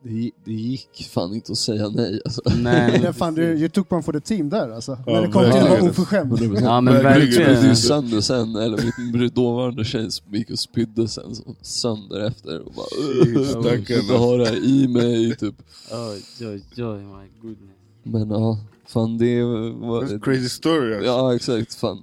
det, 0.08 0.30
det 0.44 0.52
gick 0.52 1.08
fan 1.10 1.34
inte 1.34 1.52
att 1.52 1.58
säga 1.58 1.88
nej 1.88 2.20
alltså. 2.24 2.42
Nej, 2.58 3.00
Men 3.02 3.14
fan, 3.20 3.34
du, 3.34 3.42
you 3.42 3.68
took 3.68 3.92
one 3.92 4.02
for 4.02 4.12
the 4.12 4.20
team 4.20 4.48
där 4.48 4.70
alltså. 4.70 4.98
Ja, 5.06 5.12
När 5.12 5.22
det 5.22 5.28
kom 5.32 5.42
till 5.42 5.60
att 5.60 5.70
vara 5.70 5.82
oförskämd. 5.90 6.38
ja 6.62 6.80
men 6.80 6.94
Verkligen. 7.02 7.76
Sönder 7.76 8.20
sen, 8.20 8.56
eller 8.56 9.12
min 9.12 9.30
dåvarande 9.34 9.84
tjej 9.84 10.10
som 10.10 10.34
gick 10.34 10.50
och 10.50 10.58
spydde 10.58 11.08
sen 11.08 11.34
så 11.34 11.54
sönder 11.62 12.20
efter 12.26 12.60
och 12.60 12.72
bara 12.72 12.86
"Ugh, 13.22 13.42
Stackarn, 13.48 13.64
jag 13.64 13.96
vill 13.96 13.98
inte 14.00 14.14
ha 14.14 14.36
det 14.36 14.46
här 14.46 14.64
i 14.64 14.88
mig 14.88 15.36
typ. 15.36 15.54
Oj, 15.92 16.22
oj, 16.48 16.62
oj, 16.84 16.98
my 16.98 17.28
goodness. 17.42 17.70
Men 18.02 18.30
ja, 18.30 18.58
fan 18.86 19.18
det 19.18 19.42
var... 19.42 20.18
Crazy 20.20 20.48
story 20.48 20.94
alltså. 20.94 21.06
Ja 21.10 21.34
exakt, 21.34 21.74
fan. 21.74 22.02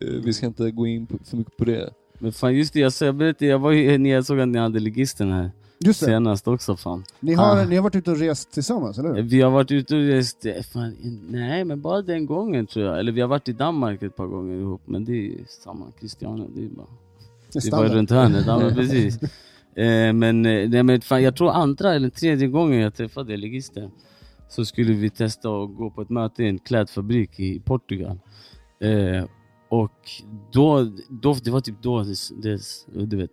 Eh, 0.00 0.08
Vi 0.24 0.32
ska 0.32 0.46
inte 0.46 0.70
gå 0.70 0.86
in 0.86 1.06
på, 1.06 1.18
för 1.24 1.36
mycket 1.36 1.56
på 1.56 1.64
det. 1.64 1.90
Men 2.18 2.32
fan 2.32 2.54
just 2.56 2.72
det, 2.72 2.80
jag, 2.80 2.92
jag 3.00 3.14
berättade, 3.16 3.46
jag 3.46 3.58
var 3.58 3.70
ju, 3.70 4.08
jag 4.08 4.26
såg 4.26 4.40
att 4.40 4.48
ni 4.48 4.58
hade 4.58 4.80
ligisten 4.80 5.32
här 5.32 5.50
Just 5.86 6.00
det, 6.00 6.06
senast 6.06 6.48
också 6.48 6.76
fan. 6.76 7.04
ni 7.20 7.34
har, 7.34 7.56
Ah. 7.60 7.64
ni 7.64 7.76
har 7.76 7.82
varit 7.82 7.94
ute 7.94 8.10
och 8.10 8.18
rest 8.18 8.52
tillsammans, 8.52 8.98
eller 8.98 9.14
hur? 9.14 9.22
Vi 9.22 9.40
har 9.40 9.50
varit 9.50 9.70
ute 9.70 9.94
och 9.96 10.02
rest, 10.02 10.46
eh, 10.46 10.62
fan, 10.62 10.96
nej 11.30 11.64
men 11.64 11.80
bara 11.80 12.02
den 12.02 12.26
gången 12.26 12.66
tror 12.66 12.84
jag. 12.86 12.98
Eller 12.98 13.12
vi 13.12 13.20
har 13.20 13.28
varit 13.28 13.48
i 13.48 13.52
Danmark 13.52 14.02
ett 14.02 14.16
par 14.16 14.26
gånger 14.26 14.56
ihop, 14.60 14.82
men 14.84 15.04
det 15.04 15.26
är 15.26 15.32
samma, 15.48 15.86
Christiania, 15.98 16.46
det 16.54 16.64
är 16.64 16.68
bara 16.68 16.86
Det 17.52 17.58
är 17.58 17.70
Det 17.70 17.70
var 17.70 17.78
standard. 17.78 17.92
runt 17.92 18.10
hörnet, 18.10 18.46
ja 18.46 18.58
men 18.58 18.74
precis. 18.74 19.18
Eh, 19.74 20.12
men, 20.12 20.46
eh, 20.46 20.68
nej, 20.68 20.82
men 20.82 21.00
fan, 21.00 21.22
jag 21.22 21.36
tror 21.36 21.50
andra 21.50 21.94
eller 21.94 22.08
tredje 22.10 22.48
gången 22.48 22.80
jag 22.80 22.94
träffade 22.94 23.36
ligisten 23.36 23.90
så 24.48 24.64
skulle 24.64 24.92
vi 24.92 25.10
testa 25.10 25.48
att 25.48 25.76
gå 25.76 25.90
på 25.90 26.02
ett 26.02 26.10
möte 26.10 26.42
i 26.44 26.48
en 26.48 26.58
klädfabrik 26.58 27.40
i 27.40 27.60
Portugal. 27.60 28.18
Eh, 28.80 29.24
och 29.68 29.92
då, 30.52 30.92
då, 31.08 31.34
det 31.44 31.50
var 31.50 31.60
typ 31.60 31.82
då 31.82 32.02
det, 32.02 32.14
det 32.42 33.06
du 33.06 33.16
vet, 33.16 33.30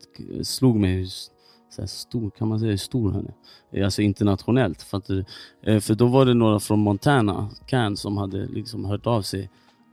slog 0.47 0.75
mig 0.79 0.91
hur 0.93 1.07
så 1.69 1.81
här 1.81 1.87
stor, 1.87 2.29
kan 2.29 2.47
man 2.47 2.59
säga 2.59 2.69
hur 2.69 2.77
stor 2.77 3.11
han 3.11 3.25
är? 3.25 3.33
Eh, 3.79 3.85
alltså 3.85 4.01
internationellt. 4.01 4.81
För, 4.81 4.97
att, 4.97 5.09
eh, 5.09 5.19
eh, 5.61 5.79
för 5.79 5.95
då 5.95 6.07
var 6.07 6.25
det 6.25 6.33
några 6.33 6.59
från 6.59 6.79
Montana, 6.79 7.49
Can, 7.67 7.97
som 7.97 8.17
hade 8.17 8.45
liksom 8.45 8.85
hört 8.85 9.07
av 9.07 9.21
sig 9.21 9.49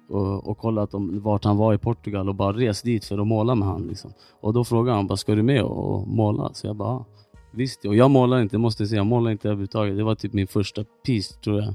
och, 0.08 0.46
och 0.48 0.58
kollat 0.58 0.94
om, 0.94 1.20
vart 1.22 1.44
han 1.44 1.56
var 1.56 1.74
i 1.74 1.78
Portugal 1.78 2.28
och 2.28 2.34
bara 2.34 2.52
rest 2.52 2.84
dit 2.84 3.04
för 3.04 3.18
att 3.18 3.26
måla 3.26 3.54
med 3.54 3.68
han. 3.68 3.86
Liksom. 3.86 4.12
Och 4.40 4.52
då 4.52 4.64
frågade 4.64 4.96
han 4.96 5.06
bara, 5.06 5.16
ska 5.16 5.34
du 5.34 5.42
med 5.42 5.62
och, 5.62 5.94
och 5.94 6.08
måla? 6.08 6.50
Så 6.54 6.66
jag 6.66 6.76
bara, 6.76 6.88
ja, 6.88 7.04
visst. 7.52 7.84
Och 7.84 7.96
jag 7.96 8.10
målar 8.10 8.40
inte, 8.40 8.58
måste 8.58 8.82
jag 8.82 8.88
säga. 8.88 8.98
Jag 8.98 9.06
målar 9.06 9.30
inte 9.30 9.48
överhuvudtaget. 9.48 9.96
Det 9.96 10.04
var 10.04 10.14
typ 10.14 10.32
min 10.32 10.46
första 10.46 10.84
piece 11.06 11.40
tror 11.40 11.60
jag. 11.60 11.74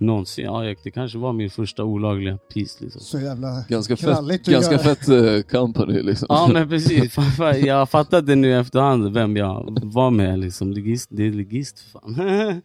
Någonsin. 0.00 0.44
Ja, 0.44 0.74
det 0.84 0.90
kanske 0.90 1.18
var 1.18 1.32
min 1.32 1.50
första 1.50 1.84
olagliga 1.84 2.38
piece. 2.54 2.84
Liksom. 2.84 3.00
Så 3.00 3.18
jävla 3.20 3.64
Ganska 3.68 3.96
kralligt 3.96 4.46
fett, 4.46 4.48
att 4.48 4.52
ganska 4.52 4.72
göra. 4.74 4.82
fett 4.94 5.08
eh, 5.08 5.60
company 5.60 6.02
liksom. 6.02 6.26
Ja 6.30 6.48
men 6.52 6.68
precis, 6.68 7.16
jag 7.64 7.90
fattade 7.90 8.34
nu 8.34 8.58
efterhand 8.60 9.12
vem 9.12 9.36
jag 9.36 9.78
var 9.82 10.10
med. 10.10 10.38
Liksom. 10.38 10.72
Ligist, 10.72 11.08
det 11.12 11.26
är 11.26 11.32
ligist 11.32 11.80
fan. 11.80 12.16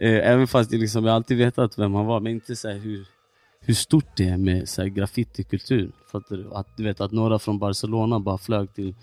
Eh, 0.00 0.30
Även 0.30 0.46
fast 0.46 0.72
jag, 0.72 0.80
liksom, 0.80 1.04
jag 1.04 1.14
alltid 1.14 1.36
vetat 1.38 1.78
vem 1.78 1.94
han 1.94 2.06
var, 2.06 2.20
men 2.20 2.32
inte 2.32 2.56
så 2.56 2.68
här 2.68 2.76
hur, 2.78 3.06
hur 3.60 3.74
stort 3.74 4.16
det 4.16 4.28
är 4.28 4.36
med 4.36 4.68
så 4.68 4.82
här 4.82 4.88
graffitikultur. 4.88 5.92
Fattar 6.12 6.36
du? 6.36 6.50
Att, 6.52 6.76
du 6.76 6.84
vet 6.84 7.00
att 7.00 7.12
några 7.12 7.38
från 7.38 7.58
Barcelona 7.58 8.20
bara 8.20 8.38
flög 8.38 8.74
till 8.74 8.94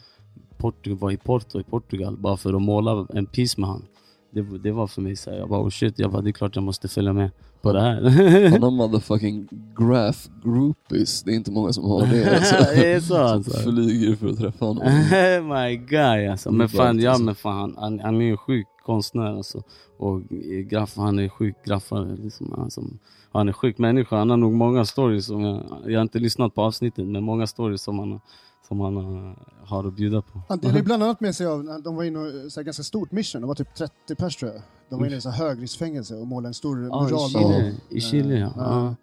Portugal, 0.57 0.97
var 0.99 1.11
i 1.11 1.17
Porto 1.17 1.59
i 1.59 1.63
Portugal 1.63 2.17
bara 2.17 2.37
för 2.37 2.53
att 2.53 2.61
måla 2.61 3.07
en 3.13 3.25
piece 3.25 3.61
med 3.61 3.69
han. 3.69 3.85
Det, 4.31 4.41
det 4.41 4.71
var 4.71 4.87
för 4.87 5.01
mig 5.01 5.15
så 5.15 5.31
här, 5.31 5.37
jag 5.37 5.49
bara 5.49 5.61
oh 5.61 5.69
shit, 5.69 5.99
jag 5.99 6.11
bara, 6.11 6.21
det 6.21 6.29
är 6.29 6.31
klart 6.31 6.55
jag 6.55 6.63
måste 6.63 6.87
följa 6.87 7.13
med 7.13 7.31
på 7.65 7.73
det 7.73 7.81
här. 7.81 8.01
Han 8.49 8.63
har 8.63 8.71
motherfucking 8.81 9.47
graph 9.77 10.19
groupies, 10.43 11.23
det 11.23 11.31
är 11.31 11.35
inte 11.35 11.51
många 11.51 11.73
som 11.73 11.83
har 11.83 12.05
det. 12.11 12.35
Alltså. 12.35 12.55
Det 12.55 12.93
är 12.93 12.99
så, 12.99 13.17
alltså. 13.17 13.51
Som 13.51 13.73
flyger 13.73 14.15
för 14.15 14.29
att 14.29 14.37
träffa 14.37 14.65
honom. 14.65 14.83
My 15.49 15.77
guy 15.77 16.27
alltså. 16.27 16.51
Men 16.51 16.69
fan, 16.69 16.99
ja 16.99 17.09
alltså. 17.09 17.23
men 17.23 17.35
fan 17.35 17.59
han, 17.59 17.75
han, 17.77 17.99
han 17.99 18.21
är 18.21 18.31
en 18.31 18.37
sjuk 18.37 18.67
konstnär 18.85 19.37
alltså. 19.37 19.63
Och 19.97 20.17
eh, 20.17 20.59
graff, 20.69 20.97
han 20.97 21.19
är 21.19 21.23
en 21.23 21.29
sjuk 21.29 21.55
graffare 21.65 22.15
liksom. 22.23 22.53
Alltså, 22.57 22.81
han 23.31 23.47
är 23.47 23.49
en 23.49 23.53
sjuk 23.53 23.77
människa. 23.77 24.15
Han 24.15 24.29
har 24.29 24.37
nog 24.37 24.53
många 24.53 24.85
stories 24.85 25.25
som 25.25 25.41
jag, 25.41 25.63
jag 25.85 25.99
har 25.99 26.01
inte 26.01 26.19
lyssnat 26.19 26.55
på 26.55 26.61
avsnittet, 26.61 27.07
men 27.07 27.23
många 27.23 27.47
stories 27.47 27.81
som 27.81 27.99
han, 27.99 28.19
som 28.67 28.79
han 28.79 28.97
eh, 28.97 29.37
har 29.65 29.87
att 29.87 29.95
bjuda 29.95 30.21
på. 30.21 30.41
Han 30.49 30.59
delade 30.59 30.83
bland 30.83 31.03
annat 31.03 31.19
med 31.19 31.35
sig 31.35 31.47
av, 31.47 31.81
de 31.83 31.95
var 31.95 32.03
inne 32.03 32.19
och, 32.19 32.51
så 32.51 32.59
här, 32.59 32.65
ganska 32.65 32.83
stort 32.83 33.11
mission, 33.11 33.41
de 33.41 33.47
var 33.47 33.55
typ 33.55 33.75
30 33.75 34.15
pers 34.15 34.35
tror 34.35 34.51
jag. 34.51 34.61
De 34.89 34.99
var 34.99 35.07
inne 35.07 35.15
i 35.15 35.21
så 35.21 35.29
högriskfängelse 35.29 36.15
och 36.15 36.27
målade 36.27 36.47
en 36.49 36.53
stor 36.53 36.77
i 36.79 36.89
mural. 37.03 37.29
I 37.89 38.01
Chile 38.01 38.51
ja. 38.55 38.95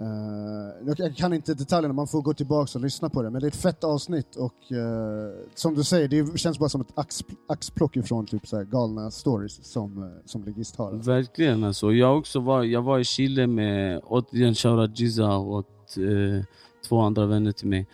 Eh, 0.00 0.94
jag- 0.98 1.16
kan 1.16 1.32
inte 1.32 1.54
detaljerna, 1.54 1.94
man 1.94 2.06
får 2.06 2.22
gå 2.22 2.34
tillbaka 2.34 2.78
och 2.78 2.82
lyssna 2.84 3.08
på 3.08 3.22
det. 3.22 3.30
Men 3.30 3.40
det 3.40 3.46
är 3.46 3.48
ett 3.48 3.56
fett 3.56 3.84
avsnitt 3.84 4.36
och 4.36 4.72
eh, 4.72 5.32
som 5.54 5.74
du 5.74 5.84
säger, 5.84 6.08
det 6.08 6.38
känns 6.38 6.58
bara 6.58 6.68
som 6.68 6.80
ett 6.80 6.92
ax, 6.94 7.20
axplock 7.48 7.96
ifrån 7.96 8.26
typ 8.26 8.46
så 8.46 8.64
galna 8.64 9.10
stories 9.10 9.64
som, 9.64 10.02
eh, 10.02 10.08
som 10.24 10.44
ligist 10.44 10.76
har. 10.76 10.92
Verkligen 10.92 11.64
alltså. 11.64 11.92
Jag 11.92 12.18
också 12.18 12.40
var, 12.40 12.62
jag 12.62 12.82
var 12.82 12.98
i 12.98 13.04
Chile 13.04 13.46
med 13.46 14.00
återigen 14.04 14.54
shoutout 14.54 15.00
Giza 15.00 15.36
och 15.36 15.98
eh, 15.98 16.44
två 16.88 17.00
andra 17.00 17.26
vänner 17.26 17.52
till 17.52 17.68
mig. 17.68 17.86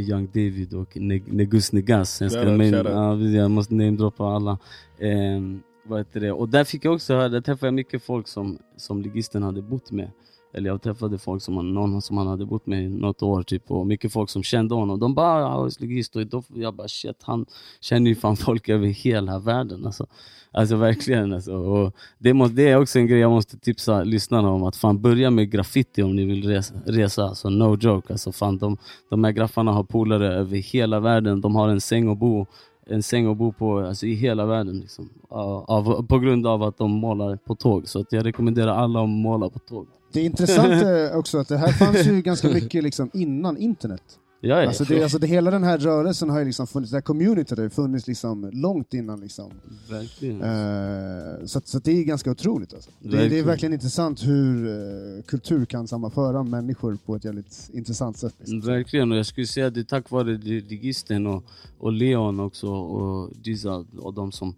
Young 0.00 0.26
David 0.26 0.74
och 0.74 0.96
Ne- 0.96 1.22
Negus 1.26 1.72
Negas. 1.72 2.20
Jag, 2.20 2.32
ska 2.32 2.44
main, 2.44 2.74
ja, 2.74 3.18
jag 3.18 3.50
måste 3.50 3.74
namedroppa 3.74 4.24
alla. 4.24 4.58
Eh, 4.98 5.40
vad 5.86 5.98
heter 6.00 6.20
det? 6.20 6.32
Och 6.32 6.48
där 6.48 6.64
fick 6.64 6.84
jag 6.84 6.94
också 6.94 7.14
höra, 7.14 7.28
där 7.28 7.40
träffade 7.40 7.66
jag 7.66 7.74
mycket 7.74 8.02
folk 8.02 8.28
som, 8.28 8.58
som 8.76 9.02
ligisten 9.02 9.42
hade 9.42 9.62
bott 9.62 9.90
med. 9.90 10.10
Eller 10.54 10.70
jag 10.70 10.82
träffade 10.82 11.18
folk 11.18 11.42
som 11.42 11.56
han, 11.56 11.74
någon 11.74 12.02
som 12.02 12.16
han 12.16 12.26
hade 12.26 12.46
bott 12.46 12.66
med 12.66 12.84
i 12.84 12.88
något 12.88 13.22
år 13.22 13.42
typ 13.42 13.70
och 13.70 13.86
mycket 13.86 14.12
folk 14.12 14.30
som 14.30 14.42
kände 14.42 14.74
honom. 14.74 15.00
De 15.00 15.14
bara 15.14 15.40
ja, 15.40 15.62
jag 15.62 15.72
ligist 15.80 16.16
och 16.16 16.26
då, 16.26 16.42
jag 16.54 16.74
bara 16.74 16.88
shit 16.88 17.22
han 17.22 17.46
känner 17.80 18.10
ju 18.10 18.14
fan 18.14 18.36
folk 18.36 18.68
över 18.68 18.86
hela 18.86 19.38
världen 19.38 19.86
alltså. 19.86 20.06
Alltså 20.52 20.76
verkligen 20.76 21.32
alltså. 21.32 21.54
Och 21.54 21.94
det, 22.18 22.34
måste, 22.34 22.54
det 22.56 22.68
är 22.68 22.80
också 22.80 22.98
en 22.98 23.06
grej 23.06 23.20
jag 23.20 23.30
måste 23.30 23.58
tipsa 23.58 24.04
lyssnarna 24.04 24.50
om 24.50 24.62
att 24.62 24.76
fan 24.76 25.02
börja 25.02 25.30
med 25.30 25.50
graffiti 25.50 26.02
om 26.02 26.16
ni 26.16 26.24
vill 26.24 26.48
resa. 26.48 26.74
resa. 26.86 27.24
Alltså 27.24 27.48
no 27.48 27.76
joke 27.80 28.12
alltså 28.12 28.32
fan 28.32 28.58
de, 28.58 28.76
de 29.10 29.24
här 29.24 29.32
graffarna 29.32 29.72
har 29.72 29.84
polare 29.84 30.34
över 30.34 30.56
hela 30.56 31.00
världen. 31.00 31.40
De 31.40 31.56
har 31.56 31.68
en 31.68 31.80
säng 31.80 32.12
att 32.12 32.18
bo 32.18 32.46
en 32.86 33.02
säng 33.02 33.30
att 33.30 33.36
bo 33.36 33.52
på 33.52 33.78
alltså, 33.78 34.06
i 34.06 34.14
hela 34.14 34.46
världen. 34.46 34.80
Liksom. 34.80 35.10
Av, 35.28 35.64
av, 35.70 36.06
på 36.06 36.18
grund 36.18 36.46
av 36.46 36.62
att 36.62 36.78
de 36.78 36.90
målar 36.90 37.36
på 37.36 37.54
tåg. 37.54 37.88
Så 37.88 38.00
att 38.00 38.12
jag 38.12 38.26
rekommenderar 38.26 38.74
alla 38.74 39.02
att 39.02 39.08
måla 39.08 39.48
på 39.48 39.58
tåg. 39.58 39.86
Det 40.14 40.20
är 40.20 40.24
intressant 40.24 40.82
eh, 40.82 41.18
också 41.18 41.38
att 41.38 41.48
det 41.48 41.56
här 41.56 41.72
fanns 41.72 42.06
ju 42.06 42.22
ganska 42.22 42.48
mycket 42.48 42.82
liksom 42.84 43.10
innan 43.12 43.56
internet. 43.56 44.02
Ja, 44.40 44.60
ja, 44.62 44.68
Alltså 44.68 44.84
det, 44.84 45.02
alltså 45.02 45.18
det, 45.18 45.26
hela 45.26 45.50
den 45.50 45.62
här 45.62 45.78
rörelsen 45.78 46.30
har 46.30 46.38
ju 46.38 46.44
liksom 46.44 46.66
funnits, 46.66 46.90
det 46.90 46.96
här 46.96 47.02
communityt 47.02 47.58
har 47.58 47.64
ju 47.64 47.70
funnits 47.70 48.06
liksom 48.06 48.50
långt 48.52 48.94
innan. 48.94 49.20
Liksom. 49.20 49.52
verkligen. 49.90 50.42
Eh, 50.42 51.46
så, 51.46 51.60
så 51.64 51.78
det 51.78 51.92
är 51.92 52.04
ganska 52.04 52.30
otroligt. 52.30 52.74
Alltså. 52.74 52.90
Det, 53.00 53.28
det 53.28 53.38
är 53.38 53.42
Verkligen. 53.42 53.72
intressant 53.72 54.26
hur 54.26 54.68
eh, 54.68 55.22
kultur 55.22 55.64
kan 55.64 55.88
sammanföra 55.88 56.42
människor 56.42 56.98
på 57.06 57.16
ett 57.16 57.24
jävligt 57.24 57.70
intressant 57.72 58.18
sätt. 58.18 58.34
Liksom. 58.38 58.60
Verkligen, 58.60 59.12
och 59.12 59.18
jag 59.18 59.26
skulle 59.26 59.46
säga 59.46 59.66
att 59.66 59.74
det 59.74 59.80
är 59.80 59.84
tack 59.84 60.10
vare 60.10 60.36
Digisten 60.36 61.26
och, 61.26 61.44
och 61.78 61.92
Leon 61.92 62.40
också 62.40 62.68
och 62.68 63.30
Giza 63.42 63.84
och 63.98 64.14
de 64.14 64.32
som 64.32 64.54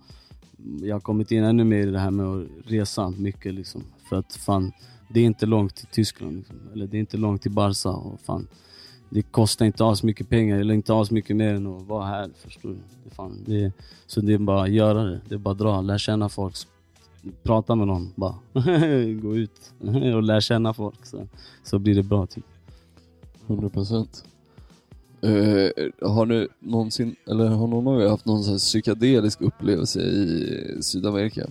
jag 0.83 0.95
har 0.95 1.01
kommit 1.01 1.31
in 1.31 1.45
ännu 1.45 1.65
mer 1.65 1.87
i 1.87 1.91
det 1.91 1.99
här 1.99 2.11
med 2.11 2.27
att 2.27 2.47
resa 2.65 3.11
mycket 3.19 3.55
liksom. 3.55 3.85
För 4.09 4.17
att 4.17 4.33
fan, 4.33 4.73
det 5.09 5.21
är 5.21 5.25
inte 5.25 5.47
långt 5.47 5.75
till 5.77 5.87
Tyskland 5.87 6.37
liksom. 6.37 6.57
eller 6.73 6.87
det 6.87 6.97
är 6.97 7.01
inte 7.01 7.17
långt 7.17 7.43
till 7.43 7.53
Barca 7.53 7.91
och 7.91 8.21
fan 8.21 8.49
det 9.11 9.23
kostar 9.23 9.67
inte 9.67 9.85
alls 9.85 10.03
mycket 10.03 10.29
pengar 10.29 10.59
eller 10.59 10.75
inte 10.75 10.95
alls 10.95 11.11
mycket 11.11 11.37
mer 11.37 11.55
än 11.55 11.67
att 11.67 11.87
vara 11.87 12.07
här, 12.07 12.31
förstår 12.35 12.69
du? 12.69 12.77
Det 13.05 13.11
fan, 13.11 13.45
det 13.47 13.65
är, 13.65 13.73
så 14.07 14.21
det 14.21 14.35
är 14.35 14.39
bara 14.39 14.63
att 14.63 14.71
göra 14.71 15.05
det, 15.05 15.21
det 15.29 15.35
är 15.35 15.39
bara 15.39 15.53
att 15.53 15.59
dra, 15.59 15.81
lär 15.81 15.99
känna 15.99 16.29
folk, 16.29 16.55
prata 17.43 17.75
med 17.75 17.87
någon 17.87 18.13
bara. 18.15 18.35
Gå 19.23 19.37
ut 19.37 19.73
och 20.15 20.23
lär 20.23 20.41
känna 20.41 20.75
folk 20.75 21.07
så, 21.07 21.29
så 21.63 21.79
blir 21.79 21.95
det 21.95 22.03
bra 22.03 22.27
typ. 22.27 22.45
100 23.47 23.69
procent. 23.69 24.25
Uh, 25.25 25.71
har 26.03 26.27
du 26.27 26.49
någonsin, 26.59 27.17
eller 27.27 27.49
har 27.49 27.67
någon 27.67 27.89
av 27.89 28.01
er 28.01 28.09
haft 28.09 28.27
någon 28.27 28.43
sån 28.43 28.53
här 28.53 28.59
psykedelisk 28.59 29.41
upplevelse 29.41 30.01
i 30.01 30.79
Sydamerika? 30.81 31.51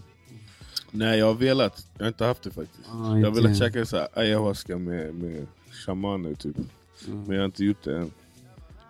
Nej 0.96 1.20
jag 1.20 1.26
har 1.26 1.34
velat, 1.34 1.86
jag 1.98 2.04
har 2.04 2.08
inte 2.08 2.26
haft 2.26 2.44
det 2.44 2.52
faktiskt. 2.52 2.90
Ah, 2.94 3.18
Jag 3.18 3.28
har 3.28 3.36
velat 3.36 3.58
käka 3.58 3.86
så 3.86 3.98
här 3.98 4.08
ayahuasca 4.14 4.78
med, 4.78 5.16
med 5.16 5.48
shamaner 5.72 6.34
typ. 6.34 6.58
Mm. 6.58 7.24
Men 7.24 7.32
jag 7.36 7.42
har 7.42 7.46
inte 7.46 7.64
gjort 7.66 7.84
det 7.84 7.98
än. 7.98 8.12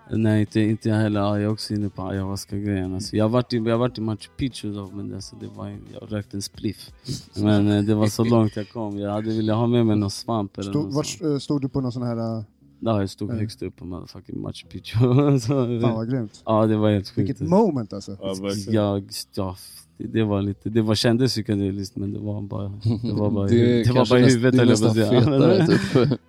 Nej 0.09 0.39
inte, 0.41 0.59
inte 0.59 0.89
jag 0.89 0.95
heller, 0.95 1.19
Ja, 1.19 1.35
jag 1.35 1.43
är 1.43 1.47
också 1.53 1.73
inne 1.73 1.89
på 1.89 2.01
ayahuasca-grejen. 2.03 2.93
Alltså, 2.95 3.15
jag 3.15 3.23
har 3.25 3.29
varit 3.29 3.53
i, 3.53 3.57
jag 3.57 3.71
har 3.71 3.77
varit 3.77 3.97
i 3.97 4.01
Machu 4.01 4.29
Picchu 4.37 4.73
då, 4.73 4.89
men 4.93 5.15
alltså, 5.15 5.35
det 5.35 5.47
var, 5.55 5.67
jag 5.69 6.11
rökte 6.11 6.37
en 6.37 6.41
spliff. 6.41 6.91
Men 7.35 7.67
eh, 7.71 7.83
det 7.83 7.95
var 7.95 8.07
så 8.07 8.23
långt 8.35 8.55
jag 8.55 8.69
kom. 8.69 8.99
Jag 8.99 9.11
hade 9.11 9.29
velat 9.35 9.57
ha 9.57 9.67
med 9.67 9.85
mig 9.85 9.95
någon 9.95 10.11
svamp 10.11 10.57
eller 10.57 10.71
Stod, 10.71 10.85
något 10.85 10.93
vart 10.93 11.05
sånt. 11.05 11.31
eh, 11.31 11.37
stod 11.37 11.61
du 11.61 11.69
på 11.69 11.81
någon 11.81 11.91
sån 11.91 12.03
här... 12.03 12.37
eh, 12.37 12.43
Ja, 12.79 12.99
jag 12.99 13.09
stod 13.09 13.29
Mm. 13.29 13.39
högst 13.39 13.61
upp 13.61 13.75
på 13.75 13.85
motherfucking 13.85 14.41
Machu 14.41 14.67
Picchu. 14.67 14.97
så, 15.39 15.47
Fan 15.47 15.81
vad 15.95 16.09
grymt. 16.09 16.41
ja, 16.45 16.65
det 16.65 16.77
var 16.77 16.91
helt 16.91 17.09
sjukt. 17.09 17.29
Vilket 17.29 17.47
moment 17.47 17.93
alltså. 17.93 18.17
Ja, 18.21 18.35
jag, 18.67 19.09
ja, 19.33 19.55
det, 19.97 20.07
det 20.07 20.23
var 20.23 20.41
lite, 20.41 20.69
det 20.69 20.81
var, 20.81 20.95
kändes 20.95 21.31
psykedeliskt 21.31 21.95
men 21.95 22.13
det 22.13 22.19
var 22.19 22.41
bara, 22.41 22.71
det 23.03 23.13
var 23.13 23.31
bara, 23.31 23.47
det 23.49 23.83
det, 23.83 23.91
var 23.91 24.09
bara 24.09 24.19
i 24.19 24.23
huvudet 24.23 24.57
det 24.57 24.61
är 24.61 24.65
nästan 24.65 24.95
fetare 24.95 25.67
typ. 25.93 26.19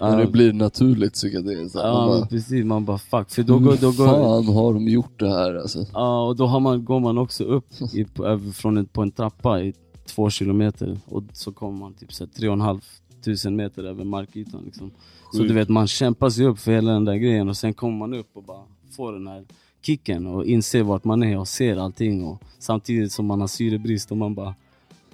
När 0.00 0.18
det 0.18 0.26
blir 0.26 0.52
naturligt 0.52 1.12
psykedeliskt. 1.12 1.74
Ja, 1.74 2.06
bara, 2.06 2.26
precis. 2.26 2.64
Man 2.64 2.84
bara 2.84 2.98
fuck. 2.98 3.30
För 3.30 3.42
då 3.42 3.58
går, 3.58 3.76
då 3.80 3.92
går, 3.92 4.06
fan 4.06 4.54
har 4.54 4.74
de 4.74 4.88
gjort 4.88 5.20
det 5.20 5.28
här 5.28 5.54
alltså? 5.54 5.86
Ja, 5.92 6.26
och 6.26 6.36
då 6.36 6.46
har 6.46 6.60
man, 6.60 6.84
går 6.84 7.00
man 7.00 7.18
också 7.18 7.44
upp 7.44 7.66
i, 7.92 8.06
från 8.52 8.76
en, 8.76 8.86
på 8.86 9.02
en 9.02 9.10
trappa 9.10 9.60
i 9.60 9.74
två 10.06 10.30
kilometer 10.30 10.98
och 11.06 11.22
så 11.32 11.52
kommer 11.52 11.78
man 11.78 11.94
typ 11.94 12.12
så 12.12 12.24
här, 12.24 12.30
tre 12.30 12.48
och 12.48 12.54
en 12.54 12.60
halv 12.60 12.80
tusen 13.24 13.56
meter 13.56 13.84
över 13.84 14.04
markytan. 14.04 14.62
Liksom. 14.64 14.90
Så 15.32 15.42
du 15.42 15.54
vet, 15.54 15.68
man 15.68 15.86
kämpar 15.86 16.30
sig 16.30 16.46
upp 16.46 16.58
för 16.58 16.72
hela 16.72 16.92
den 16.92 17.04
där 17.04 17.14
grejen 17.14 17.48
och 17.48 17.56
sen 17.56 17.74
kommer 17.74 17.98
man 17.98 18.14
upp 18.14 18.30
och 18.32 18.42
bara 18.42 18.62
får 18.96 19.12
den 19.12 19.26
här 19.26 19.44
kicken 19.84 20.26
och 20.26 20.44
inser 20.44 20.82
vart 20.82 21.04
man 21.04 21.22
är 21.22 21.38
och 21.38 21.48
ser 21.48 21.76
allting 21.76 22.24
och 22.24 22.42
samtidigt 22.58 23.12
som 23.12 23.26
man 23.26 23.40
har 23.40 23.48
syrebrist 23.48 24.10
och 24.10 24.16
man 24.16 24.34
bara 24.34 24.54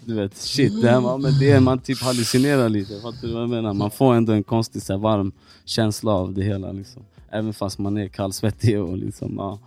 du 0.04 0.14
vet, 0.14 0.36
shit, 0.36 0.82
det, 0.82 0.90
här, 0.90 1.00
var- 1.00 1.18
men 1.18 1.38
det 1.38 1.50
är, 1.50 1.60
man 1.60 1.78
typ 1.78 2.02
hallucinerar 2.02 2.68
lite. 2.68 3.00
Fattar 3.00 3.26
du 3.28 3.32
vad 3.32 3.42
jag 3.42 3.50
menar? 3.50 3.74
Man 3.74 3.90
får 3.90 4.14
ändå 4.14 4.32
en 4.32 4.42
konstig 4.42 4.82
så 4.82 4.92
här, 4.92 5.00
varm 5.00 5.32
känsla 5.64 6.12
av 6.12 6.34
det 6.34 6.42
hela. 6.42 6.72
Liksom. 6.72 7.02
Även 7.30 7.52
fast 7.52 7.78
man 7.78 7.96
är 7.96 8.08
kallsvettig 8.08 8.80
och 8.80 8.96
liksom, 8.96 9.34
ja. 9.38 9.58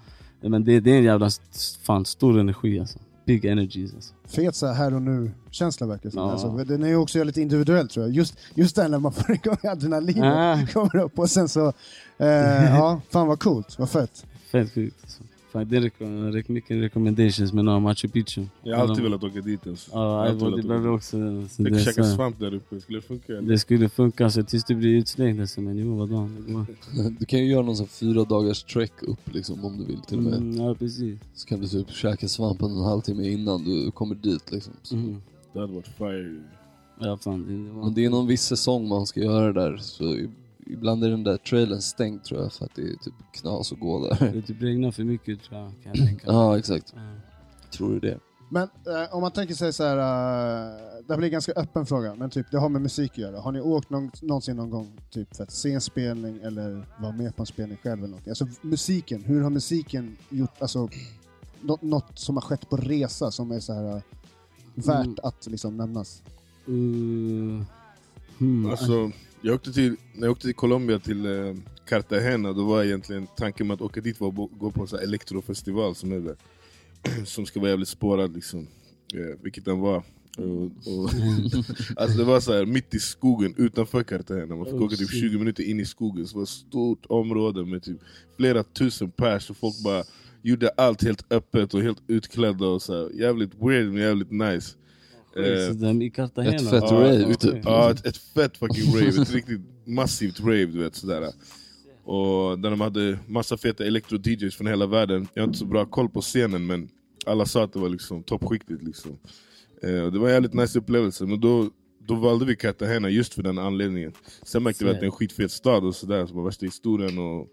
Men 0.41 0.63
det, 0.63 0.79
det 0.79 0.91
är 0.91 0.97
en 0.97 1.03
jävla 1.03 1.29
fan, 1.83 2.05
stor 2.05 2.39
energi 2.39 2.79
alltså. 2.79 2.99
Big 3.25 3.45
energies 3.45 3.93
alltså. 3.95 4.13
Fet 4.27 4.55
så 4.55 4.67
här, 4.67 4.93
och 4.93 5.01
nu-känsla 5.01 5.87
verkar 5.87 6.09
det. 6.09 6.15
Ja. 6.15 6.31
alltså, 6.31 6.47
Den 6.49 6.83
är 6.83 6.87
ju 6.87 6.95
också 6.95 7.23
lite 7.23 7.41
individuell 7.41 7.87
tror 7.87 8.05
jag. 8.05 8.15
Just, 8.15 8.37
just 8.55 8.75
den 8.75 8.91
när 8.91 8.99
man 8.99 9.11
får 9.13 9.31
igång 9.35 9.57
adrenalinet 9.63 10.23
Ah. 10.23 10.59
kommer 10.73 10.95
upp 10.97 11.19
och 11.19 11.29
sen 11.29 11.49
så... 11.49 11.67
Eh, 12.17 12.27
ja, 12.75 13.01
fan 13.09 13.27
vad 13.27 13.39
coolt, 13.39 13.79
vad 13.79 13.89
fett. 13.89 14.25
Fett 14.53 14.73
sjukt 14.73 14.97
alltså. 15.01 15.23
Fan, 15.51 15.69
det 15.69 16.49
mycket 16.49 16.81
recommendations 16.81 17.53
med 17.53 17.65
några 17.65 17.79
Machu 17.79 18.07
Picchu. 18.07 18.45
Jag 18.63 18.77
har 18.77 18.87
alltid 18.87 19.03
velat 19.03 19.23
åka 19.23 19.41
dit 19.41 19.67
alltså. 19.67 19.91
Jag 19.93 20.01
Ja, 20.01 20.27
alltid 20.27 20.39
det 20.39 20.45
velat 20.45 20.59
åka 20.59 20.67
behöver 20.67 20.89
också... 20.89 21.17
Så 21.49 21.63
Tänk 21.63 21.69
det, 21.69 21.79
käka 21.79 22.03
svamp 22.03 22.39
där 22.39 22.53
uppe, 22.53 22.81
skulle 22.81 22.97
det 22.97 23.01
funka? 23.01 23.33
eller? 23.33 23.41
det 23.41 23.59
skulle 23.59 23.89
funka 23.89 24.23
alltså, 24.23 24.43
tills 24.43 24.63
du 24.63 24.75
blir 24.75 24.89
utslängd 24.89 25.41
alltså, 25.41 25.61
men 25.61 25.77
jo 25.77 25.95
vadå? 25.97 26.29
Det. 26.93 27.09
Du 27.19 27.25
kan 27.25 27.39
ju 27.39 27.45
göra 27.45 27.61
någon 27.61 27.77
sån 27.77 27.87
fyra 27.87 28.23
dagars 28.23 28.63
trek 28.63 28.91
upp 29.01 29.33
liksom 29.33 29.65
om 29.65 29.77
du 29.77 29.85
vill 29.85 30.01
till 30.01 30.17
och 30.17 30.23
med. 30.23 30.33
Mm, 30.33 30.65
ja 30.65 30.75
precis. 30.75 31.19
Så 31.33 31.47
kan 31.47 31.59
du 31.59 31.67
typ 31.67 31.89
käka 31.89 32.27
svampen 32.27 32.71
en 32.71 32.83
halvtimme 32.83 33.29
innan 33.29 33.63
du 33.63 33.91
kommer 33.91 34.15
dit 34.15 34.51
liksom. 34.51 34.73
Så. 34.83 34.95
Mm. 34.95 35.21
Det 35.53 35.59
hade 35.59 35.73
varit 35.73 35.87
fire. 35.87 36.43
Ja 36.99 37.17
fan, 37.17 37.45
det, 37.47 37.69
det 37.69 37.75
var... 37.75 37.83
Men 37.83 37.93
det 37.93 38.05
är 38.05 38.09
någon 38.09 38.27
viss 38.27 38.43
säsong 38.43 38.87
man 38.87 39.05
ska 39.05 39.19
göra 39.19 39.53
det 39.53 39.61
där, 39.61 39.77
så 39.77 40.17
ibland 40.67 41.03
är 41.03 41.09
den 41.09 41.23
där 41.23 41.37
trailern 41.37 41.81
stängd 41.81 42.23
tror 42.23 42.41
jag 42.41 42.53
för 42.53 42.65
att 42.65 42.75
det 42.75 42.81
är 42.81 42.95
typ 42.95 43.13
knas 43.33 43.71
att 43.71 43.79
gå 43.79 44.07
där. 44.07 44.31
Det 44.33 44.41
typ 44.41 44.61
regnar 44.61 44.91
för 44.91 45.03
mycket 45.03 45.43
tror 45.43 45.59
jag, 45.59 45.71
kan 45.83 45.91
jag 45.95 46.07
tänka 46.07 46.27
mig. 46.27 46.35
Ja, 46.35 46.57
exakt. 46.57 46.93
Ja. 46.95 47.01
Tror 47.71 47.91
du 47.93 47.99
det? 47.99 48.19
Men 48.49 48.63
eh, 48.63 49.15
om 49.15 49.21
man 49.21 49.31
tänker 49.31 49.55
sig 49.55 49.73
så 49.73 49.83
här, 49.83 49.97
eh, 49.97 50.73
det 51.07 51.13
här 51.13 51.17
blir 51.17 51.27
en 51.27 51.31
ganska 51.31 51.51
öppen 51.51 51.85
fråga, 51.85 52.15
men 52.15 52.29
typ 52.29 52.51
det 52.51 52.57
har 52.57 52.69
med 52.69 52.81
musik 52.81 53.11
att 53.11 53.17
göra. 53.17 53.39
Har 53.39 53.51
ni 53.51 53.61
åkt 53.61 53.89
någon, 53.89 54.11
någonsin 54.21 54.57
någon 54.57 54.69
gång 54.69 54.91
typ 55.09 55.35
för 55.35 55.43
att 55.43 55.51
se 55.51 55.73
en 55.73 55.81
spelning 55.81 56.39
eller 56.43 56.85
vara 56.99 57.11
med 57.11 57.35
på 57.35 57.41
en 57.41 57.45
spelning 57.45 57.77
själv 57.83 57.99
eller 57.99 58.07
någonting? 58.07 58.31
Alltså 58.31 58.47
musiken, 58.61 59.23
hur 59.23 59.41
har 59.41 59.49
musiken 59.49 60.17
gjort, 60.29 60.61
alltså 60.61 60.89
nå- 61.61 61.77
något 61.81 62.19
som 62.19 62.37
har 62.37 62.41
skett 62.41 62.69
på 62.69 62.77
resa 62.77 63.31
som 63.31 63.51
är 63.51 63.59
så 63.59 63.73
här 63.73 63.95
eh, 63.95 64.01
värt 64.75 65.05
Mm. 65.05 65.15
att 65.23 65.47
liksom 65.47 65.77
nämnas? 65.77 66.21
Uh, 66.69 67.63
hmm. 68.37 68.69
Alltså, 68.71 69.11
jag 69.43 69.55
åkte 69.55 69.73
till, 69.73 69.95
när 70.13 70.27
jag 70.27 70.31
åkte 70.31 70.47
till 70.47 70.55
Colombia 70.55 70.99
till 70.99 71.25
eh, 71.25 71.55
Cartagena, 71.85 72.53
då 72.53 72.65
var 72.65 72.83
egentligen 72.83 73.27
tanken 73.37 73.67
med 73.67 73.73
att 73.73 73.81
åka 73.81 74.01
dit 74.01 74.19
var 74.19 74.27
att 74.27 74.35
gå 74.35 74.71
på 74.71 74.81
en 74.81 74.87
sån 74.87 74.99
elektrofestival 74.99 75.95
som 75.95 76.11
är 76.11 76.19
där. 76.19 76.35
som 77.25 77.45
ska 77.45 77.59
vara 77.59 77.69
jävligt 77.69 77.87
spårad 77.87 78.33
liksom, 78.33 78.67
eh, 79.13 79.41
vilket 79.41 79.65
den 79.65 79.79
var. 79.79 80.03
Och, 80.37 80.63
och, 80.63 81.09
alltså 81.95 82.17
det 82.17 82.23
var 82.23 82.39
så 82.39 82.53
här 82.53 82.65
mitt 82.65 82.93
i 82.93 82.99
skogen 82.99 83.53
utanför 83.57 84.03
Cartagena, 84.03 84.55
man 84.55 84.65
fick 84.65 84.73
Oh, 84.73 84.83
åka 84.83 84.95
typ 84.95 85.09
shit. 85.09 85.19
20 85.19 85.37
minuter 85.37 85.63
in 85.63 85.79
i 85.79 85.85
skogen, 85.85 86.27
så 86.27 86.33
det 86.33 86.37
var 86.37 86.43
ett 86.43 86.49
stort 86.49 87.05
område 87.05 87.65
med 87.65 87.83
typ 87.83 87.97
flera 88.37 88.63
tusen 88.63 89.11
pers 89.11 89.49
och 89.49 89.57
folk 89.57 89.83
bara 89.83 90.03
gjorde 90.41 90.69
allt 90.69 91.03
helt 91.03 91.31
öppet 91.31 91.73
och 91.73 91.81
helt 91.81 92.01
utklädda 92.07 92.67
och 92.67 92.81
så 92.81 92.93
här, 92.93 93.21
jävligt 93.21 93.51
weird 93.61 93.87
men 93.87 94.01
jävligt 94.01 94.31
nice. 94.31 94.75
Eh, 95.35 95.67
Så 95.67 95.73
den 95.73 96.01
i 96.01 96.09
Cartagena? 96.09 96.55
Ett 96.55 96.69
fett 96.69 96.83
Ja, 96.89 96.95
rave, 96.95 97.35
typ. 97.35 97.55
Ja, 97.63 97.91
ett, 97.91 98.05
ett 98.05 98.17
fett 98.17 98.57
fucking 98.57 98.93
rave, 98.95 99.21
ett 99.21 99.33
riktigt 99.33 99.61
massivt 99.85 100.39
rave 100.39 100.65
du 100.65 100.79
vet 100.83 100.95
sådär. 100.95 101.31
Och 102.03 102.59
där 102.59 102.69
de 102.69 102.81
hade 102.81 103.19
massa 103.27 103.57
feta 103.57 103.83
elektro-DJs 103.83 104.55
från 104.55 104.67
hela 104.67 104.85
världen. 104.85 105.27
Jag 105.33 105.41
har 105.43 105.47
inte 105.47 105.59
så 105.59 105.65
bra 105.65 105.85
koll 105.85 106.09
på 106.09 106.21
scenen 106.21 106.65
men 106.65 106.89
alla 107.25 107.45
sa 107.45 107.63
att 107.63 107.73
det 107.73 107.79
var 107.79 107.89
liksom 107.89 108.23
toppskiktigt 108.23 108.83
liksom. 108.83 109.11
Eh, 109.83 110.05
det 110.11 110.19
var 110.19 110.27
en 110.27 110.33
jävligt 110.33 110.53
nice 110.53 110.79
upplevelse, 110.79 111.25
men 111.25 111.39
då, 111.41 111.69
då 112.07 112.15
valde 112.15 112.45
vi 112.45 112.55
Cartagena 112.55 113.09
just 113.09 113.33
för 113.33 113.43
den 113.43 113.57
anledningen. 113.57 114.11
Sen 114.43 114.63
märkte 114.63 114.85
vi 114.85 114.91
att 114.91 114.99
det 114.99 115.03
är 115.03 115.05
en 115.05 115.11
skitfet 115.11 115.51
stad 115.51 115.85
och 115.85 115.95
sådär, 115.95 116.25
som 116.25 116.37
har 116.37 116.45
värsta 116.45 116.65
historien 116.65 117.17
och, 117.17 117.47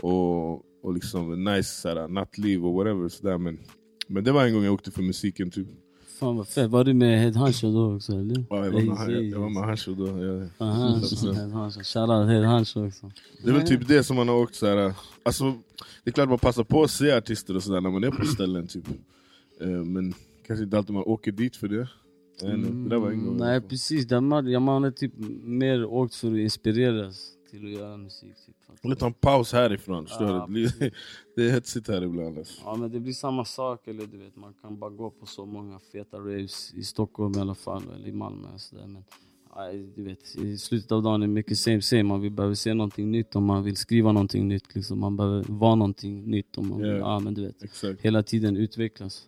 och, 0.00 0.62
och 0.82 0.94
liksom 0.94 1.44
nice 1.44 1.80
såhär, 1.80 2.08
nattliv 2.08 2.66
och 2.66 2.74
whatever 2.74 3.08
sådär. 3.08 3.38
Men, 3.38 3.58
men 4.08 4.24
det 4.24 4.32
var 4.32 4.44
en 4.46 4.54
gång 4.54 4.64
jag 4.64 4.74
åkte 4.74 4.90
för 4.90 5.02
musiken 5.02 5.50
typ. 5.50 5.66
Fan 6.18 6.36
vad 6.36 6.48
fett. 6.48 6.70
Var 6.70 6.84
du 6.84 6.94
med 6.94 7.20
Head 7.20 7.32
då 7.72 7.94
också 7.94 8.12
eller? 8.12 8.44
Ja, 8.50 8.64
jag 8.64 8.72
var 8.72 9.06
med, 9.08 9.24
jag 9.24 9.40
var 9.40 9.48
med 9.48 9.62
Hancho 9.62 9.94
då. 9.94 10.06
Shoutout 11.84 12.28
Head 12.28 12.46
också. 12.86 13.10
Det 13.42 13.50
är 13.50 13.52
väl 13.54 13.66
typ 13.66 13.88
det 13.88 14.04
som 14.04 14.16
man 14.16 14.28
har 14.28 14.36
åkt 14.36 14.54
så 14.54 14.66
här. 14.66 14.92
Alltså, 15.22 15.44
det 16.04 16.10
är 16.10 16.12
klart 16.12 16.28
man 16.28 16.38
passar 16.38 16.64
på 16.64 16.82
att 16.82 16.90
se 16.90 17.12
artister 17.12 17.56
och 17.56 17.62
sådär 17.62 17.80
när 17.80 17.90
man 17.90 18.04
är 18.04 18.10
på 18.10 18.26
ställen 18.26 18.66
typ. 18.66 18.88
Eh, 19.60 19.68
Men 19.68 20.14
kanske 20.46 20.64
inte 20.64 20.78
alltid 20.78 20.94
man 20.94 21.02
åker 21.02 21.32
dit 21.32 21.56
för 21.56 21.68
det. 21.68 21.88
Inte, 22.42 22.70
Det 22.72 22.88
där 22.88 22.96
var 22.96 23.10
en 23.10 23.18
gång. 23.24 23.34
Mm, 23.36 23.46
Nej 23.48 23.60
precis, 23.60 24.10
man, 24.10 24.62
man 24.62 24.84
är 24.84 24.90
typ 24.90 25.12
mer 25.42 25.84
åkt 25.84 26.14
för 26.14 26.32
att 26.32 26.38
inspireras 26.38 27.32
till 27.50 27.64
att 27.66 27.72
göra 27.80 27.96
musik. 27.96 28.34
Typ. 28.46 28.56
Jag 28.82 28.88
vill 28.90 28.98
ta 28.98 29.06
en 29.06 29.12
paus 29.12 29.52
härifrån, 29.52 30.06
förstår 30.06 30.26
Ja, 30.28 30.32
du? 30.32 30.40
Det 30.40 30.46
blir- 30.78 30.94
Det 31.36 31.46
är 31.48 31.50
hetsigt 31.52 31.88
här 31.88 32.02
ibland 32.02 32.38
alltså. 32.38 32.62
Ja 32.64 32.76
men 32.76 32.90
det 32.92 33.00
blir 33.00 33.12
samma 33.12 33.44
sak, 33.44 33.88
eller 33.88 34.06
du 34.06 34.18
vet 34.18 34.36
man 34.36 34.54
kan 34.62 34.78
bara 34.78 34.90
gå 34.90 35.10
på 35.10 35.26
så 35.26 35.46
många 35.46 35.78
feta 35.78 36.16
raves 36.18 36.74
i 36.74 36.82
Stockholm 36.84 37.34
i 37.36 37.40
alla 37.40 37.54
fall, 37.54 37.82
eller 37.96 38.08
i 38.08 38.12
Malmö 38.12 38.48
och 38.54 38.60
sådär. 38.60 38.86
Men 38.86 39.04
Nej, 39.56 39.86
du 39.96 40.02
vet, 40.02 40.36
I 40.36 40.58
slutet 40.58 40.92
av 40.92 41.02
dagen 41.02 41.22
är 41.22 41.26
det 41.26 41.32
mycket 41.32 41.58
same 41.58 41.82
same. 41.82 42.02
Man 42.02 42.20
vill 42.20 42.32
behöver 42.32 42.54
se 42.54 42.74
någonting 42.74 43.10
nytt 43.10 43.36
om 43.36 43.44
man 43.44 43.64
vill 43.64 43.76
skriva 43.76 44.12
någonting 44.12 44.48
nytt. 44.48 44.74
Liksom. 44.74 45.00
Man 45.00 45.16
behöver 45.16 45.44
vara 45.48 45.74
någonting 45.74 46.30
nytt. 46.30 46.58
Om 46.58 46.68
man 46.68 46.78
vill, 46.78 46.88
Ja. 46.90 46.96
ja, 46.96 47.18
men 47.18 47.34
du 47.34 47.42
vet, 47.42 48.00
hela 48.00 48.22
tiden 48.22 48.56
utvecklas. 48.56 49.26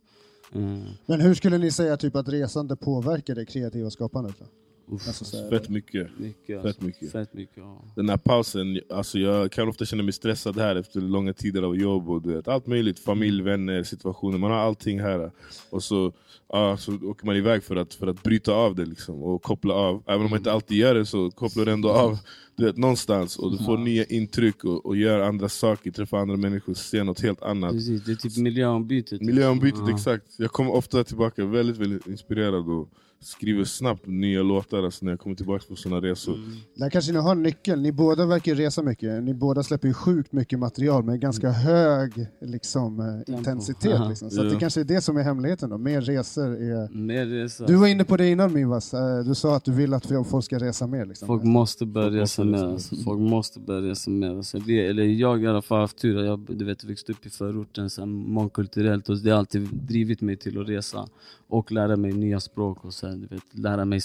Eh, 0.53 0.79
Men 1.07 1.21
hur 1.21 1.35
skulle 1.35 1.59
ni 1.59 1.71
säga 1.71 1.97
typ 1.97 2.17
att 2.17 2.29
resande 2.29 2.77
påverkar 2.77 3.35
det 3.35 3.45
kreativa 3.47 3.91
skapandet? 3.91 4.35
Då? 4.39 4.45
Uff, 4.93 5.07
Alltså, 5.09 5.25
så 5.25 5.37
här, 5.37 5.51
Fett 5.51 5.69
mycket. 5.69 6.19
mycket, 6.19 6.63
Fett 6.63 6.81
mycket. 6.81 7.13
Fett 7.13 7.35
mycket 7.35 7.57
ja. 7.57 7.85
Den 7.97 8.09
här 8.09 8.17
pausen, 8.17 8.81
alltså 8.91 9.19
jag 9.19 9.53
kan 9.53 9.69
ofta 9.69 9.85
känna 9.85 10.03
mig 10.03 10.13
stressad 10.13 10.57
här 10.59 10.77
efter 10.77 11.01
långa 11.01 11.33
tider 11.33 11.63
av 11.63 11.77
jobb 11.77 12.11
och 12.11 12.23
du 12.23 12.35
vet, 12.35 12.49
allt 12.49 12.67
möjligt. 12.67 12.99
Familj, 12.99 13.43
vänner, 13.43 13.83
situationer. 13.83 14.39
Man 14.39 14.51
har 14.51 14.59
allting 14.59 15.01
här. 15.01 15.31
Och 15.71 15.83
så, 15.83 16.13
ja, 16.49 16.77
så 16.77 16.95
åker 16.95 17.27
man 17.27 17.37
iväg 17.37 17.65
för 17.65 17.77
att, 17.77 17.95
för 17.95 18.07
att 18.07 18.23
bryta 18.23 18.53
av 18.53 18.75
det 18.75 18.85
liksom, 18.85 19.23
och 19.23 19.43
koppla 19.43 19.75
av. 19.75 20.03
Även 20.07 20.25
om 20.25 20.31
man 20.31 20.39
inte 20.39 20.53
alltid 20.53 20.77
gör 20.79 20.95
det 20.95 21.07
så 21.07 21.31
kopplar 21.31 21.65
du 21.65 21.73
ändå 21.73 21.91
av 21.91 22.19
du 22.57 22.65
vet, 22.65 22.77
någonstans. 22.77 23.37
Och 23.39 23.51
du 23.59 23.65
får 23.65 23.79
nya 23.79 24.05
intryck 24.05 24.65
och, 24.65 24.87
och 24.87 24.97
gör 24.97 25.21
andra 25.21 25.49
saker, 25.49 25.91
träffar 25.91 26.19
andra 26.19 26.37
människor, 26.37 26.75
ser 26.75 27.05
något 27.05 27.21
helt 27.21 27.43
annat. 27.43 27.73
Precis, 27.73 28.05
det 28.05 28.13
är 28.13 28.17
typ 28.17 28.37
miljöombytet. 28.37 29.21
Miljöombytet, 29.21 29.81
Ja. 29.87 29.95
exakt. 29.95 30.25
Jag 30.37 30.51
kommer 30.53 30.73
ofta 30.75 31.05
tillbaka 31.05 31.45
väldigt, 31.45 31.77
väldigt 31.77 32.07
inspirerad 32.07 32.69
och 32.69 32.89
skriver 33.21 33.65
snabbt 33.65 34.07
nya 34.07 34.43
låtar 34.43 34.83
alltså, 34.83 35.05
när 35.05 35.13
jag 35.13 35.21
kommer 35.21 35.37
tillbaka 35.37 35.65
på 35.69 35.77
såna 35.77 35.97
resor. 36.01 36.35
Mm. 36.35 36.51
Där 36.75 36.91
kanske 36.91 37.13
ni 37.13 37.19
har 37.19 37.35
nyckeln. 37.35 37.83
Ni 37.83 37.93
båda 37.93 38.27
verkar 38.27 38.55
resa 38.55 38.83
mycket. 38.83 39.23
Ni 39.23 39.35
båda 39.35 39.63
släpper 39.63 39.89
ju 39.89 39.95
sjukt 39.95 40.33
mycket 40.33 40.59
material 40.59 41.05
med 41.05 41.21
ganska 41.21 41.51
hög 41.51 42.27
liksom, 42.41 43.01
eh, 43.01 43.35
intensitet. 43.35 44.01
Liksom. 44.09 44.31
Så 44.31 44.41
att 44.41 44.49
det 44.49 44.55
Ja. 44.55 44.61
kanske 44.61 44.81
är 44.81 44.85
det 44.85 45.01
som 45.01 45.17
är 45.17 45.23
hemligheten. 45.23 45.71
Då. 45.71 45.79
Mer 45.79 46.01
resor 46.01 46.47
är... 46.63 46.95
Mer 46.97 47.27
resa. 47.27 47.67
Du 47.67 47.75
var 47.75 47.87
inne 47.87 48.05
på 48.05 48.17
det 48.17 48.29
innan 48.31 48.53
Mivas. 48.53 48.95
Eh, 48.95 49.19
Du 49.25 49.35
sa 49.35 49.57
att 49.57 49.65
du 49.65 49.73
vill 49.73 49.95
att 49.95 50.07
folk 50.31 50.45
ska 50.45 50.59
resa 50.59 50.87
mer. 50.87 51.07
Liksom. 51.07 51.27
Folk 51.27 51.43
måste 51.45 51.87
börja 51.87 52.23
resa 52.23 52.45
mer. 52.45 52.65
Alltså. 52.65 52.97
Folk 52.97 53.21
måste 53.21 53.61
börja 53.61 53.91
resa 53.91 54.11
mer. 54.11 54.37
Alltså, 54.37 54.59
vi, 54.67 54.79
eller 54.87 55.03
jag 55.05 55.43
i 55.43 55.47
alla 55.47 55.63
fall 55.63 55.77
har 55.77 55.83
haft 55.83 55.99
tur. 55.99 56.25
Jag 56.25 56.41
du 56.49 56.65
vet, 56.65 56.85
växte 56.85 57.13
upp 57.13 57.27
i 57.27 57.31
förorten, 57.31 57.91
så 57.91 58.07
mångkulturellt. 58.07 59.09
Och 59.09 59.19
det 59.19 59.31
har 59.31 59.39
alltid 59.39 59.69
drivit 59.73 60.21
mig 60.21 60.37
till 60.37 60.61
att 60.61 60.69
resa. 60.69 61.09
Och 61.51 61.73
lära 61.73 61.97
mig 61.97 62.13
nya 62.13 62.41
språk. 62.41 62.85
Och 62.85 62.95
så 62.95 63.08
här, 63.09 63.17
du 63.17 63.27
vet, 63.27 63.43
lära 63.59 63.85
mig, 63.85 64.01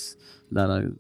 lära, 0.50 0.92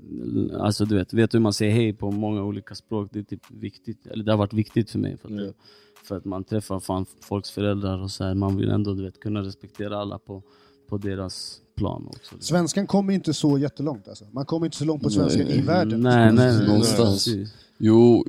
alltså, 0.59 0.85
du 0.85 0.95
vet, 0.95 1.13
vet 1.13 1.33
hur 1.33 1.39
man 1.39 1.53
säger 1.53 1.71
hej 1.73 1.93
på 1.93 2.11
många 2.11 2.43
olika 2.43 2.75
språk. 2.75 3.09
Det 3.13 3.19
är 3.19 3.23
typ 3.23 3.51
viktigt. 3.51 4.07
Eller 4.07 4.23
det 4.23 4.31
har 4.31 4.37
varit 4.37 4.53
viktigt 4.53 4.89
för 4.91 4.99
mig. 4.99 5.17
För 5.17 5.27
att, 5.27 5.41
Ja. 5.45 5.51
för 6.03 6.17
att 6.17 6.25
man 6.25 6.43
träffar 6.43 6.79
fan 6.79 7.05
folks 7.21 7.51
föräldrar 7.51 8.01
och 8.01 8.11
så 8.11 8.23
här. 8.23 8.33
Man 8.35 8.57
vill 8.57 8.69
ändå 8.69 8.93
du 8.93 9.03
vet, 9.03 9.19
kunna 9.19 9.41
respektera 9.41 9.97
alla 9.97 10.19
på, 10.19 10.43
på 10.89 10.97
deras 10.97 11.61
plan 11.75 12.07
också. 12.07 12.35
Svenskan 12.39 12.87
kommer 12.87 13.13
inte 13.13 13.33
så 13.33 13.57
jättelångt. 13.57 14.07
Alltså. 14.07 14.25
Man 14.31 14.45
kommer 14.45 14.65
inte 14.65 14.77
så 14.77 14.85
långt 14.85 15.03
på 15.03 15.09
svenskan 15.09 15.47
i 15.47 15.61
världen. 15.61 16.01
Nej, 16.01 16.33
nej, 16.33 16.57
nej. 16.57 16.67
Någonstans. 16.67 17.25
Precis. 17.25 17.53
Jo, 17.77 18.25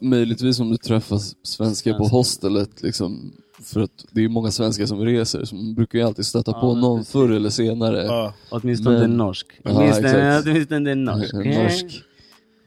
möjligtvis 0.00 0.60
om 0.60 0.70
du 0.70 0.76
träffar 0.76 1.18
svenskar 1.18 1.92
på 1.92 1.98
Svenskar. 1.98 2.16
hostelet 2.16 2.82
liksom. 2.82 3.32
För 3.62 3.80
att 3.80 4.04
det 4.10 4.24
är 4.24 4.28
många 4.28 4.50
svenskar 4.50 4.86
som 4.86 5.00
reser, 5.04 5.44
så 5.44 5.54
man 5.56 5.74
brukar 5.74 5.98
ju 5.98 6.04
alltid 6.04 6.26
stöta 6.26 6.50
Ja, 6.50 6.60
på 6.60 6.74
någon 6.74 6.98
precis. 6.98 7.12
förr 7.12 7.30
eller 7.30 7.50
senare. 7.50 8.04
Ja, 8.04 8.34
Åtminstone 8.50 8.98
Men- 8.98 9.16
norsk. 9.16 9.46
Ja, 9.62 9.70
Åtminstone, 9.70 10.42
åtminstone 10.46 10.80
det 10.84 10.90
är 10.90 10.94
norsk. 10.94 11.34
Norsk. 11.34 12.02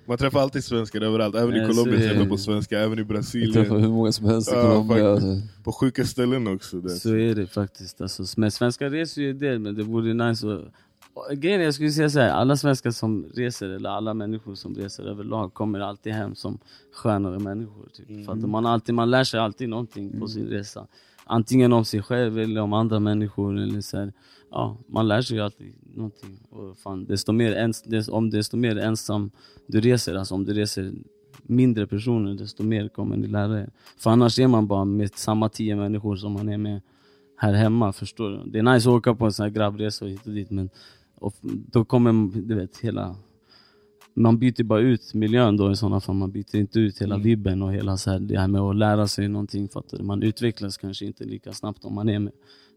man 0.07 0.17
träffar 0.17 0.39
alltid 0.39 0.63
svenskar 0.63 1.01
överallt, 1.01 1.35
även 1.35 1.55
i 1.55 1.57
Ja, 1.59 1.67
Colombia 1.67 1.99
träffar 1.99 2.23
det. 2.23 2.29
på 2.29 2.37
svenska, 2.37 2.79
även 2.79 2.99
i 2.99 3.01
Jag 3.01 3.07
träffar 3.07 3.13
Brasilien. 3.13 3.81
hur 3.81 3.89
många 3.89 4.11
som 4.11 4.25
helst 4.25 4.51
i 4.51 4.55
Ja, 4.55 4.61
Colombia. 4.61 5.13
faktiskt. 5.15 5.63
På 5.63 5.71
sjuka 5.71 6.05
ställen 6.05 6.47
också. 6.47 6.81
Det. 6.81 6.89
Så 6.89 7.15
är 7.15 7.35
det 7.35 7.47
faktiskt. 7.47 8.01
Alltså, 8.01 8.23
men 8.37 8.51
svenskar 8.51 8.89
reser 8.89 9.21
ju 9.21 9.29
en 9.29 9.39
del, 9.39 9.59
men 9.59 9.75
det 9.75 9.83
vore 9.83 10.13
nice 10.13 10.47
att... 10.53 10.61
Grejen 11.33 11.61
är, 11.61 11.65
jag 11.65 11.73
skulle 11.73 11.91
säga 11.91 12.09
så 12.09 12.19
här, 12.19 12.29
alla 12.29 12.57
svenskar 12.57 12.91
som 12.91 13.25
reser, 13.33 13.69
eller 13.69 13.89
alla 13.89 14.13
människor 14.13 14.55
som 14.55 14.75
reser 14.75 15.03
överlag, 15.03 15.53
kommer 15.53 15.79
alltid 15.79 16.13
hem 16.13 16.35
som 16.35 16.57
skönare 16.93 17.39
människor. 17.39 17.89
Typ. 17.93 18.25
För 18.25 18.33
att 18.33 18.49
man, 18.49 18.65
alltid, 18.65 18.95
man 18.95 19.11
lär 19.11 19.23
sig 19.23 19.39
alltid 19.39 19.69
någonting 19.69 20.19
på 20.19 20.27
sin 20.27 20.47
resa. 20.47 20.87
Antingen 21.25 21.73
om 21.73 21.85
sig 21.85 22.01
själv 22.01 22.39
eller 22.39 22.61
om 22.61 22.73
andra 22.73 22.99
människor. 22.99 23.57
Eller 23.57 23.81
så 23.81 23.97
här. 23.97 24.13
Ja, 24.51 24.77
man 24.87 25.07
lär 25.07 25.21
sig 25.21 25.39
alltid 25.39 25.73
någonting. 25.95 26.39
Och 26.49 26.77
fan, 26.77 27.05
desto 27.05 27.31
mer 27.31 27.51
ens, 27.51 27.81
des, 27.81 28.09
om 28.09 28.29
desto 28.29 28.57
mer 28.57 28.77
ensam 28.77 29.31
du 29.67 29.81
reser, 29.81 30.15
alltså 30.15 30.35
om 30.35 30.45
du 30.45 30.53
reser 30.53 30.91
mindre 31.43 31.87
personer, 31.87 32.33
desto 32.33 32.63
mer 32.63 32.87
kommer 32.87 33.17
ni 33.17 33.27
lära 33.27 33.59
er. 33.59 33.69
För 33.97 34.09
annars 34.09 34.39
är 34.39 34.47
man 34.47 34.67
bara 34.67 34.85
med 34.85 35.15
samma 35.15 35.49
tio 35.49 35.75
människor 35.75 36.15
som 36.15 36.31
man 36.31 36.49
är 36.49 36.57
med 36.57 36.81
här 37.37 37.53
hemma, 37.53 37.93
förstår 37.93 38.29
du? 38.29 38.51
Det 38.51 38.59
är 38.59 38.63
nice 38.63 38.89
att 38.89 38.95
åka 38.95 39.15
på 39.15 39.25
en 39.25 39.33
sån 39.33 39.43
här 39.43 39.49
grabbresa 39.49 40.05
och 40.05 40.11
hit 40.11 40.27
och 40.27 40.33
dit, 40.33 40.49
men 40.51 40.69
och 41.21 41.35
då 41.41 41.85
kommer, 41.85 42.41
du 42.41 42.55
vet, 42.55 42.77
hela... 42.77 43.15
Man 44.13 44.37
byter 44.39 44.63
bara 44.63 44.79
ut 44.79 45.13
miljön 45.13 45.57
då 45.57 45.71
i 45.71 45.75
sådana 45.75 46.01
fall, 46.01 46.15
man 46.15 46.31
byter 46.31 46.55
inte 46.55 46.79
ut 46.79 47.01
hela 47.01 47.17
vibben 47.17 47.61
och 47.61 47.73
hela 47.73 47.97
så 47.97 48.11
här, 48.11 48.19
det 48.19 48.39
här 48.39 48.47
med 48.47 48.61
att 48.61 48.75
lära 48.75 49.07
sig 49.07 49.27
någonting. 49.27 49.69
Fattar 49.69 49.97
du? 49.97 50.03
Man 50.03 50.23
utvecklas 50.23 50.77
kanske 50.77 51.05
inte 51.05 51.23
lika 51.25 51.53
snabbt 51.53 51.85
om 51.85 51.95
man 51.95 52.09
är 52.09 52.19
med, 52.19 52.33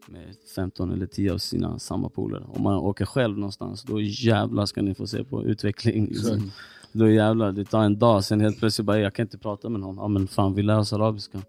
med 0.07 0.35
15 0.55 0.91
eller 0.91 1.05
10 1.05 1.33
av 1.33 1.37
sina 1.37 1.79
samma 1.79 2.09
polare. 2.09 2.43
Om 2.47 2.63
man 2.63 2.75
åker 2.75 3.05
själv 3.05 3.37
någonstans, 3.37 3.83
då 3.83 4.01
jävlar 4.01 4.65
ska 4.65 4.81
ni 4.81 4.95
få 4.95 5.07
se 5.07 5.23
på 5.23 5.43
utveckling. 5.43 6.07
Liksom. 6.07 6.51
Då 6.91 7.09
jävlar, 7.09 7.51
det 7.51 7.65
tar 7.65 7.83
en 7.83 7.99
dag, 7.99 8.23
sen 8.23 8.41
helt 8.41 8.59
plötsligt 8.59 8.85
bara, 8.85 8.99
jag 8.99 9.13
kan 9.13 9.23
inte 9.23 9.37
prata 9.37 9.69
med 9.69 9.79
någon. 9.79 9.95
Ja 9.95 10.07
men 10.07 10.27
fan, 10.27 10.53
vi 10.53 10.63
lär 10.63 10.79
oss 10.79 10.93
arabiska. 10.93 11.41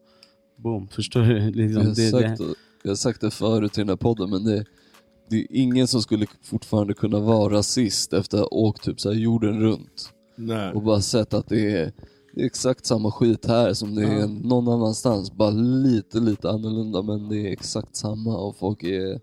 Boom, 0.57 0.89
förstår 0.89 1.23
du? 1.23 1.39
Jag 1.45 1.57
Liksom, 1.57 1.83
har, 1.83 1.89
det, 1.89 2.11
sagt, 2.11 2.39
det, 2.39 2.55
jag 2.83 2.91
har 2.91 2.97
sagt 2.97 3.21
det 3.21 3.31
förut 3.31 3.79
i 3.79 3.81
den 3.81 3.89
här 3.89 3.97
podden, 3.97 4.31
men 4.31 4.45
det, 4.45 4.65
det 5.29 5.37
är 5.37 5.47
ingen 5.51 5.87
som 5.87 6.03
skulle 6.03 6.27
fortfarande 6.43 6.95
kunna 6.95 7.21
vara 7.21 7.55
rasist 7.55 8.13
efter 8.13 8.37
att 8.39 8.43
ha 8.43 8.59
åkt 8.59 8.83
typ 8.85 9.01
så 9.01 9.13
här 9.13 9.19
jorden 9.19 9.61
runt 9.61 10.13
Nej. 10.37 10.73
och 10.73 10.83
bara 10.83 11.01
sett 11.01 11.35
att 11.35 11.49
det 11.49 11.71
är, 11.71 11.93
det 12.35 12.43
är 12.43 12.47
exakt 12.47 12.87
samma 12.87 13.11
skit 13.11 13.47
här 13.47 13.73
som 13.73 13.95
det 13.95 14.03
är 14.03 14.27
någon 14.49 14.69
annanstans. 14.69 15.33
Bara 15.33 15.51
lite, 15.51 16.19
lite 16.19 16.51
annorlunda, 16.51 17.03
men 17.03 17.29
det 17.29 17.37
är 17.49 17.53
exakt 17.53 17.97
samma 17.97 18.37
och 18.37 18.57
folk 18.57 18.83
är 18.83 19.21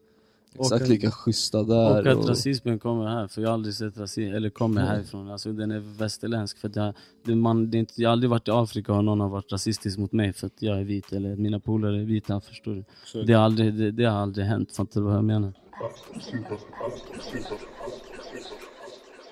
exakt 0.60 0.84
att- 0.84 0.90
lika 0.90 1.12
schyssta 1.12 1.64
där. 1.64 2.02
Och 2.02 2.08
att 2.12 2.18
och- 2.18 2.30
rasismen 2.30 2.80
kommer 2.80 3.08
här, 3.08 3.28
för 3.28 3.42
jag 3.42 3.50
har 3.50 3.54
aldrig 3.54 3.76
sett 3.76 3.98
rasism, 3.98 4.34
eller 4.36 4.50
kommer 4.50 4.82
härifrån. 4.82 5.30
Alltså 5.30 5.52
den 5.54 5.72
är 5.72 5.80
västerländsk. 6.00 6.58
För 6.58 6.72
jag, 6.76 6.94
det, 7.26 7.36
man, 7.36 7.70
det 7.72 7.78
är 7.78 7.80
inte, 7.80 7.94
jag 8.02 8.10
har 8.10 8.12
aldrig 8.14 8.30
varit 8.30 8.48
i 8.48 8.52
Afrika 8.52 8.94
och 8.94 9.04
någon 9.06 9.20
har 9.20 9.30
varit 9.30 9.52
rasistisk 9.52 9.98
mot 9.98 10.12
mig 10.12 10.34
för 10.34 10.48
att 10.48 10.62
jag 10.62 10.80
är 10.80 10.84
vit, 10.84 11.14
eller 11.14 11.36
mina 11.36 11.60
polare 11.60 12.02
är 12.02 12.06
vita, 12.06 12.42
förstår 12.42 12.84
du? 13.14 13.24
Det 13.24 13.34
har 13.34 13.44
aldrig, 13.44 13.74
det, 13.74 13.92
det 13.92 14.06
har 14.06 14.18
aldrig 14.18 14.46
hänt, 14.46 14.72
fattar 14.76 15.02
du 15.02 15.08
vad 15.08 15.16
jag 15.16 15.24
menar? 15.24 15.54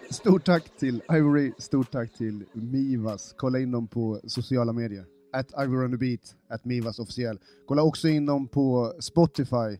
Stort 0.10 0.46
tack 0.46 0.78
till 0.80 1.02
Ivory, 1.12 1.54
stort 1.58 1.92
tack 1.92 2.14
till 2.14 2.46
Mivas. 2.54 3.34
Kolla 3.38 3.60
in 3.60 3.72
dem 3.72 3.88
på 3.88 4.20
sociala 4.28 4.74
medier. 4.74 5.06
At 5.34 5.52
Ivory 5.64 5.86
on 5.86 5.92
the 5.92 5.98
beat, 5.98 6.36
at 6.50 6.66
Mivas 6.66 7.00
officiell. 7.00 7.40
Kolla 7.68 7.84
också 7.84 8.08
in 8.08 8.26
dem 8.26 8.48
på 8.48 8.94
Spotify. 9.00 9.80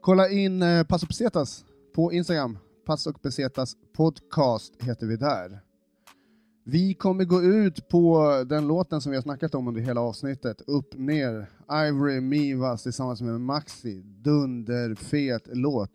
Kolla 0.00 0.28
in 0.28 0.62
eh, 0.62 0.84
Passo 0.84 1.06
Pesetas 1.06 1.64
på 1.94 2.12
Instagram. 2.12 2.58
Passo 2.86 3.12
Pesetas 3.12 3.76
podcast 3.96 4.82
heter 4.82 5.06
vi 5.06 5.16
där. 5.16 5.69
Vi 6.70 6.94
kommer 6.94 7.24
gå 7.24 7.42
ut 7.42 7.88
på 7.88 8.32
den 8.46 8.68
låten 8.68 9.00
som 9.00 9.10
vi 9.10 9.16
har 9.16 9.22
snackat 9.22 9.54
om 9.54 9.68
under 9.68 9.80
hela 9.80 10.00
avsnittet. 10.00 10.60
Upp, 10.66 10.94
ner. 10.94 11.46
Ivory, 11.72 12.20
Mivas 12.20 12.82
tillsammans 12.82 13.20
med 13.22 13.40
Maxi. 13.40 14.02
Dunderfet 14.02 15.42
låt. 15.46 15.90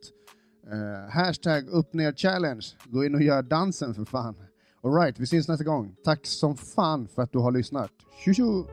Eh, 0.71 1.11
hashtag 1.11 1.67
upp 1.67 1.93
ner 1.93 2.13
challenge. 2.13 2.65
Gå 2.84 3.05
in 3.05 3.15
och 3.15 3.21
gör 3.21 3.41
dansen 3.41 3.93
för 3.93 4.05
fan. 4.05 4.36
Alright, 4.84 5.19
vi 5.19 5.28
syns 5.28 5.47
nästa 5.47 5.63
gång. 5.63 5.95
Tack 6.03 6.26
som 6.26 6.57
fan 6.57 7.07
för 7.07 7.21
att 7.21 7.32
du 7.32 7.39
har 7.39 7.51
lyssnat. 7.51 7.91
Tjo 8.26 8.34
tjo! 8.34 8.67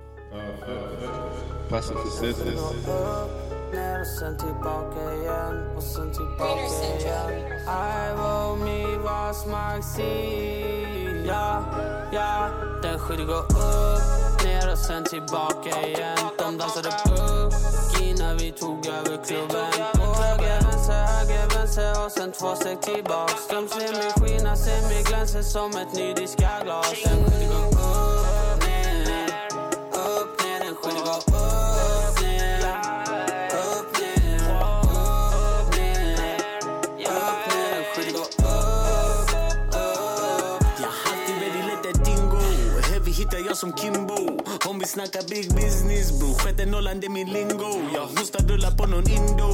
Ner 3.72 4.00
och 4.00 4.06
sen 4.06 4.38
tillbaka 4.38 5.14
igen 5.14 5.76
och 5.76 5.82
sen 5.82 6.12
tillbaka 6.12 6.60
igen 7.00 7.52
I 7.66 8.16
var 8.16 8.56
me 8.56 8.98
was 9.04 9.46
Maxi 9.46 10.82
Ja, 11.26 11.64
ja 12.12 12.48
Den 12.82 12.98
skjuter 12.98 13.24
gå 13.24 13.34
upp, 13.34 14.44
ner 14.44 14.72
och 14.72 14.78
sen 14.78 15.04
tillbaka 15.04 15.86
igen. 15.86 16.18
De 16.38 16.58
dansade 16.58 16.90
boogie 17.04 18.14
när 18.18 18.34
vi 18.34 18.52
tog 18.52 18.86
över 18.86 19.24
klubben. 19.24 19.72
På 19.94 20.22
höger, 20.22 20.60
vänster, 20.60 21.02
höger, 21.14 21.56
vänster 21.56 22.04
och 22.04 22.12
sen 22.12 22.32
två 22.32 22.54
steg 22.54 22.82
tillbaks. 22.82 23.48
De 23.48 23.68
ser 23.68 23.92
mig 23.92 24.12
skina, 24.20 24.56
ser 24.56 24.82
mig 24.88 25.02
glänsa 25.02 25.42
som 25.42 25.70
ett 25.70 25.92
nydiskat 25.94 26.62
glas 26.64 27.02
Den 27.04 27.24
skjuter 27.24 27.48
gå 27.48 27.82
upp, 27.82 28.11
som 43.62 43.72
Kimbo 43.72 44.41
Om 44.64 44.78
vi 44.78 44.86
snackar 44.86 45.22
big 45.28 45.54
business 45.54 46.18
bro. 46.18 46.34
Sjätte 46.34 46.66
nollan 46.66 47.00
det 47.00 47.06
är 47.06 47.10
min 47.10 47.28
lingo. 47.28 47.72
Jag 47.94 48.06
hostar 48.06 48.40
rullar 48.48 48.70
på 48.70 48.86
någon 48.86 49.10
indo. 49.10 49.48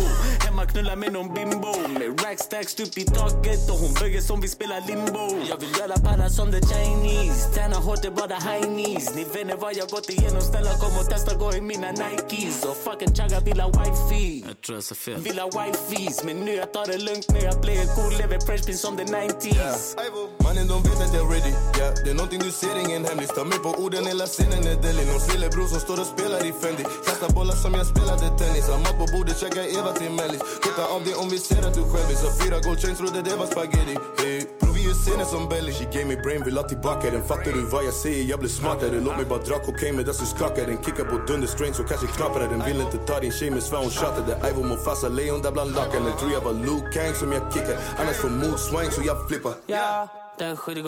Hemma 0.45 0.67
knullar 0.67 0.97
med 0.97 1.13
någon 1.13 1.35
bimbo. 1.35 1.75
Med 1.99 2.25
rackstacks 2.25 2.81
upp 2.81 2.99
i 2.99 3.05
taket 3.05 3.71
Och 3.71 3.79
hon 3.79 3.95
böjer 4.01 4.21
som 4.21 4.41
vi 4.41 4.49
spelar 4.49 4.81
limbo. 4.87 5.27
Jag 5.49 5.61
vill 5.61 5.73
göra 5.79 5.97
para 5.97 6.29
som 6.31 6.53
the 6.53 6.61
Chinese. 6.61 7.55
Träna 7.55 7.77
hårt 7.77 8.05
är 8.05 8.11
bara 8.11 8.39
high 8.49 8.67
knees 8.75 9.15
Ni 9.15 9.25
vet 9.25 9.61
vad 9.61 9.77
jag 9.77 9.89
gått 9.89 10.11
igenom 10.11 10.41
Snälla 10.41 10.73
kom 10.83 10.99
och 11.01 11.09
testa 11.11 11.35
gå 11.35 11.55
i 11.55 11.61
mina 11.61 11.91
Nikes. 11.91 12.65
Och 12.65 12.77
fucking 12.77 13.15
chagga 13.15 13.41
vill 13.41 13.61
ha 13.61 13.69
wifey. 13.69 14.43
Jag 14.49 14.61
tror 14.61 14.77
jag 14.77 14.85
sa 14.85 14.95
fel. 14.95 15.21
Vill 15.21 15.39
ha 15.39 15.47
wifeys 15.47 16.25
Men 16.25 16.37
nu 16.37 16.55
jag 16.55 16.73
tar 16.73 16.87
det 16.87 16.99
lugnt 16.99 17.27
Nu 17.29 17.39
jag 17.39 17.63
play 17.63 17.77
it 17.85 17.91
cool. 17.97 18.13
Lever 18.19 18.41
fresh 18.47 18.67
pin 18.67 18.79
som 18.79 18.97
the 18.97 19.05
90s 19.05 19.97
Mannen 20.45 20.69
de 20.69 20.83
vet 20.83 21.01
att 21.05 21.15
jag 21.15 21.27
är 21.27 21.31
ready. 21.35 21.51
Yeah. 21.79 21.95
Det 22.05 22.11
är 22.11 22.15
någonting 22.15 22.41
du 22.41 22.51
ser, 22.51 22.79
ingen 22.79 23.05
hemlis. 23.05 23.31
Ta 23.37 23.45
mig 23.45 23.59
på 23.59 23.69
orden, 23.69 24.07
hela 24.07 24.27
scenen 24.27 24.67
är 24.67 24.83
deli 24.99 25.09
Någons 25.09 25.33
lillebror 25.33 25.67
som 25.67 25.81
står 25.81 26.01
och 26.01 26.07
spelar 26.07 26.41
i 26.47 26.53
Fendi. 26.53 26.85
Kastar 27.07 27.31
bollar 27.35 27.55
som 27.55 27.75
jag 27.75 27.87
spelade 27.87 28.27
tennis. 28.39 28.69
Har 28.69 28.79
mat 28.79 28.99
på 29.03 29.07
bordet, 29.15 29.39
käkar 29.41 29.65
Eva 29.79 29.93
till 29.93 30.11
mellis. 30.11 30.43
Titta 30.65 30.83
av 30.95 31.01
det 31.07 31.15
om 31.15 31.29
vi 31.29 31.39
ser 31.39 31.63
att 31.69 31.75
du 31.75 31.83
självis 31.93 32.21
Har 32.25 32.33
fyra 32.43 32.57
gold 32.67 32.81
chains, 32.83 32.99
trodde 32.99 33.23
det 33.23 33.37
var 33.37 33.47
spaghetti. 33.47 33.97
Hey. 34.19 34.41
Bror 34.61 34.73
vi 34.75 35.25
som 35.35 35.49
Belly. 35.49 35.73
She 35.73 35.85
gave 35.95 36.05
me 36.05 36.17
brain, 36.25 36.45
vill 36.45 36.57
ha 36.57 36.65
tillbaka 36.69 37.11
den. 37.11 37.23
Fattar 37.31 37.53
du 37.59 37.63
vad 37.75 37.85
jag 37.85 37.95
säger? 37.95 38.25
Jag 38.31 38.39
blir 38.39 38.51
smartare. 38.61 39.01
Låt 39.07 39.17
mig 39.17 39.27
bara 39.33 39.43
dra 39.49 39.59
kokain 39.59 39.97
medan 39.97 40.15
du 40.21 40.27
skakar 40.27 40.67
den. 40.67 40.79
Kickar 40.85 41.05
på 41.05 41.17
dunder 41.29 41.49
strain 41.49 41.75
så 41.75 41.83
kanske 41.91 42.07
knappar 42.07 42.41
den. 42.41 42.65
Vill 42.69 42.81
inte 42.81 42.99
ta 43.09 43.21
din 43.21 43.33
tjej 43.33 43.51
men 43.51 43.63
svär 43.63 43.79
hon 43.79 43.91
tjatade. 43.91 44.33
Ivo 44.51 44.63
Mufasa, 44.71 45.09
lejon 45.09 45.43
där 45.43 45.53
bland 45.53 45.75
lakanen 45.75 46.13
Tror 46.19 46.33
jag 46.33 46.41
var 46.41 46.53
Luke 46.53 46.89
Kang 46.95 47.15
som 47.15 47.33
jag 47.33 47.43
kickar. 47.53 47.77
Annars 48.01 48.17
får 48.17 48.29
mood 48.29 48.61
swang 48.61 48.91
så 48.91 49.01
jag 49.05 49.29
flippar. 49.29 49.53
Ja, 49.67 50.09
den 50.39 50.57
skiten 50.57 50.85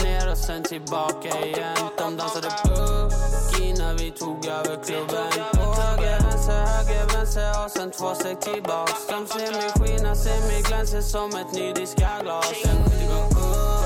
upp, 0.00 0.04
ner 0.04 0.30
och 0.30 0.38
sen 0.38 0.62
tillbaka 0.62 1.46
igen. 1.46 1.76
De 1.98 2.16
dansade 2.16 2.48
boogie 2.64 3.74
när 3.78 3.94
vi 3.98 4.10
tog 4.10 4.46
över 4.46 4.84
klubben. 4.84 5.30
På 5.52 5.74
höger, 5.74 6.20
vänster, 6.20 6.52
höger, 6.52 7.16
vänster 7.16 7.64
och 7.64 7.70
sen 7.70 7.90
två 7.90 8.14
steg 8.14 8.40
tillbaks. 8.40 9.06
De 9.06 9.26
ser 9.26 9.52
mig 9.52 9.70
skina, 9.70 10.14
ser 10.14 10.40
mig 10.40 10.62
glänsa 10.62 11.02
som 11.02 11.30
ett 11.30 11.52
nydiskat 11.52 12.22
glas 12.22 12.52
Den 12.64 12.84
skiten 12.84 13.28
går 13.30 13.50
upp, 13.50 13.79